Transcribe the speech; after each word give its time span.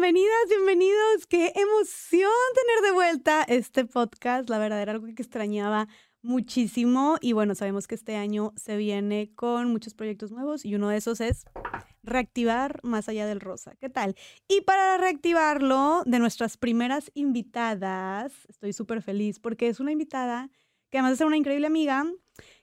bienvenidas, 0.00 0.48
bienvenidos. 0.48 1.26
Qué 1.28 1.52
emoción 1.54 2.30
tener 2.54 2.90
de 2.90 2.92
vuelta 2.92 3.42
este 3.42 3.84
podcast. 3.84 4.48
La 4.48 4.56
verdad 4.56 4.80
era 4.80 4.92
algo 4.92 5.04
que 5.04 5.20
extrañaba 5.20 5.88
muchísimo 6.22 7.18
y 7.20 7.32
bueno, 7.34 7.54
sabemos 7.54 7.86
que 7.86 7.96
este 7.96 8.16
año 8.16 8.54
se 8.56 8.78
viene 8.78 9.30
con 9.34 9.70
muchos 9.70 9.92
proyectos 9.92 10.32
nuevos 10.32 10.64
y 10.64 10.74
uno 10.74 10.88
de 10.88 10.96
esos 10.96 11.20
es 11.20 11.44
reactivar 12.02 12.80
más 12.82 13.10
allá 13.10 13.26
del 13.26 13.40
rosa. 13.40 13.74
¿Qué 13.78 13.90
tal? 13.90 14.16
Y 14.48 14.62
para 14.62 14.96
reactivarlo, 14.96 16.02
de 16.06 16.18
nuestras 16.18 16.56
primeras 16.56 17.10
invitadas, 17.12 18.32
estoy 18.48 18.72
súper 18.72 19.02
feliz 19.02 19.38
porque 19.38 19.68
es 19.68 19.80
una 19.80 19.92
invitada 19.92 20.48
que 20.88 20.96
además 20.96 21.12
de 21.12 21.16
ser 21.18 21.26
una 21.26 21.36
increíble 21.36 21.66
amiga, 21.66 22.06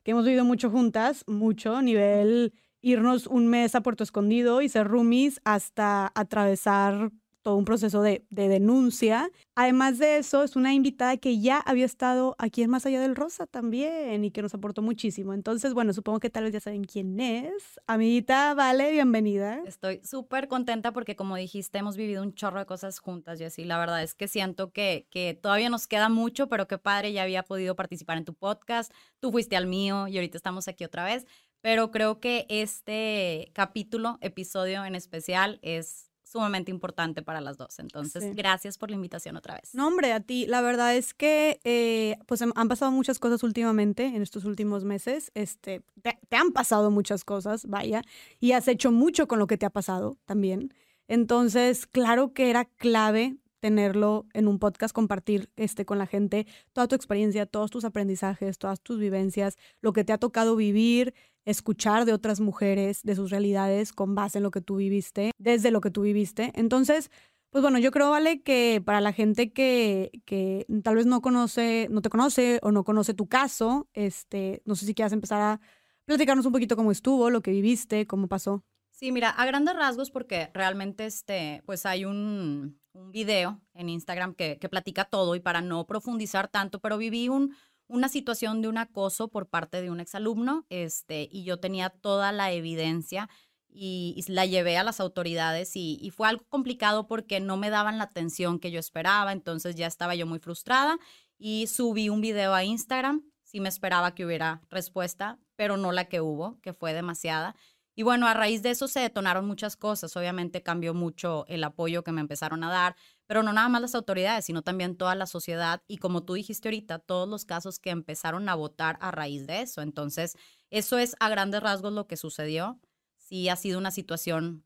que 0.03 0.09
hemos 0.09 0.25
vivido 0.25 0.43
mucho 0.43 0.71
juntas, 0.71 1.23
mucho, 1.27 1.83
nivel 1.83 2.51
irnos 2.81 3.27
un 3.27 3.47
mes 3.47 3.75
a 3.75 3.81
Puerto 3.81 4.03
Escondido 4.03 4.63
y 4.63 4.69
ser 4.69 4.87
roomies 4.87 5.39
hasta 5.43 6.11
atravesar 6.15 7.11
todo 7.47 7.55
un 7.55 7.63
proceso 7.63 8.01
de, 8.01 8.25
denuncia. 8.29 9.31
Además 9.55 9.99
de 9.99 10.17
eso, 10.17 10.43
es 10.43 10.57
una 10.57 10.73
invitada 10.73 11.15
que 11.15 11.39
ya 11.39 11.59
había 11.59 11.85
estado 11.85 12.35
aquí 12.39 12.61
en 12.61 12.69
Más 12.69 12.85
Allá 12.85 12.99
del 12.99 13.15
Rosa 13.15 13.47
también 13.47 14.25
y 14.25 14.31
que 14.31 14.41
nos 14.41 14.53
aportó 14.53 14.81
muchísimo. 14.81 15.33
Entonces, 15.33 15.73
bueno, 15.73 15.93
supongo 15.93 16.19
que 16.19 16.29
tal 16.29 16.43
vez 16.43 16.51
ya 16.51 16.59
saben 16.59 16.83
quién 16.83 17.17
es. 17.21 17.79
Amiguita, 17.87 18.53
vale, 18.53 18.91
bienvenida. 18.91 19.61
Estoy 19.65 20.01
súper 20.03 20.49
contenta 20.49 20.91
porque, 20.91 21.15
como 21.15 21.37
dijiste, 21.37 21.77
hemos 21.77 21.95
vivido 21.95 22.21
un 22.21 22.33
chorro 22.33 22.59
de 22.59 22.65
cosas 22.65 22.99
juntas, 22.99 23.39
Jessy. 23.39 23.63
La 23.63 23.79
verdad 23.79 24.03
es 24.03 24.13
que 24.13 24.27
siento 24.27 24.73
que, 24.73 25.07
que 25.09 25.33
todavía 25.33 25.69
nos 25.69 25.87
queda 25.87 26.09
mucho, 26.09 26.49
pero 26.49 26.67
qué 26.67 26.77
padre, 26.77 27.13
ya 27.13 27.23
había 27.23 27.43
podido 27.43 27.77
participar 27.77 28.17
en 28.17 28.25
tu 28.25 28.33
podcast. 28.33 28.91
Tú 29.21 29.31
fuiste 29.31 29.55
al 29.55 29.67
mío 29.67 30.09
y 30.09 30.17
ahorita 30.17 30.35
estamos 30.35 30.67
aquí 30.67 30.83
otra 30.83 31.05
vez 31.05 31.25
pero 31.61 31.91
creo 31.91 32.19
que 32.19 32.45
este 32.49 33.51
capítulo, 33.53 34.19
episodio 34.21 34.85
en 34.85 34.95
especial, 34.95 35.59
es 35.61 36.06
sumamente 36.27 36.71
importante 36.71 37.21
para 37.21 37.41
las 37.41 37.57
dos. 37.57 37.79
Entonces, 37.79 38.35
gracias 38.35 38.77
por 38.77 38.89
la 38.89 38.95
invitación 38.95 39.35
otra 39.37 39.55
vez. 39.55 39.73
No, 39.73 39.87
hombre, 39.87 40.13
a 40.13 40.19
ti. 40.19 40.45
La 40.45 40.61
verdad 40.61 40.95
es 40.95 41.13
que 41.13 41.59
eh, 41.63 42.17
pues 42.25 42.41
han 42.41 42.67
pasado 42.67 42.91
muchas 42.91 43.19
cosas 43.19 43.43
últimamente, 43.43 44.05
en 44.05 44.21
estos 44.21 44.45
últimos 44.45 44.83
meses. 44.83 45.31
Este, 45.33 45.81
te, 46.01 46.19
te, 46.27 46.35
han 46.35 46.51
pasado 46.51 46.91
muchas 46.91 47.23
cosas, 47.23 47.65
vaya, 47.65 48.01
y 48.39 48.51
has 48.51 48.67
hecho 48.67 48.91
mucho 48.91 49.27
con 49.27 49.39
lo 49.39 49.47
que 49.47 49.57
te 49.57 49.65
ha 49.65 49.69
pasado 49.69 50.17
también. 50.25 50.73
Entonces, 51.07 51.87
claro 51.87 52.33
que 52.33 52.49
era 52.49 52.65
clave 52.65 53.37
tenerlo 53.59 54.25
en 54.33 54.47
un 54.47 54.59
podcast, 54.59 54.93
compartir 54.93 55.49
este, 55.55 55.85
con 55.85 55.97
la 55.97 56.07
gente 56.07 56.47
toda 56.73 56.87
tu 56.87 56.95
experiencia, 56.95 57.45
todos 57.45 57.71
tus 57.71 57.85
aprendizajes, 57.85 58.57
todas 58.57 58.81
tus 58.81 58.99
vivencias, 58.99 59.57
lo 59.81 59.93
que 59.93 60.03
te 60.03 60.13
ha 60.13 60.17
tocado 60.17 60.55
vivir, 60.55 61.13
escuchar 61.45 62.05
de 62.05 62.13
otras 62.13 62.39
mujeres, 62.39 63.03
de 63.03 63.15
sus 63.15 63.31
realidades 63.31 63.93
con 63.93 64.15
base 64.15 64.39
en 64.39 64.43
lo 64.43 64.51
que 64.51 64.61
tú 64.61 64.75
viviste, 64.75 65.31
desde 65.37 65.71
lo 65.71 65.81
que 65.81 65.91
tú 65.91 66.01
viviste. 66.01 66.51
Entonces, 66.55 67.09
pues 67.49 67.61
bueno, 67.61 67.79
yo 67.79 67.91
creo, 67.91 68.11
Vale, 68.11 68.41
que 68.41 68.81
para 68.85 69.01
la 69.01 69.13
gente 69.13 69.51
que, 69.53 70.11
que 70.25 70.65
tal 70.83 70.95
vez 70.95 71.05
no 71.05 71.21
conoce, 71.21 71.87
no 71.89 72.01
te 72.01 72.09
conoce 72.09 72.59
o 72.61 72.71
no 72.71 72.83
conoce 72.83 73.13
tu 73.13 73.27
caso, 73.27 73.87
este, 73.93 74.61
no 74.65 74.75
sé 74.75 74.85
si 74.85 74.93
quieras 74.93 75.13
empezar 75.13 75.41
a 75.41 75.61
platicarnos 76.05 76.45
un 76.45 76.51
poquito 76.51 76.75
cómo 76.75 76.91
estuvo, 76.91 77.29
lo 77.29 77.41
que 77.41 77.51
viviste, 77.51 78.05
cómo 78.07 78.27
pasó. 78.27 78.63
Sí, 78.97 79.11
mira, 79.11 79.29
a 79.29 79.45
grandes 79.45 79.75
rasgos, 79.75 80.09
porque 80.09 80.49
realmente 80.55 81.05
este, 81.05 81.61
pues 81.67 81.85
hay 81.85 82.03
un, 82.03 82.81
video 83.11 83.61
en 83.75 83.89
Instagram 83.89 84.33
que, 84.33 84.57
que, 84.57 84.69
platica 84.69 85.05
todo 85.05 85.35
y 85.35 85.39
para 85.39 85.61
no 85.61 85.85
profundizar 85.85 86.47
tanto, 86.47 86.79
pero 86.79 86.97
viví 86.97 87.29
un, 87.29 87.55
una 87.85 88.09
situación 88.09 88.63
de 88.63 88.69
un 88.69 88.79
acoso 88.79 89.27
por 89.27 89.47
parte 89.47 89.83
de 89.83 89.91
un 89.91 89.99
exalumno 89.99 90.65
este, 90.69 91.29
y 91.31 91.43
yo 91.43 91.59
tenía 91.59 91.91
toda 91.91 92.31
la 92.31 92.51
evidencia 92.51 93.29
y, 93.69 94.25
la 94.29 94.47
llevé 94.47 94.79
a 94.79 94.83
las 94.83 94.99
autoridades 94.99 95.75
y, 95.75 95.99
y, 96.01 96.09
fue 96.09 96.27
algo 96.27 96.45
complicado 96.49 97.05
porque 97.05 97.39
no 97.39 97.55
me 97.55 97.69
daban 97.69 97.99
la 97.99 98.05
atención 98.05 98.57
que 98.57 98.71
yo 98.71 98.79
esperaba, 98.79 99.31
entonces 99.31 99.75
ya 99.75 99.85
estaba 99.85 100.15
yo 100.15 100.25
muy 100.25 100.39
frustrada 100.39 100.97
y 101.37 101.67
subí 101.67 102.09
un 102.09 102.19
video 102.19 102.55
a 102.55 102.63
Instagram, 102.63 103.21
sí 103.43 103.59
me 103.59 103.69
esperaba 103.69 104.15
que 104.15 104.25
hubiera 104.25 104.63
respuesta, 104.71 105.37
pero 105.55 105.77
no 105.77 105.91
la 105.91 106.05
que 106.05 106.19
hubo, 106.19 106.59
que 106.61 106.73
fue 106.73 106.93
demasiada. 106.93 107.55
Y 107.99 108.03
bueno, 108.03 108.27
a 108.27 108.35
raíz 108.35 108.61
de 108.61 108.69
eso 108.69 108.87
se 108.87 108.99
detonaron 108.99 109.47
muchas 109.47 109.75
cosas. 109.75 110.15
Obviamente 110.15 110.61
cambió 110.61 110.93
mucho 110.93 111.45
el 111.47 111.63
apoyo 111.63 112.03
que 112.03 112.11
me 112.11 112.21
empezaron 112.21 112.63
a 112.63 112.69
dar, 112.69 112.95
pero 113.25 113.41
no 113.41 113.51
nada 113.53 113.69
más 113.69 113.81
las 113.81 113.95
autoridades, 113.95 114.45
sino 114.45 114.61
también 114.61 114.95
toda 114.95 115.15
la 115.15 115.25
sociedad 115.25 115.81
y 115.87 115.97
como 115.97 116.21
tú 116.21 116.35
dijiste 116.35 116.67
ahorita, 116.67 116.99
todos 116.99 117.27
los 117.27 117.43
casos 117.43 117.79
que 117.79 117.89
empezaron 117.89 118.49
a 118.49 118.55
votar 118.55 118.99
a 119.01 119.09
raíz 119.09 119.47
de 119.47 119.61
eso. 119.61 119.81
Entonces, 119.81 120.37
eso 120.69 120.99
es 120.99 121.15
a 121.19 121.27
grandes 121.29 121.63
rasgos 121.63 121.91
lo 121.91 122.05
que 122.05 122.17
sucedió. 122.17 122.79
Sí 123.15 123.49
ha 123.49 123.55
sido 123.55 123.79
una 123.79 123.89
situación 123.89 124.63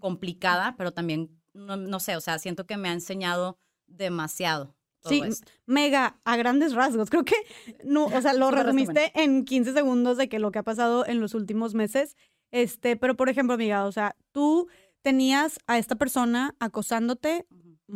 complicada, 0.00 0.74
pero 0.76 0.90
también, 0.90 1.40
no, 1.54 2.00
sé, 2.00 2.16
o 2.16 2.20
sea, 2.20 2.40
siento 2.40 2.66
que 2.66 2.78
me 2.78 2.88
ha 2.88 2.92
enseñado 2.94 3.58
demasiado. 3.86 4.74
sí, 5.04 5.22
mega, 5.66 6.20
a 6.24 6.36
grandes 6.36 6.74
rasgos. 6.74 7.10
Creo 7.10 7.24
que 7.24 7.36
no, 7.84 8.06
o 8.06 8.20
sea, 8.20 8.32
lo 8.32 8.50
resumiste 8.50 9.12
en 9.14 9.44
15 9.44 9.72
segundos 9.72 10.16
de 10.16 10.28
que 10.28 10.40
lo 10.40 10.50
que 10.50 10.58
ha 10.58 10.64
pasado 10.64 11.06
en 11.06 11.20
los 11.20 11.34
últimos 11.34 11.74
meses 11.74 12.16
este, 12.52 12.96
pero 12.96 13.16
por 13.16 13.28
ejemplo, 13.28 13.54
amiga, 13.54 13.84
o 13.84 13.92
sea, 13.92 14.14
tú 14.30 14.68
tenías 15.02 15.58
a 15.66 15.78
esta 15.78 15.96
persona 15.96 16.54
acosándote 16.60 17.46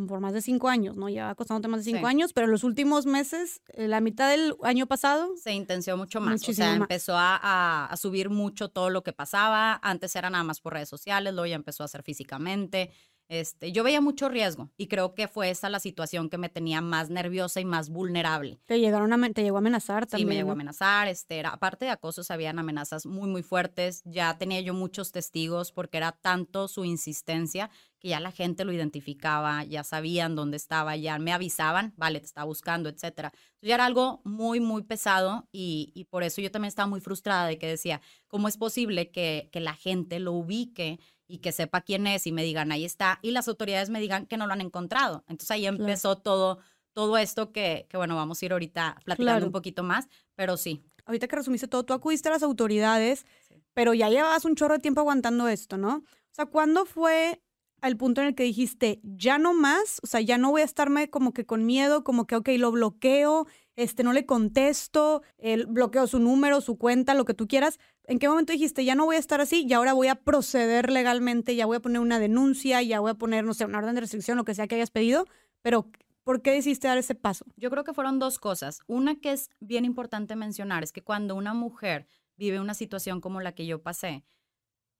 por 0.07 0.19
más 0.19 0.33
de 0.33 0.41
cinco 0.41 0.69
años, 0.69 0.95
¿no? 0.95 1.09
Ya 1.09 1.29
acosándote 1.29 1.67
más 1.69 1.83
de 1.83 1.91
cinco 1.91 2.05
años, 2.05 2.33
pero 2.33 2.45
en 2.45 2.51
los 2.51 2.63
últimos 2.63 3.05
meses, 3.05 3.61
eh, 3.69 3.87
la 3.87 3.99
mitad 3.99 4.29
del 4.29 4.55
año 4.61 4.85
pasado. 4.85 5.35
Se 5.37 5.53
intenció 5.53 5.97
mucho 5.97 6.21
más. 6.21 6.47
o 6.47 6.53
sea, 6.53 6.75
empezó 6.75 7.15
a, 7.15 7.85
a, 7.85 7.97
subir 7.97 8.29
mucho 8.29 8.69
todo 8.69 8.89
lo 8.89 9.03
que 9.03 9.13
pasaba. 9.13 9.79
Antes 9.81 10.15
era 10.15 10.29
nada 10.29 10.43
más 10.43 10.59
por 10.59 10.73
redes 10.73 10.89
sociales, 10.89 11.33
luego 11.33 11.47
ya 11.47 11.55
empezó 11.55 11.83
a 11.83 11.85
hacer 11.85 12.03
físicamente. 12.03 12.91
Este, 13.29 13.71
yo 13.73 13.83
veía 13.83 13.99
mucho 13.99 14.29
riesgo 14.29 14.69
y 14.77 14.87
creo 14.87 15.13
que 15.13 15.27
fue 15.27 15.49
esa 15.49 15.69
la 15.69 15.79
situación 15.79 16.29
que 16.29 16.37
me 16.37 16.49
tenía 16.49 16.79
más 16.81 17.09
nerviosa 17.09 17.59
y 17.59 17.65
más 17.65 17.89
vulnerable. 17.89 18.59
Te 18.65 18.79
llegaron 18.79 19.11
a, 19.11 19.29
te 19.31 19.43
llegó 19.43 19.57
a 19.57 19.59
amenazar 19.59 20.05
también. 20.05 20.27
Sí, 20.27 20.29
me 20.29 20.35
llegó 20.35 20.49
a 20.49 20.53
amenazar. 20.53 21.07
Este, 21.07 21.37
era, 21.37 21.49
aparte 21.49 21.85
de 21.85 21.91
acosos, 21.91 22.31
habían 22.31 22.57
amenazas 22.57 23.05
muy, 23.05 23.29
muy 23.29 23.43
fuertes. 23.43 24.01
Ya 24.05 24.37
tenía 24.37 24.61
yo 24.61 24.73
muchos 24.73 25.11
testigos 25.11 25.71
porque 25.71 25.97
era 25.97 26.13
tanto 26.13 26.67
su 26.67 26.85
insistencia 26.85 27.69
que 27.99 28.09
ya 28.09 28.19
la 28.19 28.31
gente 28.31 28.63
lo 28.63 28.71
identificaba, 28.71 29.63
ya 29.63 29.83
sabían 29.83 30.35
dónde 30.35 30.57
estaba, 30.57 30.95
ya 30.95 31.17
me 31.17 31.33
avisaban, 31.33 31.93
vale, 31.97 32.19
te 32.19 32.27
está 32.27 32.43
buscando, 32.43 32.89
etcétera. 32.89 33.31
Entonces 33.33 33.69
ya 33.69 33.75
era 33.75 33.85
algo 33.85 34.21
muy, 34.23 34.59
muy 34.59 34.83
pesado 34.83 35.47
y, 35.51 35.91
y, 35.95 36.05
por 36.05 36.23
eso 36.23 36.41
yo 36.41 36.51
también 36.51 36.69
estaba 36.69 36.87
muy 36.87 37.01
frustrada 37.01 37.47
de 37.47 37.57
que 37.57 37.67
decía, 37.67 38.01
¿cómo 38.27 38.47
es 38.47 38.57
posible 38.57 39.09
que, 39.09 39.49
que 39.51 39.59
la 39.59 39.73
gente 39.73 40.19
lo 40.19 40.33
ubique? 40.33 40.99
Y 41.27 41.39
que 41.39 41.51
sepa 41.51 41.81
quién 41.81 42.07
es 42.07 42.25
y 42.27 42.31
me 42.31 42.43
digan, 42.43 42.71
ahí 42.71 42.85
está, 42.85 43.19
y 43.21 43.31
las 43.31 43.47
autoridades 43.47 43.89
me 43.89 43.99
digan 43.99 44.25
que 44.25 44.37
no 44.37 44.47
lo 44.47 44.53
han 44.53 44.61
encontrado. 44.61 45.23
Entonces 45.27 45.51
ahí 45.51 45.65
empezó 45.65 46.17
todo, 46.17 46.59
todo 46.93 47.17
esto 47.17 47.51
que, 47.51 47.85
que, 47.89 47.97
bueno, 47.97 48.15
vamos 48.15 48.41
a 48.41 48.45
ir 48.45 48.53
ahorita 48.53 48.97
platicando 49.03 49.45
un 49.45 49.51
poquito 49.51 49.83
más, 49.83 50.07
pero 50.35 50.57
sí. 50.57 50.83
Ahorita 51.05 51.27
que 51.27 51.35
resumiste 51.37 51.67
todo, 51.67 51.83
tú 51.83 51.93
acudiste 51.93 52.29
a 52.29 52.33
las 52.33 52.43
autoridades, 52.43 53.25
pero 53.73 53.93
ya 53.93 54.09
llevabas 54.09 54.43
un 54.45 54.55
chorro 54.55 54.75
de 54.75 54.81
tiempo 54.81 55.01
aguantando 55.01 55.47
esto, 55.47 55.77
¿no? 55.77 55.97
O 55.97 56.33
sea, 56.33 56.45
¿cuándo 56.47 56.85
fue 56.85 57.41
el 57.81 57.97
punto 57.97 58.21
en 58.21 58.27
el 58.27 58.35
que 58.35 58.43
dijiste, 58.43 58.99
ya 59.03 59.37
no 59.37 59.53
más, 59.53 59.99
o 60.03 60.07
sea, 60.07 60.21
ya 60.21 60.37
no 60.37 60.51
voy 60.51 60.61
a 60.61 60.65
estarme 60.65 61.09
como 61.09 61.33
que 61.33 61.45
con 61.45 61.65
miedo, 61.65 62.03
como 62.03 62.25
que, 62.25 62.35
ok, 62.35 62.49
lo 62.57 62.71
bloqueo, 62.71 63.47
este, 63.77 64.03
no 64.03 64.11
le 64.11 64.25
contesto, 64.25 65.21
el, 65.37 65.67
bloqueo 65.67 66.07
su 66.07 66.19
número, 66.19 66.59
su 66.61 66.77
cuenta, 66.77 67.13
lo 67.13 67.25
que 67.25 67.35
tú 67.35 67.47
quieras. 67.47 67.79
¿En 68.05 68.17
qué 68.19 68.27
momento 68.27 68.51
dijiste, 68.51 68.83
ya 68.83 68.95
no 68.95 69.05
voy 69.05 69.15
a 69.15 69.19
estar 69.19 69.39
así 69.39 69.65
y 69.65 69.73
ahora 69.73 69.93
voy 69.93 70.07
a 70.07 70.15
proceder 70.15 70.91
legalmente, 70.91 71.55
ya 71.55 71.67
voy 71.67 71.77
a 71.77 71.79
poner 71.79 72.01
una 72.01 72.19
denuncia, 72.19 72.81
ya 72.81 72.99
voy 72.99 73.11
a 73.11 73.13
poner, 73.13 73.45
no 73.45 73.53
sé, 73.53 73.65
una 73.65 73.77
orden 73.77 73.95
de 73.95 74.01
restricción, 74.01 74.35
lo 74.35 74.45
que 74.45 74.55
sea 74.55 74.67
que 74.67 74.75
hayas 74.75 74.89
pedido? 74.89 75.27
Pero, 75.61 75.89
¿por 76.23 76.41
qué 76.41 76.51
decidiste 76.51 76.87
dar 76.87 76.97
ese 76.97 77.13
paso? 77.13 77.45
Yo 77.55 77.69
creo 77.69 77.83
que 77.83 77.93
fueron 77.93 78.17
dos 78.17 78.39
cosas. 78.39 78.79
Una 78.87 79.19
que 79.19 79.31
es 79.31 79.51
bien 79.59 79.85
importante 79.85 80.35
mencionar 80.35 80.83
es 80.83 80.91
que 80.91 81.03
cuando 81.03 81.35
una 81.35 81.53
mujer 81.53 82.07
vive 82.35 82.59
una 82.59 82.73
situación 82.73 83.21
como 83.21 83.41
la 83.41 83.53
que 83.53 83.67
yo 83.67 83.83
pasé, 83.83 84.25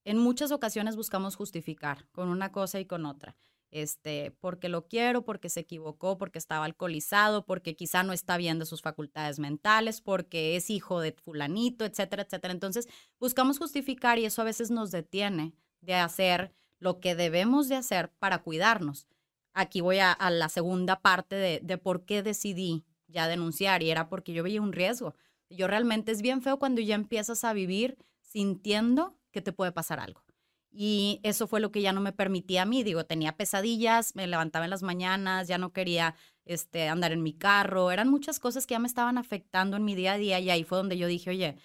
en 0.04 0.18
muchas 0.18 0.52
ocasiones 0.52 0.94
buscamos 0.94 1.34
justificar 1.34 2.06
con 2.12 2.28
una 2.28 2.52
cosa 2.52 2.78
y 2.78 2.86
con 2.86 3.06
otra 3.06 3.36
este, 3.70 4.30
porque 4.40 4.68
lo 4.68 4.86
quiero, 4.86 5.24
porque 5.24 5.50
se 5.50 5.60
equivocó, 5.60 6.18
porque 6.18 6.38
estaba 6.38 6.64
alcoholizado, 6.64 7.44
porque 7.44 7.76
quizá 7.76 8.02
no 8.02 8.12
está 8.12 8.36
bien 8.36 8.58
de 8.58 8.66
sus 8.66 8.82
facultades 8.82 9.38
mentales, 9.38 10.00
porque 10.00 10.56
es 10.56 10.70
hijo 10.70 11.00
de 11.00 11.12
fulanito, 11.12 11.84
etcétera, 11.84 12.22
etcétera. 12.22 12.52
Entonces, 12.52 12.88
buscamos 13.18 13.58
justificar 13.58 14.18
y 14.18 14.24
eso 14.24 14.42
a 14.42 14.46
veces 14.46 14.70
nos 14.70 14.90
detiene 14.90 15.54
de 15.80 15.94
hacer 15.94 16.52
lo 16.78 17.00
que 17.00 17.14
debemos 17.14 17.68
de 17.68 17.76
hacer 17.76 18.10
para 18.18 18.42
cuidarnos. 18.42 19.06
Aquí 19.52 19.80
voy 19.80 19.98
a, 19.98 20.16
la 20.30 20.48
segunda 20.48 21.00
parte 21.00 21.34
de, 21.34 21.60
de 21.62 21.78
por 21.78 22.04
qué 22.04 22.22
decidí 22.22 22.84
ya 23.08 23.26
denunciar 23.26 23.82
y 23.82 23.90
era 23.90 24.08
porque 24.08 24.32
yo 24.32 24.42
veía 24.42 24.62
un 24.62 24.72
riesgo. 24.72 25.14
Yo 25.50 25.66
realmente 25.66 26.12
es 26.12 26.22
bien 26.22 26.42
feo 26.42 26.58
cuando 26.58 26.80
ya 26.80 26.94
empiezas 26.94 27.42
a 27.44 27.52
vivir 27.52 27.96
sintiendo 28.20 29.18
que 29.30 29.40
te 29.40 29.52
puede 29.52 29.72
pasar 29.72 29.98
algo. 29.98 30.27
Y 30.80 31.18
eso 31.24 31.48
fue 31.48 31.58
lo 31.58 31.72
que 31.72 31.82
ya 31.82 31.92
no 31.92 32.00
me 32.00 32.12
permitía 32.12 32.62
a 32.62 32.64
mí. 32.64 32.84
Digo, 32.84 33.04
tenía 33.04 33.36
pesadillas, 33.36 34.14
me 34.14 34.28
levantaba 34.28 34.64
en 34.64 34.70
las 34.70 34.84
mañanas, 34.84 35.48
ya 35.48 35.58
no 35.58 35.72
quería 35.72 36.14
este, 36.44 36.86
andar 36.86 37.10
en 37.10 37.24
mi 37.24 37.32
carro. 37.32 37.90
Eran 37.90 38.08
muchas 38.08 38.38
cosas 38.38 38.64
que 38.64 38.74
ya 38.74 38.78
me 38.78 38.86
estaban 38.86 39.18
afectando 39.18 39.76
en 39.76 39.84
mi 39.84 39.96
día 39.96 40.12
a 40.12 40.18
día 40.18 40.38
y 40.38 40.50
ahí 40.50 40.62
fue 40.62 40.78
donde 40.78 40.96
yo 40.96 41.08
dije, 41.08 41.30
oye, 41.30 41.56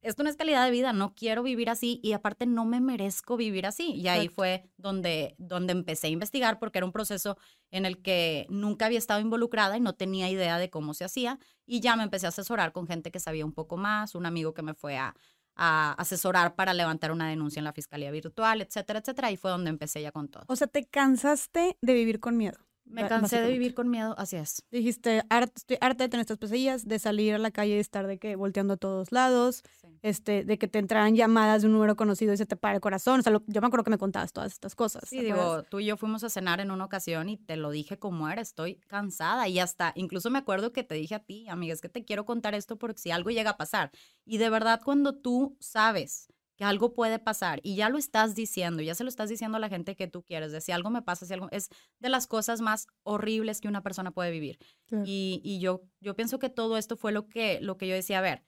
esto 0.00 0.22
no 0.22 0.30
es 0.30 0.36
calidad 0.36 0.64
de 0.64 0.70
vida, 0.70 0.94
no 0.94 1.14
quiero 1.14 1.42
vivir 1.42 1.68
así 1.68 2.00
y 2.02 2.14
aparte 2.14 2.46
no 2.46 2.64
me 2.64 2.80
merezco 2.80 3.36
vivir 3.36 3.66
así. 3.66 3.92
Y 3.92 4.08
ahí 4.08 4.28
fue 4.28 4.64
donde, 4.78 5.34
donde 5.36 5.72
empecé 5.72 6.06
a 6.06 6.10
investigar 6.10 6.58
porque 6.58 6.78
era 6.78 6.86
un 6.86 6.92
proceso 6.92 7.36
en 7.70 7.84
el 7.84 8.00
que 8.00 8.46
nunca 8.48 8.86
había 8.86 8.98
estado 8.98 9.20
involucrada 9.20 9.76
y 9.76 9.80
no 9.80 9.96
tenía 9.96 10.30
idea 10.30 10.56
de 10.56 10.70
cómo 10.70 10.94
se 10.94 11.04
hacía. 11.04 11.38
Y 11.66 11.80
ya 11.80 11.94
me 11.94 12.04
empecé 12.04 12.24
a 12.24 12.30
asesorar 12.30 12.72
con 12.72 12.86
gente 12.86 13.10
que 13.10 13.20
sabía 13.20 13.44
un 13.44 13.52
poco 13.52 13.76
más, 13.76 14.14
un 14.14 14.24
amigo 14.24 14.54
que 14.54 14.62
me 14.62 14.72
fue 14.72 14.96
a, 14.96 15.14
a 15.56 15.92
asesorar 15.92 16.54
para 16.54 16.74
levantar 16.74 17.12
una 17.12 17.28
denuncia 17.28 17.60
en 17.60 17.64
la 17.64 17.72
fiscalía 17.72 18.10
virtual, 18.10 18.62
etcétera, 18.62 19.00
etcétera. 19.00 19.30
Y 19.30 19.36
fue 19.36 19.50
donde 19.50 19.70
empecé 19.70 20.02
ya 20.02 20.12
con 20.12 20.28
todo. 20.28 20.44
O 20.48 20.56
sea, 20.56 20.66
te 20.66 20.84
cansaste 20.84 21.76
de 21.80 21.94
vivir 21.94 22.20
con 22.20 22.36
miedo. 22.36 22.58
Me 22.84 23.06
cansé 23.06 23.40
de 23.40 23.48
vivir 23.50 23.74
con 23.74 23.88
miedo, 23.88 24.14
así 24.18 24.36
es. 24.36 24.64
Dijiste, 24.70 25.22
"Hart- 25.30 25.52
estoy 25.56 25.78
harta 25.80 26.04
de 26.04 26.08
tener 26.10 26.22
estas 26.22 26.38
pesadillas, 26.38 26.86
de 26.86 26.98
salir 26.98 27.34
a 27.34 27.38
la 27.38 27.50
calle 27.50 27.76
y 27.76 27.78
estar 27.78 28.06
de 28.06 28.18
que 28.18 28.36
volteando 28.36 28.74
a 28.74 28.76
todos 28.76 29.12
lados, 29.12 29.62
este, 30.02 30.44
de 30.44 30.58
que 30.58 30.66
te 30.68 30.78
entraran 30.80 31.14
llamadas 31.14 31.62
de 31.62 31.68
un 31.68 31.74
número 31.74 31.94
conocido 31.96 32.32
y 32.34 32.36
se 32.36 32.44
te 32.44 32.56
para 32.56 32.74
el 32.74 32.80
corazón. 32.80 33.20
O 33.20 33.22
sea, 33.22 33.32
lo- 33.32 33.44
yo 33.46 33.60
me 33.60 33.68
acuerdo 33.68 33.84
que 33.84 33.90
me 33.90 33.98
contabas 33.98 34.32
todas 34.32 34.52
estas 34.52 34.74
cosas. 34.74 35.08
Sí, 35.08 35.22
digo, 35.22 35.62
tú 35.64 35.78
y 35.80 35.86
yo 35.86 35.96
fuimos 35.96 36.24
a 36.24 36.28
cenar 36.28 36.60
en 36.60 36.70
una 36.72 36.84
ocasión 36.84 37.28
y 37.28 37.36
te 37.38 37.56
lo 37.56 37.70
dije 37.70 37.98
como 37.98 38.28
era, 38.28 38.42
estoy 38.42 38.76
cansada 38.88 39.46
y 39.48 39.60
hasta, 39.60 39.92
incluso 39.94 40.28
me 40.30 40.38
acuerdo 40.40 40.72
que 40.72 40.82
te 40.82 40.96
dije 40.96 41.14
a 41.14 41.20
ti, 41.24 41.48
amiga, 41.48 41.72
es 41.74 41.80
que 41.80 41.88
te 41.88 42.04
quiero 42.04 42.24
contar 42.26 42.54
esto 42.54 42.76
porque 42.78 43.00
si 43.00 43.10
algo 43.12 43.30
llega 43.30 43.50
a 43.50 43.56
pasar. 43.56 43.90
Y 44.24 44.38
de 44.38 44.50
verdad, 44.50 44.80
cuando 44.84 45.14
tú 45.14 45.56
sabes 45.60 46.28
que 46.56 46.64
algo 46.64 46.92
puede 46.94 47.18
pasar 47.18 47.60
y 47.62 47.76
ya 47.76 47.88
lo 47.88 47.98
estás 47.98 48.34
diciendo, 48.34 48.82
ya 48.82 48.94
se 48.94 49.04
lo 49.04 49.08
estás 49.08 49.28
diciendo 49.30 49.56
a 49.56 49.60
la 49.60 49.68
gente 49.68 49.96
que 49.96 50.06
tú 50.06 50.22
quieres, 50.22 50.52
de 50.52 50.60
si 50.60 50.72
algo 50.72 50.90
me 50.90 51.02
pasa, 51.02 51.26
si 51.26 51.32
algo, 51.34 51.48
es 51.50 51.68
de 51.98 52.08
las 52.08 52.26
cosas 52.26 52.60
más 52.60 52.86
horribles 53.04 53.60
que 53.60 53.68
una 53.68 53.82
persona 53.82 54.10
puede 54.12 54.30
vivir. 54.30 54.58
Claro. 54.86 55.04
Y, 55.06 55.40
y 55.44 55.60
yo, 55.60 55.82
yo 56.00 56.14
pienso 56.14 56.38
que 56.38 56.50
todo 56.50 56.76
esto 56.76 56.96
fue 56.96 57.12
lo 57.12 57.28
que, 57.28 57.60
lo 57.60 57.76
que 57.78 57.88
yo 57.88 57.94
decía, 57.94 58.18
a 58.18 58.22
ver, 58.22 58.44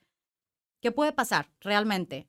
¿qué 0.81 0.93
puede 0.93 1.13
pasar 1.13 1.53
realmente? 1.61 2.29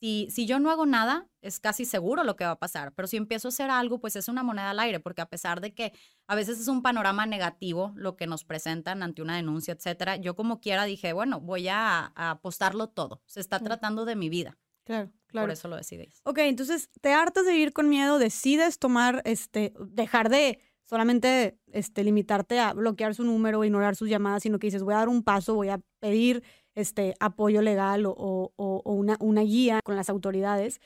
Si, 0.00 0.28
si 0.30 0.46
yo 0.46 0.58
no 0.60 0.70
hago 0.70 0.86
nada, 0.86 1.28
es 1.42 1.60
casi 1.60 1.84
seguro 1.84 2.24
lo 2.24 2.34
que 2.34 2.44
va 2.44 2.52
a 2.52 2.58
pasar, 2.58 2.94
pero 2.94 3.06
si 3.06 3.18
empiezo 3.18 3.48
a 3.48 3.50
hacer 3.50 3.68
algo, 3.70 4.00
pues 4.00 4.16
es 4.16 4.28
una 4.28 4.42
moneda 4.42 4.70
al 4.70 4.80
aire, 4.80 4.98
porque 4.98 5.20
a 5.20 5.26
pesar 5.28 5.60
de 5.60 5.74
que 5.74 5.92
a 6.26 6.34
veces 6.34 6.58
es 6.58 6.68
un 6.68 6.80
panorama 6.82 7.26
negativo 7.26 7.92
lo 7.96 8.16
que 8.16 8.26
nos 8.26 8.44
presentan 8.44 9.02
ante 9.02 9.20
una 9.20 9.36
denuncia, 9.36 9.74
etcétera, 9.74 10.16
yo 10.16 10.34
como 10.36 10.60
quiera 10.60 10.84
dije, 10.86 11.12
bueno, 11.12 11.40
voy 11.40 11.68
a, 11.68 12.12
a 12.14 12.30
apostarlo 12.30 12.88
todo. 12.88 13.22
Se 13.26 13.40
está 13.40 13.58
Claro. 13.58 13.76
tratando 13.76 14.06
de 14.06 14.16
mi 14.16 14.30
vida, 14.30 14.58
Claro, 14.84 15.10
claro. 15.26 15.44
por 15.46 15.52
eso 15.52 15.68
lo 15.68 15.76
decidí. 15.76 16.08
Ok, 16.24 16.38
entonces 16.38 16.88
te 17.00 17.12
hartas 17.12 17.44
de 17.46 17.52
vivir 17.52 17.72
con 17.72 17.88
miedo, 17.88 18.18
decides 18.18 18.78
tomar, 18.78 19.22
este, 19.24 19.72
dejar 19.78 20.28
de 20.28 20.58
solamente 20.82 21.58
este, 21.72 22.02
limitarte 22.02 22.58
a 22.58 22.72
bloquear 22.72 23.14
su 23.14 23.22
número, 23.24 23.62
ignorar 23.64 23.94
sus 23.94 24.08
llamadas, 24.08 24.42
sino 24.42 24.58
que 24.58 24.66
dices, 24.66 24.82
voy 24.82 24.94
a 24.94 24.98
dar 24.98 25.08
un 25.08 25.22
paso, 25.22 25.54
voy 25.54 25.68
a 25.68 25.80
pedir 26.00 26.42
este, 26.74 27.14
apoyo 27.20 27.62
legal 27.62 28.06
o, 28.06 28.10
o- 28.16 28.52
o- 28.56 28.82
o 28.84 28.92
una, 28.94 29.16
una 29.20 29.42
guía 29.42 29.80
con 29.84 29.94
las 29.96 30.08
autoridades. 30.10 30.80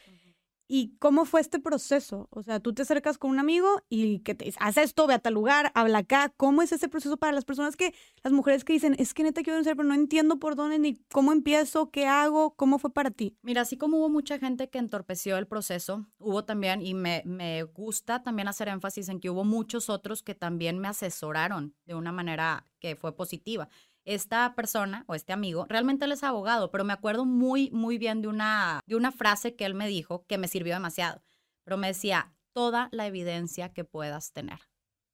¿Y 0.76 0.96
cómo 0.98 1.24
fue 1.24 1.40
este 1.40 1.60
proceso? 1.60 2.26
O 2.32 2.42
sea, 2.42 2.58
tú 2.58 2.74
te 2.74 2.82
acercas 2.82 3.16
con 3.16 3.30
un 3.30 3.38
amigo 3.38 3.84
y 3.88 4.18
que 4.24 4.34
te 4.34 4.46
dice, 4.46 4.58
haz 4.60 4.76
esto, 4.76 5.06
ve 5.06 5.14
a 5.14 5.20
tal 5.20 5.34
lugar, 5.34 5.70
habla 5.76 5.98
acá. 5.98 6.34
¿Cómo 6.36 6.62
es 6.62 6.72
ese 6.72 6.88
proceso 6.88 7.16
para 7.16 7.30
las 7.30 7.44
personas 7.44 7.76
que, 7.76 7.94
las 8.24 8.32
mujeres 8.32 8.64
que 8.64 8.72
dicen, 8.72 8.96
es 8.98 9.14
que 9.14 9.22
neta 9.22 9.44
quiero 9.44 9.54
denunciar, 9.54 9.76
pero 9.76 9.86
no 9.88 9.94
entiendo 9.94 10.40
por 10.40 10.56
dónde, 10.56 10.80
ni 10.80 10.96
cómo 11.12 11.30
empiezo, 11.30 11.92
qué 11.92 12.08
hago? 12.08 12.56
¿Cómo 12.56 12.80
fue 12.80 12.92
para 12.92 13.12
ti? 13.12 13.38
Mira, 13.42 13.60
así 13.60 13.76
como 13.76 13.98
hubo 13.98 14.08
mucha 14.08 14.40
gente 14.40 14.68
que 14.68 14.78
entorpeció 14.80 15.36
el 15.36 15.46
proceso, 15.46 16.08
hubo 16.18 16.44
también, 16.44 16.82
y 16.82 16.92
me, 16.94 17.22
me 17.24 17.62
gusta 17.62 18.24
también 18.24 18.48
hacer 18.48 18.66
énfasis 18.66 19.08
en 19.10 19.20
que 19.20 19.30
hubo 19.30 19.44
muchos 19.44 19.88
otros 19.88 20.24
que 20.24 20.34
también 20.34 20.80
me 20.80 20.88
asesoraron 20.88 21.76
de 21.84 21.94
una 21.94 22.10
manera 22.10 22.66
que 22.80 22.96
fue 22.96 23.14
positiva. 23.14 23.68
Esta 24.04 24.54
persona 24.54 25.04
o 25.06 25.14
este 25.14 25.32
amigo, 25.32 25.66
realmente 25.68 26.04
él 26.04 26.12
es 26.12 26.22
abogado, 26.22 26.70
pero 26.70 26.84
me 26.84 26.92
acuerdo 26.92 27.24
muy, 27.24 27.70
muy 27.70 27.98
bien 27.98 28.22
de 28.22 28.28
una, 28.28 28.80
de 28.86 28.96
una 28.96 29.12
frase 29.12 29.56
que 29.56 29.64
él 29.64 29.74
me 29.74 29.88
dijo 29.88 30.26
que 30.26 30.38
me 30.38 30.48
sirvió 30.48 30.74
demasiado. 30.74 31.22
Pero 31.64 31.78
me 31.78 31.88
decía, 31.88 32.34
toda 32.52 32.88
la 32.92 33.06
evidencia 33.06 33.72
que 33.72 33.84
puedas 33.84 34.32
tener, 34.32 34.60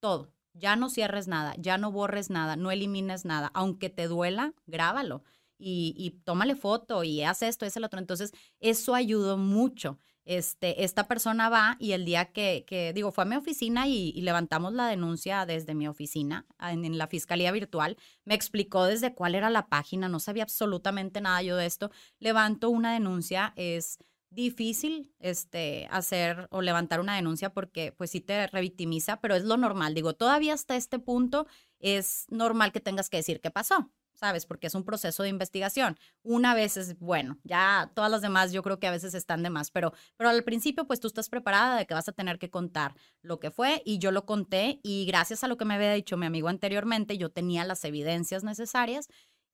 todo. 0.01 0.33
Ya 0.53 0.75
no 0.75 0.91
cierres 0.91 1.29
nada, 1.29 1.55
ya 1.59 1.79
no 1.79 1.93
borres 1.93 2.29
nada, 2.29 2.57
no 2.57 2.73
elimines 2.73 3.25
nada. 3.25 3.53
Aunque 3.55 3.89
te 3.89 4.09
duela, 4.09 4.53
grábalo 4.67 5.23
y, 5.59 5.95
y 5.97 6.11
tómale 6.25 6.57
foto 6.57 7.05
y 7.05 7.23
haz 7.23 7.43
esto, 7.43 7.67
es 7.67 7.77
el 7.77 7.85
otro. 7.85 8.01
Entonces, 8.01 8.33
eso 8.59 8.95
ayudó 8.97 9.37
mucho. 9.37 10.01
Este, 10.31 10.85
esta 10.85 11.09
persona 11.09 11.49
va 11.49 11.77
y 11.81 11.91
el 11.91 12.05
día 12.05 12.27
que, 12.27 12.65
que 12.65 12.93
digo, 12.93 13.11
fue 13.11 13.23
a 13.23 13.27
mi 13.27 13.35
oficina 13.35 13.89
y, 13.89 14.13
levantamos 14.21 14.73
la 14.73 14.87
denuncia 14.87 15.45
desde 15.45 15.75
mi 15.75 15.89
oficina 15.89 16.47
en, 16.61 16.85
en 16.85 16.99
la 16.99 17.09
fiscalía 17.09 17.51
virtual, 17.51 17.97
me 18.25 18.37
explicó 18.37 18.85
desde 18.85 19.13
cuál 19.13 19.35
era 19.35 19.51
la 19.51 19.67
página, 19.67 20.09
no 20.09 20.21
sabía 20.21 20.45
absolutamente 20.45 21.21
nada 21.21 21.43
yo 21.43 21.57
de 21.57 21.67
esto. 21.67 21.91
Levanto 22.21 22.71
una 22.71 22.93
denuncia, 22.93 23.53
es 23.57 23.99
difícil 24.31 25.13
este, 25.19 25.89
hacer 25.91 26.47
o 26.53 26.63
levantar 26.63 27.01
una 27.01 27.17
denuncia 27.17 27.53
porque 27.53 27.91
pues 27.91 28.13
sí 28.13 28.21
te 28.21 28.47
revictimiza, 28.47 29.21
pero 29.21 29.35
es 29.35 29.43
lo 29.43 29.57
normal. 29.57 29.95
Digo, 29.95 30.15
todavía 30.15 30.55
hasta 30.55 30.77
este 30.77 31.01
punto 31.01 31.49
es 31.81 32.27
normal 32.29 32.71
que 32.71 32.79
tengas 32.79 33.11
que 33.11 33.17
decir 33.17 33.41
qué 33.41 33.51
pasó, 33.51 33.91
¿sabes? 34.21 34.45
Porque 34.45 34.67
es 34.67 34.75
un 34.75 34.85
proceso 34.85 35.23
de 35.23 35.31
investigación. 35.31 35.99
Una 36.23 36.55
vez 36.55 36.77
es 36.77 36.99
bueno, 36.99 37.39
ya 37.43 37.91
todas 37.95 38.11
las 38.11 38.21
demás 38.21 38.53
yo 38.53 38.63
creo 38.63 38.79
que 38.79 38.87
a 38.87 38.91
veces 38.91 39.15
están 39.15 39.43
de 39.43 39.49
más, 39.49 39.71
pero, 39.71 39.95
pero 40.19 40.29
al 40.29 40.45
principio 40.45 40.87
pues 40.87 41.01
tú 41.01 41.09
estás 41.09 41.31
preparada 41.31 41.79
de 41.79 41.87
que 41.87 41.95
vas 41.95 42.09
a 42.09 42.13
tener 42.13 42.39
que 42.39 42.51
contar 42.51 42.95
lo 43.23 43.41
que 43.41 43.51
fue 43.51 43.83
y 43.87 43.99
yo 43.99 44.11
lo 44.11 44.27
conté 44.27 44.79
y 44.83 45.07
gracias 45.07 45.43
a 45.43 45.49
lo 45.49 45.57
que 45.57 45.65
me 45.65 45.75
había 45.75 45.93
dicho 45.93 46.19
mi 46.19 46.27
amigo 46.27 46.49
anteriormente, 46.49 47.17
yo 47.17 47.31
tenía 47.31 47.65
las 47.65 47.83
evidencias 47.85 48.45
necesarias 48.45 49.09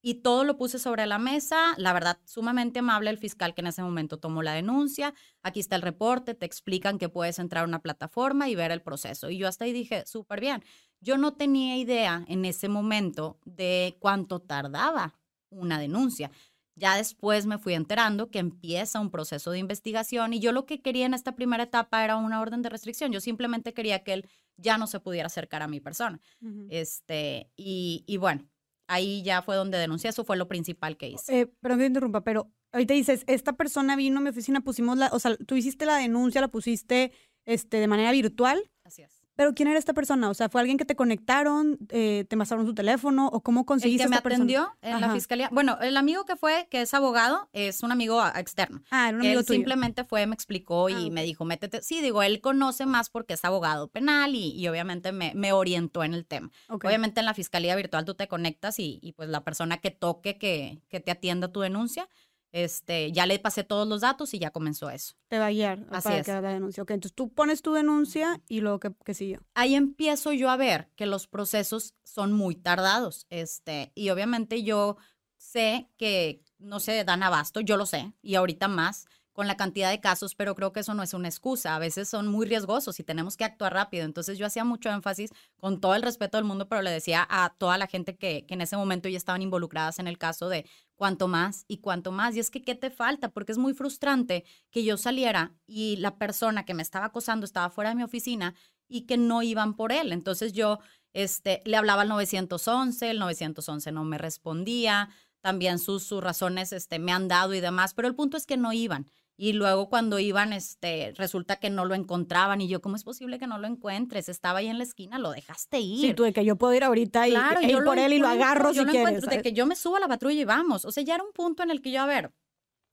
y 0.06 0.14
todo 0.14 0.44
lo 0.44 0.56
puse 0.56 0.78
sobre 0.78 1.04
la 1.04 1.18
mesa. 1.18 1.74
La 1.78 1.92
verdad, 1.92 2.20
sumamente 2.26 2.78
amable 2.78 3.10
el 3.10 3.18
fiscal 3.18 3.54
que 3.54 3.60
en 3.62 3.66
ese 3.66 3.82
momento 3.82 4.18
tomó 4.18 4.40
la 4.40 4.52
denuncia. 4.52 5.12
Aquí 5.42 5.58
está 5.58 5.74
el 5.74 5.82
reporte, 5.82 6.34
te 6.34 6.46
explican 6.46 6.98
que 6.98 7.08
puedes 7.08 7.40
entrar 7.40 7.64
a 7.64 7.66
una 7.66 7.82
plataforma 7.82 8.48
y 8.48 8.54
ver 8.54 8.70
el 8.70 8.82
proceso. 8.82 9.30
Y 9.30 9.38
yo 9.38 9.48
hasta 9.48 9.64
ahí 9.64 9.72
dije, 9.72 10.06
súper 10.06 10.40
bien. 10.40 10.62
Yo 11.00 11.18
no 11.18 11.34
tenía 11.34 11.76
idea 11.76 12.24
en 12.28 12.44
ese 12.44 12.68
momento 12.68 13.40
de 13.44 13.96
cuánto 13.98 14.38
tardaba 14.38 15.12
una 15.50 15.80
denuncia. 15.80 16.30
Ya 16.76 16.94
después 16.94 17.46
me 17.46 17.58
fui 17.58 17.74
enterando 17.74 18.30
que 18.30 18.38
empieza 18.38 19.00
un 19.00 19.10
proceso 19.10 19.50
de 19.50 19.58
investigación 19.58 20.34
y 20.34 20.38
yo 20.38 20.52
lo 20.52 20.66
que 20.66 20.82
quería 20.82 21.06
en 21.06 21.14
esta 21.14 21.34
primera 21.34 21.64
etapa 21.64 22.04
era 22.04 22.14
una 22.14 22.40
orden 22.40 22.62
de 22.62 22.68
restricción. 22.68 23.10
Yo 23.10 23.20
simplemente 23.20 23.74
quería 23.74 24.04
que 24.04 24.12
él 24.12 24.28
ya 24.56 24.78
no 24.78 24.86
se 24.86 25.00
pudiera 25.00 25.26
acercar 25.26 25.62
a 25.62 25.68
mi 25.68 25.80
persona. 25.80 26.20
Este, 26.68 27.50
y, 27.56 28.04
y 28.06 28.18
bueno, 28.18 28.46
ahí 28.88 29.22
ya 29.22 29.42
fue 29.42 29.56
donde 29.56 29.78
denuncié, 29.78 30.10
eso 30.10 30.24
fue 30.24 30.36
lo 30.36 30.48
principal 30.48 30.96
que 30.96 31.08
hice. 31.08 31.40
Eh, 31.40 31.46
perdón 31.60 31.78
que 31.78 31.84
te 31.84 31.88
interrumpa, 31.88 32.24
pero 32.24 32.50
ahorita 32.72 32.94
dices, 32.94 33.24
esta 33.26 33.54
persona 33.54 33.96
vino 33.96 34.18
a 34.18 34.22
mi 34.22 34.30
oficina, 34.30 34.60
pusimos 34.60 34.96
la, 34.98 35.08
o 35.12 35.18
sea, 35.18 35.36
tú 35.36 35.56
hiciste 35.56 35.86
la 35.86 35.96
denuncia, 35.96 36.40
la 36.40 36.48
pusiste 36.48 37.12
este, 37.44 37.78
de 37.78 37.88
manera 37.88 38.12
virtual, 38.12 38.70
Así 38.86 39.02
es. 39.02 39.15
Pero 39.36 39.54
¿quién 39.54 39.68
era 39.68 39.78
esta 39.78 39.92
persona? 39.94 40.28
O 40.30 40.34
sea, 40.34 40.48
¿fue 40.48 40.60
alguien 40.60 40.78
que 40.78 40.84
te 40.84 40.96
conectaron, 40.96 41.78
eh, 41.90 42.24
te 42.28 42.36
pasaron 42.36 42.66
su 42.66 42.74
teléfono 42.74 43.28
o 43.28 43.40
cómo 43.42 43.60
El 43.60 43.66
conseguiste 43.66 44.04
que 44.04 44.08
me 44.08 44.16
esta 44.16 44.22
persona? 44.22 44.42
atendió 44.44 44.76
en 44.82 45.00
la 45.00 45.06
Ajá. 45.06 45.14
fiscalía, 45.14 45.48
bueno, 45.52 45.78
el 45.80 45.96
amigo 45.96 46.24
que 46.24 46.36
fue, 46.36 46.66
que 46.70 46.82
es 46.82 46.94
abogado, 46.94 47.48
es 47.52 47.82
un 47.82 47.92
amigo 47.92 48.20
a- 48.20 48.30
externo. 48.40 48.80
Ah, 48.90 49.08
era 49.08 49.16
un 49.18 49.22
amigo 49.22 49.40
él 49.40 49.46
tuyo. 49.46 49.56
simplemente 49.58 50.04
fue, 50.04 50.26
me 50.26 50.34
explicó 50.34 50.88
y 50.88 50.94
Ah, 50.94 51.10
me 51.12 51.22
dijo, 51.22 51.44
métete. 51.44 51.82
Sí, 51.82 52.00
digo, 52.00 52.22
él 52.22 52.40
conoce 52.40 52.86
más 52.86 53.10
porque 53.10 53.34
es 53.34 53.44
abogado 53.44 53.88
penal 53.88 54.34
y, 54.34 54.52
y 54.52 54.66
obviamente 54.68 55.12
me, 55.12 55.32
me 55.34 55.52
orientó 55.52 56.02
en 56.04 56.14
el 56.14 56.24
tema. 56.26 56.50
Ok. 56.68 56.84
Obviamente 56.86 57.20
en 57.20 57.26
la 57.26 57.34
fiscalía 57.34 57.76
virtual 57.76 58.04
tú 58.04 58.14
te 58.14 58.28
conectas 58.28 58.78
y, 58.78 58.98
y, 59.02 59.12
pues 59.12 59.28
la 59.28 59.44
persona 59.44 59.78
que 59.78 59.90
toque 59.90 60.38
que, 60.38 60.80
que 60.88 61.00
te 61.00 61.10
atienda 61.10 61.48
tu 61.52 61.60
denuncia, 61.60 62.08
este, 62.52 63.12
ya 63.12 63.26
le 63.26 63.38
pasé 63.38 63.64
todos 63.64 63.86
los 63.86 64.00
datos 64.00 64.32
y 64.34 64.38
ya 64.38 64.50
comenzó 64.50 64.88
eso. 64.90 65.14
Te 65.28 65.38
va 65.38 65.46
a 65.46 65.50
guiar 65.50 65.86
Así 65.90 66.04
para 66.08 66.18
es. 66.18 66.24
que 66.26 66.32
haga 66.32 66.40
la 66.48 66.54
denuncia. 66.54 66.82
Ok, 66.82 66.90
entonces 66.92 67.14
tú 67.14 67.28
pones 67.32 67.62
tu 67.62 67.72
denuncia 67.74 68.40
y 68.48 68.60
luego 68.60 68.80
que, 68.80 68.92
que 69.04 69.14
siguió. 69.14 69.40
ahí 69.54 69.74
empiezo 69.74 70.32
yo 70.32 70.48
a 70.50 70.56
ver 70.56 70.90
que 70.96 71.06
los 71.06 71.26
procesos 71.26 71.94
son 72.04 72.32
muy 72.32 72.54
tardados. 72.56 73.26
Este, 73.30 73.92
y 73.94 74.10
obviamente 74.10 74.62
yo 74.62 74.96
sé 75.36 75.90
que 75.98 76.42
no 76.58 76.80
se 76.80 77.04
dan 77.04 77.22
abasto, 77.22 77.60
yo 77.60 77.76
lo 77.76 77.84
sé, 77.86 78.12
y 78.22 78.36
ahorita 78.36 78.68
más 78.68 79.06
con 79.36 79.46
la 79.46 79.58
cantidad 79.58 79.90
de 79.90 80.00
casos, 80.00 80.34
pero 80.34 80.54
creo 80.54 80.72
que 80.72 80.80
eso 80.80 80.94
no 80.94 81.02
es 81.02 81.12
una 81.12 81.28
excusa. 81.28 81.76
A 81.76 81.78
veces 81.78 82.08
son 82.08 82.26
muy 82.26 82.46
riesgosos 82.46 82.98
y 83.00 83.04
tenemos 83.04 83.36
que 83.36 83.44
actuar 83.44 83.74
rápido. 83.74 84.06
Entonces 84.06 84.38
yo 84.38 84.46
hacía 84.46 84.64
mucho 84.64 84.88
énfasis, 84.88 85.30
con 85.58 85.78
todo 85.78 85.94
el 85.94 86.00
respeto 86.00 86.38
del 86.38 86.46
mundo, 86.46 86.70
pero 86.70 86.80
le 86.80 86.90
decía 86.90 87.26
a 87.28 87.54
toda 87.58 87.76
la 87.76 87.86
gente 87.86 88.16
que, 88.16 88.46
que 88.46 88.54
en 88.54 88.62
ese 88.62 88.78
momento 88.78 89.10
ya 89.10 89.18
estaban 89.18 89.42
involucradas 89.42 89.98
en 89.98 90.06
el 90.06 90.16
caso 90.16 90.48
de 90.48 90.64
cuánto 90.94 91.28
más 91.28 91.66
y 91.68 91.78
cuánto 91.82 92.12
más. 92.12 92.34
Y 92.34 92.40
es 92.40 92.50
que, 92.50 92.62
¿qué 92.62 92.74
te 92.74 92.88
falta? 92.88 93.28
Porque 93.28 93.52
es 93.52 93.58
muy 93.58 93.74
frustrante 93.74 94.46
que 94.70 94.84
yo 94.84 94.96
saliera 94.96 95.52
y 95.66 95.96
la 95.96 96.16
persona 96.16 96.64
que 96.64 96.72
me 96.72 96.82
estaba 96.82 97.04
acosando 97.04 97.44
estaba 97.44 97.68
fuera 97.68 97.90
de 97.90 97.96
mi 97.96 98.04
oficina 98.04 98.54
y 98.88 99.02
que 99.02 99.18
no 99.18 99.42
iban 99.42 99.74
por 99.74 99.92
él. 99.92 100.12
Entonces 100.12 100.54
yo 100.54 100.78
este, 101.12 101.60
le 101.66 101.76
hablaba 101.76 102.02
al 102.02 102.08
911, 102.08 103.10
el 103.10 103.18
911 103.18 103.92
no 103.92 104.02
me 104.04 104.16
respondía, 104.16 105.10
también 105.42 105.78
sus, 105.78 106.04
sus 106.04 106.24
razones 106.24 106.72
este, 106.72 106.98
me 106.98 107.12
han 107.12 107.28
dado 107.28 107.52
y 107.52 107.60
demás, 107.60 107.92
pero 107.92 108.08
el 108.08 108.14
punto 108.14 108.38
es 108.38 108.46
que 108.46 108.56
no 108.56 108.72
iban. 108.72 109.10
Y 109.36 109.52
luego 109.52 109.88
cuando 109.88 110.18
iban, 110.18 110.52
este, 110.52 111.12
resulta 111.16 111.56
que 111.56 111.68
no 111.68 111.84
lo 111.84 111.94
encontraban 111.94 112.60
y 112.60 112.68
yo, 112.68 112.80
¿cómo 112.80 112.96
es 112.96 113.04
posible 113.04 113.38
que 113.38 113.46
no 113.46 113.58
lo 113.58 113.66
encuentres? 113.66 114.28
Estaba 114.28 114.60
ahí 114.60 114.68
en 114.68 114.78
la 114.78 114.84
esquina, 114.84 115.18
lo 115.18 115.30
dejaste 115.30 115.78
ir. 115.78 116.00
Sí, 116.00 116.14
tú 116.14 116.22
de 116.22 116.32
que 116.32 116.44
yo 116.44 116.56
puedo 116.56 116.74
ir 116.74 116.84
ahorita 116.84 117.28
y, 117.28 117.32
Claro, 117.32 117.60
e 117.60 117.64
ir 117.64 117.70
yo 117.72 117.84
por 117.84 117.98
él 117.98 118.14
y 118.14 118.18
lo 118.18 118.28
agarro 118.28 118.72
yo 118.72 118.80
si 118.80 118.86
lo 118.86 118.92
quieres. 118.92 119.08
encuentro, 119.08 119.30
de 119.30 119.42
que 119.42 119.52
yo 119.52 119.66
me 119.66 119.76
subo 119.76 119.96
a 119.96 120.00
la 120.00 120.08
patrulla 120.08 120.40
y 120.40 120.44
vamos. 120.44 120.84
O 120.84 120.90
sea, 120.90 121.02
ya 121.02 121.16
era 121.16 121.24
un 121.24 121.32
punto 121.32 121.62
en 121.62 121.70
el 121.70 121.82
que 121.82 121.90
yo, 121.92 122.00
a 122.00 122.06
ver, 122.06 122.32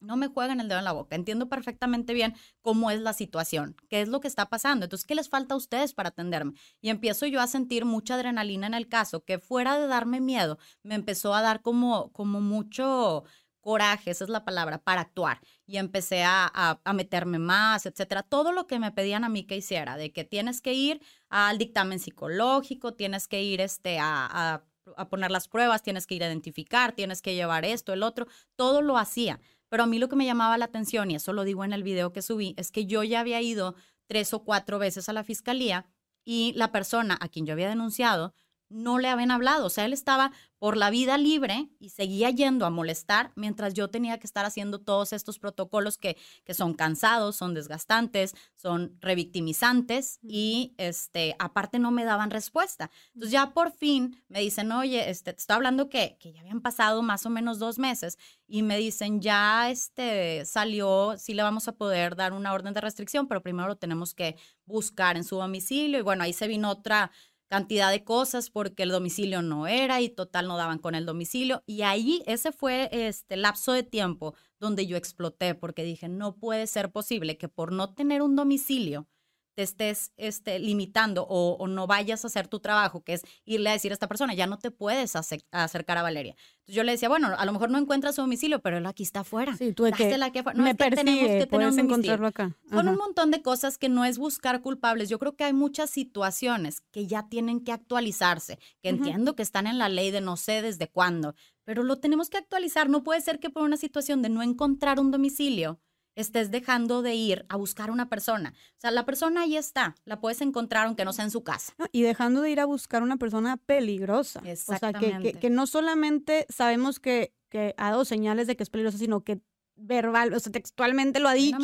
no 0.04 0.18
me 0.18 0.28
jueguen 0.28 0.60
el 0.60 0.68
dedo 0.68 0.80
en 0.80 0.86
la 0.86 0.92
boca. 0.92 1.16
Entiendo 1.16 1.50
perfectamente 1.50 2.14
bien 2.14 2.36
cómo 2.62 2.92
es 2.92 3.00
la 3.00 3.14
situación, 3.14 3.76
qué 3.90 4.02
es 4.02 4.10
lo 4.10 4.20
que 4.20 4.28
está 4.28 4.50
pasando. 4.50 4.86
Entonces, 4.86 5.06
¿qué 5.06 5.16
les 5.16 5.30
falta 5.30 5.56
a 5.56 5.58
ustedes 5.58 5.94
para 5.94 6.10
atenderme? 6.10 6.54
Y 6.82 6.90
empiezo 6.90 7.26
yo 7.26 7.42
a 7.42 7.48
sentir 7.48 7.86
mucha 7.86 8.16
adrenalina 8.16 8.68
en 8.68 8.74
el 8.74 8.88
caso, 8.88 9.24
que 9.24 9.40
fuera 9.40 9.80
de 9.80 9.88
darme 9.88 10.20
miedo, 10.20 10.58
me 10.84 10.96
empezó 10.96 11.34
a 11.34 11.42
dar 11.42 11.62
como, 11.62 12.12
como 12.12 12.42
mucho 12.42 13.24
coraje, 13.63 14.12
esa 14.12 14.25
es 14.25 14.29
la 14.29 14.46
palabra, 14.46 14.77
para 14.77 15.01
actuar. 15.01 15.39
Y 15.65 15.77
empecé 15.77 16.24
a, 16.24 16.51
a, 16.53 16.93
meterme 16.93 17.39
más, 17.39 17.88
etcétera. 17.88 18.22
Todo 18.22 18.51
lo 18.51 18.67
que 18.67 18.77
me 18.77 18.91
pedían 18.91 19.24
a 19.24 19.29
mí 19.29 19.46
que 19.46 19.58
hiciera, 19.58 19.98
de 19.98 20.12
que 20.12 20.24
tienes 20.24 20.62
que 20.62 20.74
ir 20.74 21.01
al 21.29 21.58
dictamen 21.58 22.00
psicológico, 22.00 22.93
tienes 22.93 23.27
que 23.27 23.41
ir 23.41 23.62
este, 23.62 23.98
a, 24.00 24.63
a 24.98 25.10
poner 25.10 25.32
las 25.32 25.48
pruebas, 25.48 25.82
tienes 25.82 26.05
que 26.05 26.15
ir 26.15 26.24
a 26.24 26.27
identificar, 26.27 26.91
tienes 26.91 27.24
que 27.24 27.34
llevar 27.34 27.65
esto, 27.65 27.93
el 27.93 28.03
otro, 28.03 28.27
todo 28.55 28.84
lo 28.84 28.98
hacía. 28.98 29.39
Pero 29.70 29.84
a 29.84 29.88
mí 29.88 29.98
lo 29.98 30.10
que 30.10 30.15
me 30.15 30.25
llamaba 30.25 30.58
la 30.60 30.65
atención, 30.65 31.10
y 31.10 31.15
eso 31.15 31.34
lo 31.34 31.43
digo 31.43 31.63
en 31.63 31.74
el 31.74 31.82
video 31.82 32.13
que 32.13 32.22
subí, 32.22 32.53
es 32.58 32.72
que 32.72 32.86
yo 32.86 33.03
ya 33.03 33.22
había 33.22 33.41
ido 33.41 33.75
tres 34.08 34.34
o 34.34 34.43
cuatro 34.43 34.77
veces 34.77 35.10
a 35.10 35.13
la 35.13 35.24
fiscalía 35.24 35.88
y 36.25 36.53
la 36.55 36.72
persona 36.72 37.17
a 37.20 37.27
quien 37.27 37.46
yo 37.46 37.53
había 37.53 37.70
denunciado 37.70 38.34
no 38.74 38.98
le 38.98 39.08
habían 39.08 39.32
hablado. 39.32 39.68
O 39.68 39.70
sea, 39.70 39.86
él 39.86 39.94
estaba 39.94 40.32
por 40.58 40.77
la 40.77 40.89
vida 40.89 41.18
libre 41.18 41.68
y 41.80 41.89
seguía 41.89 42.30
yendo 42.30 42.65
a 42.65 42.70
molestar 42.70 43.34
mientras 43.36 43.74
yo 43.74 43.89
tenía 43.89 44.18
que 44.18 44.25
estar 44.25 44.46
haciendo 44.46 44.80
todos 44.80 45.12
estos 45.12 45.38
protocolos 45.38 45.98
que, 45.98 46.18
que 46.46 46.53
son 46.53 46.74
cansados, 46.74 47.36
son 47.36 47.53
desgastantes, 47.53 48.34
son 48.56 48.98
revictimizantes 49.01 50.20
y 50.24 50.74
este, 50.77 51.36
aparte 51.38 51.80
no 51.80 51.92
me 51.92 52.06
daban 52.06 52.32
respuesta. 52.32 52.89
Entonces 53.13 53.32
ya 53.32 53.51
por 53.53 53.72
fin 53.72 54.24
me 54.30 54.39
dicen, 54.39 54.72
oye, 54.72 55.10
este, 55.10 55.34
te 55.34 55.39
estoy 55.39 55.56
hablando 55.56 55.89
que, 55.89 56.18
que 56.20 56.32
ya 56.32 56.39
habían 56.39 56.62
pasado 56.62 57.01
más 57.01 57.25
o 57.25 57.30
menos 57.30 57.60
dos 57.60 57.77
meses 57.77 58.18
y 58.48 58.63
me 58.63 58.77
dicen, 58.77 59.22
ya 59.22 59.70
este, 59.70 60.46
salió, 60.46 61.15
sí 61.18 61.34
le 61.34 61.44
vamos 61.44 61.68
a 61.68 61.75
poder 61.75 62.15
dar 62.15 62.32
una 62.32 62.53
orden 62.53 62.74
de 62.74 62.80
restricción, 62.80 63.27
pero 63.27 63.44
primero 63.44 63.68
lo 63.68 63.75
tenemos 63.75 64.13
que 64.13 64.38
buscar 64.65 65.18
en 65.18 65.25
su 65.25 65.36
domicilio 65.36 66.00
y 66.00 66.03
bueno, 66.03 66.24
ahí 66.24 66.32
se 66.32 66.48
vino 66.48 66.70
otra 66.70 67.12
cantidad 67.50 67.92
de 67.92 68.04
cosas 68.04 68.50
porque 68.50 68.84
el 68.84 68.90
domicilio 68.90 69.42
no 69.42 69.68
era 69.68 70.02
y 70.02 70.10
total 70.10 70.48
no 70.48 70.58
daban 70.58 70.80
con 70.80 70.96
el 70.96 71.06
domicilio. 71.06 71.64
Y 71.66 71.84
ahí 71.84 72.24
ese 72.26 72.52
fue 72.52 72.90
este 72.92 73.38
lapso 73.38 73.72
de 73.74 73.84
tiempo 73.84 74.36
donde 74.60 74.88
yo 74.88 74.98
exploté 74.98 75.56
porque 75.56 75.84
dije, 75.84 76.10
no 76.10 76.36
puede 76.36 76.68
ser 76.68 76.92
posible 76.92 77.38
que 77.38 77.50
por 77.50 77.72
no 77.72 77.94
tener 77.94 78.22
un 78.22 78.36
domicilio 78.36 79.08
te 79.55 79.63
estés 79.63 80.12
este, 80.17 80.60
limitando 80.60 81.25
o, 81.29 81.67
no 81.67 81.88
vayas 81.88 82.24
a 82.24 82.27
hacer 82.27 82.48
tu 82.48 82.60
trabajo, 82.60 83.03
que 83.03 83.13
es 83.13 83.22
irle 83.45 83.69
a 83.69 83.74
decir 83.74 83.91
a 83.91 83.93
esta 83.93 84.07
persona, 84.07 84.33
ya 84.33 84.48
no 84.48 84.57
te 84.57 84.72
puedes 84.72 85.15
acercar 85.15 85.98
a 85.98 86.01
Valeria. 86.01 86.36
Entonces 86.60 86.75
yo 86.75 86.83
le 86.83 86.93
decía, 86.93 87.10
bueno, 87.10 87.33
a 87.38 87.45
lo 87.45 87.51
mejor 87.51 87.69
no 87.69 87.77
encuentra 87.77 88.13
su 88.13 88.22
domicilio, 88.22 88.62
pero 88.62 88.77
él 88.77 88.86
aquí 88.86 89.03
está 89.03 89.22
afuera. 89.22 89.55
Sí, 89.57 89.74
tú 89.74 89.83
que, 89.95 90.17
no, 90.55 90.63
me 90.63 90.74
tenemos 90.74 91.27
que 91.27 91.48
tener 91.48 91.67
un 91.67 91.79
encontrarlo 91.79 92.27
acá. 92.27 92.55
Son 92.69 92.88
un 92.88 92.95
montón 92.95 93.31
de 93.31 93.41
cosas 93.41 93.77
que 93.77 93.89
no 93.89 94.05
es 94.05 94.17
buscar 94.17 94.62
culpables. 94.62 95.10
Yo 95.10 95.19
creo 95.19 95.36
que 95.36 95.43
hay 95.43 95.53
muchas 95.53 95.89
situaciones 95.89 96.81
que 96.91 97.05
ya 97.05 97.27
tienen 97.29 97.63
que 97.63 97.72
actualizarse, 97.72 98.60
que 98.81 98.89
entiendo 98.89 99.36
que 99.36 99.43
están 99.43 99.67
en 99.67 99.77
la 99.77 99.89
ley 99.89 100.12
de 100.12 100.22
no 100.22 100.38
sé 100.38 100.62
desde 100.62 100.88
cuándo, 100.88 101.36
pero 101.63 101.83
lo 101.83 102.00
tenemos 102.00 102.29
que 102.29 102.38
actualizar. 102.38 102.89
No 102.89 103.03
puede 103.03 103.22
ser 103.22 103.39
que 103.39 103.50
por 103.50 103.63
una 103.63 103.77
situación 103.77 104.22
de 104.22 104.29
no 104.29 104.41
encontrar 104.41 105.00
un 105.00 105.12
domicilio, 105.12 105.79
estés 106.15 106.51
dejando 106.51 107.01
de 107.01 107.15
ir 107.15 107.46
a 107.50 107.55
buscar 107.55 107.91
una 107.91 108.10
persona. 108.10 108.53
O 108.77 108.79
sea, 108.79 108.91
la 108.91 109.05
persona 109.05 109.41
ahí 109.41 109.58
está, 109.58 109.96
la 110.05 110.20
puedes 110.20 110.41
encontrar 110.41 110.88
aunque 110.88 111.05
no 111.05 111.13
sea 111.13 111.25
en 111.25 111.32
su 111.32 111.43
casa. 111.43 111.74
y 111.91 112.03
dejando 112.03 112.41
de 112.41 112.51
ir 112.51 112.60
a 112.60 112.65
buscar 112.65 113.03
una 113.03 113.17
persona 113.17 113.58
peligrosa. 113.58 114.41
Exactamente. 114.46 115.29
O 115.29 115.32
sea, 115.32 115.39
que, 115.39 115.50
no 115.50 115.67
solamente 115.67 116.46
sabemos 116.50 117.00
que, 117.00 117.34
que 117.50 117.74
ha 117.77 117.91
dado 117.91 118.05
señales 118.05 118.48
de 118.48 118.55
que 118.55 118.63
es 118.63 118.70
peligrosa, 118.70 118.98
sino 118.98 119.24
que 119.24 119.41
verbal, 119.75 120.34
o 120.34 120.39
sea, 120.39 120.51
textualmente 120.51 121.20
lo 121.20 121.29
ha 121.29 121.34
dicho, 121.34 121.58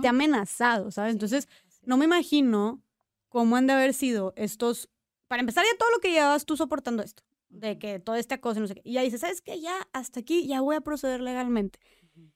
te 0.00 0.06
ha 0.06 0.10
amenazado, 0.10 0.90
¿sabes? 0.90 1.12
Entonces, 1.12 1.48
no 1.82 1.96
me 1.96 2.04
imagino 2.04 2.82
cómo 3.28 3.56
han 3.56 3.66
de 3.66 3.72
haber 3.72 3.94
sido 3.94 4.32
estos, 4.36 4.88
para 5.28 5.40
empezar 5.40 5.64
ya 5.64 5.76
todo 5.78 5.90
lo 5.90 5.98
que 5.98 6.12
llevabas 6.12 6.46
tú 6.46 6.56
soportando 6.56 7.02
esto, 7.02 7.22
de 7.48 7.78
que 7.78 7.98
todo 7.98 8.16
este 8.16 8.34
acoso, 8.34 8.60
no 8.60 8.66
sé 8.66 8.76
qué, 8.76 8.82
y 8.84 8.94
ya 8.94 9.02
dices, 9.02 9.20
¿sabes 9.20 9.40
qué? 9.40 9.60
Ya 9.60 9.88
hasta 9.92 10.20
aquí 10.20 10.46
ya 10.46 10.60
voy 10.60 10.76
a 10.76 10.80
proceder 10.80 11.20
legalmente. 11.20 11.80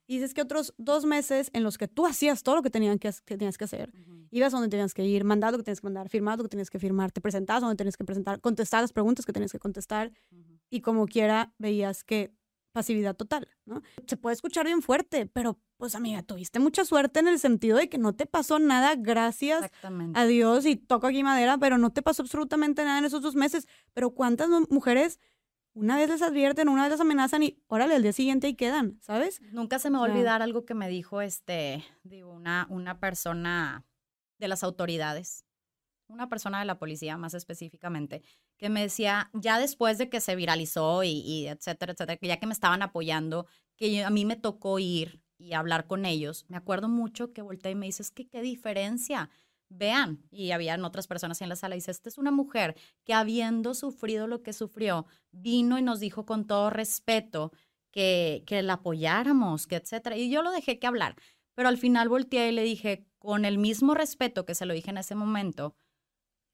Y 0.06 0.16
dices 0.16 0.34
que 0.34 0.42
otros 0.42 0.74
dos 0.78 1.04
meses 1.04 1.50
en 1.52 1.62
los 1.62 1.78
que 1.78 1.88
tú 1.88 2.06
hacías 2.06 2.42
todo 2.42 2.56
lo 2.56 2.62
que, 2.62 2.70
tenían 2.70 2.98
que, 2.98 3.12
tenías 3.24 3.58
que 3.58 3.64
hacer, 3.64 3.92
ibas 4.30 4.52
donde 4.52 4.68
tenías 4.68 4.94
que 4.94 5.04
ir, 5.04 5.24
mandado 5.24 5.52
lo 5.52 5.58
que 5.58 5.64
tenías 5.64 5.80
que 5.80 5.86
mandar, 5.86 6.08
firmado 6.08 6.38
lo 6.38 6.44
que 6.44 6.50
tenías 6.50 6.70
que 6.70 6.78
firmar, 6.78 7.12
te 7.12 7.20
presentabas 7.20 7.62
donde 7.62 7.76
tenías 7.76 7.96
que 7.96 8.04
presentar, 8.04 8.40
contestabas 8.40 8.84
las 8.84 8.92
preguntas 8.92 9.26
que 9.26 9.32
tenías 9.32 9.52
que 9.52 9.58
contestar 9.58 10.12
y 10.70 10.80
como 10.80 11.06
quiera 11.06 11.54
veías 11.58 12.04
que 12.04 12.32
pasividad 12.72 13.16
total, 13.16 13.48
¿no? 13.64 13.82
Se 14.06 14.16
puede 14.16 14.34
escuchar 14.34 14.66
bien 14.66 14.82
fuerte, 14.82 15.26
pero 15.26 15.58
pues 15.78 15.94
amiga, 15.94 16.22
tuviste 16.22 16.58
mucha 16.58 16.84
suerte 16.84 17.20
en 17.20 17.28
el 17.28 17.38
sentido 17.38 17.76
de 17.76 17.88
que 17.88 17.98
no 17.98 18.14
te 18.14 18.26
pasó 18.26 18.58
nada, 18.58 18.94
gracias 18.96 19.70
a 20.14 20.26
Dios 20.26 20.66
y 20.66 20.76
toco 20.76 21.06
aquí 21.06 21.22
madera, 21.22 21.58
pero 21.58 21.78
no 21.78 21.90
te 21.90 22.02
pasó 22.02 22.22
absolutamente 22.22 22.84
nada 22.84 22.98
en 22.98 23.04
esos 23.04 23.22
dos 23.22 23.34
meses. 23.34 23.66
Pero 23.94 24.10
¿cuántas 24.10 24.48
mujeres 24.70 25.18
una 25.78 25.96
vez 25.96 26.08
les 26.08 26.22
advierten, 26.22 26.68
una 26.68 26.82
vez 26.82 26.92
les 26.92 27.00
amenazan 27.00 27.44
y 27.44 27.62
órale, 27.68 27.94
al 27.94 28.02
día 28.02 28.12
siguiente 28.12 28.48
y 28.48 28.54
quedan, 28.54 28.98
¿sabes? 29.00 29.40
Nunca 29.52 29.78
se 29.78 29.90
me 29.90 29.98
va 29.98 30.06
a 30.06 30.10
olvidar 30.10 30.42
algo 30.42 30.64
que 30.64 30.74
me 30.74 30.88
dijo 30.88 31.20
este, 31.20 31.84
digo, 32.02 32.32
una, 32.32 32.66
una 32.68 32.98
persona 32.98 33.86
de 34.38 34.48
las 34.48 34.64
autoridades, 34.64 35.44
una 36.08 36.28
persona 36.28 36.58
de 36.58 36.64
la 36.64 36.78
policía 36.78 37.16
más 37.16 37.34
específicamente, 37.34 38.22
que 38.56 38.70
me 38.70 38.80
decía, 38.80 39.30
ya 39.34 39.60
después 39.60 39.98
de 39.98 40.08
que 40.08 40.20
se 40.20 40.34
viralizó 40.34 41.04
y, 41.04 41.20
y 41.20 41.46
etcétera, 41.46 41.92
etcétera, 41.92 42.16
que 42.16 42.26
ya 42.26 42.40
que 42.40 42.46
me 42.46 42.52
estaban 42.52 42.82
apoyando, 42.82 43.46
que 43.76 44.04
a 44.04 44.10
mí 44.10 44.24
me 44.24 44.36
tocó 44.36 44.80
ir 44.80 45.22
y 45.38 45.52
hablar 45.52 45.86
con 45.86 46.04
ellos, 46.04 46.44
me 46.48 46.56
acuerdo 46.56 46.88
mucho 46.88 47.32
que 47.32 47.42
volteé 47.42 47.72
y 47.72 47.76
me 47.76 47.86
dice, 47.86 48.02
es 48.02 48.10
que 48.10 48.28
qué 48.28 48.42
diferencia 48.42 49.30
vean, 49.68 50.22
y 50.30 50.50
habían 50.52 50.84
otras 50.84 51.06
personas 51.06 51.40
en 51.42 51.48
la 51.48 51.56
sala, 51.56 51.74
dice, 51.74 51.90
esta 51.90 52.08
es 52.08 52.18
una 52.18 52.30
mujer 52.30 52.76
que 53.04 53.14
habiendo 53.14 53.74
sufrido 53.74 54.26
lo 54.26 54.42
que 54.42 54.52
sufrió, 54.52 55.06
vino 55.30 55.78
y 55.78 55.82
nos 55.82 56.00
dijo 56.00 56.24
con 56.24 56.46
todo 56.46 56.70
respeto 56.70 57.52
que, 57.90 58.44
que 58.46 58.62
la 58.62 58.74
apoyáramos, 58.74 59.66
que 59.66 59.76
etcétera. 59.76 60.16
Y 60.16 60.30
yo 60.30 60.42
lo 60.42 60.50
dejé 60.50 60.78
que 60.78 60.86
hablar, 60.86 61.16
pero 61.54 61.68
al 61.68 61.78
final 61.78 62.08
volteé 62.08 62.50
y 62.50 62.52
le 62.52 62.62
dije, 62.62 63.06
con 63.18 63.44
el 63.44 63.58
mismo 63.58 63.94
respeto 63.94 64.44
que 64.44 64.54
se 64.54 64.66
lo 64.66 64.74
dije 64.74 64.90
en 64.90 64.98
ese 64.98 65.14
momento, 65.14 65.74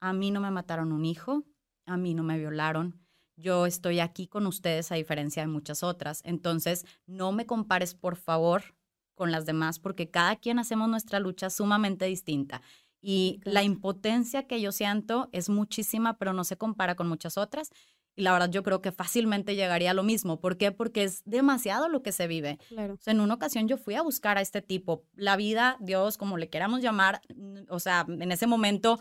a 0.01 0.13
mí 0.13 0.31
no 0.31 0.41
me 0.41 0.51
mataron 0.51 0.91
un 0.91 1.05
hijo, 1.05 1.43
a 1.85 1.97
mí 1.97 2.13
no 2.13 2.23
me 2.23 2.37
violaron, 2.37 3.05
yo 3.37 3.65
estoy 3.65 3.99
aquí 3.99 4.27
con 4.27 4.47
ustedes 4.47 4.91
a 4.91 4.95
diferencia 4.95 5.43
de 5.43 5.47
muchas 5.47 5.83
otras. 5.83 6.21
Entonces, 6.23 6.85
no 7.05 7.31
me 7.31 7.45
compares, 7.45 7.93
por 7.93 8.15
favor, 8.15 8.75
con 9.13 9.31
las 9.31 9.45
demás, 9.45 9.79
porque 9.79 10.09
cada 10.09 10.35
quien 10.37 10.59
hacemos 10.59 10.89
nuestra 10.89 11.19
lucha 11.19 11.49
sumamente 11.49 12.05
distinta. 12.05 12.61
Y 13.07 13.39
la 13.43 13.61
impotencia 13.61 14.47
que 14.47 14.59
yo 14.59 14.71
siento 14.71 15.29
es 15.31 15.47
muchísima, 15.47 16.17
pero 16.17 16.33
no 16.33 16.43
se 16.43 16.57
compara 16.57 16.95
con 16.95 17.07
muchas 17.07 17.37
otras. 17.37 17.69
Y 18.15 18.23
la 18.23 18.33
verdad 18.33 18.49
yo 18.49 18.63
creo 18.63 18.81
que 18.81 18.91
fácilmente 18.91 19.53
llegaría 19.53 19.91
a 19.91 19.93
lo 19.93 20.01
mismo. 20.01 20.39
¿Por 20.39 20.57
qué? 20.57 20.71
Porque 20.71 21.03
es 21.03 21.21
demasiado 21.23 21.87
lo 21.87 22.01
que 22.01 22.11
se 22.11 22.25
vive. 22.25 22.57
Claro. 22.67 22.95
O 22.95 22.97
sea, 22.99 23.13
en 23.13 23.19
una 23.19 23.35
ocasión 23.35 23.67
yo 23.67 23.77
fui 23.77 23.93
a 23.93 24.01
buscar 24.01 24.39
a 24.39 24.41
este 24.41 24.63
tipo. 24.63 25.05
La 25.13 25.35
vida, 25.35 25.77
Dios, 25.81 26.17
como 26.17 26.39
le 26.39 26.49
queramos 26.49 26.81
llamar, 26.81 27.21
o 27.69 27.79
sea, 27.79 28.07
en 28.09 28.31
ese 28.31 28.47
momento 28.47 28.97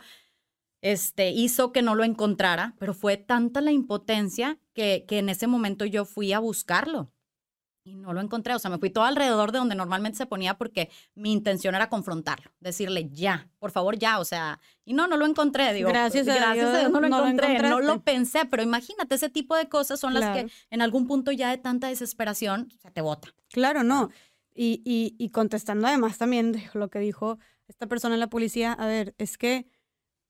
este, 0.83 1.31
hizo 1.31 1.73
que 1.73 1.81
no 1.81 1.95
lo 1.95 2.05
encontrara, 2.05 2.75
pero 2.79 2.93
fue 2.93 3.17
tanta 3.17 3.63
la 3.63 3.73
impotencia 3.73 4.59
que, 4.75 5.07
que 5.09 5.21
en 5.21 5.31
ese 5.31 5.47
momento 5.47 5.87
yo 5.87 6.05
fui 6.05 6.35
a 6.35 6.41
buscarlo 6.41 7.14
y 7.85 7.97
no 7.97 8.13
lo 8.13 8.21
encontré. 8.21 8.55
O 8.55 8.59
sea, 8.59 8.71
me 8.71 8.79
fui 8.79 8.91
todo 8.91 9.05
alrededor 9.05 9.53
de 9.53 9.59
donde 9.59 9.75
normalmente 9.75 10.17
se 10.17 10.27
ponía 10.27 10.57
porque 10.57 10.91
mi 11.15 11.33
intención 11.33 11.75
era 11.75 11.89
confrontarlo, 11.89 12.51
decirle 12.59 13.11
ya, 13.11 13.49
por 13.59 13.71
favor, 13.71 13.99
ya. 13.99 14.19
O 14.19 14.25
sea, 14.25 14.59
y 14.85 14.95
no, 14.95 15.07
no 15.07 15.17
lo 15.17 15.27
encontré. 15.27 15.73
Digo, 15.75 15.91
gracias, 15.91 16.27
a, 16.27 16.55
Dios, 16.55 16.91
no 16.91 17.01
lo 17.01 17.07
encontré, 17.07 17.59
no 17.61 17.81
lo 17.81 18.03
pensé, 18.03 18.47
pero 18.47 18.63
imagínate, 18.63 19.15
ese 19.15 19.29
tipo 19.29 19.55
de 19.55 19.69
cosas 19.69 20.01
son 20.01 20.15
las 20.15 20.37
que 20.37 20.51
en 20.71 20.83
algún 20.83 21.07
punto 21.07 21.31
ya 21.31 21.51
de 21.51 21.59
tanta 21.59 21.89
desesperación 21.89 22.71
se 22.81 22.91
te 22.91 23.03
bota. 23.03 23.29
Claro, 23.51 23.85
no. 23.85 24.11
Y, 24.57 24.83
y, 24.85 25.15
y 25.19 25.31
contestando 25.31 25.87
además 25.87 26.17
también 26.17 26.63
lo 26.75 26.89
que 26.89 27.01
dijo 27.01 27.39
esta 27.67 27.87
persona 27.87 28.15
en 28.15 28.21
la 28.21 28.31
policía, 28.31 28.73
a 28.73 28.87
ver, 28.87 29.15
es 29.19 29.37
que 29.37 29.67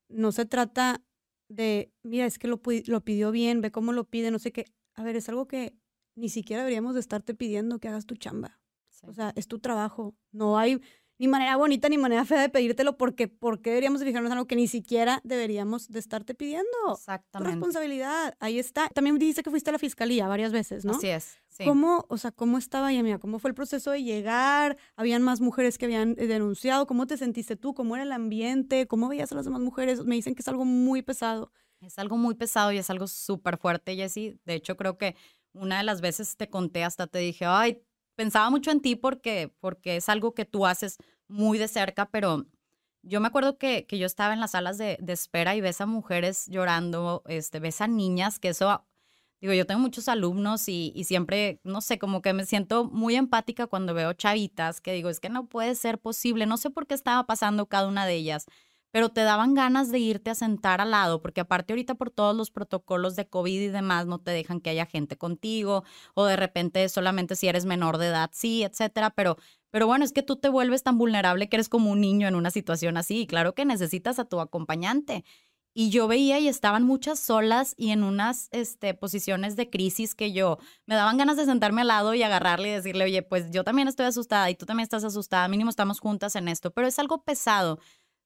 no 0.09 0.31
se 0.31 0.45
trata 0.45 1.03
de, 1.47 1.91
mira, 2.03 2.25
es 2.25 2.39
que 2.39 2.47
lo, 2.47 2.59
lo 2.87 3.01
pidió 3.01 3.31
bien, 3.31 3.61
ve 3.61 3.71
cómo 3.71 3.93
lo 3.93 4.05
pide, 4.05 4.31
no 4.31 4.39
sé 4.39 4.51
qué. 4.51 4.65
A 4.95 5.03
ver, 5.03 5.15
es 5.15 5.29
algo 5.29 5.47
que 5.47 5.75
ni 6.15 6.29
siquiera 6.29 6.63
deberíamos 6.63 6.93
de 6.93 6.99
estarte 6.99 7.33
pidiendo 7.33 7.79
que 7.79 7.87
hagas 7.87 8.05
tu 8.05 8.15
chamba. 8.15 8.59
O 9.03 9.13
sea, 9.13 9.33
es 9.35 9.47
tu 9.47 9.59
trabajo. 9.59 10.15
No 10.31 10.57
hay 10.57 10.81
ni 11.17 11.27
manera 11.27 11.55
bonita 11.55 11.87
ni 11.87 11.97
manera 11.97 12.25
fea 12.25 12.41
de 12.41 12.49
pedírtelo 12.49 12.97
porque 12.97 13.27
¿por 13.27 13.61
qué 13.61 13.69
deberíamos 13.69 13.99
de 13.99 14.05
fijarnos 14.05 14.29
en 14.29 14.37
algo 14.37 14.47
que 14.47 14.55
ni 14.55 14.67
siquiera 14.67 15.21
deberíamos 15.23 15.87
de 15.89 15.99
estarte 15.99 16.35
pidiendo? 16.35 16.67
Exactamente. 16.91 17.51
Tu 17.51 17.55
responsabilidad, 17.55 18.35
ahí 18.39 18.59
está. 18.59 18.89
También 18.89 19.17
dice 19.17 19.43
que 19.43 19.49
fuiste 19.49 19.69
a 19.69 19.73
la 19.73 19.79
fiscalía 19.79 20.27
varias 20.27 20.51
veces, 20.51 20.83
¿no? 20.83 20.93
Así 20.93 21.07
es. 21.07 21.37
¿Cómo, 21.63 22.05
o 22.09 22.17
sea, 22.17 22.31
cómo 22.31 22.57
estaba 22.57 22.89
amiga? 22.89 23.17
¿Cómo 23.17 23.39
fue 23.39 23.49
el 23.49 23.55
proceso 23.55 23.91
de 23.91 24.03
llegar? 24.03 24.77
¿Habían 24.97 25.21
más 25.21 25.39
mujeres 25.39 25.77
que 25.77 25.85
habían 25.85 26.15
eh, 26.17 26.27
denunciado? 26.27 26.85
¿Cómo 26.85 27.07
te 27.07 27.15
sentiste 27.15 27.55
tú? 27.55 27.73
¿Cómo 27.73 27.95
era 27.95 28.03
el 28.03 28.11
ambiente? 28.11 28.87
¿Cómo 28.87 29.07
veías 29.07 29.31
a 29.31 29.35
las 29.35 29.45
demás 29.45 29.61
mujeres? 29.61 30.03
Me 30.03 30.15
dicen 30.15 30.35
que 30.35 30.41
es 30.41 30.47
algo 30.49 30.65
muy 30.65 31.01
pesado. 31.01 31.51
Es 31.79 31.97
algo 31.97 32.17
muy 32.17 32.35
pesado 32.35 32.71
y 32.73 32.77
es 32.77 32.89
algo 32.89 33.07
súper 33.07 33.57
fuerte, 33.57 33.95
Jessy. 33.95 34.37
De 34.43 34.55
hecho, 34.55 34.75
creo 34.75 34.97
que 34.97 35.15
una 35.55 35.77
de 35.77 35.83
las 35.83 36.01
veces 36.01 36.37
te 36.37 36.49
conté, 36.49 36.83
hasta 36.83 37.07
te 37.07 37.19
dije, 37.19 37.45
ay, 37.45 37.81
pensaba 38.15 38.49
mucho 38.49 38.71
en 38.71 38.81
ti 38.81 38.95
porque, 38.95 39.53
porque 39.59 39.97
es 39.97 40.09
algo 40.09 40.33
que 40.33 40.45
tú 40.45 40.65
haces 40.65 40.97
muy 41.27 41.57
de 41.57 41.67
cerca, 41.67 42.09
pero 42.09 42.45
yo 43.01 43.19
me 43.19 43.27
acuerdo 43.27 43.57
que, 43.57 43.85
que 43.85 43.97
yo 43.97 44.05
estaba 44.05 44.33
en 44.33 44.39
las 44.39 44.51
salas 44.51 44.77
de, 44.77 44.97
de, 44.99 45.13
espera 45.13 45.55
y 45.55 45.61
ves 45.61 45.81
a 45.81 45.85
mujeres 45.85 46.45
llorando, 46.47 47.23
este, 47.27 47.59
ves 47.59 47.81
a 47.81 47.87
niñas, 47.87 48.39
que 48.39 48.49
eso, 48.49 48.83
digo, 49.41 49.53
yo 49.53 49.65
tengo 49.65 49.79
muchos 49.79 50.07
alumnos 50.07 50.67
y, 50.67 50.91
y 50.95 51.03
siempre, 51.03 51.59
no 51.63 51.81
sé, 51.81 51.99
como 51.99 52.21
que 52.21 52.33
me 52.33 52.45
siento 52.45 52.85
muy 52.85 53.15
empática 53.15 53.67
cuando 53.67 53.93
veo 53.93 54.13
chavitas 54.13 54.81
que 54.81 54.93
digo, 54.93 55.09
es 55.09 55.19
que 55.19 55.29
no 55.29 55.47
puede 55.47 55.75
ser 55.75 55.99
posible, 55.99 56.45
no 56.45 56.57
sé 56.57 56.69
por 56.69 56.87
qué 56.87 56.95
estaba 56.95 57.25
pasando 57.27 57.67
cada 57.67 57.87
una 57.87 58.05
de 58.05 58.15
ellas 58.15 58.47
pero 58.95 59.09
te 59.09 59.23
daban 59.23 59.55
ganas 59.55 59.91
de 59.91 59.99
irte 59.99 60.29
a 60.29 60.35
sentar 60.35 60.79
al 60.79 60.91
lado, 60.91 61.21
porque 61.21 61.41
aparte 61.41 61.73
ahorita 61.73 61.95
por 61.95 62.11
todos 62.11 62.33
los 62.33 62.49
protocolos 62.49 63.17
de 63.17 63.27
COVID 63.27 63.59
y 63.59 63.67
demás 63.67 64.05
no 64.05 64.19
te 64.19 64.31
dejan 64.31 64.61
que 64.61 64.69
haya 64.69 64.85
gente 64.85 65.17
contigo, 65.17 65.83
o 66.13 66.23
de 66.23 66.37
repente 66.37 66.87
solamente 66.87 67.35
si 67.35 67.49
eres 67.49 67.65
menor 67.65 67.97
de 67.97 68.07
edad, 68.07 68.29
sí, 68.31 68.63
etcétera, 68.63 69.09
pero, 69.09 69.35
pero 69.69 69.85
bueno, 69.85 70.05
es 70.05 70.13
que 70.13 70.23
tú 70.23 70.37
te 70.37 70.47
vuelves 70.47 70.81
tan 70.81 70.97
vulnerable 70.97 71.49
que 71.49 71.57
eres 71.57 71.67
como 71.67 71.91
un 71.91 71.99
niño 71.99 72.25
en 72.29 72.35
una 72.35 72.51
situación 72.51 72.95
así, 72.95 73.23
y 73.23 73.27
claro 73.27 73.53
que 73.53 73.65
necesitas 73.65 74.17
a 74.17 74.23
tu 74.23 74.39
acompañante. 74.39 75.25
Y 75.77 75.89
yo 75.89 76.07
veía 76.07 76.39
y 76.39 76.47
estaban 76.47 76.83
muchas 76.83 77.19
solas 77.19 77.73
y 77.77 77.91
en 77.91 78.01
unas 78.01 78.47
este, 78.53 78.93
posiciones 78.93 79.57
de 79.57 79.69
crisis 79.69 80.15
que 80.15 80.31
yo 80.31 80.57
me 80.85 80.95
daban 80.95 81.17
ganas 81.17 81.35
de 81.35 81.43
sentarme 81.43 81.81
al 81.81 81.89
lado 81.89 82.13
y 82.13 82.23
agarrarle 82.23 82.69
y 82.69 82.71
decirle, 82.71 83.03
oye, 83.03 83.23
pues 83.23 83.51
yo 83.51 83.65
también 83.65 83.89
estoy 83.89 84.05
asustada 84.05 84.49
y 84.49 84.55
tú 84.55 84.65
también 84.65 84.85
estás 84.85 85.03
asustada, 85.03 85.49
mínimo 85.49 85.69
estamos 85.69 85.99
juntas 85.99 86.37
en 86.37 86.47
esto, 86.47 86.71
pero 86.71 86.87
es 86.87 86.97
algo 86.97 87.25
pesado 87.25 87.79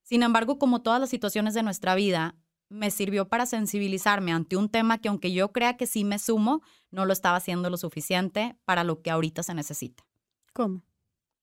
sin 0.10 0.24
embargo, 0.24 0.58
como 0.58 0.82
todas 0.82 1.00
las 1.00 1.12
situaciones 1.12 1.54
de 1.54 1.62
nuestra 1.62 1.94
vida, 1.94 2.34
me 2.68 2.90
sirvió 2.90 3.28
para 3.28 3.46
sensibilizarme 3.46 4.32
ante 4.32 4.58
un 4.58 4.68
tema 4.68 4.98
que 4.98 5.08
aunque 5.08 5.32
yo 5.32 5.52
crea 5.52 5.78
que 5.78 5.86
sí 5.86 6.04
me 6.04 6.18
sumo, 6.18 6.64
no 6.90 7.06
lo 7.06 7.14
estaba 7.14 7.38
haciendo 7.38 7.70
lo 7.70 7.78
suficiente 7.78 8.58
para 8.66 8.84
lo 8.84 9.04
que 9.04 9.12
ahorita 9.12 9.44
se 9.44 9.54
necesita. 9.54 10.04
¿Cómo? 10.52 10.82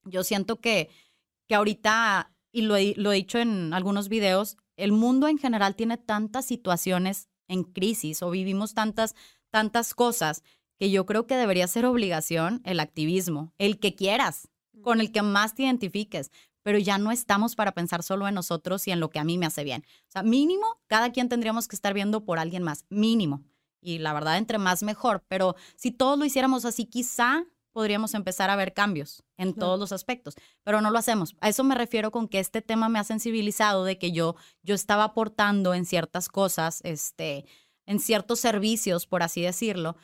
Yo 0.02 0.24
siento 0.24 0.60
que, 0.60 0.90
que 1.46 1.54
ahorita, 1.54 2.34
y 2.50 2.62
lo 2.62 2.74
he, 2.74 2.94
lo 2.96 3.12
he 3.12 3.14
dicho 3.14 3.38
en 3.38 3.72
algunos 3.72 4.08
videos, 4.08 4.56
el 4.76 4.90
mundo 4.90 5.28
en 5.28 5.38
general 5.38 5.76
tiene 5.76 5.96
tantas 5.96 6.44
situaciones 6.44 7.28
en 7.46 7.62
crisis 7.62 8.20
o 8.20 8.30
vivimos 8.30 8.74
tantas, 8.74 9.14
tantas 9.50 9.94
cosas 9.94 10.42
que 10.76 10.90
yo 10.90 11.06
creo 11.06 11.28
que 11.28 11.36
debería 11.36 11.68
ser 11.68 11.86
obligación 11.86 12.62
el 12.64 12.80
activismo, 12.80 13.52
el 13.58 13.78
que 13.78 13.94
quieras, 13.94 14.48
con 14.82 15.00
el 15.00 15.12
que 15.12 15.22
más 15.22 15.54
te 15.54 15.62
identifiques, 15.62 16.32
pero 16.66 16.80
ya 16.80 16.98
no 16.98 17.12
estamos 17.12 17.54
para 17.54 17.70
pensar 17.70 18.02
solo 18.02 18.26
en 18.26 18.34
nosotros 18.34 18.88
y 18.88 18.90
en 18.90 18.98
lo 18.98 19.08
que 19.08 19.20
a 19.20 19.24
mí 19.24 19.38
me 19.38 19.46
hace 19.46 19.62
bien. 19.62 19.84
O 20.08 20.10
sea, 20.10 20.24
mínimo, 20.24 20.66
cada 20.88 21.12
quien 21.12 21.28
tendríamos 21.28 21.68
que 21.68 21.76
estar 21.76 21.94
viendo 21.94 22.24
por 22.24 22.40
alguien 22.40 22.64
más, 22.64 22.86
mínimo. 22.88 23.44
Y 23.80 23.98
la 23.98 24.12
verdad, 24.12 24.36
entre 24.36 24.58
más 24.58 24.82
mejor, 24.82 25.24
pero 25.28 25.54
si 25.76 25.92
todos 25.92 26.18
lo 26.18 26.24
hiciéramos 26.24 26.64
así, 26.64 26.86
quizá 26.86 27.44
podríamos 27.70 28.14
empezar 28.14 28.50
a 28.50 28.56
ver 28.56 28.74
cambios 28.74 29.22
en 29.36 29.54
todos 29.54 29.78
los 29.78 29.92
aspectos, 29.92 30.34
pero 30.64 30.80
no 30.80 30.90
lo 30.90 30.98
hacemos. 30.98 31.36
A 31.40 31.48
eso 31.48 31.62
me 31.62 31.76
refiero 31.76 32.10
con 32.10 32.26
que 32.26 32.40
este 32.40 32.62
tema 32.62 32.88
me 32.88 32.98
ha 32.98 33.04
sensibilizado 33.04 33.84
de 33.84 33.96
que 33.96 34.10
yo, 34.10 34.34
yo 34.64 34.74
estaba 34.74 35.04
aportando 35.04 35.72
en 35.72 35.84
ciertas 35.84 36.28
cosas, 36.28 36.80
este, 36.82 37.44
en 37.86 38.00
ciertos 38.00 38.40
servicios, 38.40 39.06
por 39.06 39.22
así 39.22 39.40
decirlo, 39.40 39.96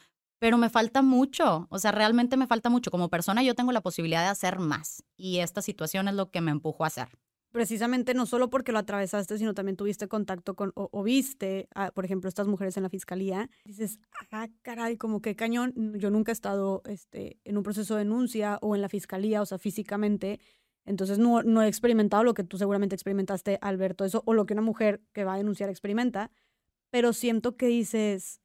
pero 0.43 0.59
me 0.59 0.71
falta 0.71 1.03
mucho, 1.03 1.69
o 1.71 1.79
sea, 1.79 1.93
realmente 1.93 2.37
me 2.37 2.49
falta 2.49 2.69
mucho. 2.69 2.91
Como 2.91 3.09
persona 3.09 3.45
yo 3.45 3.55
tengo 3.55 3.71
la 3.71 3.81
posibilidad 3.81 4.23
de 4.23 4.31
hacer 4.31 4.59
más 4.59 5.05
y 5.17 5.39
esta 5.39 5.63
situación 5.63 6.09
es 6.09 6.15
lo 6.15 6.33
que 6.33 6.41
me 6.41 6.51
empujó 6.51 6.83
a 6.83 6.89
hacer. 6.89 7.11
Precisamente 7.53 8.13
no 8.13 8.27
solo 8.27 8.51
porque 8.51 8.73
lo 8.73 8.81
atravesaste, 8.81 9.39
sino 9.39 9.55
también 9.55 9.77
tuviste 9.77 10.09
contacto 10.09 10.57
con 10.57 10.73
o, 10.75 11.03
viste, 11.05 11.69
por 11.95 12.05
ejemplo, 12.05 12.29
estas 12.29 12.49
mujeres 12.49 12.77
en 12.77 12.83
la 12.83 12.89
fiscalía. 12.89 13.49
Dices, 13.65 14.01
ah, 14.33 14.49
caray, 14.63 14.97
como 14.97 15.23
que 15.23 15.37
cañón. 15.37 15.75
Yo 15.97 16.11
nunca 16.11 16.33
he 16.33 16.35
estado 16.35 16.83
este, 16.87 17.39
en 17.45 17.57
un 17.57 17.63
proceso 17.63 17.95
de 17.95 18.01
denuncia 18.01 18.59
o 18.63 18.75
en 18.75 18.83
la 18.83 18.89
fiscalía, 18.89 19.43
o 19.43 19.47
sea, 19.47 19.59
físicamente. 19.59 20.41
Entonces 20.85 21.19
no, 21.19 21.45
no 21.45 21.63
he 21.63 21.69
experimentado 21.69 22.25
lo 22.25 22.35
que 22.35 22.43
tú 22.43 22.59
seguramente 22.59 22.97
experimentaste 22.97 23.61
al 23.63 23.77
ver 23.77 23.95
todo 23.95 24.09
eso 24.09 24.25
o 24.27 24.35
lo 24.35 24.45
que 24.45 24.55
una 24.55 24.63
mujer 24.63 25.03
que 25.13 25.23
va 25.23 25.35
a 25.35 25.39
denunciar 25.39 25.71
experimenta. 25.71 26.33
Pero 26.91 27.13
siento 27.13 27.57
que 27.57 27.69
dices, 27.69 28.41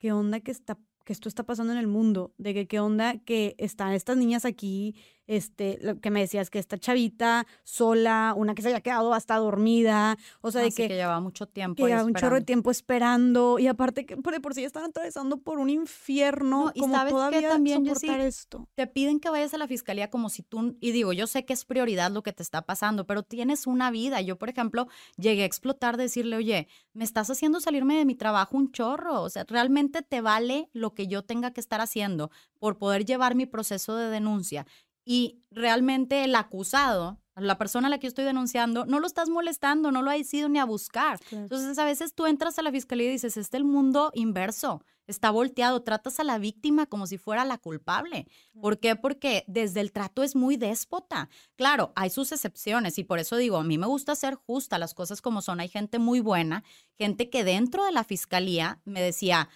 ¿qué 0.00 0.10
onda 0.10 0.40
que 0.40 0.50
está 0.50 0.76
esto 1.12 1.28
está 1.28 1.42
pasando 1.44 1.72
en 1.72 1.78
el 1.78 1.86
mundo, 1.86 2.34
de 2.38 2.54
que 2.54 2.66
qué 2.66 2.80
onda 2.80 3.18
que 3.18 3.54
están 3.58 3.92
estas 3.92 4.16
niñas 4.16 4.44
aquí 4.44 4.94
este, 5.30 5.78
lo 5.80 6.00
que 6.00 6.10
me 6.10 6.18
decías 6.18 6.50
que 6.50 6.58
esta 6.58 6.76
chavita 6.76 7.46
sola, 7.62 8.34
una 8.36 8.56
que 8.56 8.62
se 8.62 8.68
haya 8.68 8.80
quedado 8.80 9.14
hasta 9.14 9.36
dormida, 9.36 10.18
o 10.40 10.50
sea, 10.50 10.60
de 10.60 10.72
que, 10.72 10.88
que 10.88 10.96
llevaba 10.96 11.20
mucho 11.20 11.46
tiempo. 11.46 11.76
Que 11.76 11.88
llevaba 11.88 12.04
un 12.04 12.14
chorro 12.14 12.34
de 12.34 12.44
tiempo 12.44 12.72
esperando 12.72 13.60
y 13.60 13.68
aparte 13.68 14.06
que 14.06 14.16
por, 14.16 14.40
por 14.42 14.54
sí 14.54 14.64
están 14.64 14.82
atravesando 14.82 15.36
por 15.36 15.60
un 15.60 15.70
infierno. 15.70 16.72
y 16.74 16.80
sabes 16.80 17.14
que 17.30 17.42
también 17.42 17.86
soportar 17.86 18.18
esto. 18.18 18.68
Te 18.74 18.88
piden 18.88 19.20
que 19.20 19.30
vayas 19.30 19.54
a 19.54 19.58
la 19.58 19.68
fiscalía 19.68 20.10
como 20.10 20.30
si 20.30 20.42
tú, 20.42 20.76
y 20.80 20.90
digo, 20.90 21.12
yo 21.12 21.28
sé 21.28 21.44
que 21.44 21.52
es 21.52 21.64
prioridad 21.64 22.10
lo 22.10 22.24
que 22.24 22.32
te 22.32 22.42
está 22.42 22.62
pasando, 22.62 23.06
pero 23.06 23.22
tienes 23.22 23.68
una 23.68 23.92
vida. 23.92 24.20
Yo, 24.20 24.36
por 24.36 24.48
ejemplo, 24.48 24.88
llegué 25.16 25.42
a 25.42 25.46
explotar, 25.46 25.96
decirle, 25.96 26.34
oye, 26.34 26.66
me 26.92 27.04
estás 27.04 27.30
haciendo 27.30 27.60
salirme 27.60 27.96
de 27.96 28.04
mi 28.04 28.16
trabajo 28.16 28.56
un 28.56 28.72
chorro, 28.72 29.22
o 29.22 29.30
sea, 29.30 29.44
realmente 29.46 30.02
te 30.02 30.22
vale 30.22 30.68
lo 30.72 30.92
que 30.92 31.06
yo 31.06 31.22
tenga 31.22 31.52
que 31.52 31.60
estar 31.60 31.80
haciendo 31.80 32.32
por 32.58 32.78
poder 32.78 33.04
llevar 33.04 33.36
mi 33.36 33.46
proceso 33.46 33.94
de 33.94 34.10
denuncia 34.10 34.66
y 35.04 35.42
realmente 35.50 36.24
el 36.24 36.34
acusado, 36.34 37.18
la 37.36 37.58
persona 37.58 37.86
a 37.86 37.90
la 37.90 37.98
que 37.98 38.04
yo 38.04 38.08
estoy 38.08 38.24
denunciando, 38.24 38.84
no 38.86 39.00
lo 39.00 39.06
estás 39.06 39.28
molestando, 39.28 39.90
no 39.90 40.02
lo 40.02 40.10
has 40.10 40.32
ido 40.34 40.48
ni 40.48 40.58
a 40.58 40.64
buscar. 40.64 41.18
Entonces, 41.30 41.78
a 41.78 41.84
veces 41.84 42.14
tú 42.14 42.26
entras 42.26 42.58
a 42.58 42.62
la 42.62 42.70
fiscalía 42.70 43.08
y 43.08 43.12
dices, 43.12 43.36
este 43.36 43.56
es 43.56 43.60
el 43.60 43.64
mundo 43.64 44.10
inverso, 44.14 44.82
está 45.06 45.30
volteado, 45.30 45.82
tratas 45.82 46.20
a 46.20 46.24
la 46.24 46.38
víctima 46.38 46.86
como 46.86 47.06
si 47.06 47.18
fuera 47.18 47.44
la 47.44 47.58
culpable. 47.58 48.26
¿Por 48.60 48.78
qué? 48.78 48.96
Porque 48.96 49.44
desde 49.46 49.80
el 49.80 49.92
trato 49.92 50.22
es 50.22 50.36
muy 50.36 50.56
déspota. 50.56 51.28
Claro, 51.56 51.92
hay 51.96 52.10
sus 52.10 52.32
excepciones 52.32 52.98
y 52.98 53.04
por 53.04 53.18
eso 53.18 53.36
digo, 53.36 53.56
a 53.56 53.64
mí 53.64 53.78
me 53.78 53.86
gusta 53.86 54.14
ser 54.14 54.34
justa, 54.34 54.78
las 54.78 54.94
cosas 54.94 55.20
como 55.20 55.42
son. 55.42 55.60
Hay 55.60 55.68
gente 55.68 55.98
muy 55.98 56.20
buena, 56.20 56.62
gente 56.96 57.30
que 57.30 57.44
dentro 57.44 57.84
de 57.84 57.92
la 57.92 58.04
fiscalía 58.04 58.80
me 58.84 59.02
decía, 59.02 59.48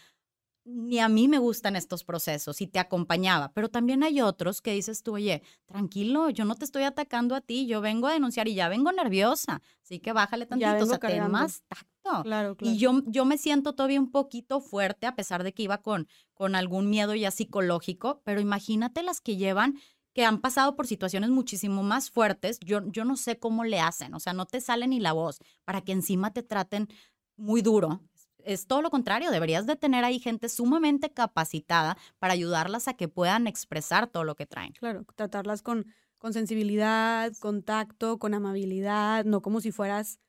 ni 0.64 0.98
a 0.98 1.08
mí 1.08 1.28
me 1.28 1.38
gustan 1.38 1.76
estos 1.76 2.04
procesos 2.04 2.60
y 2.60 2.66
te 2.66 2.78
acompañaba, 2.78 3.52
pero 3.52 3.68
también 3.68 4.02
hay 4.02 4.20
otros 4.20 4.62
que 4.62 4.72
dices 4.72 5.02
tú, 5.02 5.14
oye, 5.14 5.42
tranquilo, 5.66 6.30
yo 6.30 6.44
no 6.44 6.54
te 6.54 6.64
estoy 6.64 6.84
atacando 6.84 7.34
a 7.34 7.40
ti, 7.40 7.66
yo 7.66 7.80
vengo 7.80 8.06
a 8.06 8.12
denunciar 8.12 8.48
y 8.48 8.54
ya 8.54 8.68
vengo 8.68 8.90
nerviosa, 8.90 9.60
así 9.82 10.00
que 10.00 10.12
bájale 10.12 10.46
tantito, 10.46 10.84
o 10.84 10.86
sea, 10.86 10.98
ten 10.98 11.30
más 11.30 11.62
tacto. 11.68 12.22
Claro, 12.22 12.56
claro. 12.56 12.74
Y 12.74 12.78
yo, 12.78 13.02
yo 13.06 13.24
me 13.24 13.38
siento 13.38 13.74
todavía 13.74 14.00
un 14.00 14.10
poquito 14.10 14.60
fuerte, 14.60 15.06
a 15.06 15.14
pesar 15.14 15.42
de 15.42 15.52
que 15.52 15.62
iba 15.62 15.78
con, 15.78 16.08
con 16.34 16.54
algún 16.54 16.90
miedo 16.90 17.14
ya 17.14 17.30
psicológico, 17.30 18.22
pero 18.24 18.40
imagínate 18.40 19.02
las 19.02 19.20
que 19.20 19.36
llevan 19.36 19.78
que 20.14 20.24
han 20.24 20.40
pasado 20.40 20.76
por 20.76 20.86
situaciones 20.86 21.30
muchísimo 21.30 21.82
más 21.82 22.08
fuertes, 22.08 22.60
yo, 22.60 22.80
yo 22.86 23.04
no 23.04 23.16
sé 23.16 23.38
cómo 23.38 23.64
le 23.64 23.80
hacen, 23.80 24.14
o 24.14 24.20
sea, 24.20 24.32
no 24.32 24.46
te 24.46 24.60
sale 24.60 24.86
ni 24.86 25.00
la 25.00 25.12
voz 25.12 25.40
para 25.64 25.80
que 25.80 25.92
encima 25.92 26.32
te 26.32 26.42
traten 26.42 26.88
muy 27.36 27.62
duro, 27.62 28.00
es 28.44 28.66
todo 28.66 28.82
lo 28.82 28.90
contrario, 28.90 29.30
deberías 29.30 29.66
de 29.66 29.76
tener 29.76 30.04
ahí 30.04 30.18
gente 30.18 30.48
sumamente 30.48 31.10
capacitada 31.10 31.96
para 32.18 32.32
ayudarlas 32.32 32.88
a 32.88 32.94
que 32.94 33.08
puedan 33.08 33.46
expresar 33.46 34.06
todo 34.06 34.24
lo 34.24 34.34
que 34.34 34.46
traen. 34.46 34.72
Claro, 34.72 35.04
tratarlas 35.16 35.62
con, 35.62 35.86
con 36.18 36.32
sensibilidad, 36.32 37.32
con 37.40 37.62
tacto, 37.62 38.18
con 38.18 38.34
amabilidad, 38.34 39.24
no 39.24 39.42
como 39.42 39.60
si 39.60 39.72
fueras, 39.72 40.20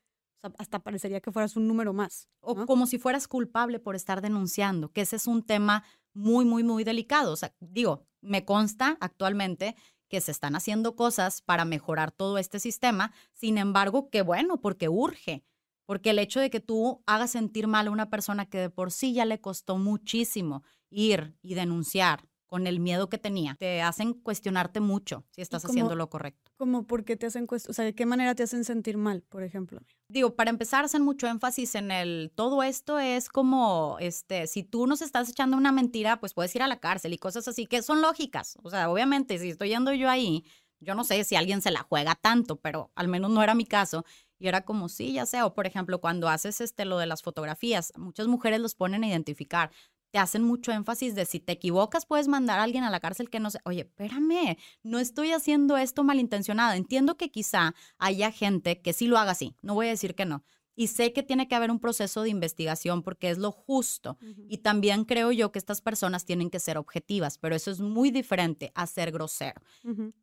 hasta 0.58 0.78
parecería 0.80 1.20
que 1.20 1.32
fueras 1.32 1.56
un 1.56 1.66
número 1.66 1.92
más. 1.92 2.28
O 2.40 2.66
como 2.66 2.86
si 2.86 2.98
fueras 2.98 3.28
culpable 3.28 3.78
por 3.78 3.96
estar 3.96 4.20
denunciando, 4.20 4.90
que 4.90 5.02
ese 5.02 5.16
es 5.16 5.26
un 5.26 5.44
tema 5.44 5.84
muy, 6.12 6.44
muy, 6.44 6.62
muy 6.62 6.84
delicado. 6.84 7.32
O 7.32 7.36
sea, 7.36 7.54
digo, 7.60 8.06
me 8.20 8.44
consta 8.44 8.96
actualmente 9.00 9.76
que 10.08 10.20
se 10.20 10.30
están 10.30 10.54
haciendo 10.54 10.94
cosas 10.94 11.42
para 11.42 11.64
mejorar 11.64 12.12
todo 12.12 12.38
este 12.38 12.60
sistema, 12.60 13.12
sin 13.32 13.58
embargo, 13.58 14.08
qué 14.10 14.22
bueno, 14.22 14.60
porque 14.60 14.88
urge 14.88 15.44
porque 15.86 16.10
el 16.10 16.18
hecho 16.18 16.40
de 16.40 16.50
que 16.50 16.60
tú 16.60 17.02
hagas 17.06 17.30
sentir 17.30 17.66
mal 17.66 17.86
a 17.86 17.90
una 17.90 18.10
persona 18.10 18.46
que 18.46 18.58
de 18.58 18.70
por 18.70 18.92
sí 18.92 19.14
ya 19.14 19.24
le 19.24 19.40
costó 19.40 19.78
muchísimo 19.78 20.62
ir 20.90 21.34
y 21.42 21.54
denunciar 21.54 22.28
con 22.46 22.66
el 22.66 22.80
miedo 22.80 23.08
que 23.08 23.18
tenía, 23.18 23.56
te 23.58 23.82
hacen 23.82 24.14
cuestionarte 24.14 24.80
mucho 24.80 25.24
si 25.30 25.42
estás 25.42 25.64
haciendo 25.64 25.96
lo 25.96 26.08
correcto. 26.08 26.52
¿Cómo 26.56 26.86
por 26.86 27.04
qué 27.04 27.16
te 27.16 27.26
hacen 27.26 27.46
cuestionar? 27.46 27.70
O 27.72 27.74
sea, 27.74 27.84
¿de 27.84 27.94
qué 27.94 28.06
manera 28.06 28.34
te 28.34 28.44
hacen 28.44 28.64
sentir 28.64 28.96
mal, 28.96 29.22
por 29.22 29.42
ejemplo? 29.42 29.80
Digo, 30.08 30.36
para 30.36 30.50
empezar, 30.50 30.84
hacen 30.84 31.02
mucho 31.02 31.26
énfasis 31.26 31.74
en 31.74 31.90
el 31.90 32.32
todo 32.34 32.62
esto 32.62 32.98
es 32.98 33.28
como, 33.28 33.96
este, 34.00 34.46
si 34.46 34.62
tú 34.62 34.86
nos 34.86 35.02
estás 35.02 35.28
echando 35.28 35.56
una 35.56 35.72
mentira, 35.72 36.20
pues 36.20 36.34
puedes 36.34 36.54
ir 36.54 36.62
a 36.62 36.68
la 36.68 36.78
cárcel 36.78 37.12
y 37.12 37.18
cosas 37.18 37.48
así 37.48 37.66
que 37.66 37.82
son 37.82 38.00
lógicas. 38.00 38.56
O 38.62 38.70
sea, 38.70 38.90
obviamente, 38.90 39.38
si 39.38 39.50
estoy 39.50 39.70
yendo 39.70 39.92
yo 39.92 40.08
ahí, 40.08 40.44
yo 40.80 40.94
no 40.94 41.04
sé 41.04 41.24
si 41.24 41.36
alguien 41.36 41.62
se 41.62 41.70
la 41.70 41.82
juega 41.82 42.14
tanto, 42.14 42.56
pero 42.56 42.90
al 42.94 43.08
menos 43.08 43.30
no 43.30 43.42
era 43.42 43.54
mi 43.54 43.64
caso. 43.64 44.04
Y 44.38 44.48
era 44.48 44.62
como, 44.64 44.88
sí, 44.88 45.12
ya 45.12 45.26
sé. 45.26 45.42
O 45.42 45.54
por 45.54 45.66
ejemplo, 45.66 46.00
cuando 46.00 46.28
haces 46.28 46.60
este, 46.60 46.84
lo 46.84 46.98
de 46.98 47.06
las 47.06 47.22
fotografías, 47.22 47.92
muchas 47.96 48.26
mujeres 48.28 48.60
los 48.60 48.74
ponen 48.74 49.04
a 49.04 49.08
identificar. 49.08 49.70
Te 50.12 50.18
hacen 50.18 50.42
mucho 50.44 50.72
énfasis 50.72 51.14
de 51.14 51.26
si 51.26 51.40
te 51.40 51.52
equivocas, 51.52 52.06
puedes 52.06 52.28
mandar 52.28 52.58
a 52.58 52.62
alguien 52.62 52.84
a 52.84 52.90
la 52.90 53.00
cárcel 53.00 53.28
que 53.28 53.40
no 53.40 53.50
sé. 53.50 53.58
Oye, 53.64 53.80
espérame, 53.82 54.56
no 54.82 54.98
estoy 54.98 55.32
haciendo 55.32 55.76
esto 55.76 56.04
malintencionado. 56.04 56.74
Entiendo 56.74 57.16
que 57.16 57.30
quizá 57.30 57.74
haya 57.98 58.30
gente 58.30 58.80
que 58.80 58.92
sí 58.92 59.06
lo 59.08 59.18
haga 59.18 59.32
así. 59.32 59.54
No 59.62 59.74
voy 59.74 59.86
a 59.88 59.90
decir 59.90 60.14
que 60.14 60.24
no. 60.24 60.44
y 60.78 60.88
sé 60.88 61.12
que 61.14 61.22
tiene 61.22 61.48
que 61.48 61.54
haber 61.54 61.70
un 61.70 61.80
proceso 61.80 62.22
de 62.22 62.28
investigación 62.28 63.02
porque 63.02 63.30
es 63.30 63.38
lo 63.38 63.50
justo. 63.50 64.18
Y 64.46 64.58
también 64.58 65.04
creo 65.04 65.32
yo 65.32 65.50
que 65.50 65.58
estas 65.58 65.80
personas 65.80 66.26
tienen 66.26 66.50
que 66.50 66.60
ser 66.60 66.76
objetivas, 66.76 67.38
pero 67.38 67.56
eso 67.56 67.70
es 67.70 67.80
muy 67.80 68.10
diferente 68.10 68.72
a 68.74 68.86
ser 68.86 69.10
grosero. 69.10 69.60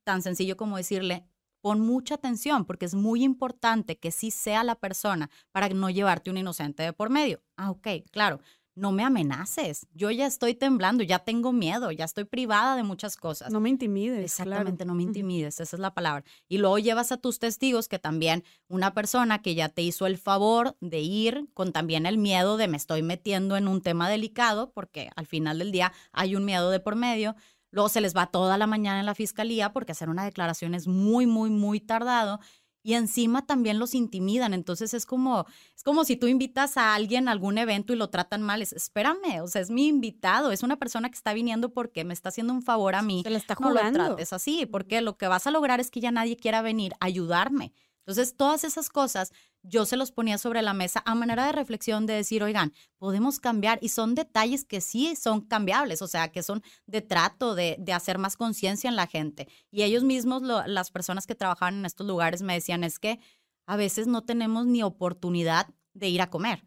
Tan 0.03 0.21
sencillo 0.21 0.55
como 0.55 0.77
decirle, 0.77 1.25
pon 1.63 1.79
mucha 1.79 2.15
atención 2.15 2.65
porque 2.65 2.85
es 2.85 2.93
muy 2.93 3.23
importante 3.23 3.97
que 3.97 4.11
sí 4.11 4.31
sea 4.31 4.65
la 4.65 4.75
persona 4.75 5.29
para 5.53 5.69
no 5.69 5.89
llevarte 5.89 6.29
un 6.29 6.37
inocente 6.37 6.83
de 6.83 6.91
por 6.91 7.09
medio. 7.09 7.41
Ah, 7.55 7.71
ok, 7.71 7.87
claro 8.11 8.41
no 8.75 8.91
me 8.91 9.03
amenaces. 9.03 9.87
Yo 9.93 10.09
ya 10.11 10.25
estoy 10.25 10.55
temblando, 10.55 11.03
ya 11.03 11.19
tengo 11.19 11.51
miedo, 11.51 11.91
ya 11.91 12.05
estoy 12.05 12.23
privada 12.23 12.75
de 12.75 12.83
muchas 12.83 13.17
cosas. 13.17 13.51
No 13.51 13.59
me 13.59 13.69
intimides. 13.69 14.23
Exactamente, 14.23 14.85
no 14.85 14.95
me 14.95 15.03
intimides, 15.03 15.59
esa 15.59 15.75
es 15.75 15.79
la 15.79 15.93
palabra. 15.93 16.23
Y 16.47 16.57
luego 16.57 16.79
llevas 16.79 17.11
a 17.11 17.17
tus 17.17 17.39
testigos 17.39 17.87
que 17.87 17.99
también 17.99 18.43
una 18.67 18.93
persona 18.93 19.41
que 19.41 19.55
ya 19.55 19.69
te 19.69 19.81
hizo 19.81 20.07
el 20.07 20.17
favor 20.17 20.75
de 20.79 21.01
ir 21.01 21.47
con 21.53 21.71
también 21.71 22.05
el 22.05 22.17
miedo 22.17 22.57
de 22.57 22.67
me 22.67 22.77
estoy 22.77 23.03
metiendo 23.03 23.57
en 23.57 23.67
un 23.67 23.81
tema 23.81 24.09
delicado, 24.09 24.71
porque 24.71 25.09
al 25.15 25.27
final 25.27 25.59
del 25.59 25.71
día 25.71 25.93
hay 26.11 26.35
un 26.35 26.45
miedo 26.45 26.71
de 26.71 26.79
por 26.79 26.95
medio. 26.95 27.35
Luego 27.73 27.89
se 27.89 28.01
les 28.01 28.15
va 28.15 28.27
toda 28.27 28.57
la 28.59 28.67
mañana 28.67 28.99
en 28.99 29.07
la 29.07 29.15
fiscalía 29.15 29.73
porque 29.73 29.93
hacer 29.93 30.07
una 30.07 30.23
declaración 30.23 30.75
es 30.75 30.87
muy, 30.87 31.25
muy, 31.25 31.49
muy 31.49 31.79
tardado 31.79 32.39
y 32.83 32.93
encima 32.93 33.47
también 33.47 33.79
los 33.79 33.95
intimidan. 33.95 34.53
Entonces 34.53 34.93
es 34.93 35.07
como, 35.07 35.47
es 35.75 35.83
como 35.83 36.05
si 36.05 36.15
tú 36.15 36.27
invitas 36.27 36.77
a 36.77 36.93
alguien 36.93 37.27
a 37.27 37.31
algún 37.31 37.57
evento 37.57 37.91
y 37.91 37.95
lo 37.95 38.11
tratan 38.11 38.43
mal. 38.43 38.61
Es, 38.61 38.73
espérame, 38.73 39.41
o 39.41 39.47
sea, 39.47 39.61
es 39.61 39.71
mi 39.71 39.87
invitado, 39.87 40.51
es 40.51 40.61
una 40.61 40.77
persona 40.77 41.09
que 41.09 41.15
está 41.15 41.33
viniendo 41.33 41.73
porque 41.73 42.03
me 42.03 42.13
está 42.13 42.29
haciendo 42.29 42.53
un 42.53 42.61
favor 42.61 42.93
a 42.93 43.01
mí. 43.01 43.23
Se 43.23 43.31
le 43.31 43.37
está 43.37 43.55
jugando. 43.55 43.97
No 43.97 44.03
lo 44.03 44.09
trates 44.09 44.33
así, 44.33 44.67
porque 44.67 45.01
lo 45.01 45.17
que 45.17 45.27
vas 45.27 45.47
a 45.47 45.51
lograr 45.51 45.79
es 45.79 45.89
que 45.89 45.99
ya 45.99 46.11
nadie 46.11 46.37
quiera 46.37 46.61
venir 46.61 46.93
a 46.99 47.05
ayudarme. 47.07 47.73
Entonces, 48.05 48.35
todas 48.37 48.65
esas 48.65 48.89
cosas 48.89 49.31
yo 49.63 49.85
se 49.85 49.97
los 49.97 50.11
ponía 50.11 50.37
sobre 50.37 50.61
la 50.61 50.73
mesa 50.73 51.01
a 51.05 51.15
manera 51.15 51.45
de 51.45 51.53
reflexión 51.53 52.05
de 52.05 52.13
decir, 52.13 52.43
oigan, 52.43 52.73
podemos 52.97 53.39
cambiar 53.39 53.79
y 53.81 53.89
son 53.89 54.13
detalles 54.13 54.65
que 54.65 54.81
sí 54.81 55.15
son 55.15 55.41
cambiables, 55.41 56.01
o 56.01 56.07
sea, 56.07 56.31
que 56.31 56.43
son 56.43 56.61
de 56.85 57.01
trato, 57.01 57.55
de, 57.55 57.77
de 57.79 57.93
hacer 57.93 58.17
más 58.17 58.35
conciencia 58.35 58.89
en 58.89 58.95
la 58.95 59.07
gente. 59.07 59.47
Y 59.71 59.83
ellos 59.83 60.03
mismos, 60.03 60.41
las 60.41 60.91
personas 60.91 61.25
que 61.25 61.35
trabajaban 61.35 61.75
en 61.75 61.85
estos 61.85 62.05
lugares, 62.05 62.41
me 62.41 62.53
decían, 62.53 62.83
es 62.83 62.99
que 62.99 63.19
a 63.65 63.77
veces 63.77 64.07
no 64.07 64.23
tenemos 64.23 64.65
ni 64.65 64.83
oportunidad 64.83 65.67
de 65.93 66.09
ir 66.09 66.21
a 66.21 66.29
comer. 66.29 66.65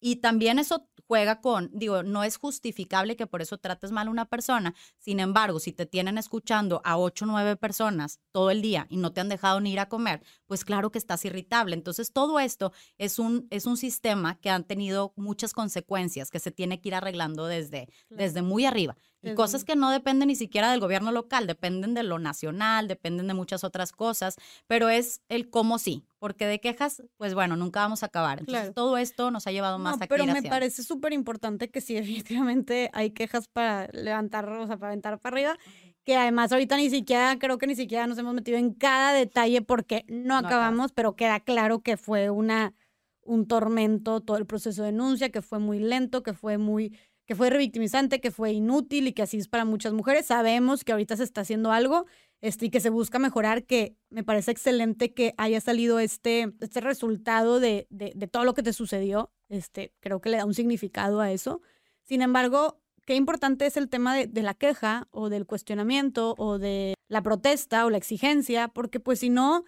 Y 0.00 0.16
también 0.16 0.58
eso 0.58 0.88
juega 1.06 1.40
con, 1.40 1.70
digo, 1.72 2.02
no 2.02 2.24
es 2.24 2.36
justificable 2.36 3.16
que 3.16 3.26
por 3.26 3.42
eso 3.42 3.58
trates 3.58 3.92
mal 3.92 4.08
a 4.08 4.10
una 4.10 4.26
persona. 4.26 4.74
Sin 4.98 5.20
embargo, 5.20 5.60
si 5.60 5.72
te 5.72 5.86
tienen 5.86 6.18
escuchando 6.18 6.80
a 6.84 6.98
ocho 6.98 7.24
o 7.24 7.28
nueve 7.28 7.56
personas 7.56 8.20
todo 8.32 8.50
el 8.50 8.62
día 8.62 8.86
y 8.90 8.96
no 8.96 9.12
te 9.12 9.20
han 9.20 9.28
dejado 9.28 9.60
ni 9.60 9.72
ir 9.72 9.80
a 9.80 9.88
comer, 9.88 10.22
pues 10.46 10.64
claro 10.64 10.90
que 10.90 10.98
estás 10.98 11.24
irritable. 11.24 11.74
Entonces, 11.74 12.12
todo 12.12 12.40
esto 12.40 12.72
es 12.98 13.18
un, 13.18 13.46
es 13.50 13.66
un 13.66 13.76
sistema 13.76 14.38
que 14.40 14.50
han 14.50 14.64
tenido 14.64 15.12
muchas 15.16 15.52
consecuencias 15.52 16.30
que 16.30 16.40
se 16.40 16.50
tiene 16.50 16.80
que 16.80 16.88
ir 16.88 16.94
arreglando 16.94 17.46
desde, 17.46 17.88
desde 18.14 18.42
muy 18.42 18.64
arriba. 18.64 18.96
Y 19.32 19.34
cosas 19.34 19.64
que 19.64 19.76
no 19.76 19.90
dependen 19.90 20.28
ni 20.28 20.36
siquiera 20.36 20.70
del 20.70 20.80
gobierno 20.80 21.12
local, 21.12 21.46
dependen 21.46 21.94
de 21.94 22.02
lo 22.02 22.18
nacional, 22.18 22.88
dependen 22.88 23.26
de 23.26 23.34
muchas 23.34 23.64
otras 23.64 23.92
cosas, 23.92 24.36
pero 24.66 24.88
es 24.88 25.20
el 25.28 25.50
cómo 25.50 25.78
sí, 25.78 26.04
porque 26.18 26.46
de 26.46 26.60
quejas, 26.60 27.02
pues 27.16 27.34
bueno, 27.34 27.56
nunca 27.56 27.80
vamos 27.80 28.02
a 28.02 28.06
acabar. 28.06 28.40
Entonces, 28.40 28.74
todo 28.74 28.96
esto 28.98 29.30
nos 29.30 29.46
ha 29.46 29.52
llevado 29.52 29.78
más 29.78 30.00
a 30.00 30.06
Pero 30.06 30.26
me 30.26 30.42
parece 30.42 30.82
súper 30.82 31.12
importante 31.12 31.70
que 31.70 31.80
sí, 31.80 31.96
efectivamente 31.96 32.90
hay 32.92 33.10
quejas 33.10 33.48
para 33.48 33.88
levantar, 33.92 34.48
o 34.48 34.66
sea, 34.66 34.76
para 34.76 34.88
aventar 34.92 35.18
para 35.18 35.34
arriba, 35.34 35.58
que 36.04 36.16
además 36.16 36.52
ahorita 36.52 36.76
ni 36.76 36.88
siquiera, 36.88 37.38
creo 37.38 37.58
que 37.58 37.66
ni 37.66 37.74
siquiera 37.74 38.06
nos 38.06 38.18
hemos 38.18 38.34
metido 38.34 38.58
en 38.58 38.72
cada 38.72 39.12
detalle 39.12 39.60
porque 39.62 40.04
no, 40.08 40.36
acabamos, 40.36 40.92
pero 40.92 41.16
queda 41.16 41.40
claro 41.40 41.80
que 41.80 41.96
fue 41.96 42.30
una 42.30 42.74
un 43.26 43.46
tormento 43.46 44.20
todo 44.20 44.36
el 44.36 44.46
proceso 44.46 44.82
de 44.82 44.92
denuncia, 44.92 45.30
que 45.30 45.42
fue 45.42 45.58
muy 45.58 45.78
lento, 45.78 46.22
que 46.22 46.32
fue 46.32 46.58
muy 46.58 46.96
que 47.26 47.34
fue 47.34 47.50
revictimizante, 47.50 48.20
que 48.20 48.30
fue 48.30 48.52
inútil 48.52 49.08
y 49.08 49.12
que 49.12 49.22
así 49.22 49.36
es 49.36 49.48
para 49.48 49.64
muchas 49.64 49.92
mujeres. 49.92 50.26
Sabemos 50.26 50.84
que 50.84 50.92
ahorita 50.92 51.16
se 51.16 51.24
está 51.24 51.40
haciendo 51.40 51.72
algo 51.72 52.06
este, 52.40 52.66
y 52.66 52.70
que 52.70 52.80
se 52.80 52.88
busca 52.88 53.18
mejorar, 53.18 53.64
que 53.64 53.96
me 54.10 54.22
parece 54.22 54.52
excelente 54.52 55.12
que 55.12 55.34
haya 55.36 55.60
salido 55.60 55.98
este, 55.98 56.52
este 56.60 56.80
resultado 56.80 57.58
de, 57.58 57.88
de, 57.90 58.12
todo 58.28 58.44
lo 58.44 58.54
que 58.54 58.62
te 58.62 58.72
sucedió. 58.72 59.32
Este, 59.48 59.92
creo 60.00 60.20
que 60.20 60.30
le 60.30 60.36
da 60.36 60.44
un 60.44 60.54
significado 60.54 61.20
a 61.20 61.32
eso. 61.32 61.60
Sin 62.02 62.22
embargo, 62.22 62.80
qué 63.04 63.16
importante 63.16 63.66
es 63.66 63.76
el 63.76 63.88
tema 63.88 64.14
de, 64.14 64.28
de, 64.28 64.42
la 64.42 64.54
queja 64.54 65.08
o 65.10 65.28
del 65.28 65.46
cuestionamiento 65.46 66.36
o 66.38 66.58
de 66.58 66.94
la 67.08 67.22
protesta 67.22 67.86
o 67.86 67.90
la 67.90 67.98
exigencia, 67.98 68.68
porque 68.68 69.00
pues 69.00 69.18
si 69.18 69.30
no, 69.30 69.64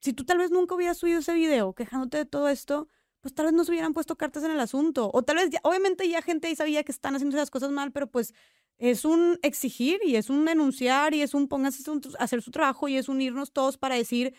si 0.00 0.12
tú 0.12 0.24
tal 0.24 0.38
vez 0.38 0.50
nunca 0.50 0.74
hubieras 0.74 0.98
subido 0.98 1.20
ese 1.20 1.32
video 1.32 1.72
quejándote 1.72 2.18
de 2.18 2.26
todo 2.26 2.50
esto, 2.50 2.88
pues 3.20 3.34
tal 3.34 3.46
vez 3.46 3.54
no 3.54 3.64
se 3.64 3.72
hubieran 3.72 3.94
puesto 3.94 4.16
cartas 4.16 4.44
en 4.44 4.50
el 4.50 4.60
asunto. 4.60 5.10
O 5.12 5.22
tal 5.22 5.36
vez, 5.36 5.50
obviamente 5.62 6.08
ya 6.08 6.22
gente 6.22 6.48
ahí 6.48 6.56
sabía 6.56 6.84
que 6.84 6.92
están 6.92 7.14
haciendo 7.14 7.36
esas 7.36 7.50
cosas 7.50 7.70
mal, 7.70 7.92
pero 7.92 8.06
pues 8.06 8.34
es 8.78 9.04
un 9.04 9.38
exigir 9.42 10.00
y 10.04 10.16
es 10.16 10.30
un 10.30 10.44
denunciar 10.44 11.14
y 11.14 11.22
es 11.22 11.34
un 11.34 11.48
pónganse 11.48 11.82
a 12.18 12.22
hacer 12.22 12.42
su 12.42 12.50
trabajo 12.50 12.88
y 12.88 12.96
es 12.96 13.08
unirnos 13.08 13.52
todos 13.52 13.76
para 13.76 13.96
decir 13.96 14.34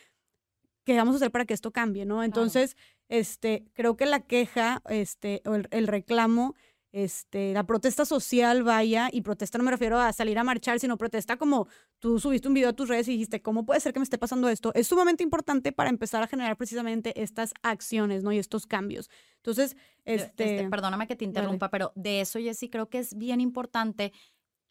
qué 0.85 0.95
vamos 0.95 1.15
a 1.15 1.17
hacer 1.17 1.31
para 1.31 1.45
que 1.45 1.53
esto 1.53 1.71
cambie, 1.71 2.05
¿no? 2.05 2.23
Entonces, 2.23 2.77
este, 3.09 3.65
creo 3.73 3.97
que 3.97 4.05
la 4.05 4.21
queja, 4.21 4.81
este, 4.87 5.41
o 5.45 5.55
el 5.55 5.87
reclamo 5.87 6.55
este, 6.91 7.54
la 7.54 7.65
protesta 7.65 8.06
social 8.06 8.63
vaya, 8.63 9.10
y 9.12 9.21
protesta 9.21 9.58
no 9.58 9.63
me 9.63 9.71
refiero 9.71 9.99
a 9.99 10.12
salir 10.12 10.39
a 10.39 10.43
marchar, 10.43 10.80
sino 10.80 10.97
protesta 10.97 11.38
como 11.38 11.67
tú 11.99 12.19
subiste 12.19 12.47
un 12.47 12.54
video 12.54 12.69
a 12.69 12.73
tus 12.73 12.89
redes 12.89 13.08
y 13.08 13.12
dijiste, 13.12 13.41
¿cómo 13.41 13.65
puede 13.65 13.80
ser 13.80 13.93
que 13.93 13.99
me 13.99 14.04
esté 14.04 14.17
pasando 14.17 14.49
esto? 14.49 14.71
Es 14.73 14.88
sumamente 14.88 15.23
importante 15.23 15.71
para 15.71 15.89
empezar 15.89 16.23
a 16.23 16.28
generar 16.28 16.58
precisamente 16.58 17.21
estas 17.21 17.54
acciones, 17.62 18.23
¿no? 18.23 18.32
Y 18.32 18.39
estos 18.39 18.65
cambios. 18.65 19.10
Entonces, 19.38 19.78
este... 20.06 20.58
este 20.58 20.69
perdóname 20.69 21.08
que 21.08 21.15
te 21.15 21.25
interrumpa, 21.25 21.69
pero 21.69 21.91
de 21.95 22.21
eso, 22.21 22.39
sí 22.54 22.69
creo 22.69 22.89
que 22.89 22.99
es 22.99 23.15
bien 23.15 23.41
importante 23.41 24.12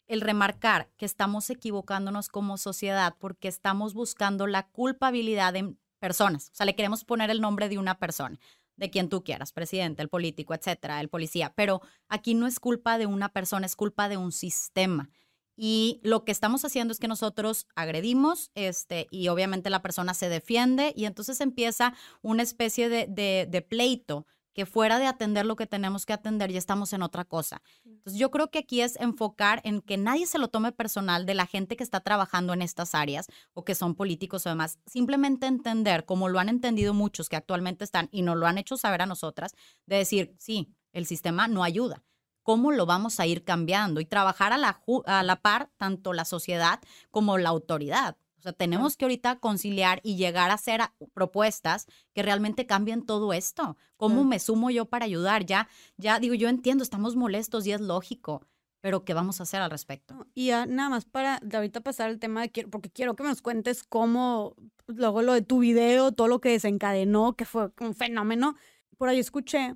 el 0.07 0.21
remarcar 0.21 0.89
que 0.97 1.05
estamos 1.05 1.49
equivocándonos 1.49 2.29
como 2.29 2.57
sociedad 2.57 3.15
porque 3.19 3.47
estamos 3.47 3.93
buscando 3.93 4.47
la 4.47 4.67
culpabilidad 4.67 5.55
en 5.55 5.77
personas. 5.99 6.49
O 6.49 6.55
sea, 6.55 6.65
le 6.65 6.75
queremos 6.75 7.05
poner 7.05 7.29
el 7.29 7.41
nombre 7.41 7.69
de 7.69 7.77
una 7.77 7.99
persona 7.99 8.39
de 8.79 8.89
quien 8.89 9.09
tú 9.09 9.23
quieras, 9.23 9.51
presidente, 9.51 10.01
el 10.01 10.09
político, 10.09 10.53
etcétera, 10.53 11.01
el 11.01 11.09
policía. 11.09 11.53
Pero 11.55 11.81
aquí 12.07 12.33
no 12.33 12.47
es 12.47 12.59
culpa 12.59 12.97
de 12.97 13.05
una 13.05 13.29
persona, 13.29 13.65
es 13.65 13.75
culpa 13.75 14.09
de 14.09 14.17
un 14.17 14.31
sistema. 14.31 15.09
Y 15.55 15.99
lo 16.03 16.23
que 16.23 16.31
estamos 16.31 16.63
haciendo 16.63 16.93
es 16.93 16.99
que 16.99 17.09
nosotros 17.09 17.67
agredimos, 17.75 18.49
este, 18.55 19.07
y 19.11 19.27
obviamente 19.27 19.69
la 19.69 19.81
persona 19.81 20.13
se 20.13 20.29
defiende, 20.29 20.93
y 20.95 21.03
entonces 21.03 21.41
empieza 21.41 21.93
una 22.21 22.43
especie 22.43 22.87
de, 22.87 23.07
de, 23.07 23.45
de 23.49 23.61
pleito 23.61 24.25
que 24.53 24.65
fuera 24.65 24.99
de 24.99 25.07
atender 25.07 25.45
lo 25.45 25.55
que 25.55 25.67
tenemos 25.67 26.05
que 26.05 26.13
atender, 26.13 26.51
ya 26.51 26.57
estamos 26.57 26.93
en 26.93 27.01
otra 27.01 27.25
cosa. 27.25 27.61
Entonces, 27.85 28.19
yo 28.19 28.31
creo 28.31 28.49
que 28.49 28.59
aquí 28.59 28.81
es 28.81 28.95
enfocar 28.99 29.61
en 29.63 29.81
que 29.81 29.97
nadie 29.97 30.25
se 30.25 30.39
lo 30.39 30.47
tome 30.47 30.71
personal 30.71 31.25
de 31.25 31.33
la 31.33 31.45
gente 31.45 31.75
que 31.75 31.83
está 31.83 31.99
trabajando 31.99 32.53
en 32.53 32.61
estas 32.61 32.95
áreas 32.95 33.27
o 33.53 33.63
que 33.63 33.75
son 33.75 33.95
políticos 33.95 34.45
o 34.45 34.49
demás. 34.49 34.79
Simplemente 34.85 35.47
entender, 35.47 36.05
como 36.05 36.29
lo 36.29 36.39
han 36.39 36.49
entendido 36.49 36.93
muchos 36.93 37.29
que 37.29 37.35
actualmente 37.35 37.83
están 37.83 38.09
y 38.11 38.21
nos 38.21 38.37
lo 38.37 38.47
han 38.47 38.57
hecho 38.57 38.77
saber 38.77 39.01
a 39.01 39.05
nosotras, 39.05 39.53
de 39.85 39.97
decir, 39.97 40.35
sí, 40.39 40.73
el 40.91 41.05
sistema 41.05 41.47
no 41.47 41.63
ayuda. 41.63 42.03
¿Cómo 42.43 42.71
lo 42.71 42.85
vamos 42.85 43.19
a 43.19 43.27
ir 43.27 43.43
cambiando? 43.43 44.01
Y 44.01 44.05
trabajar 44.05 44.53
a 44.53 44.57
la, 44.57 44.81
a 45.05 45.23
la 45.23 45.35
par 45.41 45.69
tanto 45.77 46.13
la 46.13 46.25
sociedad 46.25 46.79
como 47.11 47.37
la 47.37 47.49
autoridad. 47.49 48.17
O 48.39 48.41
sea, 48.41 48.53
tenemos 48.53 48.95
que 48.95 49.03
ahorita 49.03 49.39
conciliar 49.39 49.99
y 50.01 50.15
llegar 50.15 50.49
a 50.49 50.53
hacer 50.53 50.81
propuestas 51.13 51.87
que 52.13 52.23
realmente 52.23 52.65
cambien 52.65 53.05
todo 53.05 53.33
esto. 53.33 53.75
¿Cómo 53.97 54.23
me 54.23 54.39
sumo 54.39 54.69
yo 54.69 54.85
para 54.85 55.05
ayudar? 55.05 55.45
Ya, 55.45 55.67
ya 55.97 56.19
digo, 56.19 56.35
yo 56.35 56.47
entiendo, 56.47 56.83
estamos 56.83 57.17
molestos 57.17 57.67
y 57.67 57.73
es 57.73 57.81
lógico, 57.81 58.47
pero 58.79 59.03
¿qué 59.03 59.13
vamos 59.13 59.39
a 59.39 59.43
hacer 59.43 59.61
al 59.61 59.69
respecto? 59.69 60.25
Y 60.33 60.47
ya 60.47 60.65
nada 60.65 60.89
más 60.89 61.03
para 61.03 61.39
de 61.43 61.57
ahorita 61.57 61.81
pasar 61.81 62.09
el 62.09 62.19
tema 62.19 62.47
de 62.47 62.67
porque 62.67 62.89
quiero 62.89 63.15
que 63.15 63.23
nos 63.23 63.41
cuentes 63.41 63.83
cómo, 63.83 64.55
luego 64.87 65.21
lo 65.21 65.33
de 65.33 65.41
tu 65.41 65.59
video, 65.59 66.13
todo 66.13 66.29
lo 66.29 66.39
que 66.39 66.49
desencadenó, 66.49 67.35
que 67.35 67.43
fue 67.43 67.71
un 67.81 67.93
fenómeno. 67.93 68.55
Por 68.97 69.09
ahí 69.09 69.19
escuché 69.19 69.75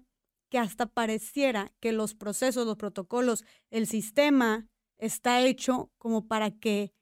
que 0.49 0.58
hasta 0.58 0.86
pareciera 0.86 1.73
que 1.82 1.91
los 1.91 2.15
procesos, 2.15 2.65
los 2.65 2.78
protocolos, 2.78 3.43
el 3.71 3.88
sistema 3.88 4.69
está 4.99 5.41
hecho 5.41 5.91
como 5.97 6.28
para 6.28 6.52
que 6.52 6.93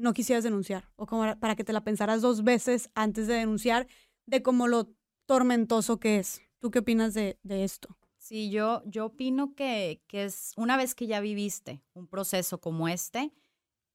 no 0.00 0.12
quisieras 0.12 0.44
denunciar 0.44 0.88
o 0.96 1.06
como 1.06 1.38
para 1.38 1.56
que 1.56 1.64
te 1.64 1.72
la 1.72 1.84
pensaras 1.84 2.22
dos 2.22 2.42
veces 2.42 2.90
antes 2.94 3.26
de 3.26 3.34
denunciar 3.34 3.86
de 4.26 4.42
cómo 4.42 4.68
lo 4.68 4.92
tormentoso 5.26 6.00
que 6.00 6.18
es. 6.18 6.42
¿Tú 6.58 6.70
qué 6.70 6.80
opinas 6.80 7.14
de, 7.14 7.38
esto? 7.44 7.96
Sí, 8.18 8.50
yo, 8.50 8.82
yo 8.84 9.06
opino 9.06 9.54
que, 9.54 10.02
que 10.06 10.24
es 10.24 10.52
una 10.56 10.76
vez 10.76 10.94
que 10.94 11.06
ya 11.06 11.20
viviste 11.20 11.82
un 11.94 12.06
proceso 12.06 12.60
como 12.60 12.88
este, 12.88 13.32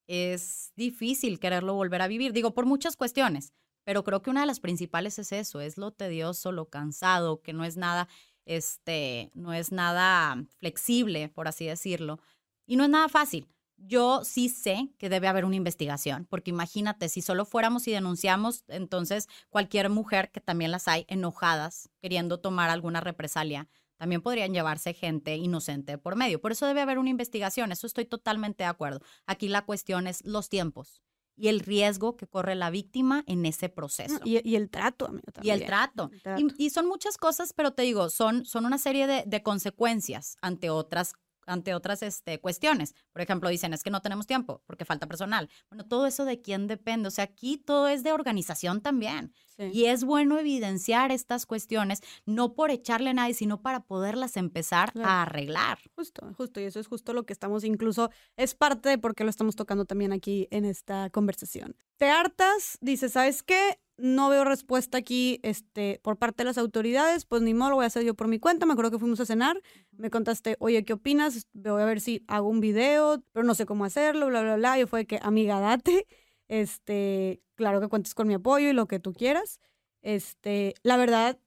es 0.08 0.72
difícil 0.76 1.40
quererlo 1.40 1.74
volver 1.74 2.02
a 2.02 2.08
vivir. 2.08 2.34
Digo, 2.34 2.54
por 2.54 2.66
muchas 2.66 2.96
cuestiones, 2.96 3.54
pero 3.84 4.04
creo 4.04 4.22
que 4.22 4.30
una 4.30 4.42
de 4.42 4.48
las 4.48 4.60
principales 4.60 5.20
es 5.20 5.32
eso, 5.32 5.62
es 5.62 5.78
lo 5.78 5.92
tedioso, 5.92 6.52
lo 6.52 6.70
cansado, 6.70 7.42
que 7.42 7.54
no 7.54 7.64
es 7.64 7.78
nada, 7.78 8.08
este, 8.46 9.32
no 9.34 9.54
es 9.54 9.72
nada 9.72 10.44
flexible, 10.58 11.30
por 11.30 11.48
así 11.48 11.66
decirlo, 11.66 12.20
y 12.66 12.78
no 12.78 12.84
es 12.84 12.90
nada 12.90 13.10
fácil. 13.10 13.48
Yo 13.78 14.24
sí 14.24 14.50
sé 14.50 14.90
que 14.98 15.10
debe 15.10 15.28
haber 15.28 15.46
una 15.46 15.56
investigación, 15.56 16.26
porque 16.30 16.52
imagínate, 16.52 17.10
si 17.10 17.22
solo 17.22 17.46
fuéramos 17.46 17.88
y 17.88 17.92
denunciamos, 17.92 18.64
entonces 18.68 19.28
cualquier 19.50 19.90
mujer, 19.90 20.32
que 20.32 20.42
también 20.42 20.72
las 20.72 20.88
hay, 20.88 21.06
enojadas, 21.08 21.90
queriendo 22.02 22.40
tomar 22.40 22.70
alguna 22.70 23.02
represalia, 23.02 23.68
también 23.98 24.22
podrían 24.22 24.54
llevarse 24.54 24.94
gente 24.94 25.36
inocente 25.36 25.98
por 25.98 26.16
medio. 26.16 26.42
Por 26.42 26.52
eso 26.52 26.66
debe 26.66 26.82
haber 26.82 27.00
una 27.00 27.10
investigación, 27.10 27.72
eso 27.72 27.88
estoy 27.88 28.06
totalmente 28.06 28.64
de 28.64 28.70
acuerdo. 28.70 29.00
Aquí 29.26 29.48
la 29.48 29.64
cuestión 29.66 30.08
es 30.08 30.26
los 30.26 30.50
tiempos 30.50 31.02
y 31.38 31.50
el 31.50 31.60
riesgo 31.60 32.16
que 32.16 32.28
corre 32.28 32.56
la 32.56 32.70
víctima 32.70 33.24
en 33.28 33.46
ese 33.46 33.70
proceso. 33.70 34.20
Y, 34.24 34.56
el 34.56 34.70
trato, 34.70 35.08
amigo, 35.08 35.24
Y 35.42 35.50
el 35.50 35.66
trato. 35.66 36.10
Y, 36.58 36.70
son 36.70 36.88
muchas 36.88 37.18
cosas, 37.18 37.54
pero 37.54 37.72
te 37.72 37.84
digo, 37.84 38.10
son, 38.10 38.46
son 38.46 38.66
una 38.66 38.78
serie 38.78 39.08
de, 39.08 39.24
de 39.26 39.44
consecuencias 39.44 40.38
ante 40.42 40.70
otras 40.70 41.14
ante 41.46 41.74
otras 41.74 42.04
este, 42.04 42.40
cuestiones. 42.40 42.96
Por 43.12 43.22
ejemplo, 43.22 43.50
dicen, 43.50 43.74
es 43.74 43.84
que 43.84 43.90
no 43.90 44.02
tenemos 44.02 44.28
tiempo 44.28 44.62
porque 44.66 44.86
falta 44.86 45.08
personal. 45.08 45.50
Bueno, 45.70 45.86
todo 45.86 46.08
eso 46.08 46.26
de 46.26 46.42
quién 46.42 46.68
depende. 46.68 47.08
O 47.08 47.12
sea, 47.12 47.26
aquí 47.26 47.58
todo 47.58 47.88
es 47.88 48.04
de 48.04 48.12
organización 48.12 48.82
también. 48.82 49.34
Y 49.58 49.86
es 49.86 50.04
bueno 50.04 50.38
evidenciar 50.38 51.12
estas 51.12 51.46
cuestiones, 51.46 52.02
no 52.26 52.56
por 52.56 52.72
echarle 52.72 53.12
a 53.12 53.14
nadie, 53.14 53.34
sino 53.34 53.62
para 53.62 53.86
poderlas 53.86 54.36
empezar 54.36 54.92
a 55.02 55.22
arreglar. 55.22 55.80
Justo, 55.96 56.30
justo. 56.36 56.60
Y 56.60 56.66
eso 56.66 56.80
es 56.80 56.88
justo 56.88 57.14
lo 57.14 57.26
que 57.26 57.32
estamos, 57.32 57.64
incluso 57.64 58.10
es 58.36 58.54
parte 58.54 58.90
de 58.90 58.98
por 58.98 59.16
qué 59.16 59.24
lo 59.24 59.30
estamos 59.30 59.56
tocando 59.56 59.86
también 59.86 60.12
aquí 60.12 60.50
en 60.52 60.66
esta 60.66 61.10
conversación. 61.10 61.78
Te 61.98 62.10
hartas, 62.10 62.78
dices, 62.82 63.14
¿sabes 63.14 63.44
qué? 63.44 63.80
No 63.98 64.30
veo 64.30 64.44
respuesta 64.44 64.98
aquí 64.98 65.40
este, 65.44 66.00
por 66.04 66.18
parte 66.18 66.44
de 66.44 66.46
las 66.46 66.58
autoridades, 66.58 67.26
pues 67.26 67.42
ni 67.42 67.54
modo, 67.54 67.72
lo 67.72 67.76
voy 67.78 67.86
a 67.86 67.88
hacer 67.88 68.04
yo 68.04 68.14
por 68.14 68.28
mi 68.28 68.40
cuenta. 68.40 68.66
Me 68.66 68.74
acuerdo 68.74 68.92
que 68.92 69.00
fuimos 69.00 69.20
a 69.20 69.26
cenar, 69.26 69.62
me 69.92 70.10
contaste, 70.10 70.58
oye, 70.60 70.84
¿qué 70.84 70.94
opinas? 70.94 71.48
Voy 71.54 71.82
a 71.82 71.86
ver 71.86 72.02
si 72.02 72.24
hago 72.28 72.50
un 72.50 72.60
video, 72.60 73.24
pero 73.32 73.46
no 73.46 73.56
sé 73.56 73.66
cómo 73.66 73.86
hacerlo, 73.86 74.28
bla, 74.28 74.42
bla, 74.42 74.56
bla. 74.58 74.78
Yo 74.78 74.88
fue 74.88 75.06
que, 75.06 75.20
amiga, 75.22 75.60
date. 75.60 76.08
Este, 76.48 77.42
claro 77.56 77.80
que 77.82 77.88
cuentes 77.88 78.14
con 78.14 78.28
mi 78.28 78.34
apoyo 78.34 78.70
y 78.70 78.74
lo 78.74 78.88
que 78.88 79.00
tú 79.00 79.14
quieras. 79.14 79.60
Este, 80.02 80.76
la 80.84 80.98
verdad, 80.98 81.40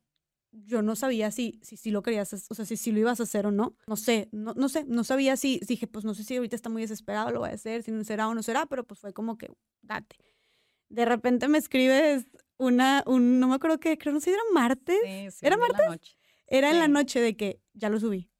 yo 0.50 0.82
no 0.82 0.96
sabía 0.96 1.30
si, 1.30 1.60
si, 1.62 1.76
si 1.76 1.90
lo 1.90 2.02
querías, 2.02 2.32
o 2.32 2.54
sea, 2.54 2.64
si, 2.64 2.76
si 2.76 2.92
lo 2.92 2.98
ibas 2.98 3.20
a 3.20 3.24
hacer 3.24 3.46
o 3.46 3.52
no. 3.52 3.76
No 3.86 3.96
sé, 3.96 4.28
no, 4.32 4.54
no 4.54 4.68
sé, 4.68 4.84
no 4.84 5.04
sabía 5.04 5.36
si, 5.36 5.60
dije, 5.68 5.86
pues 5.86 6.04
no 6.04 6.14
sé 6.14 6.24
si 6.24 6.36
ahorita 6.36 6.56
está 6.56 6.70
muy 6.70 6.82
desesperado, 6.82 7.30
lo 7.30 7.40
voy 7.40 7.50
a 7.50 7.54
hacer, 7.54 7.82
si 7.82 7.92
no 7.92 8.02
será 8.04 8.26
o 8.28 8.34
no 8.34 8.42
será, 8.42 8.66
pero 8.66 8.84
pues 8.84 9.00
fue 9.00 9.12
como 9.12 9.36
que, 9.36 9.48
date 9.82 10.16
de 10.88 11.04
repente 11.04 11.48
me 11.48 11.58
escribes 11.58 12.26
una, 12.56 13.02
un, 13.06 13.40
no 13.40 13.48
me 13.48 13.54
acuerdo 13.54 13.78
qué, 13.78 13.96
creo 13.98 14.12
no 14.12 14.20
sé 14.20 14.30
era 14.30 14.42
martes. 14.52 14.98
Sí, 15.04 15.30
sí, 15.30 15.46
¿Era 15.46 15.56
martes? 15.56 16.16
Era 16.46 16.70
en 16.70 16.78
la 16.78 16.88
noche 16.88 17.20
de 17.20 17.36
que 17.36 17.60
ya 17.74 17.90
lo 17.90 18.00
subí. 18.00 18.30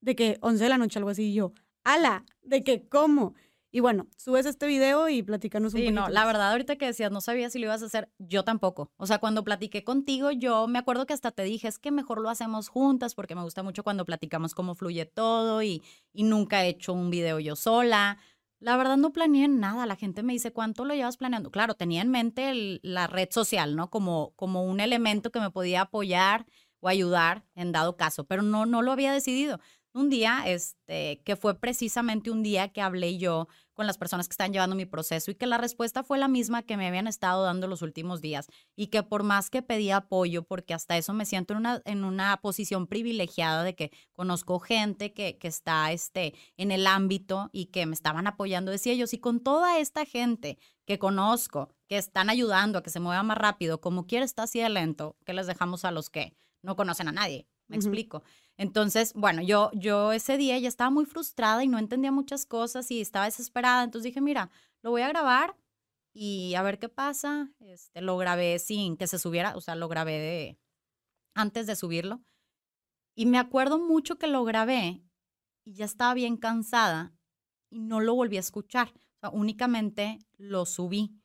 De 0.00 0.14
que 0.14 0.38
11 0.42 0.64
de 0.64 0.70
la 0.70 0.78
noche, 0.78 0.98
algo 0.98 1.10
así, 1.10 1.30
y 1.30 1.34
yo, 1.34 1.54
ala, 1.82 2.24
de 2.42 2.62
que 2.62 2.88
cómo. 2.88 3.34
Y 3.74 3.80
bueno, 3.80 4.06
subes 4.16 4.46
este 4.46 4.68
video 4.68 5.08
y 5.08 5.24
platícanos 5.24 5.74
un 5.74 5.80
sí, 5.80 5.90
no, 5.90 6.08
la 6.08 6.24
verdad, 6.26 6.52
ahorita 6.52 6.76
que 6.76 6.86
decías, 6.86 7.10
no 7.10 7.20
sabía 7.20 7.50
si 7.50 7.58
lo 7.58 7.64
ibas 7.64 7.82
a 7.82 7.86
hacer, 7.86 8.08
yo 8.18 8.44
tampoco. 8.44 8.92
O 8.98 9.06
sea, 9.06 9.18
cuando 9.18 9.42
platiqué 9.42 9.82
contigo, 9.82 10.30
yo 10.30 10.68
me 10.68 10.78
acuerdo 10.78 11.06
que 11.06 11.12
hasta 11.12 11.32
te 11.32 11.42
dije, 11.42 11.66
es 11.66 11.80
que 11.80 11.90
mejor 11.90 12.20
lo 12.20 12.30
hacemos 12.30 12.68
juntas, 12.68 13.16
porque 13.16 13.34
me 13.34 13.42
gusta 13.42 13.64
mucho 13.64 13.82
cuando 13.82 14.04
platicamos 14.04 14.54
cómo 14.54 14.76
fluye 14.76 15.06
todo 15.06 15.60
y, 15.64 15.82
y 16.12 16.22
nunca 16.22 16.64
he 16.64 16.68
hecho 16.68 16.92
un 16.92 17.10
video 17.10 17.40
yo 17.40 17.56
sola. 17.56 18.18
La 18.60 18.76
verdad 18.76 18.96
no 18.96 19.12
planeé 19.12 19.48
nada. 19.48 19.86
La 19.86 19.96
gente 19.96 20.22
me 20.22 20.32
dice, 20.32 20.52
¿cuánto 20.52 20.84
lo 20.84 20.94
llevas 20.94 21.16
planeando? 21.16 21.50
Claro, 21.50 21.74
tenía 21.74 22.02
en 22.02 22.10
mente 22.10 22.80
la 22.82 23.06
red 23.06 23.28
social, 23.30 23.76
¿no? 23.76 23.90
Como, 23.90 24.32
como 24.36 24.64
un 24.64 24.80
elemento 24.80 25.30
que 25.30 25.40
me 25.40 25.50
podía 25.50 25.82
apoyar 25.82 26.46
o 26.80 26.88
ayudar 26.88 27.46
en 27.54 27.72
dado 27.72 27.96
caso, 27.96 28.24
pero 28.24 28.42
no, 28.42 28.66
no 28.66 28.82
lo 28.82 28.92
había 28.92 29.12
decidido 29.12 29.60
un 29.94 30.10
día, 30.10 30.42
este, 30.46 31.22
que 31.24 31.36
fue 31.36 31.58
precisamente 31.58 32.30
un 32.30 32.42
día 32.42 32.68
que 32.68 32.82
hablé 32.82 33.16
yo 33.16 33.46
con 33.74 33.86
las 33.86 33.96
personas 33.96 34.26
que 34.28 34.32
están 34.32 34.52
llevando 34.52 34.74
mi 34.74 34.86
proceso 34.86 35.30
y 35.30 35.36
que 35.36 35.46
la 35.46 35.56
respuesta 35.56 36.02
fue 36.02 36.18
la 36.18 36.26
misma 36.26 36.62
que 36.62 36.76
me 36.76 36.86
habían 36.86 37.06
estado 37.06 37.44
dando 37.44 37.68
los 37.68 37.80
últimos 37.80 38.20
días 38.20 38.48
y 38.76 38.88
que 38.88 39.04
por 39.04 39.22
más 39.22 39.50
que 39.50 39.62
pedí 39.62 39.90
apoyo, 39.92 40.42
porque 40.42 40.74
hasta 40.74 40.96
eso 40.96 41.14
me 41.14 41.24
siento 41.24 41.54
en 41.54 41.60
una, 41.60 41.82
en 41.84 42.04
una 42.04 42.36
posición 42.40 42.88
privilegiada 42.88 43.62
de 43.62 43.76
que 43.76 43.92
conozco 44.12 44.58
gente 44.58 45.12
que, 45.12 45.38
que 45.38 45.48
está 45.48 45.92
este, 45.92 46.34
en 46.56 46.72
el 46.72 46.86
ámbito 46.88 47.50
y 47.52 47.66
que 47.66 47.86
me 47.86 47.94
estaban 47.94 48.26
apoyando, 48.26 48.72
decía 48.72 48.94
yo, 48.94 49.06
si 49.06 49.18
con 49.18 49.40
toda 49.40 49.78
esta 49.78 50.04
gente 50.04 50.58
que 50.86 50.98
conozco, 50.98 51.70
que 51.88 51.98
están 51.98 52.30
ayudando 52.30 52.78
a 52.78 52.82
que 52.82 52.90
se 52.90 53.00
mueva 53.00 53.22
más 53.22 53.38
rápido, 53.38 53.80
como 53.80 54.06
quiere 54.06 54.24
está 54.24 54.42
así 54.42 54.60
de 54.60 54.68
lento, 54.68 55.16
¿qué 55.24 55.34
les 55.34 55.46
dejamos 55.46 55.84
a 55.84 55.92
los 55.92 56.10
que 56.10 56.36
no 56.62 56.74
conocen 56.74 57.08
a 57.08 57.12
nadie? 57.12 57.46
Me 57.68 57.76
explico. 57.76 58.22
Entonces, 58.56 59.12
bueno, 59.14 59.42
yo, 59.42 59.70
yo 59.74 60.12
ese 60.12 60.36
día 60.36 60.58
ya 60.58 60.68
estaba 60.68 60.90
muy 60.90 61.06
frustrada 61.06 61.64
y 61.64 61.68
no 61.68 61.78
entendía 61.78 62.12
muchas 62.12 62.46
cosas 62.46 62.90
y 62.90 63.00
estaba 63.00 63.24
desesperada. 63.24 63.82
Entonces 63.82 64.04
dije, 64.04 64.20
mira, 64.20 64.50
lo 64.82 64.90
voy 64.90 65.02
a 65.02 65.08
grabar 65.08 65.56
y 66.12 66.54
a 66.54 66.62
ver 66.62 66.78
qué 66.78 66.88
pasa. 66.88 67.52
Este, 67.58 68.00
lo 68.00 68.16
grabé 68.16 68.58
sin 68.58 68.96
que 68.96 69.06
se 69.06 69.18
subiera, 69.18 69.56
o 69.56 69.60
sea, 69.60 69.74
lo 69.74 69.88
grabé 69.88 70.58
antes 71.34 71.66
de 71.66 71.76
subirlo. 71.76 72.22
Y 73.16 73.26
me 73.26 73.38
acuerdo 73.38 73.78
mucho 73.78 74.18
que 74.18 74.26
lo 74.26 74.44
grabé 74.44 75.02
y 75.64 75.74
ya 75.74 75.84
estaba 75.84 76.14
bien 76.14 76.36
cansada 76.36 77.14
y 77.70 77.80
no 77.80 78.00
lo 78.00 78.14
volví 78.14 78.36
a 78.36 78.40
escuchar. 78.40 78.92
O 79.16 79.18
sea, 79.20 79.30
únicamente 79.30 80.18
lo 80.36 80.66
subí. 80.66 81.20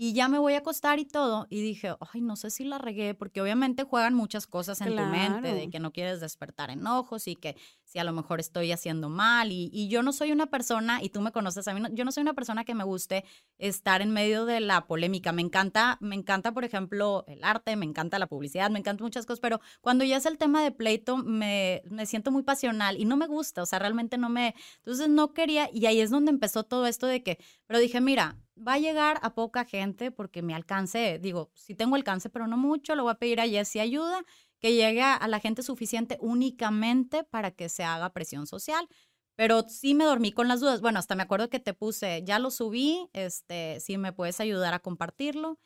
Y 0.00 0.12
ya 0.12 0.28
me 0.28 0.38
voy 0.38 0.54
a 0.54 0.58
acostar 0.58 1.00
y 1.00 1.04
todo. 1.04 1.48
Y 1.50 1.60
dije, 1.60 1.96
ay, 2.12 2.20
no 2.20 2.36
sé 2.36 2.50
si 2.50 2.62
la 2.62 2.78
regué, 2.78 3.14
porque 3.14 3.42
obviamente 3.42 3.82
juegan 3.82 4.14
muchas 4.14 4.46
cosas 4.46 4.80
en 4.80 4.94
tu 4.94 5.02
mente, 5.02 5.52
de 5.52 5.68
que 5.70 5.80
no 5.80 5.92
quieres 5.92 6.20
despertar 6.20 6.70
enojos 6.70 7.26
y 7.26 7.34
que 7.34 7.56
si 7.88 7.98
a 7.98 8.04
lo 8.04 8.12
mejor 8.12 8.38
estoy 8.38 8.70
haciendo 8.70 9.08
mal. 9.08 9.50
Y, 9.50 9.88
yo 9.88 10.02
no 10.02 10.12
soy 10.12 10.30
una 10.30 10.46
persona, 10.46 11.02
y 11.02 11.08
tú 11.08 11.22
me 11.22 11.32
conoces 11.32 11.66
a 11.68 11.74
mí, 11.74 11.80
yo 11.92 12.04
no 12.04 12.12
soy 12.12 12.20
una 12.20 12.34
persona 12.34 12.64
que 12.64 12.74
me 12.74 12.84
guste 12.84 13.24
estar 13.56 14.02
en 14.02 14.10
medio 14.10 14.44
de 14.44 14.60
la 14.60 14.86
polémica. 14.86 15.32
Me 15.32 15.40
encanta, 15.40 15.96
me 16.02 16.14
encanta, 16.14 16.52
por 16.52 16.64
ejemplo, 16.64 17.24
el 17.26 17.42
arte, 17.42 17.76
me 17.76 17.86
encanta 17.86 18.18
la 18.18 18.26
publicidad, 18.26 18.70
me 18.70 18.78
encantan 18.78 19.06
muchas 19.06 19.24
cosas, 19.24 19.40
pero 19.40 19.60
cuando 19.80 20.04
ya 20.04 20.18
es 20.18 20.26
el 20.26 20.36
tema 20.36 20.62
de 20.62 20.70
pleito, 20.70 21.16
me, 21.16 21.82
me 21.90 22.04
siento 22.04 22.30
muy 22.30 22.42
pasional 22.42 22.98
y 22.98 23.06
no 23.06 23.16
me 23.16 23.26
gusta, 23.26 23.62
o 23.62 23.66
sea, 23.66 23.78
realmente 23.78 24.18
no 24.18 24.28
me... 24.28 24.54
Entonces 24.78 25.08
no 25.08 25.32
quería, 25.32 25.70
y 25.72 25.86
ahí 25.86 26.00
es 26.00 26.10
donde 26.10 26.30
empezó 26.30 26.64
todo 26.64 26.86
esto 26.86 27.06
de 27.06 27.22
que, 27.22 27.38
pero 27.66 27.78
dije, 27.78 28.02
mira, 28.02 28.36
va 28.66 28.74
a 28.74 28.78
llegar 28.78 29.18
a 29.22 29.34
poca 29.34 29.64
gente 29.64 30.10
porque 30.10 30.42
me 30.42 30.54
alcance, 30.54 31.18
digo, 31.20 31.50
si 31.54 31.74
tengo 31.74 31.96
alcance, 31.96 32.28
pero 32.28 32.46
no 32.46 32.56
mucho, 32.56 32.94
lo 32.94 33.04
voy 33.04 33.12
a 33.12 33.18
pedir 33.18 33.40
a 33.40 33.48
Jessie 33.48 33.80
ayuda, 33.80 34.24
que 34.60 34.74
llegue 34.74 35.02
a 35.02 35.26
la 35.28 35.40
gente 35.40 35.62
suficiente 35.62 36.18
únicamente 36.20 37.24
para 37.24 37.50
que 37.50 37.68
se 37.68 37.84
haga 37.84 38.12
presión 38.12 38.46
social. 38.46 38.88
Pero 39.36 39.68
sí 39.68 39.94
me 39.94 40.04
dormí 40.04 40.32
con 40.32 40.48
las 40.48 40.58
dudas. 40.58 40.80
Bueno, 40.80 40.98
hasta 40.98 41.14
me 41.14 41.22
acuerdo 41.22 41.48
que 41.48 41.60
te 41.60 41.72
puse, 41.72 42.24
ya 42.24 42.40
lo 42.40 42.50
subí, 42.50 43.08
este, 43.12 43.78
si 43.78 43.96
me 43.96 44.12
puedes 44.12 44.40
ayudar 44.40 44.74
a 44.74 44.80
compartirlo. 44.80 45.60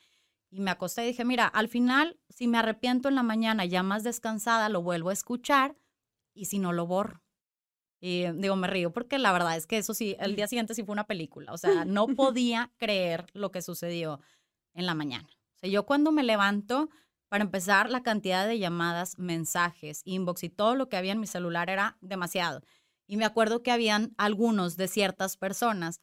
Y 0.51 0.61
me 0.61 0.71
acosté 0.71 1.05
y 1.05 1.07
dije, 1.07 1.25
mira, 1.25 1.47
al 1.47 1.69
final, 1.69 2.21
si 2.29 2.49
me 2.49 2.59
arrepiento 2.59 3.09
en 3.09 3.15
la 3.15 3.23
mañana 3.23 3.65
ya 3.65 3.83
más 3.83 4.05
descansada, 4.05 4.69
lo 4.69 4.83
vuelvo 4.83 5.09
a 5.09 5.15
escuchar 5.15 5.75
y 6.35 6.45
si 6.45 6.59
no 6.59 6.75
lo 6.75 6.87
borro. 6.87 7.23
Y 7.99 8.31
digo, 8.33 8.57
me 8.57 8.67
río 8.67 8.93
porque 8.93 9.19
la 9.19 9.33
verdad 9.33 9.57
es 9.57 9.67
que 9.67 9.79
eso 9.79 9.95
sí, 9.95 10.17
el 10.19 10.37
día 10.37 10.49
siguiente 10.49 10.75
sí 10.75 10.85
fue 10.85 10.93
una 10.93 11.07
película. 11.07 11.55
O 11.55 11.57
sea, 11.57 11.87
no 11.87 12.07
podía 12.17 12.71
creer 12.77 13.25
lo 13.33 13.51
que 13.51 13.63
sucedió 13.63 14.21
en 14.75 14.85
la 14.85 14.95
mañana. 14.95 15.31
O 15.55 15.59
sea, 15.61 15.71
yo 15.71 15.87
cuando 15.87 16.13
me 16.13 16.25
levanto, 16.25 16.91
para 17.33 17.45
empezar, 17.45 17.89
la 17.89 18.03
cantidad 18.03 18.47
de 18.47 18.59
llamadas, 18.59 19.19
mensajes, 19.19 20.03
inbox 20.05 20.45
y 20.45 20.51
todo 20.51 20.75
lo 20.75 20.91
que 20.91 20.99
había 20.99 21.13
en 21.13 21.21
mi 21.21 21.27
celular 21.27 21.71
era 21.71 21.97
demasiado. 22.03 22.61
Y 23.07 23.17
me 23.17 23.25
acuerdo 23.25 23.63
que 23.63 23.71
habían 23.73 24.13
algunos 24.19 24.77
de 24.77 24.87
ciertas 24.87 25.39
personas 25.39 26.03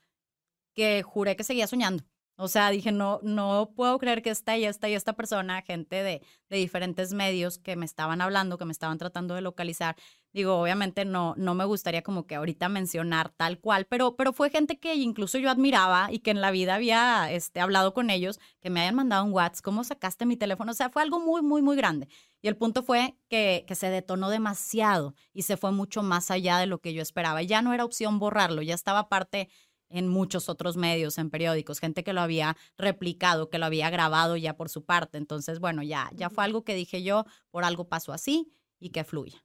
que 0.76 1.04
juré 1.04 1.36
que 1.36 1.44
seguía 1.44 1.68
soñando. 1.68 2.06
O 2.42 2.48
sea, 2.48 2.70
dije, 2.70 2.94
no, 2.94 3.20
no 3.22 3.74
puedo 3.76 4.00
creer 4.00 4.22
que 4.22 4.30
esta 4.30 4.58
y 4.58 4.64
esta 4.64 4.88
y 4.88 4.94
esta 4.94 5.12
persona, 5.12 5.62
gente 5.62 6.04
de, 6.04 6.22
de 6.50 6.58
diferentes 6.58 7.12
medios 7.14 7.58
que 7.58 7.76
me 7.76 7.86
estaban 7.86 8.22
hablando, 8.22 8.58
que 8.58 8.64
me 8.64 8.72
estaban 8.72 8.98
tratando 8.98 9.36
de 9.36 9.42
localizar. 9.42 9.98
Digo, 10.32 10.56
obviamente 10.56 11.04
no, 11.04 11.34
no 11.36 11.54
me 11.54 11.66
gustaría 11.66 12.02
como 12.02 12.28
que 12.28 12.36
ahorita 12.36 12.70
mencionar 12.70 13.30
tal 13.30 13.60
cual, 13.60 13.88
pero, 13.88 14.16
pero 14.16 14.32
fue 14.32 14.50
gente 14.50 14.80
que 14.80 14.96
incluso 14.96 15.38
yo 15.38 15.50
admiraba 15.50 16.14
y 16.14 16.20
que 16.20 16.32
en 16.32 16.40
la 16.40 16.52
vida 16.52 16.76
había 16.76 17.30
este, 17.30 17.60
hablado 17.60 17.94
con 17.94 18.10
ellos, 18.10 18.40
que 18.62 18.70
me 18.70 18.80
hayan 18.80 18.96
mandado 18.96 19.26
un 19.26 19.34
WhatsApp, 19.34 19.66
¿cómo 19.66 19.84
sacaste 19.84 20.26
mi 20.26 20.38
teléfono? 20.38 20.72
O 20.72 20.76
sea, 20.76 20.90
fue 20.90 21.02
algo 21.02 21.20
muy, 21.20 21.42
muy, 21.42 21.62
muy 21.62 21.76
grande. 21.76 22.08
Y 22.42 22.48
el 22.48 22.56
punto 22.56 22.84
fue 22.84 23.18
que, 23.28 23.66
que 23.68 23.76
se 23.76 23.90
detonó 23.90 24.30
demasiado 24.30 25.14
y 25.34 25.42
se 25.42 25.58
fue 25.58 25.74
mucho 25.74 26.04
más 26.04 26.32
allá 26.32 26.58
de 26.58 26.68
lo 26.68 26.80
que 26.80 26.94
yo 26.94 27.02
esperaba. 27.02 27.42
Ya 27.42 27.62
no 27.62 27.74
era 27.74 27.84
opción 27.84 28.18
borrarlo, 28.18 28.62
ya 28.62 28.76
estaba 28.76 29.10
parte 29.10 29.50
en 29.90 30.08
muchos 30.08 30.50
otros 30.50 30.78
medios, 30.78 31.18
en 31.18 31.30
periódicos, 31.30 31.80
gente 31.80 32.04
que 32.04 32.14
lo 32.14 32.22
había 32.22 32.56
replicado, 32.78 33.50
que 33.50 33.58
lo 33.58 33.66
había 33.66 33.90
grabado 33.90 34.38
ya 34.38 34.56
por 34.56 34.70
su 34.70 34.86
parte. 34.86 35.18
Entonces, 35.18 35.60
bueno, 35.60 35.84
ya, 35.84 36.10
ya 36.16 36.30
fue 36.30 36.44
algo 36.44 36.64
que 36.64 36.76
dije 36.76 37.04
yo, 37.04 37.26
por 37.50 37.64
algo 37.64 37.88
pasó 37.90 38.14
así 38.14 38.52
y 38.80 38.90
que 38.90 39.04
fluya. 39.04 39.44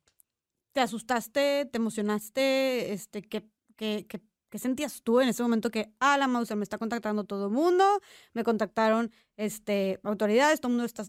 ¿Te 0.72 0.80
asustaste? 0.80 1.66
¿Te 1.66 1.78
emocionaste? 1.78 2.92
Este, 2.92 3.22
¿qué, 3.22 3.48
qué, 3.76 4.07
qué, 4.09 4.20
¿Qué 4.54 4.60
sentías 4.60 5.02
tú 5.02 5.20
en 5.20 5.28
ese 5.28 5.42
momento 5.42 5.68
que, 5.68 5.90
ah, 5.98 6.16
la 6.16 6.28
Mauser 6.28 6.56
me 6.56 6.62
está 6.62 6.78
contactando 6.78 7.24
todo 7.24 7.46
el 7.46 7.52
mundo, 7.52 7.84
me 8.34 8.44
contactaron 8.44 9.10
este, 9.36 9.98
autoridades, 10.04 10.60
todo 10.60 10.70
el 10.70 10.76
mundo 10.76 10.84
está, 10.84 11.02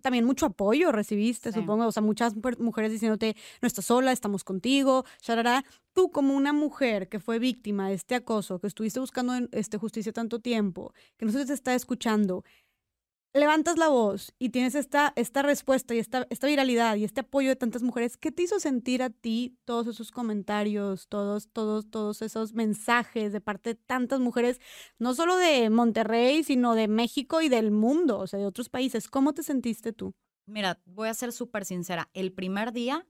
también 0.00 0.24
mucho 0.24 0.46
apoyo 0.46 0.92
recibiste, 0.92 1.50
supongo, 1.50 1.88
o 1.88 1.90
sea, 1.90 2.04
muchas 2.04 2.34
mujeres 2.60 2.92
diciéndote, 2.92 3.34
no 3.60 3.66
estás 3.66 3.86
sola, 3.86 4.12
estamos 4.12 4.44
contigo, 4.44 5.04
sharara. 5.20 5.64
Tú 5.92 6.12
como 6.12 6.36
una 6.36 6.52
mujer 6.52 7.08
que 7.08 7.18
fue 7.18 7.40
víctima 7.40 7.88
de 7.88 7.94
este 7.94 8.14
acoso, 8.14 8.60
que 8.60 8.68
estuviste 8.68 9.00
buscando 9.00 9.32
este, 9.50 9.76
justicia 9.76 10.12
tanto 10.12 10.38
tiempo, 10.38 10.94
que 11.16 11.26
no 11.26 11.32
se 11.32 11.44
te 11.44 11.54
está 11.54 11.74
escuchando, 11.74 12.44
levantas 13.32 13.78
la 13.78 13.88
voz 13.88 14.34
y 14.38 14.50
tienes 14.50 14.74
esta, 14.74 15.12
esta 15.16 15.42
respuesta 15.42 15.94
y 15.94 15.98
esta, 15.98 16.26
esta 16.30 16.46
viralidad 16.46 16.96
y 16.96 17.04
este 17.04 17.20
apoyo 17.20 17.48
de 17.48 17.56
tantas 17.56 17.82
mujeres, 17.82 18.16
¿qué 18.16 18.32
te 18.32 18.42
hizo 18.42 18.58
sentir 18.60 19.02
a 19.02 19.10
ti 19.10 19.56
todos 19.64 19.86
esos 19.86 20.10
comentarios, 20.10 21.08
todos, 21.08 21.48
todos, 21.48 21.90
todos 21.90 22.22
esos 22.22 22.54
mensajes 22.54 23.32
de 23.32 23.40
parte 23.40 23.70
de 23.70 23.74
tantas 23.74 24.20
mujeres, 24.20 24.60
no 24.98 25.14
solo 25.14 25.36
de 25.36 25.70
Monterrey, 25.70 26.42
sino 26.44 26.74
de 26.74 26.88
México 26.88 27.40
y 27.40 27.48
del 27.48 27.70
mundo, 27.70 28.18
o 28.18 28.26
sea, 28.26 28.38
de 28.38 28.46
otros 28.46 28.68
países? 28.68 29.08
¿Cómo 29.08 29.34
te 29.34 29.42
sentiste 29.42 29.92
tú? 29.92 30.14
Mira, 30.46 30.80
voy 30.86 31.08
a 31.08 31.14
ser 31.14 31.32
súper 31.32 31.64
sincera. 31.64 32.08
El 32.14 32.32
primer 32.32 32.72
día 32.72 33.06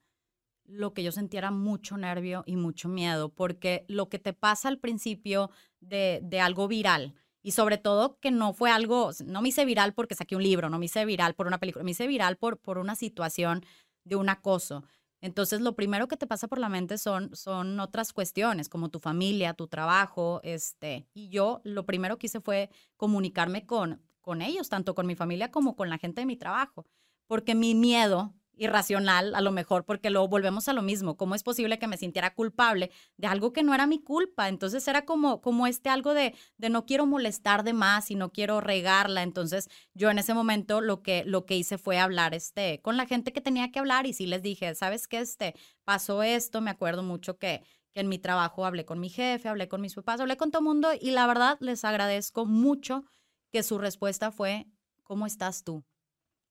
lo 0.68 0.92
que 0.92 1.02
yo 1.02 1.12
sentía 1.12 1.38
era 1.38 1.50
mucho 1.50 1.96
nervio 1.96 2.44
y 2.46 2.56
mucho 2.56 2.88
miedo, 2.88 3.30
porque 3.30 3.86
lo 3.88 4.08
que 4.08 4.18
te 4.18 4.34
pasa 4.34 4.68
al 4.68 4.78
principio 4.78 5.50
de, 5.80 6.20
de 6.22 6.40
algo 6.40 6.68
viral, 6.68 7.14
y 7.48 7.52
sobre 7.52 7.78
todo 7.78 8.18
que 8.20 8.30
no 8.30 8.52
fue 8.52 8.70
algo, 8.70 9.08
no 9.24 9.40
me 9.40 9.48
hice 9.48 9.64
viral 9.64 9.94
porque 9.94 10.14
saqué 10.14 10.36
un 10.36 10.42
libro, 10.42 10.68
no 10.68 10.78
me 10.78 10.84
hice 10.84 11.06
viral 11.06 11.32
por 11.32 11.46
una 11.46 11.56
película, 11.56 11.82
me 11.82 11.92
hice 11.92 12.06
viral 12.06 12.36
por, 12.36 12.58
por 12.58 12.76
una 12.76 12.94
situación 12.94 13.64
de 14.04 14.16
un 14.16 14.28
acoso. 14.28 14.84
Entonces, 15.22 15.62
lo 15.62 15.74
primero 15.74 16.08
que 16.08 16.18
te 16.18 16.26
pasa 16.26 16.46
por 16.46 16.58
la 16.58 16.68
mente 16.68 16.98
son, 16.98 17.34
son 17.34 17.80
otras 17.80 18.12
cuestiones, 18.12 18.68
como 18.68 18.90
tu 18.90 18.98
familia, 18.98 19.54
tu 19.54 19.66
trabajo, 19.66 20.40
este, 20.42 21.08
y 21.14 21.30
yo 21.30 21.62
lo 21.64 21.86
primero 21.86 22.18
que 22.18 22.26
hice 22.26 22.42
fue 22.42 22.68
comunicarme 22.98 23.64
con, 23.64 24.02
con 24.20 24.42
ellos, 24.42 24.68
tanto 24.68 24.94
con 24.94 25.06
mi 25.06 25.14
familia 25.14 25.50
como 25.50 25.74
con 25.74 25.88
la 25.88 25.96
gente 25.96 26.20
de 26.20 26.26
mi 26.26 26.36
trabajo, 26.36 26.84
porque 27.26 27.54
mi 27.54 27.74
miedo 27.74 28.34
irracional, 28.58 29.34
a 29.34 29.40
lo 29.40 29.52
mejor, 29.52 29.84
porque 29.84 30.10
luego 30.10 30.28
volvemos 30.28 30.68
a 30.68 30.72
lo 30.72 30.82
mismo. 30.82 31.16
¿Cómo 31.16 31.34
es 31.34 31.42
posible 31.42 31.78
que 31.78 31.86
me 31.86 31.96
sintiera 31.96 32.34
culpable 32.34 32.90
de 33.16 33.26
algo 33.26 33.52
que 33.52 33.62
no 33.62 33.74
era 33.74 33.86
mi 33.86 34.00
culpa? 34.00 34.48
Entonces 34.48 34.86
era 34.88 35.04
como, 35.04 35.40
como 35.40 35.66
este 35.66 35.88
algo 35.88 36.14
de, 36.14 36.34
de 36.56 36.68
no 36.70 36.84
quiero 36.84 37.06
molestar 37.06 37.64
de 37.64 37.72
más 37.72 38.10
y 38.10 38.14
no 38.14 38.32
quiero 38.32 38.60
regarla. 38.60 39.22
Entonces 39.22 39.68
yo 39.94 40.10
en 40.10 40.18
ese 40.18 40.34
momento 40.34 40.80
lo 40.80 41.02
que, 41.02 41.24
lo 41.24 41.46
que 41.46 41.56
hice 41.56 41.78
fue 41.78 41.98
hablar 41.98 42.34
este, 42.34 42.80
con 42.82 42.96
la 42.96 43.06
gente 43.06 43.32
que 43.32 43.40
tenía 43.40 43.70
que 43.70 43.78
hablar 43.78 44.06
y 44.06 44.12
sí 44.12 44.26
les 44.26 44.42
dije, 44.42 44.74
¿sabes 44.74 45.08
qué? 45.08 45.20
Este, 45.20 45.54
pasó 45.84 46.22
esto, 46.22 46.60
me 46.60 46.70
acuerdo 46.70 47.02
mucho 47.02 47.38
que, 47.38 47.62
que 47.92 48.00
en 48.00 48.08
mi 48.08 48.18
trabajo 48.18 48.64
hablé 48.64 48.84
con 48.84 49.00
mi 49.00 49.08
jefe, 49.08 49.48
hablé 49.48 49.68
con 49.68 49.80
mis 49.80 49.94
papás, 49.94 50.20
hablé 50.20 50.36
con 50.36 50.50
todo 50.50 50.62
mundo 50.62 50.90
y 51.00 51.10
la 51.12 51.26
verdad 51.26 51.58
les 51.60 51.84
agradezco 51.84 52.46
mucho 52.46 53.04
que 53.50 53.62
su 53.62 53.78
respuesta 53.78 54.30
fue, 54.30 54.66
¿cómo 55.02 55.26
estás 55.26 55.64
tú? 55.64 55.84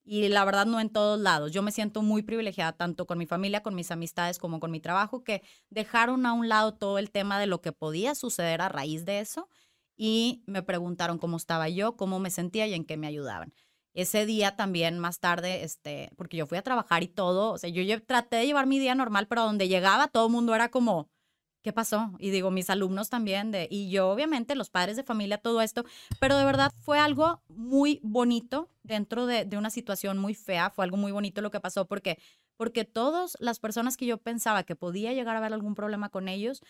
Y 0.08 0.30
la 0.30 0.46
verdad 0.46 0.66
no 0.66 0.80
en 0.80 0.90
todos 0.90 1.20
lados. 1.20 1.52
Yo 1.52 1.62
me 1.62 1.72
siento 1.72 2.02
muy 2.02 2.24
privilegiada 2.24 2.72
tanto 2.72 3.06
con 3.06 3.18
mi 3.18 3.26
familia, 3.26 3.62
con 3.62 3.76
mis 3.76 3.92
amistades, 3.92 4.40
como 4.40 4.62
con 4.62 4.72
mi 4.72 4.80
trabajo, 4.80 5.24
que 5.24 5.42
dejaron 5.70 6.26
a 6.26 6.32
un 6.32 6.48
lado 6.48 6.74
todo 6.76 6.98
el 6.98 7.12
tema 7.12 7.40
de 7.40 7.48
lo 7.48 7.62
que 7.62 7.74
podía 7.74 8.16
suceder 8.16 8.62
a 8.62 8.70
raíz 8.70 9.04
de 9.04 9.20
eso 9.20 9.50
y 9.98 10.44
me 10.48 10.64
preguntaron 10.64 11.18
cómo 11.18 11.36
estaba 11.36 11.68
yo, 11.68 11.98
cómo 11.98 12.20
me 12.20 12.30
sentía 12.30 12.68
y 12.68 12.74
en 12.74 12.86
qué 12.86 12.96
me 12.96 13.08
ayudaban. 13.08 13.54
Ese 13.94 14.26
día 14.26 14.56
también 14.56 14.98
más 14.98 15.20
tarde, 15.20 15.64
este, 15.64 16.12
porque 16.16 16.38
yo 16.38 16.46
fui 16.46 16.58
a 16.58 16.62
trabajar 16.62 17.04
y 17.04 17.08
todo, 17.08 17.52
o 17.52 17.58
sea, 17.58 17.70
yo 17.70 18.04
traté 18.06 18.38
de 18.38 18.46
llevar 18.46 18.66
mi 18.66 18.80
día 18.80 18.96
normal, 18.96 19.28
pero 19.28 19.44
donde 19.44 19.68
llegaba 19.68 20.08
todo 20.08 20.28
el 20.28 20.32
mundo 20.32 20.56
era 20.56 20.70
como, 20.70 21.10
¿qué 21.62 21.74
pasó? 21.74 22.14
Y 22.20 22.30
digo, 22.30 22.52
mis 22.52 22.70
alumnos 22.70 23.10
también, 23.10 23.52
de, 23.52 23.68
y 23.70 23.90
yo 23.90 24.10
obviamente, 24.10 24.56
los 24.56 24.70
padres 24.70 24.96
de 24.96 25.04
familia, 25.04 25.38
todo 25.38 25.62
esto, 25.62 25.86
pero 26.20 26.38
de 26.38 26.46
verdad 26.46 26.72
fue 26.82 27.00
algo 27.00 27.42
muy 27.48 28.00
bonito 28.04 28.70
dentro 28.84 29.26
de, 29.26 29.46
de, 29.46 29.58
una 29.58 29.70
situación 29.70 30.18
muy 30.18 30.34
fea, 30.34 30.70
fue 30.70 30.86
algo 30.86 30.98
muy 30.98 31.12
bonito 31.12 31.42
lo 31.42 31.52
que 31.52 31.60
pasó 31.60 31.86
porque, 31.86 32.18
porque 32.56 32.86
todas 32.86 33.38
las 33.40 33.60
personas 33.60 33.98
que 33.98 34.06
yo 34.06 34.18
pensaba 34.18 34.64
que 34.64 34.76
podía 34.76 35.14
llegar 35.14 35.36
a 35.36 35.40
haber 35.40 35.54
algún 35.54 35.76
problema 35.76 36.10
con 36.10 36.28
ellos, 36.28 36.62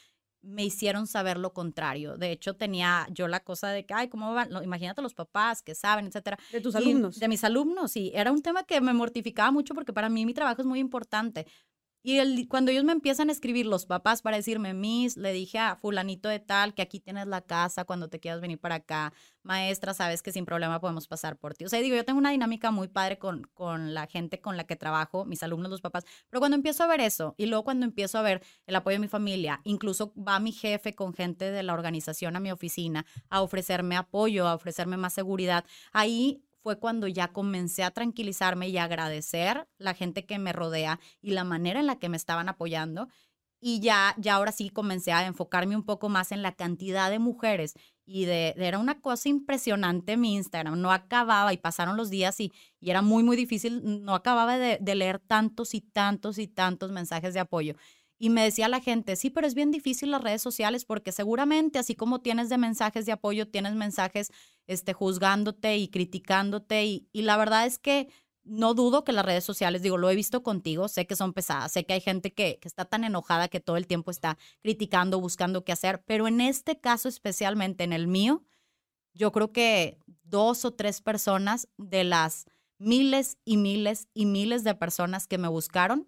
me 0.41 0.63
hicieron 0.63 1.07
saber 1.07 1.37
lo 1.37 1.53
contrario. 1.53 2.17
De 2.17 2.31
hecho, 2.31 2.55
tenía 2.55 3.07
yo 3.11 3.27
la 3.27 3.41
cosa 3.41 3.69
de 3.69 3.85
que, 3.85 3.93
ay, 3.93 4.07
¿cómo 4.07 4.33
van? 4.33 4.49
Imagínate 4.63 5.01
los 5.01 5.13
papás 5.13 5.61
que 5.61 5.75
saben, 5.75 6.07
etcétera. 6.07 6.37
De 6.51 6.61
tus 6.61 6.75
alumnos. 6.75 7.19
De 7.19 7.27
mis 7.27 7.43
alumnos, 7.43 7.91
sí. 7.91 8.11
Era 8.13 8.31
un 8.31 8.41
tema 8.41 8.63
que 8.63 8.79
me 8.79 8.93
mortificaba 8.93 9.51
mucho 9.51 9.73
porque 9.73 9.93
para 9.93 10.09
mí 10.09 10.25
mi 10.25 10.33
trabajo 10.33 10.61
es 10.61 10.67
muy 10.67 10.79
importante. 10.79 11.47
Y 12.09 12.47
cuando 12.47 12.71
ellos 12.71 12.85
me 12.85 12.93
empiezan 12.93 13.27
a 13.27 13.33
escribir 13.33 13.65
los 13.65 13.85
papás 13.85 14.21
para 14.21 14.37
decirme, 14.37 14.73
Miss, 14.73 15.17
le 15.17 15.33
dije 15.33 15.59
a 15.59 15.75
fulanito 15.75 16.29
de 16.29 16.39
tal 16.39 16.73
que 16.73 16.81
aquí 16.81 17.01
tienes 17.01 17.27
la 17.27 17.41
casa 17.41 17.83
cuando 17.83 18.07
te 18.07 18.21
quieras 18.21 18.39
venir 18.39 18.57
para 18.61 18.75
acá, 18.75 19.11
maestra, 19.43 19.93
sabes 19.93 20.21
que 20.21 20.31
sin 20.31 20.45
problema 20.45 20.79
podemos 20.79 21.05
pasar 21.05 21.37
por 21.37 21.53
ti. 21.53 21.65
O 21.65 21.67
sea, 21.67 21.81
digo, 21.81 21.97
yo 21.97 22.05
tengo 22.05 22.17
una 22.17 22.31
dinámica 22.31 22.71
muy 22.71 22.87
padre 22.87 23.19
con, 23.19 23.43
con 23.53 23.93
la 23.93 24.07
gente 24.07 24.39
con 24.39 24.55
la 24.55 24.63
que 24.63 24.77
trabajo, 24.77 25.25
mis 25.25 25.43
alumnos, 25.43 25.69
los 25.69 25.81
papás, 25.81 26.05
pero 26.29 26.39
cuando 26.39 26.55
empiezo 26.55 26.81
a 26.81 26.87
ver 26.87 27.01
eso 27.01 27.35
y 27.37 27.47
luego 27.47 27.65
cuando 27.65 27.85
empiezo 27.85 28.17
a 28.17 28.21
ver 28.21 28.41
el 28.67 28.77
apoyo 28.77 28.95
de 28.95 28.99
mi 28.99 29.09
familia, 29.09 29.59
incluso 29.65 30.13
va 30.15 30.39
mi 30.39 30.53
jefe 30.53 30.95
con 30.95 31.13
gente 31.13 31.51
de 31.51 31.61
la 31.61 31.73
organización 31.73 32.37
a 32.37 32.39
mi 32.39 32.53
oficina 32.53 33.05
a 33.29 33.41
ofrecerme 33.41 33.97
apoyo, 33.97 34.47
a 34.47 34.55
ofrecerme 34.55 34.95
más 34.95 35.11
seguridad, 35.11 35.65
ahí 35.91 36.41
fue 36.67 36.79
cuando 36.79 37.07
ya 37.07 37.29
comencé 37.29 37.85
a 37.85 37.91
tranquilizarme 37.91 38.67
y 38.67 38.77
agradecer 38.77 39.69
la 39.77 39.93
gente 39.93 40.25
que 40.25 40.37
me 40.37 40.51
rodea 40.51 40.99
y 41.21 41.31
la 41.31 41.45
manera 41.45 41.79
en 41.79 41.87
la 41.87 41.97
que 41.97 42.09
me 42.09 42.17
estaban 42.17 42.49
apoyando. 42.49 43.07
Y 43.61 43.79
ya, 43.79 44.13
ya 44.17 44.35
ahora 44.35 44.51
sí 44.51 44.69
comencé 44.69 45.13
a 45.13 45.25
enfocarme 45.25 45.77
un 45.77 45.85
poco 45.85 46.09
más 46.09 46.33
en 46.33 46.41
la 46.41 46.51
cantidad 46.51 47.09
de 47.09 47.19
mujeres. 47.19 47.75
Y 48.05 48.25
de, 48.25 48.53
era 48.57 48.79
una 48.79 48.99
cosa 48.99 49.29
impresionante 49.29 50.17
mi 50.17 50.35
Instagram. 50.35 50.81
No 50.81 50.91
acababa 50.91 51.53
y 51.53 51.57
pasaron 51.57 51.95
los 51.95 52.09
días 52.09 52.37
y, 52.41 52.51
y 52.81 52.89
era 52.89 53.01
muy, 53.01 53.23
muy 53.23 53.37
difícil. 53.37 54.03
No 54.03 54.13
acababa 54.13 54.57
de, 54.57 54.77
de 54.81 54.95
leer 54.95 55.19
tantos 55.19 55.73
y 55.73 55.79
tantos 55.79 56.37
y 56.37 56.49
tantos 56.49 56.91
mensajes 56.91 57.33
de 57.33 57.39
apoyo. 57.39 57.75
Y 58.19 58.29
me 58.29 58.43
decía 58.43 58.67
la 58.67 58.81
gente, 58.81 59.15
sí, 59.15 59.29
pero 59.29 59.45
es 59.45 59.53
bien 59.53 59.71
difícil 59.71 60.11
las 60.11 60.23
redes 60.23 60.41
sociales 60.41 60.85
porque 60.85 61.11
seguramente 61.11 61.77
así 61.77 61.95
como 61.95 62.21
tienes 62.21 62.49
de 62.49 62.57
mensajes 62.57 63.05
de 63.05 63.11
apoyo, 63.11 63.47
tienes 63.47 63.75
mensajes 63.75 64.31
este, 64.65 64.93
juzgándote 64.93 65.77
y 65.77 65.87
criticándote. 65.89 66.85
Y, 66.85 67.07
y 67.11 67.21
la 67.21 67.37
verdad 67.37 67.65
es 67.65 67.77
que 67.77 68.09
no 68.43 68.73
dudo 68.73 69.03
que 69.03 69.11
las 69.11 69.25
redes 69.25 69.43
sociales, 69.43 69.81
digo, 69.81 69.97
lo 69.97 70.09
he 70.09 70.15
visto 70.15 70.41
contigo, 70.41 70.87
sé 70.87 71.05
que 71.05 71.15
son 71.15 71.33
pesadas, 71.33 71.71
sé 71.71 71.85
que 71.85 71.93
hay 71.93 72.01
gente 72.01 72.33
que, 72.33 72.59
que, 72.59 72.67
está 72.67 72.85
tan 72.85 73.03
enojada 73.03 73.49
que 73.49 73.59
todo 73.59 73.77
el 73.77 73.87
tiempo 73.87 74.09
está 74.09 74.37
criticando, 74.61 75.19
buscando 75.19 75.63
qué 75.63 75.73
hacer, 75.73 76.03
pero 76.05 76.27
en 76.27 76.41
este 76.41 76.79
caso 76.79 77.09
especialmente, 77.09 77.83
en 77.83 77.93
el 77.93 78.07
mío, 78.07 78.43
yo 79.13 79.31
creo 79.31 79.51
que 79.51 79.99
dos 80.23 80.65
o 80.65 80.73
tres 80.73 81.01
personas 81.01 81.67
de 81.77 82.03
las 82.03 82.45
miles 82.77 83.37
y 83.43 83.57
miles 83.57 84.07
y 84.13 84.25
miles 84.25 84.63
de 84.63 84.75
personas 84.75 85.27
que 85.27 85.37
me 85.37 85.47
buscaron 85.47 86.07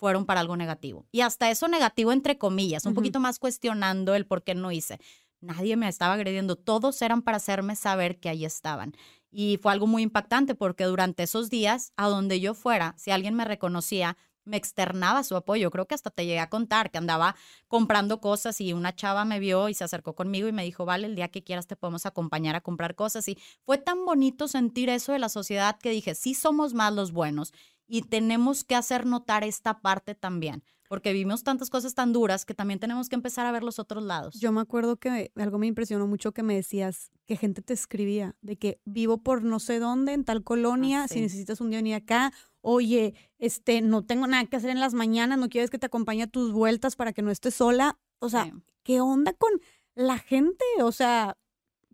fueron 0.00 0.24
para 0.24 0.40
algo 0.40 0.56
negativo. 0.56 1.06
Y 1.12 1.20
hasta 1.20 1.50
eso 1.50 1.68
negativo 1.68 2.10
entre 2.10 2.38
comillas, 2.38 2.86
un 2.86 2.94
poquito 2.94 3.20
más 3.20 3.38
cuestionando 3.38 4.14
el 4.14 4.26
por 4.26 4.42
qué 4.42 4.54
no 4.54 4.72
hice. 4.72 4.98
Nadie 5.42 5.76
me 5.76 5.88
estaba 5.88 6.14
agrediendo, 6.14 6.56
todos 6.56 7.00
eran 7.02 7.22
para 7.22 7.36
hacerme 7.36 7.76
saber 7.76 8.18
que 8.18 8.30
ahí 8.30 8.46
estaban. 8.46 8.94
Y 9.30 9.58
fue 9.62 9.72
algo 9.72 9.86
muy 9.86 10.02
impactante 10.02 10.54
porque 10.54 10.84
durante 10.84 11.22
esos 11.22 11.50
días, 11.50 11.92
a 11.96 12.08
donde 12.08 12.40
yo 12.40 12.54
fuera, 12.54 12.94
si 12.96 13.10
alguien 13.10 13.34
me 13.34 13.44
reconocía, 13.44 14.16
me 14.44 14.56
externaba 14.56 15.22
su 15.22 15.36
apoyo. 15.36 15.70
Creo 15.70 15.86
que 15.86 15.94
hasta 15.94 16.10
te 16.10 16.24
llegué 16.24 16.40
a 16.40 16.48
contar 16.48 16.90
que 16.90 16.98
andaba 16.98 17.36
comprando 17.68 18.20
cosas 18.20 18.60
y 18.60 18.72
una 18.72 18.96
chava 18.96 19.26
me 19.26 19.38
vio 19.38 19.68
y 19.68 19.74
se 19.74 19.84
acercó 19.84 20.14
conmigo 20.14 20.48
y 20.48 20.52
me 20.52 20.64
dijo, 20.64 20.86
vale, 20.86 21.06
el 21.06 21.14
día 21.14 21.28
que 21.28 21.44
quieras 21.44 21.66
te 21.66 21.76
podemos 21.76 22.06
acompañar 22.06 22.56
a 22.56 22.62
comprar 22.62 22.94
cosas. 22.94 23.28
Y 23.28 23.38
fue 23.64 23.76
tan 23.76 24.04
bonito 24.06 24.48
sentir 24.48 24.88
eso 24.88 25.12
de 25.12 25.18
la 25.18 25.28
sociedad 25.28 25.78
que 25.78 25.90
dije, 25.90 26.14
sí 26.14 26.34
somos 26.34 26.72
más 26.72 26.92
los 26.92 27.12
buenos 27.12 27.52
y 27.90 28.02
tenemos 28.02 28.62
que 28.62 28.76
hacer 28.76 29.04
notar 29.04 29.42
esta 29.42 29.80
parte 29.80 30.14
también, 30.14 30.62
porque 30.88 31.12
vimos 31.12 31.42
tantas 31.42 31.70
cosas 31.70 31.92
tan 31.92 32.12
duras 32.12 32.46
que 32.46 32.54
también 32.54 32.78
tenemos 32.78 33.08
que 33.08 33.16
empezar 33.16 33.46
a 33.46 33.52
ver 33.52 33.64
los 33.64 33.80
otros 33.80 34.04
lados. 34.04 34.38
Yo 34.38 34.52
me 34.52 34.60
acuerdo 34.60 34.96
que 34.96 35.32
algo 35.34 35.58
me 35.58 35.66
impresionó 35.66 36.06
mucho 36.06 36.30
que 36.32 36.44
me 36.44 36.54
decías 36.54 37.10
que 37.26 37.36
gente 37.36 37.62
te 37.62 37.74
escribía 37.74 38.36
de 38.42 38.56
que 38.56 38.80
vivo 38.84 39.18
por 39.18 39.42
no 39.42 39.58
sé 39.58 39.80
dónde, 39.80 40.12
en 40.12 40.24
tal 40.24 40.38
ah, 40.38 40.44
colonia, 40.44 41.08
si 41.08 41.20
necesitas 41.20 41.60
un 41.60 41.70
día 41.70 41.82
ni 41.82 41.92
acá, 41.92 42.32
oye, 42.60 43.14
este, 43.38 43.80
no 43.80 44.04
tengo 44.06 44.28
nada 44.28 44.46
que 44.46 44.56
hacer 44.56 44.70
en 44.70 44.80
las 44.80 44.94
mañanas, 44.94 45.40
no 45.40 45.48
quieres 45.48 45.68
que 45.68 45.78
te 45.78 45.86
acompañe 45.86 46.22
a 46.22 46.28
tus 46.28 46.52
vueltas 46.52 46.94
para 46.94 47.12
que 47.12 47.22
no 47.22 47.32
estés 47.32 47.56
sola. 47.56 47.98
O 48.20 48.28
sea, 48.28 48.52
¿qué 48.84 49.00
onda 49.00 49.32
con 49.32 49.50
la 49.96 50.18
gente? 50.18 50.64
O 50.80 50.92
sea, 50.92 51.36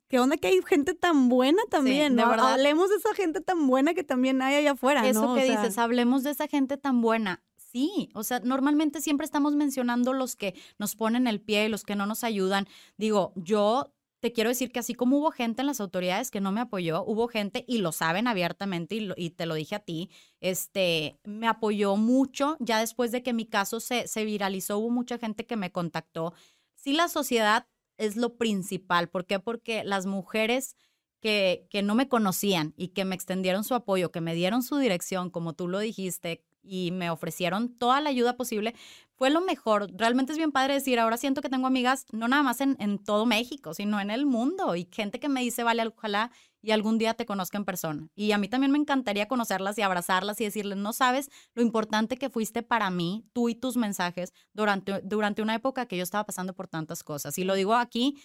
¿Qué 0.08 0.20
onda 0.20 0.36
que 0.36 0.48
hay 0.48 0.60
gente 0.66 0.94
tan 0.94 1.28
buena 1.28 1.62
también? 1.70 2.14
¿no? 2.14 2.28
verdad. 2.28 2.52
Hablemos 2.52 2.90
de 2.90 2.96
esa 2.96 3.14
gente 3.14 3.40
tan 3.40 3.66
buena 3.66 3.94
que 3.94 4.04
también 4.04 4.40
hay 4.42 4.56
allá 4.56 4.72
afuera. 4.72 5.06
Eso 5.08 5.34
que 5.34 5.44
dices, 5.44 5.78
hablemos 5.78 6.22
de 6.22 6.30
esa 6.30 6.46
gente 6.46 6.76
tan 6.76 7.00
buena. 7.00 7.42
Sí, 7.56 8.10
o 8.14 8.22
sea, 8.22 8.40
normalmente 8.40 9.00
siempre 9.00 9.24
estamos 9.24 9.54
mencionando 9.54 10.12
los 10.12 10.36
que 10.36 10.54
nos 10.78 10.94
ponen 10.94 11.26
el 11.26 11.40
pie 11.40 11.66
y 11.66 11.68
los 11.68 11.82
que 11.82 11.96
no 11.96 12.06
nos 12.06 12.24
ayudan. 12.24 12.68
Digo, 12.96 13.32
yo 13.34 13.92
te 14.20 14.32
quiero 14.32 14.48
decir 14.48 14.72
que 14.72 14.78
así 14.78 14.94
como 14.94 15.18
hubo 15.18 15.30
gente 15.30 15.60
en 15.60 15.66
las 15.66 15.80
autoridades 15.80 16.30
que 16.30 16.40
no 16.40 16.52
me 16.52 16.60
apoyó, 16.60 17.04
hubo 17.04 17.28
gente, 17.28 17.64
y 17.68 17.78
lo 17.78 17.92
saben 17.92 18.28
abiertamente, 18.28 18.94
y, 18.94 19.10
y 19.16 19.30
te 19.30 19.44
lo 19.44 19.54
dije 19.54 19.74
a 19.74 19.80
ti, 19.80 20.08
este, 20.40 21.18
me 21.24 21.48
apoyó 21.48 21.96
mucho. 21.96 22.56
Ya 22.60 22.80
después 22.80 23.12
de 23.12 23.22
que 23.22 23.32
mi 23.32 23.44
caso 23.44 23.80
se, 23.80 24.08
se 24.08 24.24
viralizó, 24.24 24.78
hubo 24.78 24.90
mucha 24.90 25.18
gente 25.18 25.44
que 25.44 25.56
me 25.56 25.70
contactó 25.70 26.32
sí 26.86 26.92
la 26.92 27.08
sociedad 27.08 27.66
es 27.98 28.16
lo 28.16 28.36
principal. 28.36 29.08
¿Por 29.08 29.26
qué? 29.26 29.38
Porque 29.38 29.84
las 29.84 30.06
mujeres 30.06 30.76
que, 31.20 31.66
que 31.70 31.82
no 31.82 31.94
me 31.94 32.08
conocían 32.08 32.74
y 32.76 32.88
que 32.88 33.04
me 33.04 33.14
extendieron 33.14 33.64
su 33.64 33.74
apoyo, 33.74 34.12
que 34.12 34.20
me 34.20 34.34
dieron 34.34 34.62
su 34.62 34.76
dirección, 34.78 35.30
como 35.30 35.54
tú 35.54 35.68
lo 35.68 35.78
dijiste, 35.78 36.44
y 36.66 36.90
me 36.90 37.10
ofrecieron 37.10 37.74
toda 37.76 38.00
la 38.00 38.10
ayuda 38.10 38.36
posible, 38.36 38.74
fue 39.14 39.30
lo 39.30 39.40
mejor. 39.40 39.88
Realmente 39.94 40.32
es 40.32 40.38
bien 40.38 40.52
padre 40.52 40.74
decir, 40.74 40.98
ahora 40.98 41.16
siento 41.16 41.40
que 41.40 41.48
tengo 41.48 41.66
amigas 41.66 42.06
no 42.12 42.28
nada 42.28 42.42
más 42.42 42.60
en, 42.60 42.76
en 42.80 42.98
todo 42.98 43.24
México, 43.24 43.72
sino 43.72 44.00
en 44.00 44.10
el 44.10 44.26
mundo 44.26 44.74
y 44.76 44.88
gente 44.92 45.20
que 45.20 45.28
me 45.28 45.40
dice, 45.40 45.62
vale, 45.62 45.86
ojalá 45.86 46.30
y 46.66 46.72
algún 46.72 46.98
día 46.98 47.14
te 47.14 47.26
conozca 47.26 47.56
en 47.58 47.64
persona. 47.64 48.08
Y 48.16 48.32
a 48.32 48.38
mí 48.38 48.48
también 48.48 48.72
me 48.72 48.78
encantaría 48.78 49.28
conocerlas 49.28 49.78
y 49.78 49.82
abrazarlas 49.82 50.40
y 50.40 50.44
decirles, 50.44 50.76
no 50.76 50.92
sabes 50.92 51.30
lo 51.54 51.62
importante 51.62 52.16
que 52.16 52.28
fuiste 52.28 52.64
para 52.64 52.90
mí, 52.90 53.24
tú 53.32 53.48
y 53.48 53.54
tus 53.54 53.76
mensajes, 53.76 54.34
durante, 54.52 55.00
durante 55.02 55.42
una 55.42 55.54
época 55.54 55.86
que 55.86 55.96
yo 55.96 56.02
estaba 56.02 56.24
pasando 56.24 56.54
por 56.54 56.66
tantas 56.66 57.04
cosas. 57.04 57.38
Y 57.38 57.44
lo 57.44 57.54
digo 57.54 57.76
aquí 57.76 58.20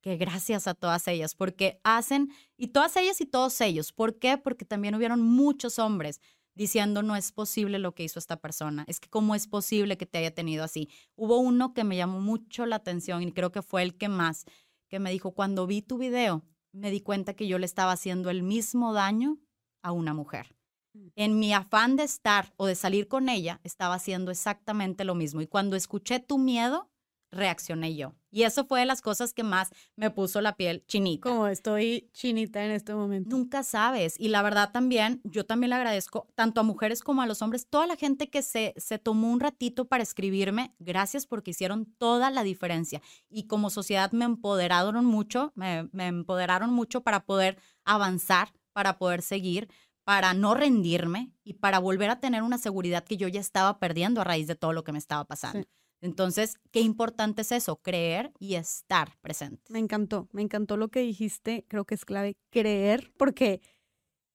que 0.00 0.16
gracias 0.16 0.66
a 0.66 0.72
todas 0.72 1.06
ellas, 1.06 1.34
porque 1.34 1.82
hacen, 1.84 2.32
y 2.56 2.68
todas 2.68 2.96
ellas 2.96 3.20
y 3.20 3.26
todos 3.26 3.60
ellos, 3.60 3.92
¿por 3.92 4.18
qué? 4.18 4.38
Porque 4.38 4.64
también 4.64 4.94
hubieron 4.94 5.20
muchos 5.20 5.78
hombres 5.78 6.22
diciendo 6.54 7.02
no 7.02 7.14
es 7.14 7.30
posible 7.30 7.78
lo 7.78 7.94
que 7.94 8.04
hizo 8.04 8.18
esta 8.18 8.40
persona, 8.40 8.86
es 8.88 9.00
que 9.00 9.10
cómo 9.10 9.34
es 9.34 9.46
posible 9.46 9.98
que 9.98 10.06
te 10.06 10.16
haya 10.16 10.34
tenido 10.34 10.64
así. 10.64 10.88
Hubo 11.14 11.36
uno 11.36 11.74
que 11.74 11.84
me 11.84 11.98
llamó 11.98 12.20
mucho 12.20 12.64
la 12.64 12.76
atención 12.76 13.22
y 13.22 13.32
creo 13.32 13.52
que 13.52 13.60
fue 13.60 13.82
el 13.82 13.98
que 13.98 14.08
más, 14.08 14.46
que 14.88 14.98
me 14.98 15.10
dijo, 15.10 15.32
cuando 15.32 15.66
vi 15.66 15.82
tu 15.82 15.98
video, 15.98 16.42
me 16.72 16.90
di 16.90 17.00
cuenta 17.00 17.34
que 17.34 17.46
yo 17.46 17.58
le 17.58 17.66
estaba 17.66 17.92
haciendo 17.92 18.30
el 18.30 18.42
mismo 18.42 18.92
daño 18.92 19.38
a 19.82 19.92
una 19.92 20.14
mujer. 20.14 20.54
Mm. 20.94 21.08
En 21.16 21.38
mi 21.38 21.52
afán 21.52 21.96
de 21.96 22.04
estar 22.04 22.52
o 22.56 22.66
de 22.66 22.74
salir 22.74 23.08
con 23.08 23.28
ella, 23.28 23.60
estaba 23.64 23.94
haciendo 23.94 24.30
exactamente 24.30 25.04
lo 25.04 25.14
mismo. 25.14 25.40
Y 25.40 25.46
cuando 25.46 25.76
escuché 25.76 26.20
tu 26.20 26.38
miedo, 26.38 26.91
reaccioné 27.32 27.96
yo. 27.96 28.14
Y 28.30 28.44
eso 28.44 28.64
fue 28.64 28.80
de 28.80 28.86
las 28.86 29.02
cosas 29.02 29.34
que 29.34 29.42
más 29.42 29.70
me 29.96 30.10
puso 30.10 30.40
la 30.40 30.56
piel 30.56 30.84
chinita. 30.86 31.28
Como 31.28 31.48
estoy 31.48 32.10
chinita 32.12 32.64
en 32.64 32.70
este 32.70 32.94
momento. 32.94 33.28
Nunca 33.34 33.62
sabes. 33.62 34.14
Y 34.18 34.28
la 34.28 34.42
verdad 34.42 34.70
también, 34.72 35.20
yo 35.24 35.44
también 35.44 35.70
le 35.70 35.76
agradezco 35.76 36.28
tanto 36.34 36.60
a 36.60 36.64
mujeres 36.64 37.02
como 37.02 37.22
a 37.22 37.26
los 37.26 37.42
hombres, 37.42 37.66
toda 37.68 37.86
la 37.86 37.96
gente 37.96 38.30
que 38.30 38.42
se, 38.42 38.74
se 38.76 38.98
tomó 38.98 39.30
un 39.30 39.40
ratito 39.40 39.86
para 39.86 40.02
escribirme, 40.02 40.74
gracias 40.78 41.26
porque 41.26 41.50
hicieron 41.50 41.86
toda 41.98 42.30
la 42.30 42.42
diferencia. 42.42 43.02
Y 43.28 43.46
como 43.46 43.70
sociedad 43.70 44.12
me 44.12 44.24
empoderaron 44.24 45.04
mucho, 45.04 45.52
me, 45.54 45.88
me 45.92 46.06
empoderaron 46.06 46.72
mucho 46.72 47.02
para 47.02 47.24
poder 47.24 47.58
avanzar, 47.84 48.52
para 48.72 48.98
poder 48.98 49.22
seguir, 49.22 49.68
para 50.04 50.34
no 50.34 50.54
rendirme 50.54 51.32
y 51.44 51.54
para 51.54 51.78
volver 51.78 52.10
a 52.10 52.20
tener 52.20 52.42
una 52.42 52.58
seguridad 52.58 53.04
que 53.04 53.16
yo 53.16 53.28
ya 53.28 53.40
estaba 53.40 53.78
perdiendo 53.78 54.20
a 54.20 54.24
raíz 54.24 54.46
de 54.46 54.54
todo 54.54 54.72
lo 54.72 54.84
que 54.84 54.92
me 54.92 54.98
estaba 54.98 55.24
pasando. 55.24 55.66
Entonces, 56.02 56.56
qué 56.72 56.80
importante 56.80 57.42
es 57.42 57.52
eso, 57.52 57.76
creer 57.76 58.32
y 58.40 58.56
estar 58.56 59.16
presente. 59.20 59.62
Me 59.72 59.78
encantó, 59.78 60.28
me 60.32 60.42
encantó 60.42 60.76
lo 60.76 60.88
que 60.88 61.00
dijiste, 61.00 61.64
creo 61.68 61.84
que 61.84 61.94
es 61.94 62.04
clave 62.04 62.36
creer, 62.50 63.12
porque 63.16 63.60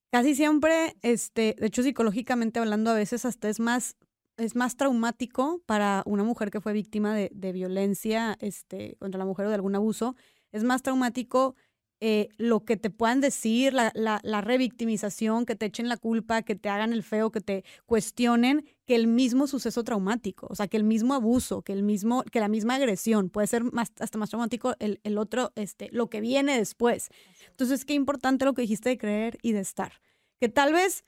casi 0.10 0.34
siempre, 0.34 0.96
este, 1.02 1.56
de 1.60 1.68
hecho 1.68 1.84
psicológicamente 1.84 2.60
hablando, 2.60 2.92
a 2.92 2.94
veces 2.94 3.26
hasta 3.26 3.50
es 3.50 3.60
más, 3.60 3.98
es 4.38 4.56
más 4.56 4.78
traumático 4.78 5.62
para 5.66 6.04
una 6.06 6.24
mujer 6.24 6.52
que 6.52 6.62
fue 6.62 6.72
víctima 6.72 7.14
de, 7.14 7.30
de 7.34 7.52
violencia 7.52 8.38
este, 8.40 8.96
contra 8.98 9.20
la 9.20 9.26
mujer 9.26 9.48
o 9.48 9.50
de 9.50 9.56
algún 9.56 9.76
abuso, 9.76 10.16
es 10.54 10.64
más 10.64 10.84
traumático 10.84 11.56
eh, 12.00 12.30
lo 12.38 12.64
que 12.64 12.78
te 12.78 12.92
puedan 12.92 13.22
decir, 13.22 13.74
la, 13.74 13.92
la, 13.96 14.42
revictimización, 14.42 15.48
que 15.48 15.56
te 15.56 15.66
echen 15.66 15.90
la 15.90 15.98
culpa, 15.98 16.44
que 16.44 16.56
te 16.56 16.70
hagan 16.70 16.94
el 16.94 17.02
feo, 17.02 17.32
que 17.32 17.42
te 17.42 17.64
cuestionen, 17.88 18.66
que 18.86 18.94
el 18.94 19.08
mismo 19.08 19.48
suceso 19.48 19.84
traumático, 19.84 20.46
o 20.48 20.56
sea, 20.56 20.68
que 20.68 20.78
el 20.78 20.84
mismo 20.84 21.16
abuso, 21.16 21.64
que 21.64 21.74
el 21.74 21.82
mismo, 21.82 22.24
que 22.24 22.40
la 22.40 22.50
misma 22.50 22.76
agresión, 22.76 23.30
puede 23.30 23.48
ser 23.48 23.64
más, 23.64 23.92
hasta 24.00 24.20
más 24.20 24.30
traumático 24.30 24.76
el, 24.78 25.00
el 25.04 25.18
otro, 25.18 25.54
este, 25.56 25.90
lo 25.92 26.08
que 26.08 26.22
viene 26.22 26.56
después. 26.56 27.10
Entonces, 27.50 27.84
qué 27.84 27.96
importante 27.96 28.46
lo 28.46 28.54
que 28.54 28.62
dijiste 28.62 28.90
de 28.90 28.98
creer 29.00 29.40
y 29.42 29.54
de 29.54 29.62
estar. 29.62 29.94
Que 30.40 30.50
tal 30.50 30.74
vez, 30.74 31.04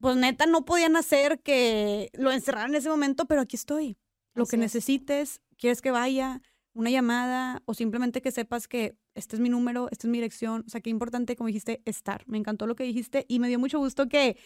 pues 0.00 0.16
neta, 0.16 0.46
no 0.46 0.64
podían 0.64 0.96
hacer 0.96 1.40
que 1.42 2.10
lo 2.12 2.32
encerraran 2.32 2.70
en 2.70 2.76
ese 2.76 2.88
momento, 2.88 3.26
pero 3.26 3.40
aquí 3.40 3.54
estoy. 3.54 3.98
Lo 4.34 4.46
que 4.46 4.56
necesites, 4.56 5.40
quieres 5.56 5.80
que 5.80 5.92
vaya, 5.92 6.42
una 6.72 6.90
llamada 6.90 7.62
o 7.66 7.74
simplemente 7.74 8.20
que 8.20 8.32
sepas 8.32 8.66
que 8.66 8.96
este 9.14 9.36
es 9.36 9.40
mi 9.40 9.48
número, 9.48 9.88
esta 9.90 10.06
es 10.06 10.10
mi 10.10 10.18
dirección. 10.18 10.64
O 10.66 10.70
sea, 10.70 10.80
qué 10.80 10.90
importante, 10.90 11.36
como 11.36 11.48
dijiste, 11.48 11.82
estar. 11.84 12.22
Me 12.26 12.38
encantó 12.38 12.66
lo 12.66 12.76
que 12.76 12.84
dijiste 12.84 13.24
y 13.28 13.38
me 13.38 13.48
dio 13.48 13.58
mucho 13.58 13.78
gusto 13.78 14.08
que, 14.08 14.36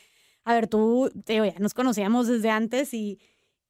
a 0.45 0.55
ver, 0.55 0.69
tú, 0.69 1.11
te 1.25 1.37
ya 1.37 1.55
nos 1.59 1.75
conocíamos 1.75 2.27
desde 2.27 2.51
antes 2.51 2.95
y, 2.95 3.19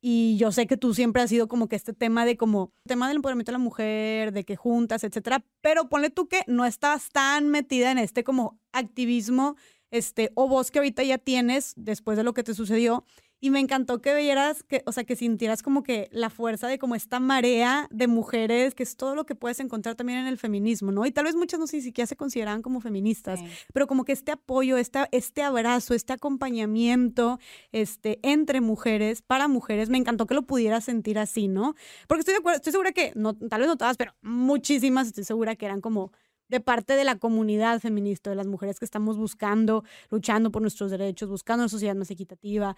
y 0.01 0.37
yo 0.37 0.53
sé 0.53 0.67
que 0.67 0.77
tú 0.77 0.95
siempre 0.95 1.23
has 1.23 1.31
sido 1.31 1.49
como 1.49 1.69
que 1.69 1.77
este 1.77 1.93
tema 1.93 2.25
de 2.25 2.37
como, 2.37 2.73
tema 2.87 3.09
del 3.09 3.17
empoderamiento 3.17 3.51
de 3.51 3.59
la 3.59 3.65
mujer, 3.65 4.33
de 4.33 4.45
que 4.45 4.57
juntas, 4.57 5.03
etcétera, 5.05 5.45
pero 5.61 5.89
ponle 5.89 6.11
tú 6.11 6.29
que 6.29 6.43
no 6.47 6.65
estás 6.65 7.11
tan 7.11 7.49
metida 7.49 7.91
en 7.91 7.99
este 7.99 8.23
como 8.23 8.61
activismo, 8.73 9.57
este, 9.91 10.31
o 10.35 10.49
vos 10.49 10.71
que 10.71 10.79
ahorita 10.79 11.03
ya 11.03 11.19
tienes 11.19 11.73
después 11.77 12.17
de 12.17 12.25
lo 12.25 12.35
que 12.35 12.45
te 12.45 12.55
sucedió 12.55 13.05
y 13.41 13.51
me 13.51 13.61
encantó 13.61 14.01
que 14.01 14.15
vieras, 14.15 14.63
que, 14.65 14.83
o 14.87 14.93
sea, 14.93 15.05
que 15.05 15.15
sintieras 15.15 15.63
como 15.63 15.83
que 15.83 16.09
la 16.11 16.31
fuerza 16.31 16.67
de 16.67 16.79
como 16.79 16.95
esta 16.95 17.21
marea 17.21 17.87
de 17.91 18.09
mujeres, 18.09 18.75
que 18.75 18.83
es 18.83 18.97
todo 18.97 19.15
lo 19.15 19.27
que 19.27 19.35
puedes 19.35 19.61
encontrar 19.61 19.95
también 19.95 20.19
en 20.19 20.27
el 20.27 20.39
feminismo, 20.39 20.91
¿no? 20.91 21.07
Y 21.07 21.13
tal 21.13 21.25
vez 21.25 21.37
muchas 21.37 21.61
no 21.61 21.67
sé, 21.67 21.77
ni 21.77 21.83
siquiera 21.83 22.07
se 22.07 22.17
consideraban 22.17 22.63
como 22.63 22.81
feministas, 22.81 23.41
pero 23.73 23.87
como 23.87 24.05
que 24.05 24.13
este 24.13 24.33
apoyo, 24.33 24.77
este, 24.77 25.01
este 25.13 25.43
abrazo, 25.43 25.95
este 25.95 26.13
acompañamiento 26.13 27.39
este, 27.73 28.19
entre 28.23 28.61
mujeres, 28.61 29.23
para 29.23 29.47
mujeres, 29.47 29.89
me 29.89 29.99
encantó 29.99 30.27
que 30.27 30.35
lo 30.35 30.43
pudieras 30.43 30.85
sentir 30.85 31.19
así, 31.19 31.49
¿no? 31.49 31.75
Porque 32.09 32.21
estoy 32.21 32.35
de 32.35 32.39
acuerdo, 32.39 32.57
estoy 32.57 32.73
segura 32.73 32.93
que, 32.93 33.13
no, 33.15 33.35
tal 33.35 33.61
vez 33.61 33.69
no 33.69 33.77
todas, 33.77 33.97
pero 33.97 34.15
muchísimas, 34.23 35.09
estoy 35.09 35.25
segura 35.25 35.55
que 35.55 35.67
eran 35.67 35.81
como 35.81 36.13
de 36.49 36.61
parte 36.61 36.95
de 36.95 37.05
la 37.05 37.19
comunidad 37.19 37.81
feminista, 37.81 38.31
de 38.31 38.37
las 38.37 38.47
mujeres 38.47 38.79
que 38.79 38.85
estamos 38.85 39.17
buscando, 39.17 39.85
luchando 40.11 40.51
por 40.51 40.63
nuestros 40.63 40.91
derechos, 40.91 41.29
buscando 41.29 41.65
una 41.65 41.69
sociedad 41.69 41.95
más 41.95 42.11
equitativa, 42.11 42.77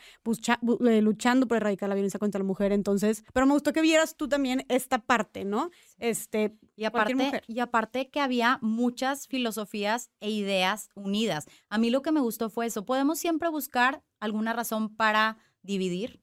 eh, 0.87 1.01
luchando 1.03 1.47
por 1.47 1.59
erradicar 1.59 1.89
la 1.89 1.95
violencia 1.95 2.19
contra 2.19 2.39
la 2.39 2.45
mujer. 2.45 2.73
Entonces, 2.73 3.25
pero 3.33 3.47
me 3.47 3.53
gustó 3.53 3.73
que 3.73 3.83
vieras 3.83 4.17
tú 4.17 4.29
también 4.29 4.65
esta 4.69 4.99
parte, 4.99 5.45
¿no? 5.45 5.71
Este, 5.99 6.57
y 6.77 6.85
aparte, 6.85 7.43
y 7.47 7.61
aparte 7.61 8.11
que 8.11 8.21
había 8.21 8.59
muchas 8.63 9.27
filosofías 9.27 10.11
e 10.21 10.31
ideas 10.31 10.89
unidas. 10.95 11.47
A 11.69 11.79
mí 11.79 11.91
lo 11.91 12.03
que 12.03 12.13
me 12.13 12.21
gustó 12.21 12.51
fue 12.51 12.67
eso. 12.67 12.85
Podemos 12.85 13.19
siempre 13.19 13.49
buscar 13.49 14.03
alguna 14.19 14.53
razón 14.53 14.95
para 14.95 15.39
dividir 15.63 16.21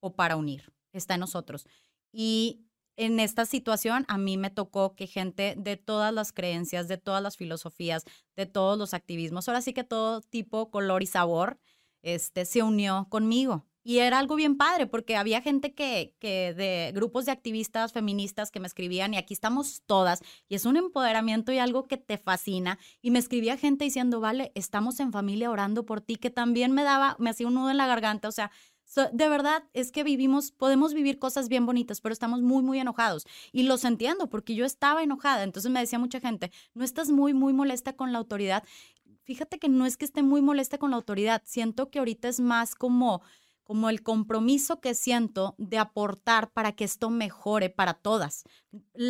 o 0.00 0.14
para 0.14 0.36
unir. 0.36 0.72
Está 0.92 1.14
en 1.14 1.20
nosotros. 1.20 1.66
Y 2.12 2.67
en 2.98 3.20
esta 3.20 3.46
situación 3.46 4.04
a 4.08 4.18
mí 4.18 4.36
me 4.36 4.50
tocó 4.50 4.96
que 4.96 5.06
gente 5.06 5.54
de 5.56 5.76
todas 5.76 6.12
las 6.12 6.32
creencias, 6.32 6.88
de 6.88 6.98
todas 6.98 7.22
las 7.22 7.36
filosofías, 7.36 8.04
de 8.36 8.44
todos 8.44 8.76
los 8.76 8.92
activismos, 8.92 9.48
ahora 9.48 9.62
sí 9.62 9.72
que 9.72 9.84
todo 9.84 10.20
tipo, 10.20 10.70
color 10.70 11.04
y 11.04 11.06
sabor, 11.06 11.58
este, 12.02 12.44
se 12.44 12.62
unió 12.62 13.06
conmigo. 13.08 13.64
Y 13.84 14.00
era 14.00 14.18
algo 14.18 14.34
bien 14.34 14.56
padre 14.56 14.86
porque 14.86 15.16
había 15.16 15.40
gente 15.40 15.72
que, 15.74 16.14
que 16.18 16.52
de 16.52 16.92
grupos 16.92 17.24
de 17.24 17.32
activistas 17.32 17.92
feministas 17.92 18.50
que 18.50 18.60
me 18.60 18.66
escribían 18.66 19.14
y 19.14 19.16
aquí 19.16 19.32
estamos 19.32 19.82
todas 19.86 20.20
y 20.48 20.56
es 20.56 20.66
un 20.66 20.76
empoderamiento 20.76 21.52
y 21.52 21.58
algo 21.58 21.86
que 21.86 21.96
te 21.96 22.18
fascina. 22.18 22.78
Y 23.00 23.12
me 23.12 23.20
escribía 23.20 23.56
gente 23.56 23.84
diciendo, 23.84 24.20
vale, 24.20 24.52
estamos 24.56 24.98
en 25.00 25.12
familia 25.12 25.50
orando 25.50 25.86
por 25.86 26.00
ti, 26.00 26.16
que 26.16 26.30
también 26.30 26.72
me 26.72 26.82
daba, 26.82 27.16
me 27.18 27.30
hacía 27.30 27.46
un 27.46 27.54
nudo 27.54 27.70
en 27.70 27.78
la 27.78 27.86
garganta. 27.86 28.28
O 28.28 28.32
sea, 28.32 28.50
de 28.94 29.28
verdad 29.28 29.64
es 29.72 29.92
que 29.92 30.04
vivimos, 30.04 30.52
podemos 30.52 30.94
vivir 30.94 31.18
cosas 31.18 31.48
bien 31.48 31.66
bonitas, 31.66 32.00
pero 32.00 32.12
estamos 32.12 32.42
muy, 32.42 32.62
muy 32.62 32.78
enojados. 32.78 33.26
Y 33.52 33.64
los 33.64 33.84
entiendo 33.84 34.28
porque 34.28 34.54
yo 34.54 34.64
estaba 34.64 35.02
enojada. 35.02 35.42
Entonces 35.42 35.70
me 35.70 35.80
decía 35.80 35.98
mucha 35.98 36.20
gente, 36.20 36.50
no 36.74 36.84
estás 36.84 37.10
muy, 37.10 37.34
muy 37.34 37.52
molesta 37.52 37.94
con 37.94 38.12
la 38.12 38.18
autoridad. 38.18 38.64
Fíjate 39.24 39.58
que 39.58 39.68
no 39.68 39.84
es 39.84 39.96
que 39.96 40.04
esté 40.04 40.22
muy 40.22 40.40
molesta 40.40 40.78
con 40.78 40.90
la 40.90 40.96
autoridad. 40.96 41.42
Siento 41.44 41.90
que 41.90 41.98
ahorita 41.98 42.28
es 42.28 42.40
más 42.40 42.74
como 42.74 43.22
como 43.68 43.90
el 43.90 44.02
compromiso 44.02 44.80
que 44.80 44.94
siento 44.94 45.54
de 45.58 45.76
aportar 45.76 46.50
para 46.54 46.72
que 46.72 46.84
esto 46.84 47.10
mejore 47.10 47.68
para 47.68 47.92
todas. 47.92 48.44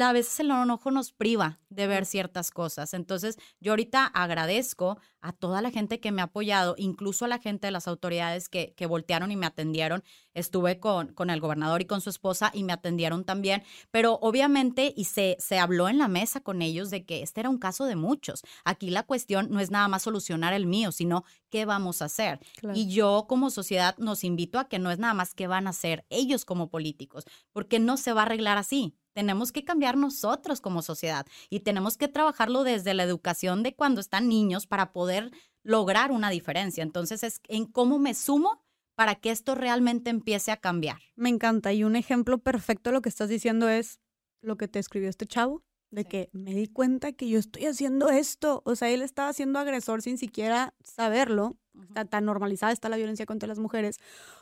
A 0.01 0.13
veces 0.13 0.41
el 0.41 0.51
enojo 0.51 0.91
nos 0.91 1.13
priva 1.13 1.61
de 1.69 1.87
ver 1.87 2.05
ciertas 2.05 2.51
cosas. 2.51 2.93
Entonces, 2.93 3.39
yo 3.61 3.71
ahorita 3.71 4.05
agradezco 4.07 4.99
a 5.21 5.33
toda 5.33 5.63
la 5.63 5.71
gente 5.71 6.01
que 6.01 6.11
me 6.11 6.23
ha 6.23 6.27
apoyado, 6.27 6.75
incluso 6.77 7.25
a 7.25 7.29
la 7.29 7.39
gente 7.39 7.69
de 7.69 7.71
las 7.71 7.87
autoridades 7.87 8.49
que, 8.49 8.75
que 8.77 8.87
voltearon 8.87 9.31
y 9.31 9.37
me 9.37 9.47
atendieron. 9.47 10.03
Estuve 10.35 10.81
con, 10.81 11.13
con 11.13 11.31
el 11.31 11.41
gobernador 11.41 11.81
y 11.83 11.87
con 11.87 12.01
su 12.01 12.11
esposa 12.11 12.51
y 12.53 12.65
me 12.65 12.73
atendieron 12.73 13.25
también, 13.25 13.63
pero 13.93 14.19
obviamente, 14.23 14.93
y 14.97 15.05
se, 15.05 15.37
se 15.39 15.59
habló 15.59 15.89
en 15.89 15.99
la 15.99 16.09
mesa 16.09 16.41
con 16.41 16.63
ellos 16.63 16.91
de 16.91 17.05
que 17.05 17.23
este 17.23 17.41
era 17.41 17.51
un 17.51 17.59
caso 17.59 17.85
de 17.85 17.97
muchos. 17.97 18.43
Aquí 18.65 18.91
la 18.91 19.05
cuestión 19.05 19.49
no 19.51 19.61
es 19.61 19.71
nada 19.71 19.87
más 19.87 20.03
solucionar 20.03 20.53
el 20.53 20.67
mío, 20.67 20.91
sino 20.91 21.25
qué 21.51 21.65
vamos 21.65 22.03
a 22.03 22.07
hacer. 22.07 22.41
Y 22.75 22.89
yo 22.89 23.27
como 23.29 23.51
sociedad 23.51 23.97
nos 23.99 24.25
invito 24.25 24.48
a 24.57 24.69
que 24.69 24.79
no 24.79 24.91
es 24.91 24.99
nada 24.99 25.15
más 25.15 25.35
qué 25.35 25.47
van 25.47 25.67
a 25.67 25.71
hacer 25.71 26.07
ellos 26.11 26.45
como 26.45 26.71
políticos, 26.71 27.25
porque 27.53 27.79
no 27.79 27.97
se 27.97 28.13
va 28.13 28.23
a 28.23 28.25
arreglar 28.27 28.57
así. 28.57 28.95
Tenemos 29.13 29.53
que 29.53 29.65
cambiar 29.65 29.97
nosotros 29.97 30.61
como 30.61 30.81
sociedad 30.81 31.27
y 31.51 31.61
tenemos 31.61 31.97
que 31.97 32.09
trabajarlo 32.09 32.63
desde 32.63 32.95
la 32.95 33.03
educación 33.03 33.63
de 33.63 33.75
cuando 33.75 34.01
están 34.01 34.29
niños 34.29 34.67
para 34.67 34.93
poder 34.93 35.33
lograr 35.63 36.13
una 36.13 36.31
diferencia. 36.31 36.83
Entonces 36.83 37.23
es 37.25 37.41
en 37.49 37.67
cómo 37.67 37.99
me 37.99 38.15
sumo 38.15 38.63
para 38.95 39.17
que 39.17 39.31
esto 39.31 39.55
realmente 39.55 40.11
empiece 40.11 40.51
a 40.51 40.57
cambiar. 40.57 40.99
Me 41.15 41.29
encanta 41.29 41.73
y 41.73 41.85
un 41.85 41.95
ejemplo 41.95 42.39
perfecto 42.39 42.91
de 42.91 42.95
lo 42.95 43.03
que 43.03 43.09
estás 43.09 43.29
diciendo 43.29 43.69
es 43.69 44.01
lo 44.41 44.57
que 44.57 44.69
te 44.69 44.79
escribió 44.79 45.09
este 45.09 45.27
chavo, 45.27 45.63
de 45.91 46.05
que 46.05 46.29
me 46.33 46.55
di 46.55 46.67
cuenta 46.67 47.13
que 47.13 47.29
yo 47.29 47.39
estoy 47.39 47.67
haciendo 47.67 48.09
esto. 48.11 48.63
O 48.65 48.75
sea, 48.75 48.91
él 48.91 49.03
estaba 49.03 49.33
siendo 49.33 49.59
agresor 49.59 50.03
sin 50.03 50.19
siquiera 50.19 50.75
saberlo. 50.83 51.57
Está 51.81 52.05
tan 52.05 52.25
normalizada 52.25 52.73
está 52.73 52.89
la 52.89 52.97
violencia 52.97 53.25
contra 53.25 53.47
las 53.47 53.59
mujeres. 53.59 53.99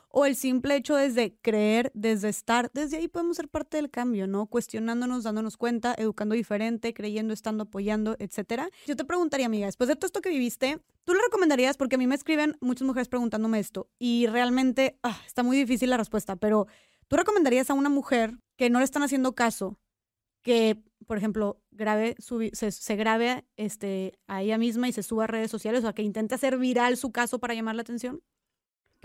O 0.08 0.24
el 0.24 0.36
simple 0.36 0.76
hecho 0.76 0.96
desde 0.96 1.36
creer, 1.42 1.90
desde 1.94 2.28
estar, 2.28 2.70
desde 2.72 2.96
ahí 2.96 3.08
podemos 3.08 3.36
ser 3.36 3.48
parte 3.48 3.76
del 3.76 3.90
cambio, 3.90 4.26
¿no? 4.26 4.46
Cuestionándonos, 4.46 5.24
dándonos 5.24 5.56
cuenta, 5.56 5.94
educando 5.98 6.34
diferente, 6.34 6.94
creyendo, 6.94 7.34
estando, 7.34 7.64
apoyando, 7.64 8.16
etcétera. 8.18 8.70
Yo 8.86 8.96
te 8.96 9.04
preguntaría, 9.04 9.46
amiga, 9.46 9.66
después 9.66 9.88
de 9.88 9.96
todo 9.96 10.06
esto 10.06 10.22
que 10.22 10.30
viviste, 10.30 10.78
¿tú 11.04 11.12
le 11.12 11.20
recomendarías? 11.22 11.76
Porque 11.76 11.96
a 11.96 11.98
mí 11.98 12.06
me 12.06 12.14
escriben 12.14 12.56
muchas 12.60 12.86
mujeres 12.86 13.08
preguntándome 13.08 13.58
esto 13.58 13.90
y 13.98 14.26
realmente 14.26 14.98
ah, 15.02 15.20
está 15.26 15.42
muy 15.42 15.56
difícil 15.56 15.90
la 15.90 15.96
respuesta, 15.96 16.36
pero 16.36 16.66
¿tú 17.08 17.16
recomendarías 17.16 17.68
a 17.70 17.74
una 17.74 17.88
mujer 17.88 18.38
que 18.56 18.70
no 18.70 18.78
le 18.78 18.84
están 18.84 19.02
haciendo 19.02 19.34
caso, 19.34 19.78
que, 20.42 20.82
por 21.06 21.18
ejemplo, 21.18 21.60
grabe, 21.72 22.16
se, 22.18 22.70
se, 22.70 22.96
grabe 22.96 23.44
este, 23.56 24.18
a 24.26 24.42
ella 24.42 24.58
misma 24.58 24.88
y 24.88 24.92
se 24.92 25.02
suba 25.02 25.24
a 25.24 25.26
redes 25.26 25.50
sociales, 25.50 25.84
o 25.84 25.92
que 25.92 26.02
intente 26.02 26.34
hacer 26.34 26.56
viral 26.56 26.96
su 26.96 27.10
caso 27.12 27.38
para 27.38 27.54
llamar 27.54 27.74
la 27.74 27.82
atención? 27.82 28.22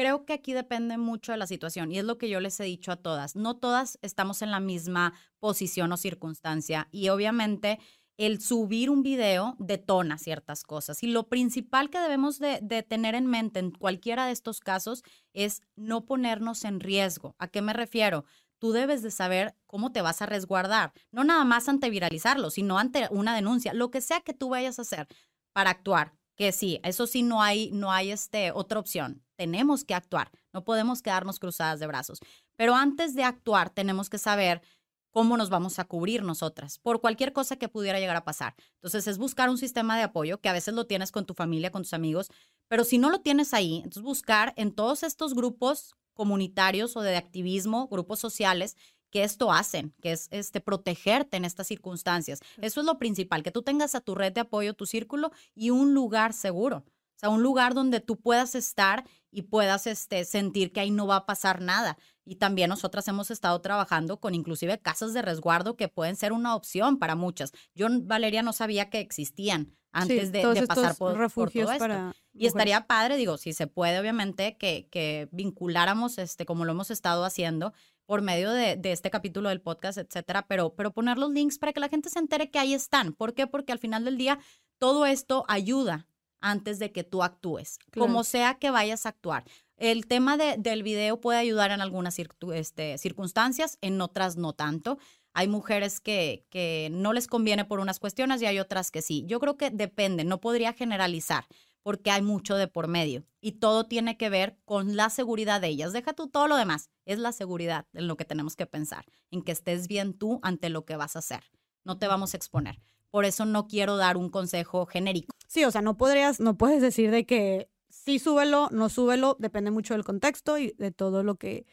Creo 0.02 0.26
que 0.26 0.34
aquí 0.34 0.54
depende 0.54 0.98
mucho 0.98 1.32
de 1.32 1.38
la 1.38 1.46
situación 1.46 1.92
y 1.92 2.00
es 2.00 2.06
lo 2.06 2.18
que 2.18 2.28
yo 2.28 2.40
les 2.40 2.60
he 2.60 2.64
dicho 2.64 2.92
a 2.92 2.96
todas. 2.96 3.36
No 3.36 3.58
todas 3.58 4.00
estamos 4.02 4.42
en 4.42 4.50
la 4.50 4.60
misma 4.60 5.14
posición 5.38 5.92
o 5.92 5.98
circunstancia 5.98 6.88
y 6.92 7.10
obviamente 7.10 7.78
el 8.18 8.42
subir 8.42 8.90
un 8.90 9.04
video 9.04 9.56
detona 9.60 10.18
ciertas 10.18 10.64
cosas. 10.64 11.04
Y 11.04 11.08
lo 11.08 11.30
principal 11.30 11.92
que 11.92 12.00
debemos 12.00 12.40
de, 12.40 12.58
de, 12.64 12.82
tener 12.82 13.14
en 13.14 13.28
mente 13.28 13.60
en 13.60 13.70
cualquiera 13.70 14.26
de 14.26 14.32
estos 14.32 14.60
casos 14.60 15.04
es 15.34 15.62
no 15.76 16.08
ponernos 16.08 16.66
en 16.66 16.80
riesgo. 16.80 17.36
¿A 17.38 17.48
qué 17.48 17.62
me 17.62 17.74
refiero? 17.74 18.26
tú 18.58 18.72
debes 18.72 19.04
de 19.04 19.12
saber 19.12 19.56
cómo 19.68 19.92
te 19.92 20.02
vas 20.02 20.24
a 20.24 20.28
resguardar, 20.28 20.94
no 21.12 21.24
nada 21.24 21.44
más 21.44 21.68
ante 21.68 21.92
viralizarlo, 21.92 22.50
sino 22.50 22.78
ante 22.78 23.08
una 23.10 23.36
denuncia, 23.36 23.74
lo 23.74 23.90
que 23.90 24.02
sea 24.02 24.22
que 24.22 24.36
tú 24.36 24.50
vayas 24.50 24.78
a 24.78 24.84
hacer 24.84 25.08
para 25.52 25.72
actuar, 25.72 26.14
que 26.36 26.52
sí, 26.52 26.80
eso 26.84 27.08
sí 27.08 27.24
no 27.24 27.42
hay 27.42 27.70
no 27.72 27.92
hay 27.92 28.12
este 28.12 28.52
otra 28.52 28.80
opción. 28.80 29.24
Tenemos 29.42 29.84
que 29.84 29.96
actuar, 29.96 30.30
no 30.54 30.64
podemos 30.64 31.02
quedarnos 31.02 31.40
cruzadas 31.40 31.80
de 31.80 31.88
brazos. 31.88 32.20
Pero 32.58 32.76
antes 32.76 33.16
de 33.16 33.24
actuar 33.24 33.72
tenemos 33.72 34.08
que 34.08 34.20
saber 34.20 34.62
cómo 35.10 35.36
nos 35.36 35.50
vamos 35.50 35.80
a 35.80 35.86
cubrir 35.86 36.22
nosotras 36.22 36.78
por 36.78 37.02
cualquier 37.02 37.34
cosa 37.34 37.56
que 37.56 37.68
pudiera 37.68 38.00
llegar 38.00 38.16
a 38.16 38.24
pasar. 38.24 38.54
Entonces 38.76 39.08
es 39.08 39.18
buscar 39.18 39.50
un 39.50 39.58
sistema 39.58 39.98
de 39.98 40.04
apoyo 40.04 40.40
que 40.40 40.48
a 40.48 40.54
veces 40.54 40.76
lo 40.76 40.86
tienes 40.86 41.12
con 41.12 41.26
tu 41.26 41.34
familia, 41.34 41.72
con 41.72 41.82
tus 41.82 41.96
amigos, 41.96 42.30
pero 42.68 42.84
si 42.84 43.00
no 43.00 43.10
lo 43.10 43.22
tienes 43.22 43.56
ahí, 43.56 43.78
entonces 43.78 44.04
buscar 44.04 44.54
en 44.58 44.74
todos 44.74 45.02
estos 45.02 45.34
grupos 45.34 45.96
comunitarios 46.14 46.96
o 46.96 47.02
de 47.02 47.18
activismo, 47.18 47.88
grupos 47.88 48.20
sociales 48.20 48.78
que 49.10 49.24
esto 49.24 49.52
hacen, 49.52 49.96
que 50.04 50.12
es 50.12 50.28
este 50.30 50.62
protegerte 50.62 51.36
en 51.36 51.46
estas 51.46 51.66
circunstancias. 51.66 52.42
Eso 52.62 52.82
es 52.82 52.86
lo 52.86 53.00
principal, 53.00 53.42
que 53.42 53.50
tú 53.50 53.64
tengas 53.64 53.96
a 53.96 54.02
tu 54.02 54.14
red 54.14 54.34
de 54.34 54.42
apoyo, 54.42 54.76
tu 54.76 54.86
círculo 54.86 55.32
y 55.56 55.72
un 55.72 55.96
lugar 55.96 56.32
seguro. 56.32 56.86
Sea, 57.22 57.30
un 57.30 57.44
lugar 57.44 57.76
donde 57.76 58.00
tú 58.00 58.20
puedas 58.20 58.56
estar 58.56 59.06
y 59.30 59.44
puedas 59.44 59.86
este, 59.86 60.26
sentir 60.26 60.74
que 60.74 60.80
ahí 60.80 60.90
no 60.90 61.06
va 61.06 61.18
a 61.18 61.26
pasar 61.28 61.62
nada. 61.62 62.00
Y 62.26 62.38
también 62.38 62.70
nosotras 62.70 63.08
hemos 63.08 63.30
estado 63.30 63.62
trabajando 63.62 64.20
con 64.20 64.34
inclusive 64.34 64.80
casas 64.80 65.14
de 65.14 65.22
resguardo 65.22 65.78
que 65.78 65.88
pueden 65.88 66.16
ser 66.16 66.34
una 66.34 66.56
opción 66.56 66.98
para 66.98 67.16
muchas. 67.16 67.52
Yo, 67.76 67.88
Valeria, 67.92 68.42
no 68.42 68.54
sabía 68.54 68.90
que 68.90 69.00
existían 69.00 69.78
antes 69.92 70.32
de, 70.32 70.66
pasar 70.66 70.96
por, 70.96 71.16
refugios 71.16 71.70
todo 71.78 71.86
esto. 71.86 72.20
y 72.34 72.48
estaría 72.48 72.88
padre, 72.88 73.18
digo, 73.18 73.38
si 73.38 73.54
se 73.54 73.68
puede, 73.68 74.00
obviamente, 74.00 74.58
que, 74.58 74.88
que 74.90 75.30
vinculáramos, 75.32 76.18
este, 76.18 76.48
como 76.48 76.66
lo 76.66 76.72
hemos 76.72 76.90
estado 76.90 77.24
haciendo, 77.24 77.72
por 78.08 78.24
medio 78.24 78.50
de, 78.50 78.78
de, 78.78 78.94
este 78.94 79.12
capítulo 79.12 79.50
del 79.50 79.62
podcast, 79.62 80.00
etcétera, 80.00 80.48
pero, 80.48 80.74
pero 80.74 80.92
poner 80.92 81.20
los 81.20 81.30
links 81.32 81.60
para 81.60 81.72
que 81.72 81.82
la 81.82 81.90
gente 81.90 82.10
se 82.10 82.18
entere 82.18 82.50
que 82.50 82.58
ahí 82.58 82.74
están. 82.74 83.14
¿Por 83.14 83.36
qué? 83.36 83.46
Porque 83.46 83.74
al 83.74 83.80
final 83.80 84.06
del 84.06 84.18
día 84.18 84.40
todo 84.80 85.06
esto 85.06 85.46
ayuda 85.48 86.08
antes 86.42 86.80
de 86.80 86.92
que 86.92 87.04
tú 87.04 87.24
actúes, 87.24 87.80
como 87.98 88.24
sea 88.24 88.56
que 88.56 88.72
vayas 88.72 89.06
a 89.06 89.10
actuar. 89.10 89.46
El 89.78 90.06
tema 90.06 90.38
de, 90.38 90.58
del 90.58 90.84
video 90.84 91.22
puede 91.22 91.40
ayudar 91.40 91.72
en 91.72 91.82
algunas 91.82 92.18
este, 92.54 92.98
circunstancias, 92.98 93.78
en 93.82 94.02
otras 94.02 94.38
no 94.38 94.54
tanto. 94.54 95.00
Hay 95.34 95.48
mujeres 95.48 96.00
que, 96.02 96.46
que 96.50 96.90
no 96.92 97.14
les 97.14 97.28
conviene 97.28 97.66
por 97.66 97.80
unas 97.80 98.00
cuestiones 98.00 98.42
y 98.42 98.46
hay 98.46 98.60
otras 98.60 98.92
que 98.92 99.02
sí. 99.02 99.24
Yo 99.28 99.40
creo 99.40 99.58
que 99.58 99.70
depende, 99.70 100.24
no 100.24 100.42
podría 100.42 100.74
generalizar 100.74 101.46
porque 101.84 102.12
hay 102.12 102.22
mucho 102.22 102.56
de 102.56 102.68
por 102.68 102.88
medio 102.88 103.26
y 103.40 103.54
todo 103.54 103.86
tiene 103.88 104.18
que 104.18 104.30
ver 104.30 104.58
con 104.66 104.96
la 104.96 105.10
seguridad 105.10 105.62
de 105.62 105.68
ellas. 105.68 105.94
Deja 105.94 106.14
tú 106.14 106.28
todo 106.28 106.48
lo 106.48 106.58
demás, 106.58 106.90
es 107.06 107.18
la 107.18 107.32
seguridad 107.32 107.88
en 107.94 108.08
lo 108.08 108.18
que 108.18 108.26
tenemos 108.26 108.56
que 108.56 108.66
pensar, 108.66 109.06
en 109.32 109.42
que 109.42 109.52
estés 109.52 109.88
bien 109.88 110.14
tú 110.14 110.40
ante 110.44 110.70
lo 110.70 110.86
que 110.86 110.96
vas 110.96 111.16
a 111.16 111.20
hacer. 111.20 111.44
No 111.84 111.98
te 111.98 112.08
vamos 112.08 112.34
a 112.34 112.38
exponer. 112.38 112.80
Por 113.12 113.26
eso 113.26 113.46
no 113.46 113.68
quiero 113.68 113.98
dar 113.98 114.18
un 114.18 114.30
consejo 114.30 114.86
genérico. 114.86 115.36
Sí, 115.48 115.64
o 115.66 115.72
sea, 115.72 115.82
no 115.82 115.98
podrías, 115.98 116.40
no 116.40 116.58
puedes 116.58 116.82
decir 116.82 117.12
de 117.12 117.26
que 117.26 117.70
sí 117.90 118.20
súbelo, 118.20 118.70
no 118.72 118.90
súbelo, 118.90 119.36
depende 119.40 119.70
mucho 119.70 119.94
del 119.94 120.06
contexto 120.06 120.58
y 120.58 120.74
de 120.78 120.92
todo 120.92 121.24
lo 121.24 121.36
que 121.36 121.66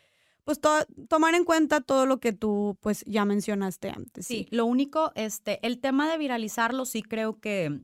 pues 0.48 0.60
tomar 1.08 1.34
en 1.34 1.44
cuenta 1.44 1.82
todo 1.82 2.06
lo 2.06 2.20
que 2.20 2.32
tú 2.32 2.78
pues 2.80 3.04
ya 3.06 3.26
mencionaste 3.26 3.90
antes. 3.90 4.26
Sí. 4.26 4.46
lo 4.50 4.64
único, 4.64 5.12
este, 5.14 5.64
el 5.66 5.78
tema 5.78 6.10
de 6.10 6.16
viralizarlo 6.16 6.86
sí 6.86 7.02
creo 7.02 7.38
que, 7.38 7.82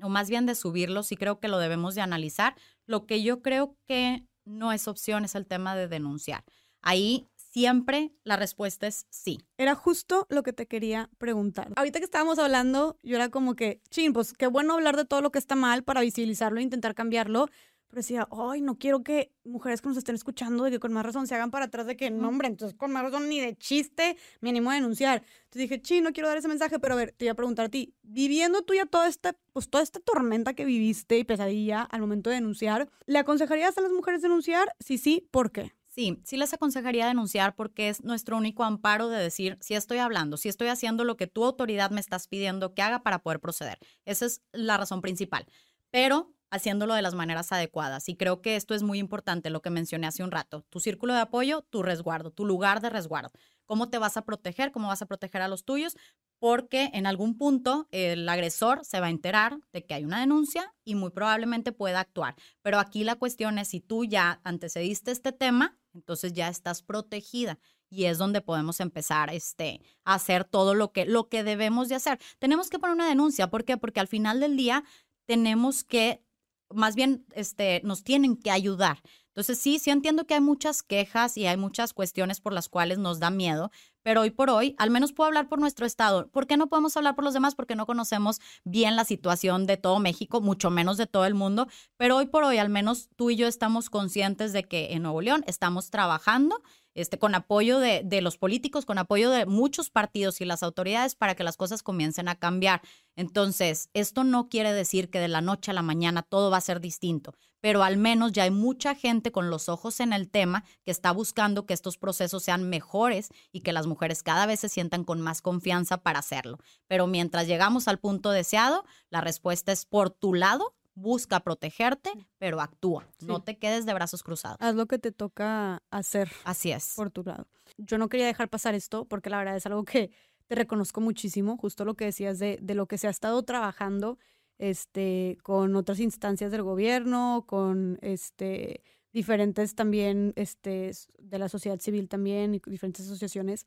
o 0.00 0.08
más 0.08 0.30
bien 0.30 0.46
de 0.46 0.54
subirlo, 0.54 1.02
sí 1.02 1.16
creo 1.16 1.40
que 1.40 1.48
lo 1.48 1.58
debemos 1.58 1.96
de 1.96 2.00
analizar. 2.02 2.54
Lo 2.86 3.04
que 3.04 3.24
yo 3.24 3.42
creo 3.42 3.76
que 3.88 4.24
no 4.44 4.70
es 4.70 4.86
opción 4.86 5.24
es 5.24 5.34
el 5.34 5.44
tema 5.44 5.74
de 5.74 5.88
denunciar. 5.88 6.44
Ahí 6.82 7.26
siempre 7.58 8.12
la 8.22 8.36
respuesta 8.36 8.86
es 8.86 9.06
sí. 9.10 9.40
Era 9.56 9.74
justo 9.74 10.26
lo 10.30 10.44
que 10.44 10.52
te 10.52 10.66
quería 10.66 11.10
preguntar. 11.18 11.72
Ahorita 11.74 11.98
que 11.98 12.04
estábamos 12.04 12.38
hablando, 12.38 12.96
yo 13.02 13.16
era 13.16 13.30
como 13.30 13.56
que, 13.56 13.80
ching, 13.90 14.12
pues 14.12 14.32
qué 14.32 14.46
bueno 14.46 14.74
hablar 14.74 14.96
de 14.96 15.04
todo 15.04 15.22
lo 15.22 15.32
que 15.32 15.40
está 15.40 15.56
mal 15.56 15.82
para 15.82 16.02
visibilizarlo 16.02 16.60
e 16.60 16.62
intentar 16.62 16.94
cambiarlo, 16.94 17.48
pero 17.88 18.00
decía, 18.00 18.28
ay, 18.30 18.60
no 18.60 18.78
quiero 18.78 19.02
que 19.02 19.32
mujeres 19.44 19.80
que 19.80 19.88
nos 19.88 19.98
estén 19.98 20.14
escuchando 20.14 20.62
de 20.62 20.70
que 20.70 20.78
con 20.78 20.92
más 20.92 21.04
razón 21.04 21.26
se 21.26 21.34
hagan 21.34 21.50
para 21.50 21.64
atrás 21.64 21.86
de 21.86 21.96
que, 21.96 22.10
no, 22.10 22.28
hombre, 22.28 22.46
entonces 22.46 22.76
con 22.78 22.92
más 22.92 23.02
razón 23.02 23.28
ni 23.28 23.40
de 23.40 23.56
chiste 23.56 24.16
me 24.40 24.50
animo 24.50 24.70
a 24.70 24.74
denunciar. 24.74 25.24
Entonces 25.44 25.68
dije, 25.68 25.80
sí, 25.82 26.00
no 26.00 26.12
quiero 26.12 26.28
dar 26.28 26.38
ese 26.38 26.46
mensaje, 26.46 26.78
pero 26.78 26.94
a 26.94 26.96
ver, 26.98 27.12
te 27.12 27.24
voy 27.24 27.30
a 27.30 27.34
preguntar 27.34 27.66
a 27.66 27.68
ti, 27.70 27.92
viviendo 28.02 28.62
tú 28.62 28.74
ya 28.74 28.86
toda 28.86 29.08
esta, 29.08 29.36
pues 29.52 29.68
toda 29.68 29.82
esta 29.82 29.98
tormenta 29.98 30.54
que 30.54 30.64
viviste 30.64 31.18
y 31.18 31.24
pesadilla 31.24 31.82
al 31.82 32.02
momento 32.02 32.30
de 32.30 32.36
denunciar, 32.36 32.88
¿le 33.06 33.18
aconsejarías 33.18 33.76
a 33.78 33.80
las 33.80 33.90
mujeres 33.90 34.22
denunciar? 34.22 34.72
Sí, 34.78 34.98
sí, 34.98 35.26
¿por 35.32 35.50
qué? 35.50 35.72
Sí, 35.98 36.20
sí 36.22 36.36
les 36.36 36.54
aconsejaría 36.54 37.08
denunciar 37.08 37.56
porque 37.56 37.88
es 37.88 38.04
nuestro 38.04 38.36
único 38.36 38.62
amparo 38.62 39.08
de 39.08 39.20
decir 39.20 39.58
si 39.60 39.74
estoy 39.74 39.98
hablando, 39.98 40.36
si 40.36 40.48
estoy 40.48 40.68
haciendo 40.68 41.02
lo 41.02 41.16
que 41.16 41.26
tu 41.26 41.44
autoridad 41.44 41.90
me 41.90 41.98
estás 41.98 42.28
pidiendo 42.28 42.72
que 42.72 42.82
haga 42.82 43.02
para 43.02 43.18
poder 43.18 43.40
proceder. 43.40 43.80
Esa 44.04 44.26
es 44.26 44.40
la 44.52 44.76
razón 44.76 45.00
principal. 45.00 45.44
Pero 45.90 46.32
haciéndolo 46.50 46.94
de 46.94 47.02
las 47.02 47.14
maneras 47.14 47.52
adecuadas. 47.52 48.08
Y 48.08 48.16
creo 48.16 48.40
que 48.42 48.56
esto 48.56 48.74
es 48.74 48.82
muy 48.82 48.98
importante, 48.98 49.50
lo 49.50 49.60
que 49.60 49.70
mencioné 49.70 50.06
hace 50.06 50.22
un 50.22 50.30
rato. 50.30 50.64
Tu 50.70 50.80
círculo 50.80 51.14
de 51.14 51.20
apoyo, 51.20 51.62
tu 51.62 51.82
resguardo, 51.82 52.30
tu 52.30 52.46
lugar 52.46 52.80
de 52.80 52.90
resguardo. 52.90 53.30
¿Cómo 53.66 53.90
te 53.90 53.98
vas 53.98 54.16
a 54.16 54.22
proteger? 54.22 54.72
¿Cómo 54.72 54.88
vas 54.88 55.02
a 55.02 55.06
proteger 55.06 55.42
a 55.42 55.48
los 55.48 55.64
tuyos? 55.64 55.96
Porque 56.38 56.90
en 56.94 57.06
algún 57.06 57.36
punto 57.36 57.88
el 57.90 58.28
agresor 58.28 58.84
se 58.84 59.00
va 59.00 59.06
a 59.06 59.10
enterar 59.10 59.58
de 59.72 59.84
que 59.84 59.94
hay 59.94 60.04
una 60.04 60.20
denuncia 60.20 60.72
y 60.84 60.94
muy 60.94 61.10
probablemente 61.10 61.72
pueda 61.72 62.00
actuar. 62.00 62.36
Pero 62.62 62.78
aquí 62.78 63.04
la 63.04 63.16
cuestión 63.16 63.58
es 63.58 63.68
si 63.68 63.80
tú 63.80 64.04
ya 64.04 64.40
antecediste 64.44 65.10
este 65.10 65.32
tema, 65.32 65.76
entonces 65.98 66.32
ya 66.32 66.48
estás 66.48 66.82
protegida 66.82 67.58
y 67.90 68.04
es 68.04 68.18
donde 68.18 68.40
podemos 68.40 68.80
empezar 68.80 69.32
este, 69.32 69.80
a 70.04 70.14
hacer 70.14 70.44
todo 70.44 70.74
lo 70.74 70.92
que, 70.92 71.04
lo 71.06 71.28
que 71.28 71.42
debemos 71.42 71.88
de 71.88 71.96
hacer. 71.96 72.18
Tenemos 72.38 72.70
que 72.70 72.78
poner 72.78 72.94
una 72.94 73.08
denuncia, 73.08 73.50
¿por 73.50 73.64
qué? 73.64 73.76
Porque 73.76 74.00
al 74.00 74.08
final 74.08 74.40
del 74.40 74.56
día 74.56 74.84
tenemos 75.26 75.84
que 75.84 76.22
más 76.70 76.94
bien 76.94 77.24
este, 77.34 77.80
nos 77.84 78.04
tienen 78.04 78.36
que 78.36 78.50
ayudar. 78.50 79.02
Entonces, 79.38 79.60
sí, 79.60 79.78
sí 79.78 79.90
entiendo 79.90 80.26
que 80.26 80.34
hay 80.34 80.40
muchas 80.40 80.82
quejas 80.82 81.36
y 81.36 81.46
hay 81.46 81.56
muchas 81.56 81.92
cuestiones 81.92 82.40
por 82.40 82.52
las 82.52 82.68
cuales 82.68 82.98
nos 82.98 83.20
da 83.20 83.30
miedo, 83.30 83.70
pero 84.02 84.22
hoy 84.22 84.30
por 84.30 84.50
hoy, 84.50 84.74
al 84.78 84.90
menos 84.90 85.12
puedo 85.12 85.28
hablar 85.28 85.48
por 85.48 85.60
nuestro 85.60 85.86
estado. 85.86 86.26
¿Por 86.26 86.48
qué 86.48 86.56
no 86.56 86.66
podemos 86.68 86.96
hablar 86.96 87.14
por 87.14 87.22
los 87.22 87.34
demás? 87.34 87.54
Porque 87.54 87.76
no 87.76 87.86
conocemos 87.86 88.40
bien 88.64 88.96
la 88.96 89.04
situación 89.04 89.64
de 89.64 89.76
todo 89.76 90.00
México, 90.00 90.40
mucho 90.40 90.70
menos 90.70 90.96
de 90.96 91.06
todo 91.06 91.24
el 91.24 91.34
mundo, 91.34 91.68
pero 91.96 92.16
hoy 92.16 92.26
por 92.26 92.42
hoy, 92.42 92.58
al 92.58 92.68
menos 92.68 93.10
tú 93.14 93.30
y 93.30 93.36
yo 93.36 93.46
estamos 93.46 93.90
conscientes 93.90 94.52
de 94.52 94.64
que 94.64 94.92
en 94.94 95.02
Nuevo 95.04 95.20
León 95.20 95.44
estamos 95.46 95.90
trabajando 95.90 96.60
este, 96.98 97.18
con 97.18 97.34
apoyo 97.34 97.78
de, 97.78 98.02
de, 98.04 98.20
los 98.20 98.38
políticos, 98.38 98.84
con 98.84 98.98
apoyo 98.98 99.30
de 99.30 99.46
muchos 99.46 99.90
partidos 99.90 100.40
y 100.40 100.44
las 100.44 100.62
autoridades 100.62 101.14
para 101.14 101.34
que 101.34 101.44
las 101.44 101.56
cosas 101.56 101.82
comiencen 101.82 102.28
a 102.28 102.34
cambiar. 102.34 102.82
Entonces, 103.16 103.88
esto 103.94 104.24
no 104.24 104.48
quiere 104.48 104.72
decir 104.72 105.08
que 105.08 105.20
de 105.20 105.28
la 105.28 105.40
noche 105.40 105.70
a 105.70 105.74
la 105.74 105.82
mañana 105.82 106.22
todo 106.22 106.50
va 106.50 106.56
a 106.56 106.60
ser 106.60 106.80
distinto, 106.80 107.34
pero 107.60 107.82
al 107.82 107.96
menos 107.96 108.32
ya 108.32 108.44
hay 108.44 108.50
mucha 108.50 108.94
gente 108.94 109.32
con 109.32 109.50
los 109.50 109.68
ojos 109.68 110.00
en 110.00 110.12
el 110.12 110.28
tema 110.28 110.64
que 110.84 110.90
está 110.90 111.12
buscando 111.12 111.66
que 111.66 111.74
estos 111.74 111.98
procesos 111.98 112.42
sean 112.42 112.68
mejores 112.68 113.30
y 113.52 113.60
que 113.60 113.72
las 113.72 113.86
mujeres 113.86 114.22
cada 114.22 114.46
vez 114.46 114.60
se 114.60 114.68
sientan 114.68 115.04
con 115.04 115.20
más 115.20 115.42
confianza 115.42 115.98
para 115.98 116.18
hacerlo. 116.18 116.58
Pero 116.86 117.06
mientras 117.06 117.46
llegamos 117.46 117.88
al 117.88 117.98
punto 117.98 118.30
deseado, 118.30 118.84
la 119.10 119.20
respuesta 119.20 119.72
es 119.72 119.86
por 119.86 120.10
tu 120.10 120.34
lado 120.34 120.74
busca 120.98 121.40
protegerte, 121.40 122.10
pero 122.38 122.60
actúa. 122.60 123.06
No 123.20 123.42
te 123.42 123.58
quedes 123.58 123.86
de 123.86 123.94
brazos 123.94 124.22
cruzados. 124.22 124.58
Haz 124.60 124.74
lo 124.74 124.86
que 124.86 124.98
te 124.98 125.12
toca 125.12 125.82
hacer. 125.90 126.30
Así 126.44 126.72
es. 126.72 126.94
Por 126.96 127.10
tu 127.10 127.22
lado. 127.22 127.46
Yo 127.76 127.98
no 127.98 128.08
quería 128.08 128.26
dejar 128.26 128.48
pasar 128.48 128.74
esto 128.74 129.04
porque 129.04 129.30
la 129.30 129.38
verdad 129.38 129.56
es 129.56 129.66
algo 129.66 129.84
que 129.84 130.10
te 130.46 130.54
reconozco 130.54 131.00
muchísimo, 131.00 131.56
justo 131.58 131.84
lo 131.84 131.94
que 131.94 132.06
decías 132.06 132.38
de, 132.38 132.58
de 132.60 132.74
lo 132.74 132.86
que 132.86 132.98
se 132.98 133.06
ha 133.06 133.10
estado 133.10 133.42
trabajando 133.42 134.18
este, 134.58 135.38
con 135.42 135.76
otras 135.76 136.00
instancias 136.00 136.50
del 136.50 136.62
gobierno, 136.62 137.44
con 137.46 137.98
este, 138.02 138.82
diferentes 139.12 139.74
también 139.74 140.32
este, 140.36 140.92
de 141.18 141.38
la 141.38 141.48
sociedad 141.48 141.78
civil 141.78 142.08
también 142.08 142.54
y 142.54 142.60
diferentes 142.66 143.06
asociaciones. 143.06 143.66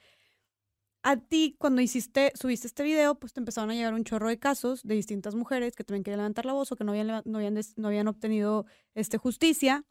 A 1.04 1.18
ti, 1.18 1.56
cuando 1.58 1.82
hiciste, 1.82 2.32
subiste 2.36 2.68
este 2.68 2.84
video, 2.84 3.16
pues 3.16 3.34
te 3.34 3.40
empezaron 3.40 3.72
a 3.72 3.74
llegar 3.74 3.94
un 3.94 4.04
chorro 4.04 4.30
de 4.30 4.38
casos 4.38 4.84
de 4.84 4.94
distintas 4.94 5.34
mujeres 5.34 5.76
que 5.76 5.84
también 5.84 6.04
querían 6.04 6.20
levantar 6.20 6.46
la 6.46 6.54
voz 6.54 6.72
o 6.72 6.76
que 6.76 6.84
no 6.84 6.92
habían, 6.92 7.24
no 7.26 7.38
habían, 7.38 7.60
no 7.78 7.88
habían 7.88 8.08
obtenido 8.08 8.66
este, 8.94 9.18
justicia. 9.18 9.84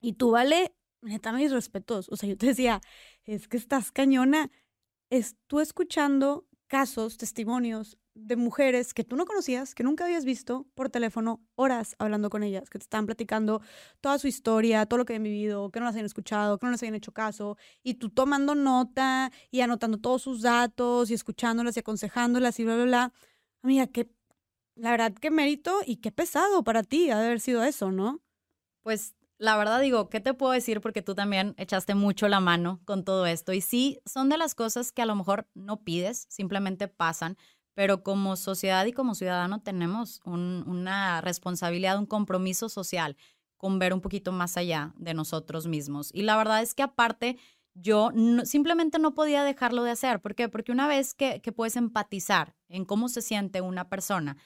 Y 0.00 0.14
tú, 0.14 0.30
vale, 0.30 0.74
neta, 1.00 1.32
mis 1.32 1.50
respetos. 1.50 2.08
O 2.10 2.16
sea, 2.16 2.28
yo 2.28 2.36
te 2.36 2.46
decía, 2.46 2.80
es 3.24 3.48
que 3.48 3.56
estás 3.56 3.90
cañona. 3.90 4.50
Es 5.10 5.36
tú 5.48 5.60
escuchando 5.60 6.46
casos, 6.68 7.16
testimonios 7.18 7.98
de 8.14 8.36
mujeres 8.36 8.94
que 8.94 9.04
tú 9.04 9.16
no 9.16 9.24
conocías, 9.24 9.74
que 9.74 9.82
nunca 9.82 10.04
habías 10.04 10.24
visto 10.24 10.66
por 10.74 10.90
teléfono, 10.90 11.40
horas 11.54 11.96
hablando 11.98 12.30
con 12.30 12.42
ellas, 12.42 12.68
que 12.68 12.78
te 12.78 12.84
estaban 12.84 13.06
platicando 13.06 13.62
toda 14.00 14.18
su 14.18 14.28
historia, 14.28 14.86
todo 14.86 14.98
lo 14.98 15.04
que 15.04 15.14
habían 15.14 15.24
vivido, 15.24 15.70
que 15.70 15.80
no 15.80 15.86
las 15.86 15.94
habían 15.94 16.06
escuchado, 16.06 16.58
que 16.58 16.66
no 16.66 16.72
les 16.72 16.82
habían 16.82 16.94
hecho 16.94 17.12
caso, 17.12 17.56
y 17.82 17.94
tú 17.94 18.10
tomando 18.10 18.54
nota 18.54 19.32
y 19.50 19.60
anotando 19.60 19.98
todos 19.98 20.22
sus 20.22 20.42
datos 20.42 21.10
y 21.10 21.14
escuchándolas 21.14 21.76
y 21.76 21.80
aconsejándolas 21.80 22.58
y 22.60 22.64
bla, 22.64 22.74
bla, 22.74 22.84
bla. 22.84 23.12
Amiga, 23.62 23.86
qué, 23.86 24.10
la 24.74 24.90
verdad, 24.90 25.14
qué 25.14 25.30
mérito 25.30 25.80
y 25.86 25.96
qué 25.96 26.12
pesado 26.12 26.64
para 26.64 26.82
ti 26.82 27.10
haber 27.10 27.40
sido 27.40 27.64
eso, 27.64 27.92
¿no? 27.92 28.20
Pues 28.82 29.14
la 29.38 29.56
verdad 29.56 29.80
digo, 29.80 30.08
¿qué 30.08 30.20
te 30.20 30.34
puedo 30.34 30.52
decir? 30.52 30.80
Porque 30.80 31.02
tú 31.02 31.14
también 31.14 31.54
echaste 31.56 31.94
mucho 31.94 32.28
la 32.28 32.40
mano 32.40 32.80
con 32.84 33.04
todo 33.04 33.26
esto. 33.26 33.52
Y 33.52 33.60
sí, 33.60 34.00
son 34.04 34.28
de 34.28 34.38
las 34.38 34.54
cosas 34.54 34.92
que 34.92 35.02
a 35.02 35.06
lo 35.06 35.16
mejor 35.16 35.48
no 35.54 35.82
pides, 35.82 36.26
simplemente 36.28 36.86
pasan 36.88 37.36
pero 37.74 38.02
como 38.02 38.36
sociedad 38.36 38.84
y 38.86 38.92
como 38.92 39.14
ciudadano 39.14 39.60
tenemos 39.62 40.20
una 40.24 41.20
responsabilidad, 41.20 41.98
un 41.98 42.06
compromiso 42.06 42.68
social 42.68 43.16
con 43.56 43.78
ver 43.78 43.94
un 43.94 44.00
poquito 44.00 44.32
más 44.32 44.56
allá 44.56 44.92
de 44.96 45.14
nosotros 45.14 45.66
mismos. 45.66 46.10
Y 46.12 46.22
la 46.22 46.36
verdad 46.36 46.62
es 46.62 46.74
que 46.74 46.82
aparte, 46.82 47.38
yo 47.74 48.10
simplemente 48.44 48.98
no 48.98 49.14
podía 49.14 49.44
dejarlo 49.44 49.84
de 49.84 49.92
hacer. 49.92 50.20
¿Por 50.20 50.34
qué? 50.34 50.48
Porque 50.48 50.72
una 50.72 50.88
vez 50.88 51.14
que, 51.14 51.40
que 51.40 51.52
puedes 51.52 51.76
empatizar 51.76 52.54
en 52.68 52.84
cómo 52.84 53.08
se 53.08 53.22
siente 53.22 53.60
una 53.60 53.88
persona, 53.88 54.36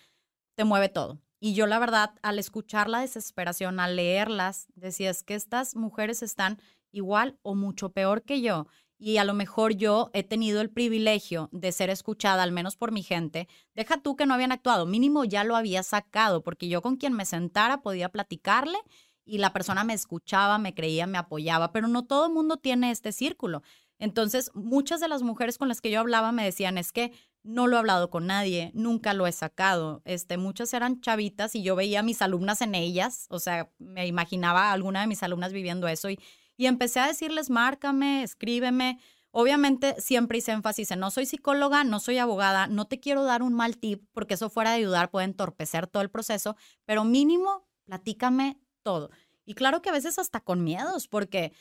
te 0.54 0.64
mueve 0.64 0.88
todo. 0.88 1.20
Y 1.40 1.54
yo 1.54 1.66
la 1.66 1.78
verdad, 1.78 2.14
al 2.22 2.38
escuchar 2.38 2.88
la 2.88 3.00
desesperación, 3.00 3.80
al 3.80 3.96
leerlas, 3.96 4.68
decía, 4.74 5.10
es 5.10 5.22
que 5.22 5.34
estas 5.34 5.76
mujeres 5.76 6.22
están 6.22 6.60
igual 6.92 7.38
o 7.42 7.54
mucho 7.54 7.92
peor 7.92 8.22
que 8.22 8.40
yo 8.40 8.66
y 8.98 9.18
a 9.18 9.24
lo 9.24 9.34
mejor 9.34 9.74
yo 9.74 10.10
he 10.14 10.22
tenido 10.22 10.60
el 10.60 10.70
privilegio 10.70 11.48
de 11.52 11.72
ser 11.72 11.90
escuchada, 11.90 12.42
al 12.42 12.52
menos 12.52 12.76
por 12.76 12.92
mi 12.92 13.02
gente, 13.02 13.48
deja 13.74 14.00
tú 14.00 14.16
que 14.16 14.26
no 14.26 14.34
habían 14.34 14.52
actuado, 14.52 14.86
mínimo 14.86 15.24
ya 15.24 15.44
lo 15.44 15.56
había 15.56 15.82
sacado, 15.82 16.42
porque 16.42 16.68
yo 16.68 16.82
con 16.82 16.96
quien 16.96 17.12
me 17.12 17.24
sentara 17.24 17.82
podía 17.82 18.08
platicarle 18.08 18.78
y 19.24 19.38
la 19.38 19.52
persona 19.52 19.84
me 19.84 19.92
escuchaba, 19.92 20.58
me 20.58 20.74
creía, 20.74 21.06
me 21.06 21.18
apoyaba, 21.18 21.72
pero 21.72 21.88
no 21.88 22.04
todo 22.04 22.26
el 22.26 22.32
mundo 22.32 22.56
tiene 22.56 22.90
este 22.90 23.12
círculo. 23.12 23.62
Entonces, 23.98 24.50
muchas 24.54 25.00
de 25.00 25.08
las 25.08 25.22
mujeres 25.22 25.58
con 25.58 25.68
las 25.68 25.80
que 25.80 25.90
yo 25.90 26.00
hablaba 26.00 26.30
me 26.30 26.44
decían, 26.44 26.78
es 26.78 26.92
que 26.92 27.12
no 27.42 27.66
lo 27.66 27.76
he 27.76 27.78
hablado 27.78 28.10
con 28.10 28.26
nadie, 28.26 28.70
nunca 28.74 29.14
lo 29.14 29.26
he 29.26 29.32
sacado. 29.32 30.02
Este, 30.04 30.36
muchas 30.36 30.72
eran 30.74 31.00
chavitas 31.00 31.54
y 31.54 31.62
yo 31.62 31.76
veía 31.76 32.00
a 32.00 32.02
mis 32.02 32.20
alumnas 32.22 32.60
en 32.60 32.74
ellas, 32.74 33.26
o 33.30 33.38
sea, 33.38 33.70
me 33.78 34.06
imaginaba 34.06 34.72
alguna 34.72 35.00
de 35.00 35.06
mis 35.06 35.22
alumnas 35.22 35.52
viviendo 35.52 35.88
eso 35.88 36.10
y 36.10 36.18
y 36.56 36.66
empecé 36.66 37.00
a 37.00 37.06
decirles, 37.06 37.50
márcame, 37.50 38.22
escríbeme. 38.22 38.98
Obviamente 39.30 40.00
siempre 40.00 40.38
hice 40.38 40.52
énfasis 40.52 40.90
en 40.90 41.00
no 41.00 41.10
soy 41.10 41.26
psicóloga, 41.26 41.84
no 41.84 42.00
soy 42.00 42.18
abogada, 42.18 42.68
no 42.68 42.86
te 42.86 43.00
quiero 43.00 43.24
dar 43.24 43.42
un 43.42 43.52
mal 43.52 43.76
tip 43.76 44.02
porque 44.12 44.34
eso 44.34 44.48
fuera 44.48 44.70
de 44.70 44.76
ayudar 44.78 45.10
puede 45.10 45.26
entorpecer 45.26 45.86
todo 45.86 46.02
el 46.02 46.10
proceso, 46.10 46.56
pero 46.86 47.04
mínimo 47.04 47.68
platícame 47.84 48.58
todo. 48.82 49.10
Y 49.44 49.54
claro 49.54 49.82
que 49.82 49.90
a 49.90 49.92
veces 49.92 50.18
hasta 50.18 50.40
con 50.40 50.64
miedos 50.64 51.06
porque 51.08 51.52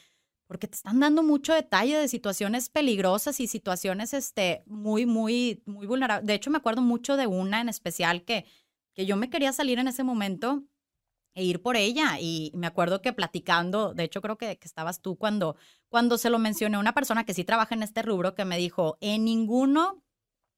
porque 0.48 0.68
te 0.68 0.76
están 0.76 1.00
dando 1.00 1.24
mucho 1.24 1.54
detalle 1.54 1.98
de 1.98 2.08
situaciones 2.08 2.70
peligrosas 2.70 3.40
y 3.40 3.48
situaciones 3.48 4.14
este 4.14 4.64
muy 4.68 5.06
muy 5.06 5.62
muy 5.66 5.86
vulnerables. 5.86 6.26
De 6.26 6.34
hecho 6.34 6.52
me 6.52 6.58
acuerdo 6.58 6.82
mucho 6.82 7.18
de 7.18 7.28
una 7.28 7.60
en 7.60 7.68
especial 7.68 8.24
que 8.24 8.46
que 8.94 9.06
yo 9.06 9.18
me 9.18 9.30
quería 9.30 9.52
salir 9.52 9.80
en 9.80 9.90
ese 9.90 10.04
momento 10.04 10.64
e 11.36 11.44
ir 11.44 11.62
por 11.62 11.76
ella. 11.76 12.20
Y 12.20 12.52
me 12.56 12.68
acuerdo 12.68 13.02
que 13.02 13.14
platicando, 13.14 13.94
de 13.94 14.06
hecho 14.06 14.22
creo 14.22 14.38
que, 14.38 14.58
que, 14.58 14.68
estabas 14.68 15.02
tú 15.02 15.18
cuando, 15.18 15.56
cuando 15.90 16.18
se 16.18 16.30
lo 16.30 16.40
mencioné 16.40 16.78
a 16.78 16.80
una 16.80 16.94
persona 16.94 17.26
que 17.26 17.34
sí 17.34 17.44
trabaja 17.44 17.76
en 17.76 17.84
este 17.84 18.02
rubro, 18.02 18.34
que 18.34 18.46
me 18.46 18.58
dijo, 18.58 18.98
en 19.02 19.26
ninguno 19.26 20.02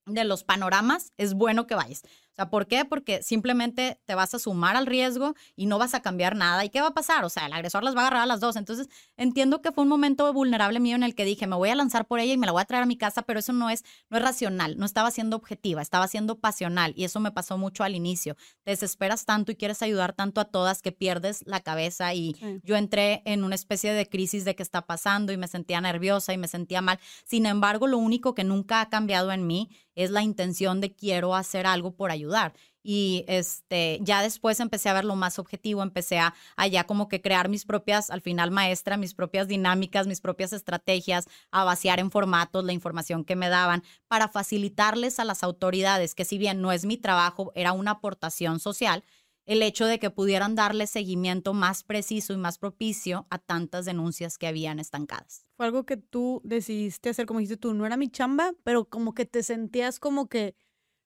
de 0.06 0.24
los 0.24 0.44
panoramas 0.44 1.12
es 1.18 1.34
bueno 1.34 1.68
que 1.68 1.76
vayas 1.76 2.04
sea, 2.38 2.50
¿por 2.50 2.68
qué? 2.68 2.86
Porque 2.86 3.22
simplemente 3.24 4.00
te 4.06 4.16
vas 4.16 4.34
a 4.34 4.40
sumar 4.40 4.76
al 4.76 4.86
riesgo 4.86 5.36
y 5.56 5.66
no 5.66 5.78
vas 5.78 5.94
a 5.94 6.02
cambiar 6.02 6.36
nada. 6.36 6.64
¿Y 6.64 6.70
qué 6.70 6.82
va 6.82 6.88
a 6.88 6.94
pasar? 6.94 7.26
O 7.26 7.30
sea, 7.30 7.48
el 7.48 7.54
agresor 7.54 7.84
las 7.84 7.96
va 7.96 8.02
a 8.02 8.08
agarrar 8.08 8.24
a 8.24 8.26
las 8.28 8.40
dos. 8.40 8.56
Entonces, 8.56 8.88
entiendo 9.18 9.62
que 9.62 9.72
fue 9.72 9.84
un 9.84 9.90
momento 9.90 10.32
vulnerable 10.32 10.80
mío 10.80 10.96
en 10.96 11.04
el 11.04 11.16
que 11.16 11.26
dije, 11.26 11.48
me 11.48 11.56
voy 11.56 11.70
a 11.70 11.76
lanzar 11.76 12.06
por 12.06 12.20
ella 12.20 12.34
y 12.34 12.38
me 12.38 12.46
la 12.46 12.52
voy 12.52 12.62
a 12.62 12.66
traer 12.66 12.84
a 12.84 12.86
mi 12.86 12.98
casa, 12.98 13.24
pero 13.24 13.40
eso 13.40 13.54
no 13.54 13.70
es, 13.70 13.84
no 14.10 14.18
es 14.18 14.24
racional, 14.24 14.78
no 14.78 14.86
estaba 14.86 15.12
siendo 15.12 15.36
objetiva, 15.36 15.82
estaba 15.82 16.08
siendo 16.08 16.40
pasional 16.40 16.94
y 16.96 17.04
eso 17.04 17.20
me 17.20 17.32
pasó 17.32 17.58
mucho 17.58 17.84
al 17.84 17.96
inicio. 17.96 18.36
Te 18.64 18.72
desesperas 18.72 19.26
tanto 19.26 19.52
y 19.52 19.56
quieres 19.56 19.82
ayudar 19.82 20.14
tanto 20.14 20.40
a 20.40 20.46
todas 20.46 20.82
que 20.82 20.92
pierdes 20.92 21.44
la 21.46 21.62
cabeza 21.62 22.14
y 22.14 22.36
yo 22.64 22.76
entré 22.76 23.24
en 23.26 23.44
una 23.44 23.56
especie 23.56 23.94
de 23.94 24.08
crisis 24.08 24.46
de 24.46 24.56
qué 24.56 24.64
está 24.64 24.86
pasando 24.86 25.32
y 25.34 25.38
me 25.38 25.48
sentía 25.48 25.82
nerviosa 25.82 26.34
y 26.34 26.38
me 26.38 26.48
sentía 26.48 26.82
mal. 26.82 27.00
Sin 27.26 27.46
embargo, 27.46 27.88
lo 27.88 27.98
único 27.98 28.36
que 28.36 28.44
nunca 28.44 28.82
ha 28.82 28.90
cambiado 28.90 29.32
en 29.32 29.48
mí 29.48 29.70
es 29.98 30.12
la 30.12 30.22
intención 30.22 30.80
de 30.80 30.93
quiero 30.93 31.36
hacer 31.36 31.66
algo 31.66 31.91
por 31.95 32.12
ayudar. 32.12 32.54
Y 32.84 33.26
este, 33.28 34.00
ya 34.02 34.22
después 34.22 34.62
empecé 34.62 34.88
a 34.88 34.93
ver 34.93 35.04
lo 35.04 35.18
más 35.18 35.39
objetivo, 35.39 35.84
empecé 35.84 36.20
a, 36.20 36.34
ya 36.72 36.86
como 36.86 37.10
que 37.10 37.20
crear 37.20 37.50
mis 37.50 37.66
propias, 37.66 38.10
al 38.12 38.22
final 38.22 38.50
maestra, 38.50 38.95
mis 38.95 39.14
propias 39.14 39.50
dinámicas, 39.50 40.08
mis 40.08 40.22
propias 40.22 40.54
estrategias, 40.54 41.28
a 41.52 41.66
vaciar 41.66 42.00
en 42.00 42.12
formatos 42.12 42.64
la 42.64 42.72
información 42.72 43.26
que 43.26 43.36
me 43.36 43.50
daban 43.50 43.84
para 44.08 44.30
facilitarles 44.30 45.20
a 45.20 45.26
las 45.26 45.43
autoridades, 45.43 46.16
que 46.16 46.24
si 46.24 46.38
bien 46.38 46.62
no 46.62 46.72
es 46.72 46.86
mi 46.86 46.98
trabajo, 46.98 47.52
era 47.56 47.74
una 47.74 47.91
aportación 47.91 48.62
social, 48.62 49.04
el 49.48 49.64
hecho 49.64 49.86
de 49.86 49.98
que 49.98 50.12
pudieran 50.12 50.56
darle 50.56 50.88
seguimiento 50.88 51.54
más 51.54 51.84
preciso 51.84 52.34
y 52.34 52.38
más 52.38 52.60
propicio 52.60 53.26
a 53.30 53.39
tantas 53.39 53.86
denuncias 53.86 54.38
que 54.38 54.45
habían 54.45 54.78
estancadas. 54.78 55.48
Fue 55.56 55.66
algo 55.66 55.86
que 55.86 55.95
tú 55.95 56.41
decidiste 56.43 57.10
hacer, 57.10 57.26
como 57.26 57.39
dijiste 57.39 57.58
tú, 57.58 57.74
no 57.74 57.86
era 57.86 57.95
mi 57.95 58.10
chamba, 58.10 58.54
pero 58.64 58.86
como 58.86 59.14
que 59.14 59.26
te 59.26 59.43
sentías 59.43 60.00
como 60.00 60.28
que, 60.28 60.54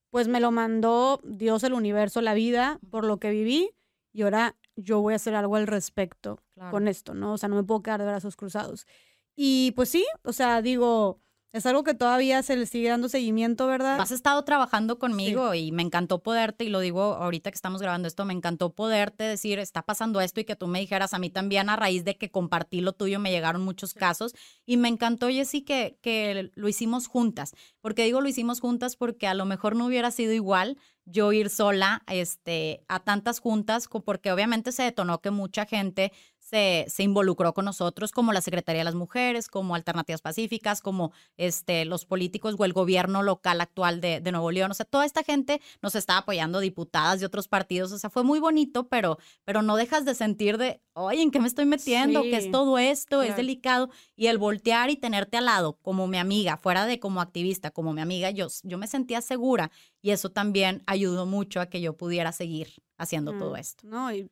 pues 0.09 0.27
me 0.27 0.39
lo 0.39 0.51
mandó 0.51 1.21
Dios, 1.23 1.63
el 1.63 1.73
universo, 1.73 2.19
la 2.19 2.33
vida, 2.33 2.79
por 2.89 3.05
lo 3.05 3.19
que 3.19 3.29
viví, 3.29 3.69
y 4.11 4.23
ahora 4.23 4.57
yo 4.75 4.99
voy 5.01 5.13
a 5.13 5.17
hacer 5.17 5.35
algo 5.35 5.55
al 5.55 5.67
respecto 5.67 6.41
con 6.71 6.87
esto, 6.87 7.13
¿no? 7.13 7.33
O 7.33 7.37
sea, 7.37 7.47
no 7.47 7.55
me 7.55 7.63
puedo 7.63 7.83
quedar 7.83 8.01
de 8.01 8.07
brazos 8.07 8.35
cruzados. 8.35 8.87
Y 9.35 9.71
pues 9.75 9.89
sí, 9.89 10.03
o 10.23 10.33
sea, 10.33 10.61
digo, 10.63 11.21
es 11.53 11.65
algo 11.65 11.83
que 11.83 11.93
todavía 11.93 12.41
se 12.43 12.55
le 12.55 12.65
sigue 12.65 12.89
dando 12.89 13.09
seguimiento, 13.09 13.67
¿verdad? 13.67 13.99
Has 13.99 14.11
estado 14.11 14.43
trabajando 14.43 14.99
conmigo 14.99 15.53
y 15.53 15.71
me 15.71 15.81
encantó 15.81 16.23
poderte, 16.23 16.63
y 16.63 16.69
lo 16.69 16.79
digo 16.79 17.01
ahorita 17.01 17.51
que 17.51 17.55
estamos 17.55 17.81
grabando 17.81 18.07
esto, 18.07 18.23
me 18.23 18.33
encantó 18.33 18.73
poderte 18.73 19.25
decir, 19.25 19.59
está 19.59 19.81
pasando 19.81 20.21
esto 20.21 20.39
y 20.39 20.45
que 20.45 20.55
tú 20.55 20.67
me 20.67 20.79
dijeras 20.79 21.13
a 21.13 21.19
mí 21.19 21.29
también 21.29 21.69
a 21.69 21.75
raíz 21.75 22.05
de 22.05 22.17
que 22.17 22.31
compartí 22.31 22.79
lo 22.81 22.93
tuyo, 22.93 23.19
me 23.19 23.31
llegaron 23.31 23.63
muchos 23.63 23.93
casos 23.93 24.33
y 24.65 24.77
me 24.77 24.87
encantó, 24.87 25.27
Jessy, 25.27 25.61
que, 25.61 25.97
que 26.01 26.51
lo 26.55 26.69
hicimos 26.69 27.07
juntas. 27.07 27.53
porque 27.81 28.05
digo 28.05 28.21
lo 28.21 28.29
hicimos 28.29 28.61
juntas? 28.61 28.95
Porque 28.95 29.27
a 29.27 29.33
lo 29.33 29.45
mejor 29.45 29.75
no 29.75 29.87
hubiera 29.87 30.11
sido 30.11 30.31
igual 30.33 30.77
yo 31.05 31.33
ir 31.33 31.49
sola 31.49 32.03
este, 32.07 32.83
a 32.87 32.99
tantas 32.99 33.39
juntas, 33.39 33.87
porque 33.87 34.31
obviamente 34.31 34.71
se 34.71 34.83
detonó 34.83 35.19
que 35.19 35.31
mucha 35.31 35.65
gente 35.65 36.11
se, 36.51 36.85
se, 36.89 37.03
involucró 37.03 37.53
con 37.53 37.63
nosotros, 37.63 38.11
como 38.11 38.33
la 38.33 38.41
Secretaría 38.41 38.81
de 38.81 38.83
las 38.83 38.95
Mujeres, 38.95 39.47
como 39.47 39.73
Alternativas 39.73 40.21
Pacíficas, 40.21 40.81
como 40.81 41.13
este, 41.37 41.85
los 41.85 42.03
políticos 42.03 42.55
o 42.59 42.65
el 42.65 42.73
gobierno 42.73 43.23
local 43.23 43.61
actual 43.61 44.01
de, 44.01 44.19
de, 44.19 44.31
Nuevo 44.33 44.51
León. 44.51 44.69
O 44.69 44.73
sea, 44.73 44.85
toda 44.85 45.05
esta 45.05 45.23
gente 45.23 45.61
nos 45.81 45.95
estaba 45.95 46.19
apoyando, 46.19 46.59
diputadas 46.59 47.21
de 47.21 47.25
otros 47.25 47.47
partidos. 47.47 47.93
O 47.93 47.97
sea, 47.97 48.09
fue 48.09 48.23
muy 48.23 48.39
bonito, 48.39 48.89
pero, 48.89 49.17
pero 49.45 49.61
no 49.61 49.77
dejas 49.77 50.03
de 50.03 50.13
sentir 50.13 50.57
de, 50.57 50.81
oye, 50.91 51.21
¿en 51.21 51.31
qué 51.31 51.39
me 51.39 51.47
estoy 51.47 51.65
metiendo? 51.65 52.21
¿Qué 52.21 52.35
es 52.35 52.51
todo 52.51 52.77
esto? 52.77 53.21
Es 53.21 53.37
delicado. 53.37 53.89
Y 54.17 54.27
el 54.27 54.37
voltear 54.37 54.89
y 54.89 54.97
tenerte 54.97 55.37
al 55.37 55.45
lado 55.45 55.77
como 55.81 56.07
mi 56.07 56.17
amiga, 56.17 56.57
fuera 56.57 56.85
de 56.85 56.99
como 56.99 57.21
activista, 57.21 57.71
como 57.71 57.93
mi 57.93 58.01
amiga, 58.01 58.29
yo, 58.29 58.47
yo 58.63 58.77
me 58.77 58.87
sentía 58.87 59.21
segura 59.21 59.71
y 60.01 60.11
eso 60.11 60.29
también 60.29 60.81
ayudó 60.87 61.25
mucho 61.25 61.61
a 61.61 61.67
que 61.67 61.81
yo 61.81 61.95
pudiera 61.95 62.31
seguir 62.31 62.81
haciendo 62.97 63.33
todo 63.37 63.55
esto. 63.55 63.87
No, 63.87 64.13
y, 64.13 64.29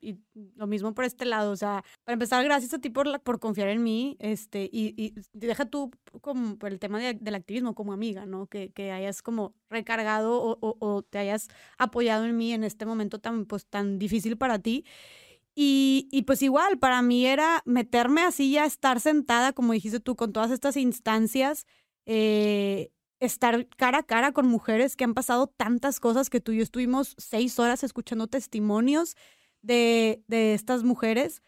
lo 0.55 0.67
mismo 0.67 0.93
por 0.93 1.05
este 1.05 1.26
lado, 1.26 1.51
o 1.51 1.55
sea, 1.55 1.84
para 2.03 2.13
empezar, 2.13 2.43
gracias 2.43 2.74
a 2.74 2.80
ti 2.80 2.89
por, 2.89 3.20
por 3.22 3.39
confiar 3.39 3.70
en 3.70 3.84
mí, 3.84 4.15
este, 4.20 4.70
y, 4.72 4.93
y 4.95 5.15
deja 5.34 5.65
tú 5.65 5.91
como 6.22 6.57
por 6.57 6.72
el 6.72 6.80
tema 6.80 6.99
del 6.99 7.36
activismo 7.36 7.74
como 7.74 7.93
amiga, 7.93 8.26
¿no? 8.26 8.47
Que, 8.47 8.72
que 8.72 8.91
hayas 8.91 9.22
como 9.22 9.55
recargado 9.70 10.41
o, 10.41 10.57
o, 10.61 10.78
o, 10.80 11.01
te 11.01 11.17
hayas 11.17 11.47
apoyado 11.78 12.26
en 12.26 12.38
mí 12.38 12.53
en 12.53 12.63
este 12.63 12.86
momento 12.86 13.20
tan, 13.20 13.45
pues, 13.45 13.65
tan 13.65 13.97
difícil 13.97 14.38
para 14.38 14.59
ti. 14.59 14.86
Y, 15.55 16.07
y, 16.11 16.22
pues 16.22 16.41
igual, 16.41 16.78
para 16.80 17.01
mí 17.01 17.26
era 17.26 17.63
meterme 17.65 18.22
así 18.22 18.51
ya, 18.51 18.65
estar 18.65 18.99
sentada, 18.99 19.51
como 19.51 19.74
dijiste 19.74 19.99
tú, 19.99 20.15
con 20.15 20.32
todas 20.32 20.51
estas 20.51 20.78
instancias, 20.78 21.65
eh, 22.05 22.91
estar 23.20 23.67
cara 23.78 23.99
a 23.99 24.03
cara 24.03 24.32
con 24.32 24.47
mujeres 24.47 24.95
que 24.95 25.03
han 25.03 25.13
pasado 25.13 25.47
tantas 25.47 25.99
cosas 25.99 26.30
que 26.30 26.41
tú 26.41 26.51
y 26.51 26.57
yo 26.57 26.63
estuvimos 26.63 27.15
seis 27.17 27.59
horas 27.59 27.84
escuchando 27.84 28.28
testimonios 28.28 29.15
de, 29.61 30.24
de 30.28 30.53
estas 30.53 30.84
mujeres, 30.84 31.41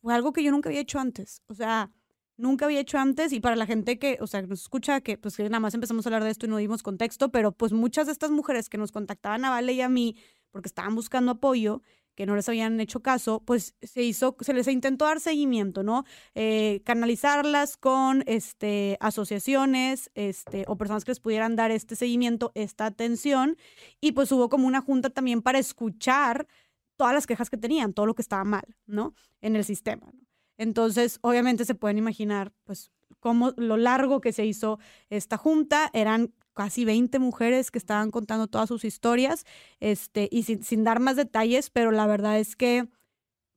fue 0.00 0.14
algo 0.14 0.32
que 0.32 0.42
yo 0.42 0.50
nunca 0.50 0.68
había 0.68 0.80
hecho 0.80 0.98
antes. 0.98 1.42
O 1.46 1.54
sea, 1.54 1.90
nunca 2.36 2.64
había 2.64 2.80
hecho 2.80 2.98
antes 2.98 3.32
y 3.32 3.40
para 3.40 3.56
la 3.56 3.66
gente 3.66 3.98
que, 3.98 4.18
o 4.20 4.26
sea, 4.26 4.42
nos 4.42 4.62
escucha, 4.62 5.00
que 5.00 5.16
pues 5.18 5.36
que 5.36 5.44
nada 5.44 5.60
más 5.60 5.74
empezamos 5.74 6.04
a 6.04 6.08
hablar 6.08 6.24
de 6.24 6.30
esto 6.30 6.46
y 6.46 6.48
no 6.48 6.56
dimos 6.56 6.82
contexto, 6.82 7.30
pero 7.30 7.52
pues 7.52 7.72
muchas 7.72 8.06
de 8.06 8.12
estas 8.12 8.30
mujeres 8.30 8.68
que 8.68 8.78
nos 8.78 8.92
contactaban 8.92 9.44
a 9.44 9.50
Vale 9.50 9.72
y 9.72 9.80
a 9.80 9.88
mí 9.88 10.16
porque 10.50 10.68
estaban 10.68 10.94
buscando 10.94 11.32
apoyo, 11.32 11.82
que 12.14 12.26
no 12.26 12.36
les 12.36 12.48
habían 12.48 12.78
hecho 12.80 13.00
caso, 13.00 13.42
pues 13.44 13.74
se 13.82 14.02
hizo, 14.02 14.36
se 14.40 14.52
les 14.52 14.68
intentó 14.68 15.04
dar 15.06 15.20
seguimiento, 15.20 15.82
¿no? 15.82 16.04
Eh, 16.34 16.82
canalizarlas 16.84 17.76
con 17.76 18.22
este, 18.26 18.96
asociaciones 19.00 20.10
este, 20.14 20.64
o 20.68 20.76
personas 20.76 21.04
que 21.04 21.12
les 21.12 21.20
pudieran 21.20 21.56
dar 21.56 21.70
este 21.70 21.96
seguimiento, 21.96 22.52
esta 22.54 22.86
atención, 22.86 23.56
y 24.00 24.12
pues 24.12 24.30
hubo 24.32 24.48
como 24.48 24.66
una 24.66 24.80
junta 24.80 25.10
también 25.10 25.42
para 25.42 25.58
escuchar 25.58 26.46
todas 26.96 27.14
las 27.14 27.26
quejas 27.26 27.50
que 27.50 27.56
tenían, 27.56 27.92
todo 27.92 28.06
lo 28.06 28.14
que 28.14 28.22
estaba 28.22 28.44
mal, 28.44 28.76
¿no? 28.86 29.14
En 29.40 29.56
el 29.56 29.64
sistema. 29.64 30.12
Entonces, 30.58 31.18
obviamente 31.22 31.64
se 31.64 31.74
pueden 31.74 31.98
imaginar, 31.98 32.52
pues, 32.64 32.92
cómo 33.22 33.52
lo 33.56 33.76
largo 33.76 34.20
que 34.20 34.32
se 34.32 34.44
hizo 34.44 34.78
esta 35.08 35.36
junta. 35.36 35.90
Eran 35.92 36.32
casi 36.54 36.84
20 36.84 37.18
mujeres 37.18 37.70
que 37.70 37.78
estaban 37.78 38.10
contando 38.10 38.46
todas 38.46 38.68
sus 38.68 38.84
historias, 38.84 39.44
este, 39.80 40.28
y 40.30 40.42
sin, 40.42 40.84
dar 40.84 41.00
más 41.00 41.16
detalles, 41.16 41.70
pero 41.70 41.90
la 41.90 42.06
verdad 42.06 42.38
es 42.38 42.56
que 42.56 42.88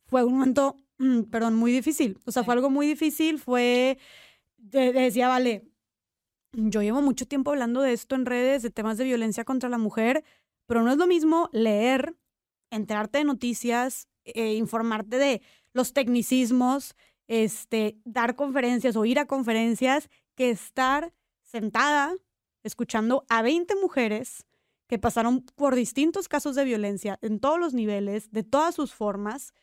fue 0.06 0.24
un 0.24 0.34
momento, 0.34 0.78
perdón, 1.32 1.56
muy 1.56 1.72
difícil. 1.72 2.20
O 2.26 2.32
sea, 2.32 2.44
fue 2.44 2.54
algo 2.54 2.70
muy 2.70 2.88
difícil, 2.88 3.40
fue, 3.40 3.98
decía, 4.58 5.28
vale, 5.28 5.64
yo 6.54 6.82
llevo 6.82 7.02
mucho 7.02 7.28
tiempo 7.28 7.52
hablando 7.52 7.82
de 7.82 7.94
esto 7.94 8.16
en 8.16 8.26
redes, 8.26 8.64
de 8.64 8.70
temas 8.70 8.98
de 8.98 9.04
violencia 9.04 9.44
contra 9.44 9.70
la 9.70 9.78
mujer, 9.78 10.24
pero 10.66 10.84
no 10.84 10.92
es 10.92 10.98
lo 10.98 11.08
mismo 11.08 11.50
leer, 11.52 12.16
enterarte 12.72 13.20
de 13.20 13.26
noticias, 13.26 14.08
eh, 14.24 14.56
informarte 14.56 15.18
de 15.18 15.42
los 15.74 15.94
tecnicismos, 15.94 16.96
este, 17.28 17.98
dar 18.06 18.36
conferencias 18.36 18.96
o 18.96 19.06
ir 19.06 19.20
a 19.20 19.26
conferencias, 19.26 20.10
que 20.36 20.50
estar 20.50 21.14
sentada 21.44 22.16
escuchando 22.66 23.26
a 23.30 23.42
20 23.42 23.76
mujeres 23.76 24.46
que 24.88 25.00
pasaron 25.00 25.42
por 25.42 25.76
distintos 25.76 26.28
casos 26.28 26.56
de 26.56 26.66
violencia 26.66 27.18
en 27.22 27.40
todos 27.40 27.60
los 27.60 27.74
niveles, 27.74 28.32
de 28.32 28.44
todas 28.44 28.76
sus 28.76 28.94
formas, 28.94 29.54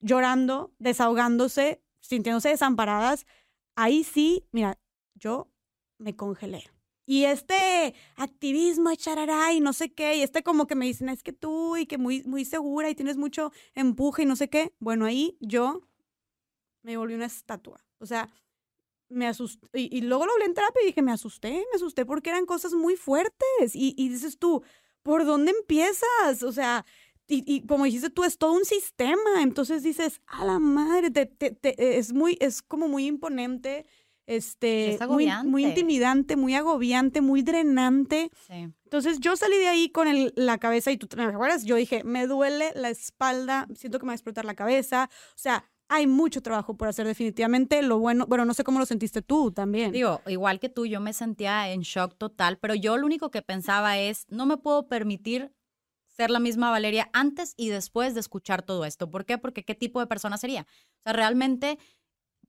llorando, 0.00 0.72
desahogándose, 0.78 1.82
sintiéndose 2.00 2.50
desamparadas. 2.50 3.26
Ahí 3.74 4.04
sí, 4.04 4.46
mira, 4.52 4.78
yo 5.14 5.50
me 5.98 6.16
congelé. 6.16 6.64
Y 7.06 7.24
este 7.24 7.94
activismo, 8.16 8.94
charará 8.94 9.52
y 9.52 9.60
no 9.60 9.72
sé 9.72 9.92
qué, 9.92 10.16
y 10.16 10.22
este 10.22 10.42
como 10.42 10.66
que 10.66 10.74
me 10.74 10.86
dicen, 10.86 11.10
es 11.10 11.22
que 11.22 11.32
tú 11.32 11.76
y 11.76 11.86
que 11.86 11.98
muy, 11.98 12.22
muy 12.24 12.44
segura 12.44 12.88
y 12.88 12.94
tienes 12.94 13.16
mucho 13.16 13.52
empuje 13.74 14.22
y 14.22 14.26
no 14.26 14.36
sé 14.36 14.48
qué. 14.48 14.74
Bueno, 14.78 15.04
ahí 15.04 15.36
yo 15.40 15.82
me 16.82 16.96
volví 16.96 17.14
una 17.14 17.26
estatua. 17.26 17.84
O 17.98 18.06
sea, 18.06 18.30
me 19.14 19.26
asusté. 19.26 19.66
Y, 19.72 20.02
luego 20.02 20.26
lo 20.26 20.32
hablé 20.32 20.46
en 20.46 20.54
terapia 20.54 20.82
y 20.82 20.86
dije, 20.86 21.02
me 21.02 21.12
asusté, 21.12 21.50
me 21.50 21.76
asusté 21.76 22.04
porque 22.04 22.30
eran 22.30 22.46
cosas 22.46 22.74
muy 22.74 22.96
fuertes. 22.96 23.74
Y, 23.74 23.94
y 23.96 24.08
dices 24.08 24.38
tú, 24.38 24.62
¿por 25.02 25.24
dónde 25.24 25.52
empiezas? 25.52 26.42
O 26.42 26.52
sea, 26.52 26.84
y, 27.26 27.42
y, 27.46 27.66
como 27.66 27.84
dijiste 27.84 28.10
tú, 28.10 28.24
es 28.24 28.38
todo 28.38 28.52
un 28.52 28.64
sistema. 28.64 29.42
Entonces 29.42 29.82
dices, 29.82 30.20
a 30.26 30.44
la 30.44 30.58
madre, 30.58 31.10
te, 31.10 31.26
te, 31.26 31.98
es, 31.98 32.12
muy, 32.12 32.36
es 32.40 32.62
como 32.62 32.88
muy 32.88 33.06
imponente 33.06 33.86
este, 34.26 34.98
muy, 35.08 35.30
muy, 35.44 35.66
intimidante, 35.66 36.36
muy 36.36 36.54
agobiante, 36.54 37.20
muy 37.20 37.42
drenante. 37.42 38.30
Entonces 38.48 39.20
yo 39.20 39.36
salí 39.36 39.56
de 39.58 39.68
ahí 39.68 39.90
con 39.90 40.08
el, 40.08 40.32
la 40.36 40.58
cabeza 40.58 40.90
y 40.90 40.96
tú 40.96 41.06
te 41.06 41.20
acuerdas, 41.20 41.64
yo 41.64 41.76
dije, 41.76 42.04
me 42.04 42.26
duele 42.26 42.72
la 42.74 42.90
espalda, 42.90 43.66
siento 43.74 43.98
que 43.98 44.06
me 44.06 44.08
va 44.08 44.12
a 44.12 44.16
explotar 44.16 44.44
la 44.44 44.54
cabeza, 44.54 45.10
o 45.30 45.38
sea, 45.38 45.64
hay 45.88 46.06
mucho 46.06 46.42
trabajo 46.42 46.76
por 46.76 46.88
hacer 46.88 47.06
definitivamente. 47.06 47.82
Lo 47.82 47.98
bueno, 47.98 48.26
bueno, 48.26 48.44
no 48.44 48.54
sé 48.54 48.64
cómo 48.64 48.78
lo 48.78 48.86
sentiste 48.86 49.22
tú 49.22 49.52
también. 49.52 49.92
Digo, 49.92 50.20
igual 50.26 50.60
que 50.60 50.68
tú, 50.68 50.86
yo 50.86 51.00
me 51.00 51.12
sentía 51.12 51.70
en 51.70 51.80
shock 51.80 52.16
total, 52.16 52.58
pero 52.58 52.74
yo 52.74 52.96
lo 52.96 53.06
único 53.06 53.30
que 53.30 53.42
pensaba 53.42 53.98
es, 53.98 54.26
no 54.28 54.46
me 54.46 54.56
puedo 54.56 54.88
permitir 54.88 55.52
ser 56.06 56.30
la 56.30 56.38
misma 56.38 56.70
Valeria 56.70 57.10
antes 57.12 57.54
y 57.56 57.68
después 57.68 58.14
de 58.14 58.20
escuchar 58.20 58.62
todo 58.62 58.84
esto. 58.84 59.10
¿Por 59.10 59.24
qué? 59.24 59.38
Porque 59.38 59.64
qué 59.64 59.74
tipo 59.74 60.00
de 60.00 60.06
persona 60.06 60.36
sería. 60.38 60.62
O 60.62 61.02
sea, 61.02 61.12
realmente 61.12 61.78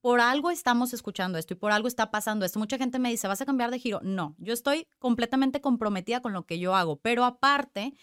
por 0.01 0.19
algo 0.19 0.51
estamos 0.51 0.93
escuchando 0.93 1.39
esto 1.39 1.55
y 1.55 1.57
por 1.57 1.71
algo 1.71 1.87
está 1.87 2.11
pasando 2.11 2.45
esto. 2.45 2.59
Mucha 2.59 2.77
gente 2.77 2.99
me 2.99 3.09
dice, 3.09 3.27
¿vas 3.27 3.41
a 3.41 3.45
cambiar 3.45 3.71
de 3.71 3.79
giro? 3.79 4.01
No, 4.03 4.35
yo 4.37 4.53
estoy 4.53 4.87
completamente 4.99 5.61
comprometida 5.61 6.21
con 6.21 6.31
lo 6.31 6.45
que 6.45 6.59
yo 6.59 6.75
hago, 6.75 6.97
pero 6.97 7.25
aparte, 7.25 7.95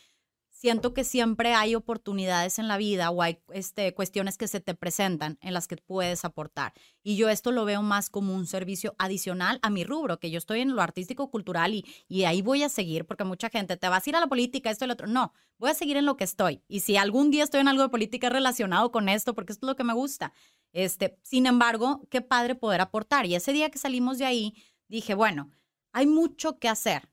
siento 0.63 0.95
que 0.95 1.03
siempre 1.03 1.55
hay 1.55 1.75
oportunidades 1.75 2.61
en 2.61 2.69
la 2.69 2.77
vida 2.77 3.11
o 3.11 3.21
hay 3.21 3.41
este, 3.53 3.95
cuestiones 3.95 4.39
que 4.39 4.47
se 4.47 4.61
te 4.61 4.77
presentan 4.77 5.37
en 5.41 5.55
las 5.55 5.67
que 5.67 5.77
puedes 5.77 6.25
aportar. 6.25 6.73
Y 7.03 7.17
yo 7.17 7.29
esto 7.29 7.51
lo 7.51 7.65
veo 7.65 7.83
más 7.83 8.11
como 8.11 8.33
un 8.33 8.47
servicio 8.47 8.95
adicional 8.97 9.59
a 9.63 9.71
mi 9.71 9.83
rubro, 9.83 10.21
que 10.21 10.31
yo 10.31 10.39
estoy 10.39 10.61
en 10.61 10.77
lo 10.77 10.81
artístico 10.81 11.33
cultural 11.33 11.75
y, 11.75 11.85
y 12.07 12.27
ahí 12.27 12.43
voy 12.43 12.63
a 12.63 12.69
seguir, 12.69 13.07
porque 13.07 13.25
mucha 13.25 13.51
gente 13.51 13.77
te 13.77 13.89
vas 13.89 14.07
a 14.07 14.11
ir 14.11 14.15
a 14.15 14.21
la 14.21 14.29
política, 14.29 14.71
esto 14.71 14.85
y 14.85 14.89
lo 14.89 14.95
otro. 14.95 15.09
No, 15.09 15.33
voy 15.59 15.71
a 15.71 15.75
seguir 15.75 15.97
en 15.97 16.07
lo 16.07 16.17
que 16.17 16.23
estoy. 16.23 16.63
Y 16.69 16.79
si 16.79 16.97
algún 16.97 17.33
día 17.33 17.43
estoy 17.43 17.61
en 17.61 17.67
algo 17.67 17.83
de 17.83 17.89
política 17.89 18.29
relacionado 18.29 18.93
con 18.93 19.09
esto, 19.09 19.35
porque 19.35 19.53
esto 19.53 19.67
es 19.67 19.69
lo 19.69 19.75
que 19.75 19.83
me 19.83 19.95
gusta. 19.95 20.33
Este, 20.73 21.19
sin 21.25 21.47
embargo, 21.47 22.07
qué 22.09 22.21
padre 22.21 22.55
poder 22.55 22.83
aportar. 22.83 23.27
Y 23.27 23.35
ese 23.35 23.53
día 23.53 23.69
que 23.69 23.79
salimos 23.79 24.19
de 24.19 24.27
ahí, 24.27 24.55
dije, 24.87 25.15
bueno, 25.15 25.51
hay 25.91 26.07
mucho 26.07 26.61
que 26.61 26.69
hacer, 26.69 27.11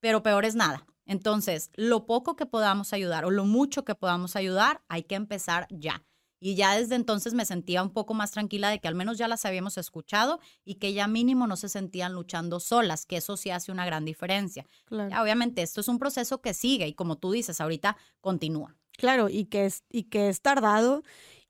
pero 0.00 0.24
peor 0.24 0.44
es 0.44 0.56
nada. 0.56 0.89
Entonces, 1.10 1.72
lo 1.74 2.06
poco 2.06 2.36
que 2.36 2.46
podamos 2.46 2.92
ayudar 2.92 3.24
o 3.24 3.32
lo 3.32 3.44
mucho 3.44 3.84
que 3.84 3.96
podamos 3.96 4.36
ayudar, 4.36 4.80
hay 4.88 5.02
que 5.02 5.16
empezar 5.16 5.66
ya. 5.68 6.04
Y 6.38 6.54
ya 6.54 6.78
desde 6.78 6.94
entonces 6.94 7.34
me 7.34 7.44
sentía 7.44 7.82
un 7.82 7.90
poco 7.90 8.14
más 8.14 8.30
tranquila 8.30 8.70
de 8.70 8.78
que 8.78 8.86
al 8.86 8.94
menos 8.94 9.18
ya 9.18 9.26
las 9.26 9.44
habíamos 9.44 9.76
escuchado 9.76 10.38
y 10.64 10.76
que 10.76 10.92
ya 10.92 11.08
mínimo 11.08 11.48
no 11.48 11.56
se 11.56 11.68
sentían 11.68 12.12
luchando 12.12 12.60
solas, 12.60 13.06
que 13.06 13.16
eso 13.16 13.36
sí 13.36 13.50
hace 13.50 13.72
una 13.72 13.84
gran 13.84 14.04
diferencia. 14.04 14.64
obviamente 14.88 15.62
esto 15.62 15.80
es 15.80 15.88
un 15.88 15.98
proceso 15.98 16.40
que 16.40 16.54
sigue 16.54 16.86
y 16.86 16.94
como 16.94 17.18
tú 17.18 17.32
dices, 17.32 17.60
ahorita 17.60 17.96
continúa. 18.20 18.76
Claro, 18.96 19.28
y 19.28 19.46
que 19.46 19.66
es, 19.66 19.82
y 19.90 20.04
que 20.04 20.28
es 20.28 20.42
tardado 20.42 21.02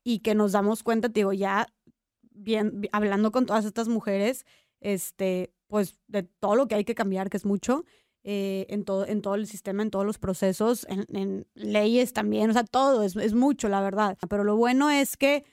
y 0.03 0.19
que 0.19 0.33
nos 0.33 0.53
damos 0.53 0.81
cuenta, 0.81 1.07
digo, 1.07 1.33
ya 1.33 1.67
bien, 2.31 2.89
hablando 2.91 3.31
con 3.31 3.45
todas 3.45 3.65
estas 3.65 3.87
mujeres, 3.87 4.43
este, 4.79 5.53
pues 5.67 5.99
de 6.07 6.23
todo 6.23 6.55
lo 6.55 6.67
que 6.67 6.75
hay 6.75 6.83
que 6.83 6.95
cambiar, 6.95 7.29
que 7.29 7.37
es 7.37 7.45
mucho, 7.45 7.85
eh, 8.23 8.67
en, 8.69 8.85
todo, 8.85 9.07
en 9.07 9.21
todo 9.21 9.35
el 9.35 9.47
sistema, 9.47 9.83
en 9.83 9.91
todos 9.91 10.05
los 10.05 10.19
procesos, 10.19 10.85
en, 10.89 11.47
leyes 11.55 12.13
también, 12.13 12.49
o 12.49 12.53
sea, 12.53 12.63
todo, 12.63 13.03
es, 13.03 13.15
es, 13.15 13.33
mucho, 13.33 13.69
la 13.69 13.81
verdad. 13.81 14.17
Pero 14.29 14.43
lo 14.43 14.55
bueno 14.55 14.89
es 14.89 15.17
que 15.17 15.43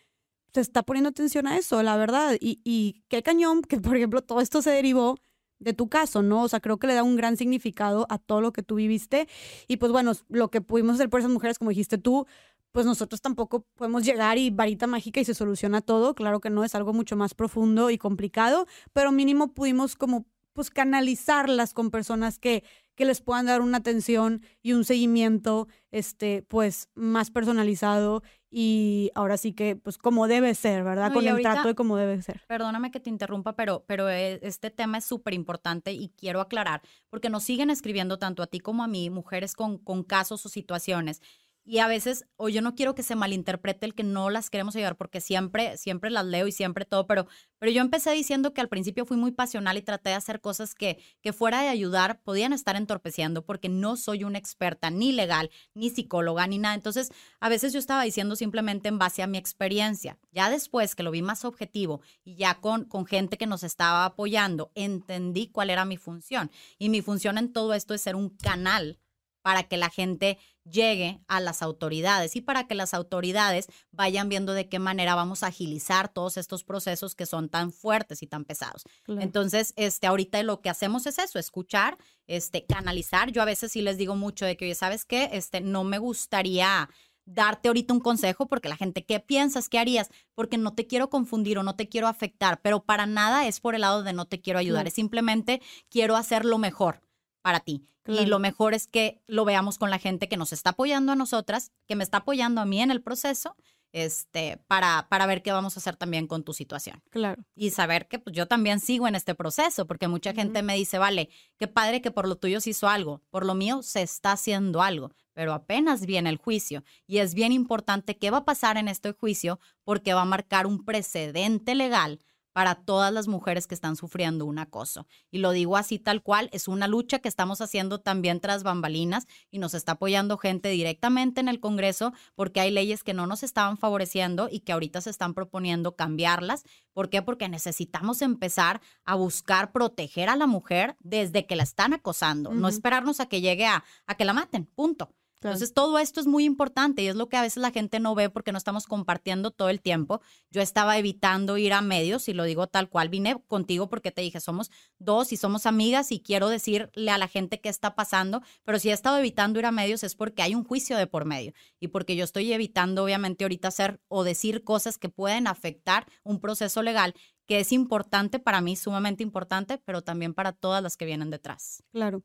se 0.53 0.61
está 0.61 0.83
poniendo 0.83 1.11
atención 1.11 1.47
a 1.47 1.57
eso, 1.57 1.83
la 1.83 1.97
verdad. 1.97 2.37
Y, 2.41 2.61
y 2.65 3.03
qué 3.09 3.23
cañón 3.23 3.63
que, 3.63 3.79
por 3.81 3.97
ejemplo, 3.97 4.23
todo 4.23 4.41
esto 4.41 4.63
se 4.63 4.71
derivó 4.71 5.17
de 5.59 5.75
tu 5.75 5.89
caso, 5.89 6.23
¿no? 6.23 6.43
O 6.45 6.49
sea, 6.49 6.61
creo 6.61 6.79
que 6.79 6.87
le 6.87 6.95
da 6.95 7.03
un 7.03 7.17
gran 7.17 7.37
significado 7.37 8.07
a 8.11 8.19
todo 8.19 8.41
lo 8.41 8.53
que 8.53 8.63
tú 8.63 8.77
viviste. 8.77 9.29
Y 9.67 9.79
pues 9.79 9.93
bueno, 9.93 10.13
lo 10.29 10.51
que 10.51 10.61
pudimos 10.61 10.95
hacer 10.95 11.11
por 11.11 11.21
esas 11.21 11.33
mujeres, 11.33 11.59
como 11.59 11.71
dijiste 11.71 11.99
tú, 11.99 12.27
pues 12.73 12.87
nosotros 12.87 13.21
tampoco 13.21 13.65
podemos 13.75 14.05
llegar 14.05 14.39
y 14.39 14.51
varita 14.51 14.87
mágica 14.87 15.21
y 15.21 15.25
se 15.25 15.35
soluciona 15.35 15.81
todo. 15.81 16.15
Claro 16.15 16.41
que 16.41 16.51
no, 16.51 16.65
es 16.65 16.75
algo 16.75 16.93
mucho 16.93 17.17
más 17.17 17.35
profundo 17.35 17.91
y 17.91 17.99
complicado, 17.99 18.67
pero 18.93 19.11
mínimo 19.13 19.53
pudimos 19.53 19.97
como 19.97 20.27
pues 20.59 20.71
canalizarlas 20.71 21.73
con 21.73 21.93
personas 21.93 22.41
que, 22.41 22.65
que 22.97 23.05
les 23.05 23.21
puedan 23.21 23.47
dar 23.47 23.61
una 23.61 23.79
atención 23.79 24.43
y 24.61 24.73
un 24.73 24.83
seguimiento 24.83 25.69
este 25.93 26.43
pues 26.43 26.89
más 26.97 27.31
personalizado 27.31 28.25
y 28.51 29.13
ahora 29.15 29.37
sí 29.37 29.53
que 29.53 29.77
pues 29.77 29.99
como 29.99 30.27
debe 30.27 30.53
ser, 30.57 30.83
¿verdad? 30.83 31.13
con 31.13 31.25
el 31.25 31.41
trato 31.43 31.69
de 31.69 31.77
como 31.77 31.97
debe 31.97 32.21
ser. 32.23 32.43
Perdóname 32.49 32.91
que 32.91 32.99
te 32.99 33.09
interrumpa, 33.09 33.55
pero, 33.55 33.85
pero 33.87 34.11
e, 34.11 34.41
este 34.43 34.73
tema 34.73 34.99
es 34.99 35.05
súper 35.05 35.33
importante 35.33 35.93
y 35.93 36.09
quiero 36.17 36.41
aclarar, 36.41 36.83
porque 37.09 37.31
nos 37.31 37.45
siguen 37.45 37.71
escribiendo 37.71 38.19
tanto 38.19 38.43
a 38.43 38.49
ti 38.49 38.59
como 38.59 38.83
a 38.83 38.89
mí, 38.89 39.11
mujeres 39.11 39.55
con, 39.55 39.79
con 39.79 40.03
casos 40.03 40.45
o 40.45 40.49
situaciones 40.49 41.23
y 41.69 41.81
a 41.81 41.87
veces, 41.87 42.25
o 42.37 42.49
yo 42.49 42.63
no 42.63 42.75
quiero 42.75 42.95
que 42.95 43.03
se 43.03 43.15
malinterprete 43.15 43.85
el 43.85 43.95
que 43.95 44.03
no 44.03 44.31
las 44.31 44.49
queremos 44.49 44.75
ayudar, 44.75 44.97
porque 44.97 45.21
siempre, 45.21 45.77
siempre 45.77 46.09
las 46.09 46.25
leo 46.25 46.47
y 46.47 46.53
siempre 46.53 46.87
todo, 46.87 47.07
pero, 47.07 47.27
pero 47.59 47.71
yo 47.71 47.83
empecé 47.83 48.11
diciendo 48.13 48.55
que 48.55 48.63
al 48.63 48.71
principio 48.71 49.05
fui 49.05 49.19
muy 49.19 49.33
pasional 49.33 49.77
y 49.77 49.83
traté 49.83 50.09
de 50.09 50.15
hacer 50.15 50.41
cosas 50.41 50.75
que, 50.75 50.99
que 51.21 51.35
fuera 51.35 51.61
de 51.61 51.69
ayudar 51.69 52.23
podían 52.23 52.55
estar 52.55 52.75
entorpeciendo, 52.75 53.45
porque 53.45 53.69
no 53.69 53.99
soy 53.99 54.25
una 54.25 54.39
experta 54.39 54.89
ni 54.89 55.13
legal, 55.13 55.51
ni 55.75 55.91
psicóloga, 55.91 56.47
ni 56.47 56.57
nada. 56.57 56.75
Entonces, 56.75 57.13
a 57.39 57.51
veces 57.51 57.75
yo 57.75 57.81
estaba 57.81 58.03
diciendo 58.03 58.35
simplemente 58.35 58.89
en 58.89 58.99
base 58.99 59.23
a 59.23 59.27
mi 59.27 59.37
experiencia. 59.37 60.17
Ya 60.33 60.49
después 60.49 60.95
que 60.95 61.03
lo 61.03 61.11
vi 61.11 61.21
más 61.21 61.45
objetivo 61.45 62.01
y 62.25 62.37
ya 62.37 62.63
con, 62.63 62.87
con 62.87 63.05
gente 63.05 63.37
que 63.37 63.47
nos 63.47 63.63
estaba 63.63 64.07
apoyando, 64.07 64.73
entendí 64.75 65.49
cuál 65.49 65.69
era 65.69 65.85
mi 65.85 65.99
función. 65.99 66.51
Y 66.79 66.89
mi 66.89 67.03
función 67.03 67.37
en 67.37 67.53
todo 67.53 67.75
esto 67.75 67.93
es 67.93 68.01
ser 68.01 68.17
un 68.17 68.31
canal 68.31 68.99
para 69.43 69.63
que 69.63 69.77
la 69.77 69.89
gente 69.89 70.39
llegue 70.71 71.21
a 71.29 71.41
las 71.41 71.63
autoridades 71.63 72.37
y 72.37 72.41
para 72.41 72.67
que 72.67 72.75
las 72.75 72.95
autoridades 72.95 73.69
vayan 73.91 74.29
viendo 74.29 74.53
de 74.53 74.69
qué 74.69 74.79
manera 74.79 75.15
vamos 75.15 75.43
a 75.43 75.49
agilizar 75.49 76.09
todos 76.09 76.37
estos 76.37 76.65
procesos 76.65 77.15
que 77.15 77.27
son 77.27 77.49
tan 77.49 77.73
fuertes 77.73 78.23
y 78.23 78.27
tan 78.27 78.45
pesados. 78.45 78.85
Entonces, 79.07 79.73
este, 79.77 80.07
ahorita 80.07 80.43
lo 80.43 80.61
que 80.61 80.71
hacemos 80.71 81.07
es 81.07 81.19
eso, 81.19 81.39
escuchar, 81.39 81.99
este, 82.27 82.65
canalizar. 82.67 83.31
Yo 83.31 83.43
a 83.43 83.47
veces 83.47 83.73
sí 83.73 83.83
les 83.83 83.99
digo 83.99 84.17
mucho 84.17 84.45
de 84.45 84.57
que, 84.57 84.67
oye, 84.67 84.75
¿sabes 84.75 85.05
qué? 85.05 85.31
Este, 85.33 85.61
no 85.61 85.85
me 85.85 85.99
gustaría 85.99 86.89
darte 87.25 87.69
ahorita 87.69 87.93
un 87.93 88.01
consejo 88.01 88.47
porque 88.47 88.69
la 88.69 88.77
gente, 88.77 89.05
¿qué 89.05 89.21
piensas? 89.21 89.69
¿Qué 89.69 89.79
harías? 89.79 90.09
Porque 90.35 90.57
no 90.57 90.75
te 90.75 90.87
quiero 90.87 91.11
confundir 91.11 91.59
o 91.59 91.63
no 91.63 91.77
te 91.77 91.89
quiero 91.89 92.09
afectar, 92.09 92.61
pero 92.63 92.83
para 92.85 93.07
nada 93.07 93.47
es 93.47 93.61
por 93.61 93.75
el 93.75 93.83
lado 93.83 94.03
de 94.03 94.15
no 94.15 94.25
te 94.25 94.41
quiero 94.41 94.59
ayudar, 94.59 94.87
es 94.87 94.95
simplemente 94.95 95.61
quiero 95.91 96.17
hacer 96.17 96.45
lo 96.45 96.59
mejor 96.59 97.03
para 97.49 97.61
ti. 97.61 97.83
Y 98.07 98.27
lo 98.27 98.39
mejor 98.39 98.75
es 98.75 98.87
que 98.87 99.23
lo 99.27 99.47
veamos 99.47 99.79
con 99.79 99.89
la 99.89 99.99
gente 99.99 100.29
que 100.29 100.37
nos 100.37 100.53
está 100.53 100.71
apoyando 100.71 101.13
a 101.13 101.17
nosotras, 101.17 101.73
que 101.87 101.97
me 101.97 102.05
está 102.05 102.19
apoyando 102.19 102.61
a 102.61 102.67
mí 102.67 102.83
en 102.83 102.91
el 102.91 103.01
proceso, 103.01 103.57
este, 103.93 104.59
para, 104.67 105.07
para 105.09 105.25
ver 105.25 105.43
qué 105.43 105.51
vamos 105.51 105.75
a 105.75 105.81
hacer 105.81 105.97
también 105.97 106.27
con 106.27 106.45
tu 106.45 106.53
situación. 106.53 107.03
Claro. 107.09 107.43
Y 107.55 107.71
saber 107.71 108.07
que 108.07 108.19
pues, 108.19 108.37
yo 108.37 108.45
también 108.45 108.81
sigo 108.81 109.09
en 109.09 109.15
este 109.15 109.35
proceso, 109.35 109.87
porque 109.87 110.09
mucha 110.09 110.35
gente 110.35 110.63
me 110.63 110.75
dice, 110.75 110.99
vale, 110.99 111.31
qué 111.57 111.69
padre 111.69 112.03
que 112.03 112.11
por 112.11 112.29
lo 112.29 112.37
tuyo 112.37 112.61
se 112.61 112.71
hizo 112.71 112.87
algo, 112.87 113.23
por 113.31 113.47
lo 113.47 113.55
mío 113.55 113.83
se 113.83 114.03
está 114.03 114.33
haciendo 114.33 114.83
algo, 114.83 115.11
pero 115.33 115.55
apenas 115.55 116.05
viene 116.05 116.29
el 116.29 116.37
juicio. 116.37 116.85
Y 117.07 117.19
es 117.19 117.33
bien 117.33 117.53
importante 117.53 118.19
qué 118.19 118.31
va 118.31 118.39
a 118.39 118.45
pasar 118.45 118.77
en 118.77 118.89
este 118.89 119.13
juicio, 119.13 119.59
porque 119.85 120.13
va 120.13 120.21
a 120.21 120.27
marcar 120.27 120.67
un 120.67 120.85
precedente 120.85 121.75
legal 121.75 122.21
para 122.53 122.75
todas 122.75 123.13
las 123.13 123.29
mujeres 123.29 123.67
que 123.67 123.75
están 123.75 123.97
sufriendo 123.97 124.45
un 124.45 124.59
acoso. 124.59 125.07
Y 125.31 125.39
lo 125.39 125.53
digo 125.53 125.77
así 125.77 125.99
tal 125.99 126.23
cual, 126.23 126.49
es 126.53 126.69
una 126.69 126.89
lucha 126.89 127.19
que 127.19 127.29
estamos 127.29 127.61
haciendo 127.61 128.01
también 128.01 128.41
tras 128.41 128.63
bambalinas 128.63 129.27
y 129.51 129.59
nos 129.59 129.75
está 129.75 129.93
apoyando 129.93 130.39
gente 130.39 130.69
directamente 130.69 131.41
en 131.41 131.49
el 131.49 131.61
Congreso 131.61 132.13
porque 132.35 132.61
hay 132.61 132.71
leyes 132.71 133.05
que 133.05 133.15
no 133.15 133.27
nos 133.27 133.43
estaban 133.43 133.79
favoreciendo 133.79 134.49
y 134.51 134.61
que 134.61 134.73
ahorita 134.73 135.01
se 135.01 135.11
están 135.11 135.35
proponiendo 135.35 135.95
cambiarlas. 135.97 136.65
¿Por 136.93 137.11
qué? 137.11 137.23
Porque 137.23 137.49
necesitamos 137.49 138.23
empezar 138.23 138.81
a 139.05 139.15
buscar 139.15 139.73
proteger 139.73 140.29
a 140.29 140.37
la 140.37 140.47
mujer 140.47 140.97
desde 141.01 141.47
que 141.47 141.57
la 141.57 141.63
están 141.63 141.93
acosando, 141.93 142.53
no 142.53 142.69
esperarnos 142.69 143.21
a 143.21 143.27
que 143.27 143.41
llegue 143.41 143.67
a, 143.67 143.85
a 144.07 144.17
que 144.17 144.25
la 144.25 144.33
maten, 144.33 144.67
punto. 144.67 145.11
Entonces, 145.41 145.73
todo 145.73 145.99
esto 146.01 146.21
es 146.21 146.27
muy 146.27 146.45
importante 146.45 147.03
y 147.03 147.07
es 147.07 147.15
lo 147.15 147.29
que 147.29 147.37
a 147.37 147.43
veces 147.43 147.59
la 147.59 147.71
gente 147.71 148.01
no 148.01 148.15
ve 148.17 148.29
porque 148.29 148.51
no 148.51 148.59
estamos 148.59 148.87
compartiendo 148.87 149.53
todo 149.53 149.69
el 149.69 149.81
tiempo. 149.81 150.21
Yo 150.51 150.61
estaba 150.61 150.99
evitando 150.99 151.59
ir 151.59 151.73
a 151.73 151.81
medios 151.81 152.29
y 152.29 152.33
lo 152.33 152.43
digo 152.43 152.67
tal 152.67 152.89
cual. 152.89 153.09
Vine 153.09 153.41
contigo 153.47 153.89
porque 153.89 154.11
te 154.11 154.21
dije, 154.21 154.41
somos 154.41 154.71
dos 154.99 155.33
y 155.33 155.37
somos 155.37 155.67
amigas 155.67 156.11
y 156.11 156.21
quiero 156.21 156.49
decirle 156.49 157.11
a 157.11 157.19
la 157.19 157.29
gente 157.29 157.61
qué 157.61 157.69
está 157.69 157.95
pasando, 157.95 158.43
pero 158.65 158.81
si 158.81 158.91
he 158.91 158.93
estado 158.93 159.19
evitando 159.19 159.61
ir 159.61 159.67
a 159.67 159.73
medios 159.73 160.03
es 160.03 160.17
porque 160.17 160.43
hay 160.43 160.57
un 160.57 160.65
juicio 160.65 160.97
de 160.97 161.07
por 161.07 161.25
medio 161.25 161.53
y 161.79 161.89
porque 161.89 162.17
yo 162.17 162.25
estoy 162.25 162.53
evitando, 162.53 163.05
obviamente, 163.05 163.45
ahorita 163.45 163.69
hacer 163.69 164.01
o 164.09 164.25
decir 164.25 164.65
cosas 164.65 164.99
que 164.99 165.09
pueden 165.09 165.47
afectar 165.47 166.07
un 166.25 166.41
proceso 166.41 166.83
legal 166.83 167.15
que 167.47 167.61
es 167.61 167.73
importante 167.73 168.39
para 168.39 168.61
mí, 168.61 168.77
sumamente 168.77 169.23
importante, 169.23 169.79
pero 169.79 170.03
también 170.03 170.35
para 170.35 170.53
todas 170.53 170.83
las 170.83 170.97
que 170.97 171.07
vienen 171.07 171.31
detrás. 171.31 171.83
Claro. 171.93 172.23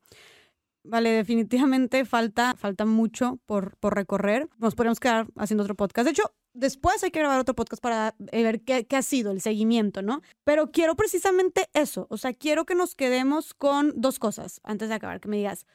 Vale, 0.84 1.10
definitivamente 1.10 2.04
falta, 2.04 2.54
falta 2.56 2.84
mucho 2.84 3.40
por, 3.46 3.76
por 3.78 3.94
recorrer. 3.94 4.48
Nos 4.58 4.74
podemos 4.74 5.00
quedar 5.00 5.26
haciendo 5.36 5.64
otro 5.64 5.74
podcast. 5.74 6.04
De 6.04 6.10
hecho, 6.10 6.34
después 6.52 7.02
hay 7.02 7.10
que 7.10 7.20
grabar 7.20 7.40
otro 7.40 7.54
podcast 7.54 7.82
para 7.82 8.14
ver 8.18 8.60
qué, 8.62 8.86
qué, 8.86 8.96
ha 8.96 9.02
sido 9.02 9.32
el 9.32 9.40
seguimiento, 9.40 10.02
¿no? 10.02 10.20
Pero 10.44 10.70
quiero 10.70 10.94
precisamente 10.94 11.70
eso. 11.72 12.06
O 12.10 12.18
sea, 12.18 12.34
quiero 12.34 12.66
que 12.66 12.74
nos 12.74 12.94
quedemos 12.94 13.54
con 13.54 13.94
dos 13.96 14.18
cosas 14.18 14.60
antes 14.62 14.90
de 14.90 14.94
acabar. 14.94 15.20
Que 15.20 15.28
me 15.28 15.38
digas, 15.38 15.66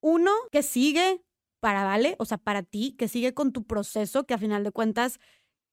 uno, 0.00 0.30
que 0.50 0.62
sigue 0.62 1.22
para 1.60 1.84
Vale, 1.84 2.16
o 2.18 2.24
sea, 2.24 2.38
para 2.38 2.62
ti, 2.62 2.94
que 2.98 3.08
sigue 3.08 3.32
con 3.32 3.52
tu 3.52 3.64
proceso, 3.64 4.24
que 4.24 4.34
a 4.34 4.38
final 4.38 4.64
de 4.64 4.70
cuentas, 4.70 5.18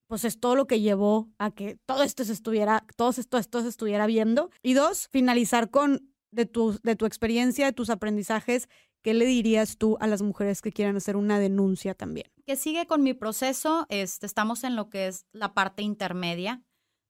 pues 0.07 0.25
es 0.25 0.39
todo 0.39 0.55
lo 0.55 0.67
que 0.67 0.81
llevó 0.81 1.29
a 1.37 1.51
que 1.51 1.79
todo 1.85 2.03
esto 2.03 2.23
se 2.23 2.33
estuviera, 2.33 2.85
todo 2.97 3.09
esto 3.09 3.61
se 3.61 3.67
estuviera 3.67 4.05
viendo. 4.05 4.51
Y 4.61 4.73
dos, 4.73 5.07
finalizar 5.09 5.69
con 5.69 6.11
de 6.32 6.45
tu, 6.45 6.79
de 6.84 6.95
tu 6.95 7.05
experiencia, 7.05 7.65
de 7.65 7.73
tus 7.73 7.89
aprendizajes, 7.89 8.69
¿qué 9.01 9.13
le 9.13 9.25
dirías 9.25 9.77
tú 9.77 9.97
a 9.99 10.07
las 10.07 10.21
mujeres 10.21 10.61
que 10.61 10.71
quieran 10.71 10.95
hacer 10.95 11.15
una 11.15 11.39
denuncia 11.39 11.93
también? 11.93 12.27
Que 12.45 12.55
sigue 12.55 12.88
con 12.88 13.03
mi 13.03 13.13
proceso, 13.13 13.86
este, 13.89 14.25
estamos 14.25 14.63
en 14.63 14.75
lo 14.75 14.89
que 14.89 15.07
es 15.07 15.25
la 15.34 15.53
parte 15.53 15.84
intermedia 15.84 16.63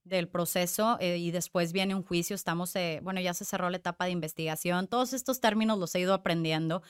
del 0.04 0.28
proceso 0.28 0.98
eh, 1.00 1.18
y 1.18 1.32
después 1.32 1.74
viene 1.74 1.96
un 1.96 2.04
juicio, 2.04 2.36
estamos, 2.36 2.76
eh, 2.76 3.00
bueno, 3.04 3.22
ya 3.22 3.34
se 3.34 3.46
cerró 3.46 3.70
la 3.70 3.78
etapa 3.78 4.06
de 4.06 4.12
investigación, 4.12 4.88
todos 4.88 5.14
estos 5.14 5.40
términos 5.40 5.78
los 5.78 5.94
he 5.96 6.00
ido 6.00 6.14
aprendiendo. 6.14 6.82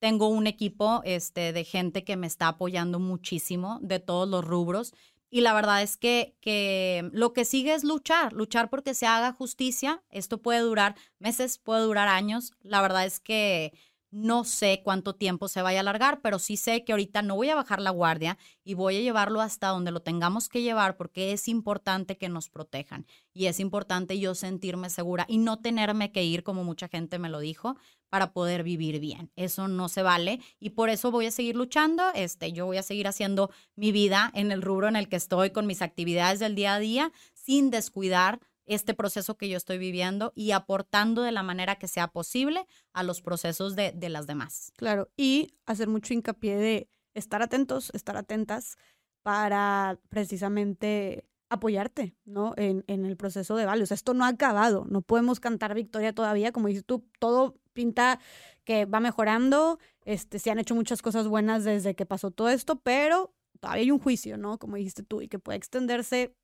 Tengo 0.00 0.28
un 0.28 0.48
equipo 0.48 1.00
este, 1.04 1.52
de 1.52 1.64
gente 1.64 2.02
que 2.02 2.16
me 2.16 2.26
está 2.26 2.48
apoyando 2.48 2.98
muchísimo 2.98 3.78
de 3.82 4.00
todos 4.00 4.28
los 4.28 4.44
rubros 4.44 4.94
y 5.34 5.40
la 5.40 5.54
verdad 5.54 5.82
es 5.82 5.96
que, 5.96 6.36
que 6.42 7.08
lo 7.14 7.32
que 7.32 7.46
sigue 7.46 7.72
es 7.72 7.84
luchar, 7.84 8.34
luchar 8.34 8.68
porque 8.68 8.92
se 8.92 9.06
haga 9.06 9.32
justicia. 9.32 10.02
Esto 10.10 10.42
puede 10.42 10.60
durar 10.60 10.94
meses, 11.18 11.56
puede 11.56 11.80
durar 11.80 12.06
años. 12.06 12.52
La 12.60 12.82
verdad 12.82 13.06
es 13.06 13.18
que 13.18 13.72
no 14.12 14.44
sé 14.44 14.82
cuánto 14.84 15.14
tiempo 15.14 15.48
se 15.48 15.62
vaya 15.62 15.78
a 15.78 15.80
alargar, 15.80 16.20
pero 16.20 16.38
sí 16.38 16.56
sé 16.56 16.84
que 16.84 16.92
ahorita 16.92 17.22
no 17.22 17.34
voy 17.34 17.48
a 17.48 17.54
bajar 17.54 17.80
la 17.80 17.90
guardia 17.90 18.38
y 18.62 18.74
voy 18.74 18.98
a 18.98 19.00
llevarlo 19.00 19.40
hasta 19.40 19.68
donde 19.68 19.90
lo 19.90 20.00
tengamos 20.00 20.48
que 20.50 20.62
llevar 20.62 20.96
porque 20.96 21.32
es 21.32 21.48
importante 21.48 22.18
que 22.18 22.28
nos 22.28 22.50
protejan 22.50 23.06
y 23.32 23.46
es 23.46 23.58
importante 23.58 24.18
yo 24.18 24.34
sentirme 24.34 24.90
segura 24.90 25.24
y 25.28 25.38
no 25.38 25.58
tenerme 25.60 26.12
que 26.12 26.22
ir 26.24 26.42
como 26.42 26.62
mucha 26.62 26.88
gente 26.88 27.18
me 27.18 27.30
lo 27.30 27.40
dijo 27.40 27.76
para 28.10 28.34
poder 28.34 28.62
vivir 28.62 29.00
bien. 29.00 29.32
Eso 29.36 29.68
no 29.68 29.88
se 29.88 30.02
vale 30.02 30.40
y 30.60 30.70
por 30.70 30.90
eso 30.90 31.10
voy 31.10 31.24
a 31.24 31.30
seguir 31.30 31.56
luchando. 31.56 32.02
Este, 32.14 32.52
yo 32.52 32.66
voy 32.66 32.76
a 32.76 32.82
seguir 32.82 33.08
haciendo 33.08 33.50
mi 33.74 33.92
vida 33.92 34.30
en 34.34 34.52
el 34.52 34.60
rubro 34.60 34.88
en 34.88 34.96
el 34.96 35.08
que 35.08 35.16
estoy 35.16 35.50
con 35.50 35.66
mis 35.66 35.80
actividades 35.80 36.38
del 36.38 36.54
día 36.54 36.74
a 36.74 36.78
día 36.78 37.12
sin 37.32 37.70
descuidar 37.70 38.40
este 38.66 38.94
proceso 38.94 39.36
que 39.36 39.48
yo 39.48 39.56
estoy 39.56 39.78
viviendo 39.78 40.32
y 40.34 40.52
aportando 40.52 41.22
de 41.22 41.32
la 41.32 41.42
manera 41.42 41.76
que 41.76 41.88
sea 41.88 42.08
posible 42.08 42.66
a 42.92 43.02
los 43.02 43.20
procesos 43.20 43.76
de, 43.76 43.92
de 43.92 44.08
las 44.08 44.26
demás. 44.26 44.72
Claro, 44.76 45.10
y 45.16 45.54
hacer 45.66 45.88
mucho 45.88 46.14
hincapié 46.14 46.56
de 46.56 46.88
estar 47.14 47.42
atentos, 47.42 47.90
estar 47.94 48.16
atentas 48.16 48.76
para 49.22 49.98
precisamente 50.08 51.26
apoyarte, 51.48 52.16
¿no? 52.24 52.54
En, 52.56 52.82
en, 52.86 53.04
el 53.04 53.16
proceso 53.16 53.56
de 53.56 53.66
Vale. 53.66 53.84
Esto 53.84 54.14
no 54.14 54.24
ha 54.24 54.28
acabado, 54.28 54.86
no 54.88 55.02
podemos 55.02 55.38
cantar 55.38 55.74
victoria 55.74 56.14
todavía, 56.14 56.50
como 56.50 56.68
dices 56.68 56.84
tú, 56.86 57.04
todo 57.18 57.56
pinta 57.74 58.20
que 58.64 58.86
va 58.86 59.00
mejorando, 59.00 59.78
este, 60.04 60.38
se 60.38 60.50
han 60.50 60.58
hecho 60.58 60.74
muchas 60.74 61.02
cosas 61.02 61.28
buenas 61.28 61.64
desde 61.64 61.94
que 61.94 62.06
pasó 62.06 62.30
todo 62.30 62.48
esto, 62.48 62.76
pero 62.76 63.34
todavía 63.60 63.82
hay 63.82 63.90
un 63.90 63.98
juicio, 63.98 64.38
¿no? 64.38 64.58
Como 64.58 64.76
dijiste 64.76 65.02
tú, 65.02 65.20
y 65.20 65.28
que 65.28 65.38
puede 65.38 65.58
extenderse 65.58 66.34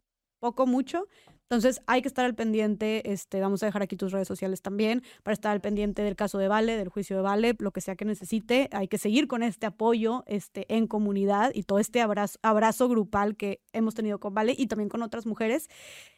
poco, 0.41 0.66
mucho, 0.66 1.07
entonces 1.51 1.80
hay 1.86 2.03
que 2.03 2.09
estar 2.09 2.26
al 2.26 2.34
pendiente, 2.34 3.11
este, 3.11 3.40
vamos 3.40 3.62
a 3.62 3.66
dejar 3.66 3.80
aquí 3.80 3.96
tus 3.96 4.12
redes 4.12 4.28
sociales 4.28 4.61
también 4.61 5.03
para 5.22 5.32
estar 5.32 5.51
al 5.51 5.62
pendiente 5.62 6.03
del 6.03 6.14
caso 6.14 6.36
de 6.36 6.46
Vale, 6.46 6.76
del 6.76 6.90
juicio 6.90 7.16
de 7.16 7.22
Vale, 7.22 7.57
lo 7.59 7.70
que 7.70 7.80
sea 7.80 7.96
que 7.96 8.05
necesite. 8.05 8.68
Hay 8.72 8.86
que 8.86 8.99
seguir 8.99 9.28
con 9.28 9.42
este 9.42 9.64
apoyo 9.64 10.24
este, 10.26 10.66
en 10.68 10.86
comunidad 10.86 11.51
y 11.55 11.62
todo 11.62 11.78
este 11.78 12.03
abrazo, 12.03 12.38
abrazo 12.42 12.86
grupal 12.90 13.34
que 13.34 13.62
hemos 13.72 13.94
tenido 13.94 14.20
con 14.20 14.34
Vale 14.34 14.55
y 14.59 14.66
también 14.66 14.90
con 14.90 15.01
otras 15.03 15.24
mujeres. 15.24 15.70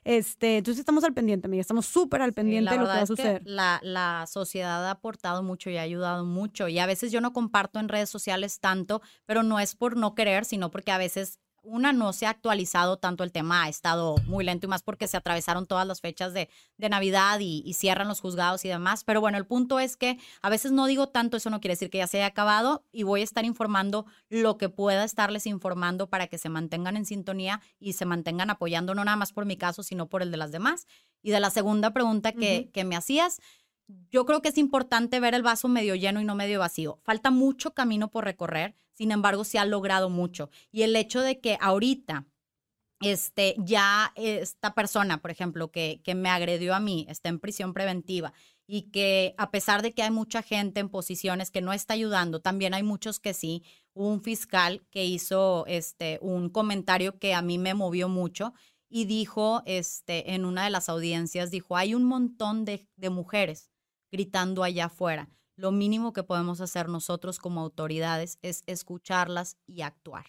Este, 0.02 0.56
entonces 0.56 0.80
estamos 0.80 1.04
al 1.04 1.14
pendiente, 1.14 1.46
amiga, 1.46 1.60
estamos 1.60 1.86
súper 1.86 2.22
al 2.22 2.32
pendiente 2.32 2.72
de 2.72 2.78
lo 2.78 2.86
que 2.86 2.88
va 2.88 3.02
a 3.02 3.06
suceder. 3.06 3.42
la, 3.44 3.78
la 3.84 4.24
sociedad 4.26 4.84
ha 4.88 4.90
aportado 4.90 5.44
mucho 5.44 5.70
y 5.70 5.76
ha 5.76 5.82
ayudado 5.82 6.24
mucho 6.24 6.66
y 6.66 6.80
a 6.80 6.86
veces 6.86 7.12
yo 7.12 7.20
no 7.20 7.32
comparto 7.32 7.78
en 7.78 7.88
redes 7.88 8.10
sociales 8.10 8.58
tanto, 8.58 9.00
pero 9.26 9.44
no 9.44 9.60
es 9.60 9.76
por 9.76 9.96
no 9.96 10.16
querer, 10.16 10.44
sino 10.44 10.72
porque 10.72 10.90
a 10.90 10.98
veces 10.98 11.38
una, 11.62 11.92
no 11.92 12.12
se 12.12 12.26
ha 12.26 12.30
actualizado 12.30 12.96
tanto 12.96 13.24
el 13.24 13.32
tema, 13.32 13.64
ha 13.64 13.68
estado 13.68 14.16
muy 14.26 14.44
lento 14.44 14.66
y 14.66 14.68
más 14.68 14.82
porque 14.82 15.06
se 15.06 15.16
atravesaron 15.16 15.66
todas 15.66 15.86
las 15.86 16.00
fechas 16.00 16.32
de, 16.32 16.48
de 16.78 16.88
Navidad 16.88 17.38
y, 17.40 17.72
cierran 17.74 18.08
los 18.08 18.20
juzgados 18.20 18.64
y 18.64 18.68
demás. 18.68 19.04
Pero 19.04 19.20
bueno, 19.20 19.38
el 19.38 19.46
punto 19.46 19.78
es 19.78 19.96
que 19.96 20.18
a 20.42 20.50
veces 20.50 20.72
no 20.72 20.86
digo 20.86 21.08
tanto, 21.08 21.36
eso 21.36 21.50
no 21.50 21.60
quiere 21.60 21.74
decir 21.74 21.90
que 21.90 21.98
ya 21.98 22.06
se 22.06 22.18
haya 22.18 22.26
acabado 22.26 22.84
y 22.92 23.04
voy 23.04 23.20
a 23.20 23.24
estar 23.24 23.44
informando 23.44 24.06
lo 24.28 24.58
que 24.58 24.68
pueda 24.68 25.04
estarles 25.04 25.46
informando 25.46 26.08
para 26.08 26.26
que 26.26 26.38
se 26.38 26.48
mantengan 26.48 26.96
en 26.96 27.06
sintonía 27.06 27.60
y 27.78 27.94
se 27.94 28.04
mantengan 28.04 28.50
apoyando, 28.50 28.94
no 28.94 29.04
nada 29.04 29.16
más 29.16 29.32
por 29.32 29.46
mi 29.46 29.56
caso, 29.56 29.82
sino 29.82 30.08
por 30.08 30.22
el 30.22 30.30
de 30.30 30.36
las 30.36 30.52
demás. 30.52 30.86
Y 31.22 31.30
de 31.30 31.40
la 31.40 31.50
segunda 31.50 31.92
pregunta 31.92 32.32
que, 32.32 32.70
que 32.72 32.84
me 32.84 32.96
hacías, 32.96 33.40
yo 34.10 34.26
creo 34.26 34.42
que 34.42 34.48
es 34.48 34.58
importante 34.58 35.20
ver 35.20 35.34
el 35.34 35.42
vaso 35.42 35.68
medio 35.68 35.94
lleno 35.94 36.20
y 36.20 36.24
no 36.24 36.34
medio 36.34 36.58
vacío. 36.58 37.00
Falta 37.04 37.30
mucho 37.30 37.72
camino 37.72 38.10
por 38.10 38.24
recorrer, 38.24 38.74
sin 38.92 39.12
embargo, 39.12 39.44
se 39.44 39.58
ha 39.58 39.64
logrado 39.64 40.10
mucho. 40.10 40.50
Y 40.70 40.82
el 40.82 40.94
hecho 40.96 41.20
de 41.20 41.40
que 41.40 41.56
ahorita 41.60 42.26
este, 43.00 43.54
ya 43.58 44.12
esta 44.14 44.74
persona, 44.74 45.22
por 45.22 45.30
ejemplo, 45.30 45.70
que, 45.70 46.00
que 46.04 46.14
me 46.14 46.28
agredió 46.28 46.74
a 46.74 46.80
mí, 46.80 47.06
está 47.08 47.28
en 47.28 47.38
prisión 47.40 47.72
preventiva 47.72 48.32
y 48.66 48.90
que 48.90 49.34
a 49.36 49.50
pesar 49.50 49.82
de 49.82 49.94
que 49.94 50.02
hay 50.02 50.10
mucha 50.10 50.42
gente 50.42 50.80
en 50.80 50.90
posiciones 50.90 51.50
que 51.50 51.62
no 51.62 51.72
está 51.72 51.94
ayudando, 51.94 52.40
también 52.40 52.74
hay 52.74 52.82
muchos 52.82 53.18
que 53.18 53.34
sí. 53.34 53.64
un 53.94 54.22
fiscal 54.22 54.86
que 54.90 55.04
hizo 55.04 55.64
este, 55.66 56.18
un 56.22 56.50
comentario 56.50 57.18
que 57.18 57.34
a 57.34 57.42
mí 57.42 57.58
me 57.58 57.74
movió 57.74 58.08
mucho 58.08 58.54
y 58.88 59.06
dijo 59.06 59.62
este, 59.66 60.34
en 60.34 60.44
una 60.44 60.64
de 60.64 60.70
las 60.70 60.88
audiencias, 60.88 61.50
dijo, 61.50 61.76
hay 61.76 61.94
un 61.94 62.04
montón 62.04 62.64
de, 62.64 62.86
de 62.96 63.10
mujeres 63.10 63.69
gritando 64.10 64.62
allá 64.62 64.86
afuera. 64.86 65.28
lo 65.56 65.72
mínimo 65.72 66.14
que 66.14 66.22
podemos 66.22 66.62
hacer 66.62 66.88
nosotros 66.88 67.38
como 67.38 67.60
autoridades 67.60 68.38
es 68.40 68.62
escucharlas 68.66 69.58
y 69.66 69.82
actuar 69.82 70.24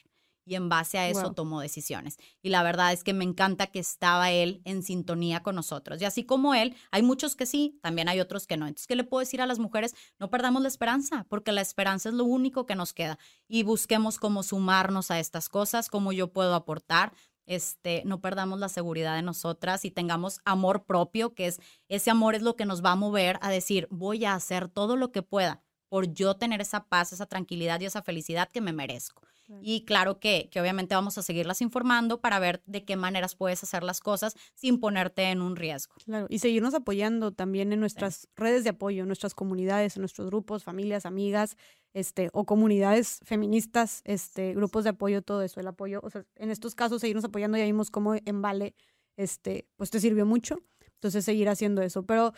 y 0.45 0.55
en 0.55 0.69
base 0.69 0.97
a 0.97 1.07
eso 1.07 1.33
tomó 1.33 1.61
decisiones. 1.61 2.17
Y 2.41 2.49
la 2.49 2.63
verdad 2.63 2.91
es 2.91 3.03
que 3.03 3.13
me 3.13 3.23
encanta 3.23 3.67
que 3.67 3.79
estaba 3.79 4.31
él 4.31 4.61
en 4.65 4.83
sintonía 4.83 5.43
con 5.43 5.55
nosotros. 5.55 6.01
Y 6.01 6.05
así 6.05 6.25
como 6.25 6.53
él, 6.53 6.75
hay 6.91 7.03
muchos 7.03 7.35
que 7.35 7.45
sí, 7.45 7.79
también 7.81 8.09
hay 8.09 8.19
otros 8.19 8.47
que 8.47 8.57
no. 8.57 8.67
Entonces, 8.67 8.87
¿qué 8.87 8.95
le 8.95 9.03
puedo 9.03 9.19
decir 9.19 9.41
a 9.41 9.45
las 9.45 9.59
mujeres? 9.59 9.95
No 10.19 10.29
perdamos 10.29 10.61
la 10.61 10.67
esperanza, 10.67 11.25
porque 11.29 11.51
la 11.51 11.61
esperanza 11.61 12.09
es 12.09 12.15
lo 12.15 12.25
único 12.25 12.65
que 12.65 12.75
nos 12.75 12.93
queda. 12.93 13.19
Y 13.47 13.63
busquemos 13.63 14.17
cómo 14.17 14.43
sumarnos 14.43 15.11
a 15.11 15.19
estas 15.19 15.47
cosas, 15.47 15.89
cómo 15.89 16.11
yo 16.11 16.33
puedo 16.33 16.55
aportar. 16.55 17.13
Este, 17.45 18.03
no 18.05 18.21
perdamos 18.21 18.59
la 18.59 18.69
seguridad 18.69 19.15
de 19.15 19.21
nosotras 19.21 19.83
y 19.85 19.91
tengamos 19.91 20.39
amor 20.45 20.85
propio, 20.85 21.33
que 21.33 21.47
es 21.47 21.59
ese 21.89 22.11
amor 22.11 22.35
es 22.35 22.41
lo 22.41 22.55
que 22.55 22.65
nos 22.65 22.83
va 22.83 22.91
a 22.91 22.95
mover 22.95 23.37
a 23.41 23.49
decir, 23.49 23.87
voy 23.91 24.25
a 24.25 24.35
hacer 24.35 24.69
todo 24.69 24.95
lo 24.95 25.11
que 25.11 25.23
pueda 25.23 25.63
por 25.89 26.13
yo 26.13 26.35
tener 26.37 26.61
esa 26.61 26.87
paz, 26.87 27.11
esa 27.11 27.25
tranquilidad 27.25 27.81
y 27.81 27.85
esa 27.85 28.01
felicidad 28.01 28.49
que 28.49 28.61
me 28.61 28.73
merezco. 28.73 29.30
Y 29.61 29.85
claro 29.85 30.19
que, 30.19 30.49
que 30.51 30.61
obviamente 30.61 30.95
vamos 30.95 31.17
a 31.17 31.21
seguirlas 31.21 31.61
informando 31.61 32.21
para 32.21 32.39
ver 32.39 32.61
de 32.65 32.85
qué 32.85 32.95
maneras 32.95 33.35
puedes 33.35 33.63
hacer 33.63 33.83
las 33.83 33.99
cosas 33.99 34.35
sin 34.55 34.79
ponerte 34.79 35.23
en 35.23 35.41
un 35.41 35.55
riesgo. 35.55 35.95
Claro, 36.05 36.27
y 36.29 36.39
seguirnos 36.39 36.73
apoyando 36.73 37.31
también 37.31 37.73
en 37.73 37.79
nuestras 37.79 38.27
redes 38.35 38.63
de 38.63 38.69
apoyo, 38.71 39.01
en 39.01 39.07
nuestras 39.07 39.35
comunidades, 39.35 39.95
en 39.95 40.01
nuestros 40.01 40.27
grupos, 40.27 40.63
familias, 40.63 41.05
amigas, 41.05 41.57
este, 41.93 42.29
o 42.33 42.45
comunidades 42.45 43.19
feministas, 43.23 44.01
este, 44.05 44.53
grupos 44.53 44.83
de 44.83 44.91
apoyo, 44.91 45.21
todo 45.21 45.41
eso, 45.41 45.59
el 45.59 45.67
apoyo, 45.67 45.99
o 46.03 46.09
sea, 46.09 46.25
en 46.35 46.49
estos 46.49 46.75
casos 46.75 47.01
seguirnos 47.01 47.25
apoyando, 47.25 47.57
ya 47.57 47.65
vimos 47.65 47.91
cómo 47.91 48.15
en 48.15 48.41
Vale, 48.41 48.75
este, 49.17 49.67
pues 49.75 49.89
te 49.89 49.99
sirvió 49.99 50.25
mucho, 50.25 50.63
entonces 50.95 51.25
seguir 51.25 51.49
haciendo 51.49 51.81
eso, 51.81 52.05
pero, 52.05 52.33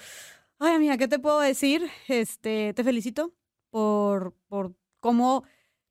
ay 0.59 0.73
amiga, 0.73 0.97
¿qué 0.97 1.07
te 1.07 1.19
puedo 1.19 1.39
decir? 1.39 1.87
Este, 2.07 2.73
te 2.73 2.83
felicito 2.83 3.33
por, 3.69 4.35
por 4.47 4.75
cómo 4.99 5.43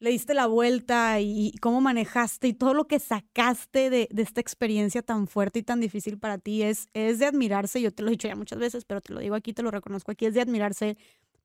le 0.02 0.10
diste 0.10 0.34
la 0.34 0.48
vuelta 0.48 1.20
y, 1.20 1.52
cómo 1.60 1.80
manejaste 1.80 2.48
y 2.48 2.54
todo 2.54 2.74
lo 2.74 2.88
que 2.88 2.98
sacaste 2.98 3.88
de, 3.88 4.08
esta 4.16 4.40
experiencia 4.40 5.00
tan 5.00 5.28
fuerte 5.28 5.60
y 5.60 5.62
tan 5.62 5.78
difícil 5.78 6.18
para 6.18 6.38
ti 6.38 6.62
es, 6.64 6.88
es 6.92 7.20
de 7.20 7.26
admirarse. 7.26 7.80
Yo 7.80 7.92
te 7.92 8.02
lo 8.02 8.08
he 8.08 8.10
dicho 8.10 8.26
ya 8.26 8.34
muchas 8.34 8.58
veces, 8.58 8.84
pero 8.84 9.00
te 9.00 9.12
lo 9.12 9.20
digo 9.20 9.36
aquí, 9.36 9.52
te 9.52 9.62
lo 9.62 9.70
reconozco 9.70 10.10
aquí, 10.10 10.26
es 10.26 10.34
de 10.34 10.40
admirarse 10.40 10.96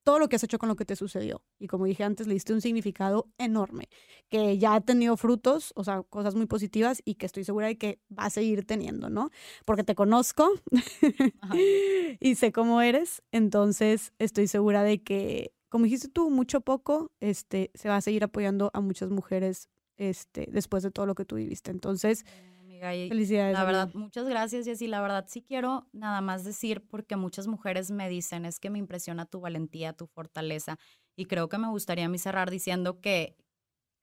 todo 0.04 0.18
lo 0.18 0.28
que 0.28 0.38
has 0.38 0.44
hecho 0.44 0.58
con 0.58 0.70
lo 0.70 0.76
que 0.76 0.86
te 0.86 0.96
sucedió. 0.96 1.44
Y 1.60 1.68
como 1.68 1.86
dije 1.86 2.04
antes, 2.04 2.26
le 2.26 2.34
diste 2.34 2.52
un 2.52 2.62
significado 2.62 3.30
enorme, 3.38 3.90
que 4.28 4.58
ya 4.58 4.74
ha 4.74 4.82
tenido 4.82 5.18
frutos, 5.18 5.72
o 5.76 5.84
sea, 5.84 6.02
cosas 6.02 6.34
muy 6.34 6.48
positivas 6.48 7.04
y 7.06 7.16
que 7.16 7.28
estoy 7.28 7.44
segura 7.44 7.68
de 7.68 7.78
que 7.78 8.00
va 8.18 8.26
a 8.26 8.30
seguir 8.32 8.66
teniendo, 8.66 9.12
¿no? 9.12 9.30
Porque 9.66 9.84
te 9.84 9.94
conozco 9.94 10.50
y 12.20 12.36
sé 12.36 12.52
cómo 12.52 12.82
eres, 12.82 13.22
entonces 13.32 14.14
estoy 14.18 14.48
segura 14.48 14.82
de 14.82 15.04
que 15.04 15.52
como 15.70 15.86
dijiste 15.86 16.08
tú, 16.08 16.30
mucho 16.30 16.62
poco, 16.62 17.12
este, 17.20 17.72
se 17.74 17.90
va 17.90 17.98
a 17.98 18.02
seguir 18.02 18.24
apoyando 18.24 18.72
a 18.74 18.82
muchas 18.82 19.10
mujeres 19.10 19.70
este, 19.98 20.48
después 20.52 20.84
de 20.84 20.92
todo 20.92 21.06
lo 21.06 21.16
que 21.16 21.26
tú 21.26 21.36
viviste. 21.36 21.72
Entonces, 21.72 22.26
felicidades. 22.80 23.54
La 23.54 23.64
verdad, 23.64 23.90
muchas 23.94 24.28
gracias, 24.28 24.66
Jessy. 24.66 24.88
La 24.88 25.02
verdad, 25.02 25.26
sí 25.28 25.42
quiero 25.42 25.88
nada 25.92 26.22
más 26.22 26.44
decir, 26.44 26.86
porque 26.88 27.16
muchas 27.16 27.48
mujeres 27.48 27.92
me 27.92 28.10
dicen, 28.10 28.46
es 28.46 28.60
que 28.60 28.70
me 28.70 28.80
impresiona 28.80 29.26
tu 29.26 29.40
valentía, 29.40 29.94
tu 29.94 30.08
fortaleza. 30.08 30.78
Y 31.16 31.26
creo 31.26 31.50
que 31.50 31.58
me 31.58 31.70
gustaría 31.70 32.06
a 32.06 32.10
mí 32.10 32.18
cerrar 32.18 32.52
diciendo 32.52 33.02
que, 33.02 33.36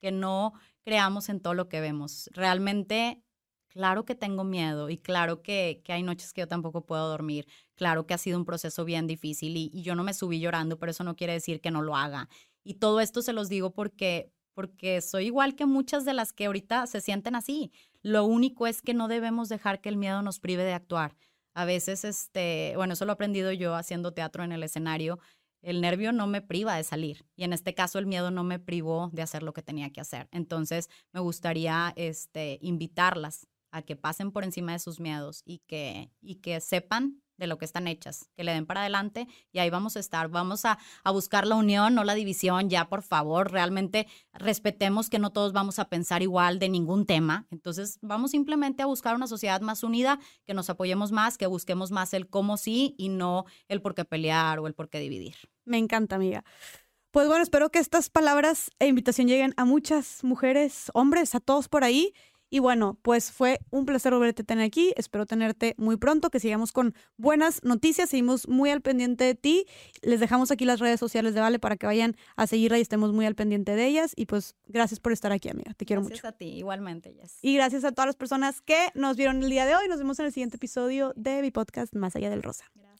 que 0.01 0.11
no 0.13 0.53
creamos 0.85 1.29
en 1.29 1.41
todo 1.41 1.55
lo 1.55 1.69
que 1.69 1.81
vemos. 1.81 2.29
Realmente 2.33 3.24
Claro 3.75 4.05
que 4.05 4.15
tengo 4.15 4.45
miedo 4.45 4.89
y 4.89 4.97
claro 4.99 5.43
que, 5.43 5.83
hay 5.89 6.05
noches 6.05 6.33
que 6.33 6.43
yo 6.43 6.49
tampoco 6.49 6.87
puedo 6.87 7.09
dormir. 7.09 7.49
Claro 7.75 8.07
que 8.07 8.15
ha 8.15 8.19
sido 8.19 8.39
un 8.39 8.45
proceso 8.45 8.85
bien 8.85 9.09
difícil 9.09 9.57
y, 9.57 9.83
yo 9.83 9.97
no 9.97 10.05
me 10.05 10.15
subí 10.15 10.39
llorando, 10.39 10.79
pero 10.79 10.91
eso 10.91 11.03
no 11.03 11.17
quiere 11.17 11.33
decir 11.33 11.61
que 11.61 11.73
no 11.73 11.83
lo 11.83 11.97
haga. 11.97 12.29
Y 12.63 12.75
todo 12.75 13.01
esto 13.01 13.21
se 13.21 13.33
los 13.33 13.49
digo 13.49 13.73
porque, 13.73 14.31
porque 14.55 15.01
soy 15.01 15.27
igual 15.27 15.57
que 15.57 15.67
muchas 15.67 16.05
de 16.05 16.15
las 16.15 16.33
que 16.33 16.47
ahorita 16.47 16.87
se 16.87 17.01
sienten 17.01 17.35
así. 17.35 17.73
Lo 18.01 18.25
único 18.25 18.69
es 18.69 18.81
que 18.81 18.95
no 18.95 19.09
debemos 19.09 19.49
dejar 19.49 19.81
que 19.81 19.89
el 19.89 19.97
miedo 19.97 20.23
nos 20.23 20.39
prive 20.39 20.63
de 20.63 20.73
actuar. 20.73 21.17
A 21.53 21.65
veces, 21.65 22.05
este, 22.05 22.75
bueno, 22.77 22.93
eso 22.93 23.05
lo 23.07 23.13
he 23.13 23.15
aprendido 23.15 23.51
yo 23.51 23.75
haciendo 23.75 24.13
teatro 24.13 24.45
en 24.45 24.53
el 24.53 24.63
escenario. 24.63 25.19
El 25.63 25.81
nervio 25.81 26.13
no 26.13 26.29
me 26.29 26.43
priva 26.43 26.77
de 26.77 26.85
salir 26.85 27.25
y 27.35 27.43
en 27.43 27.53
este 27.53 27.75
caso 27.75 27.99
el 27.99 28.07
miedo 28.07 28.31
no 28.31 28.45
me 28.45 28.61
privó 28.61 29.11
de 29.13 29.23
hacer 29.23 29.43
lo 29.43 29.53
que 29.53 29.63
tenía 29.63 29.91
que 29.91 30.01
hacer. 30.01 30.29
Entonces, 30.31 30.91
me 31.13 31.19
gustaría 31.21 31.93
este, 31.97 32.59
invitarlas 32.61 33.49
a 33.75 33.83
que 33.83 33.97
pasen 33.97 34.31
por 34.31 34.45
encima 34.45 34.73
de 34.73 34.79
sus 34.79 35.01
miedos 35.01 35.43
y 35.45 35.59
que, 35.67 36.09
y 36.23 36.37
que 36.37 36.61
sepan 36.61 37.21
de 37.37 37.49
lo 37.49 37.59
que 37.59 37.65
están 37.65 37.89
hechas, 37.89 38.31
que 38.37 38.45
le 38.45 38.53
den 38.53 38.67
para 38.67 38.83
adelante 38.83 39.27
y 39.51 39.59
ahí 39.59 39.69
vamos 39.69 39.97
a 39.97 39.99
estar. 39.99 40.29
Vamos 40.29 40.65
a, 40.65 40.79
a, 41.03 41.11
buscar 41.11 41.45
la 41.45 41.57
unión, 41.57 41.93
no 41.93 42.05
la 42.05 42.15
división, 42.15 42.71
ya 42.71 42.89
por 42.89 43.03
favor, 43.03 43.51
realmente 43.51 44.07
respetemos 44.33 45.11
que 45.11 45.19
no 45.19 45.33
todos 45.33 45.53
vamos 45.53 45.81
a 45.81 45.89
pensar 45.89 46.23
igual 46.23 46.61
de 46.61 46.69
ningún 46.69 47.05
tema. 47.05 47.49
Entonces 47.51 47.99
vamos 48.01 48.31
simplemente 48.31 48.85
a 48.85 48.87
buscar 48.87 49.17
una 49.17 49.27
sociedad 49.27 49.61
más 49.61 49.83
unida, 49.83 50.21
que 50.45 50.55
nos 50.55 50.71
apoyemos 50.71 51.11
más, 51.11 51.37
que 51.37 51.49
busquemos 51.49 51.91
más 51.91 52.15
el 52.15 52.29
cómo 52.29 52.57
sí 52.57 52.95
y 52.97 53.09
no 53.09 53.45
el 53.67 53.83
por 53.83 53.97
qué 53.97 54.05
pelear 54.05 54.61
o 54.61 54.69
el 54.69 54.75
por 54.75 54.89
qué 54.89 55.01
dividir. 55.01 55.35
Me 55.65 55.79
encanta, 55.79 56.15
amiga. 56.15 56.45
Pues 57.11 57.29
bueno, 57.29 57.43
espero 57.43 57.71
que 57.71 57.79
estas 57.79 58.11
palabras 58.11 58.71
e 58.81 58.89
invitación 58.89 59.29
lleguen 59.29 59.55
a 59.57 59.65
muchas 59.65 60.25
mujeres, 60.25 60.91
hombres, 60.95 61.35
a 61.37 61.41
todos 61.41 61.69
por 61.69 61.85
ahí 61.85 62.13
y 62.55 62.61
bueno, 62.61 62.97
pues 63.03 63.33
fue 63.33 63.59
un 63.71 63.85
placer 63.85 64.15
volverte 64.15 64.43
a 64.43 64.45
tener 64.45 64.65
aquí. 64.65 64.95
Espero 64.97 65.27
tenerte 65.27 65.75
muy 65.77 65.97
pronto, 65.97 66.31
que 66.31 66.39
sigamos 66.39 66.71
con 66.71 66.95
buenas 67.17 67.65
noticias. 67.65 68.11
Seguimos 68.11 68.47
muy 68.47 68.71
al 68.71 68.81
pendiente 68.81 69.25
de 69.25 69.35
ti. 69.35 69.67
Les 70.03 70.21
dejamos 70.21 70.53
aquí 70.53 70.65
las 70.65 70.79
redes 70.79 71.01
sociales 71.01 71.35
de 71.35 71.41
Vale 71.41 71.59
para 71.59 71.77
que 71.77 71.87
vayan 71.87 72.15
a 72.37 72.47
seguirla 72.47 72.79
y 72.79 72.83
estemos 72.83 73.13
muy 73.13 73.27
al 73.27 73.35
pendiente 73.35 73.75
de 73.75 73.89
ellas. 73.89 74.13
Y 74.15 74.27
pues 74.27 74.55
gracias 74.69 75.01
por 75.01 75.11
estar 75.11 75.33
aquí, 75.33 75.49
amiga. 75.49 75.75
Te 75.75 75.85
quiero 75.85 76.03
mucho. 76.03 76.11
Gracias 76.11 76.33
a 76.33 76.37
ti, 76.37 76.45
igualmente, 76.45 77.13
Jess. 77.13 77.41
Y 77.43 77.57
gracias 77.57 77.83
a 77.83 77.91
todas 77.91 78.07
las 78.07 78.15
personas 78.15 78.61
que 78.61 78.87
nos 78.95 79.17
vieron 79.17 79.43
el 79.43 79.51
día 79.51 79.67
de 79.67 79.75
hoy. 79.75 79.89
Nos 79.89 79.99
vemos 79.99 80.21
en 80.21 80.27
el 80.27 80.33
siguiente 80.33 80.55
episodio 80.55 81.13
de 81.17 81.43
mi 81.43 81.51
podcast 81.51 81.93
Más 81.97 82.15
allá 82.15 82.31
del 82.31 82.45
Rosa. 82.45 82.67
Gracias. 82.77 82.94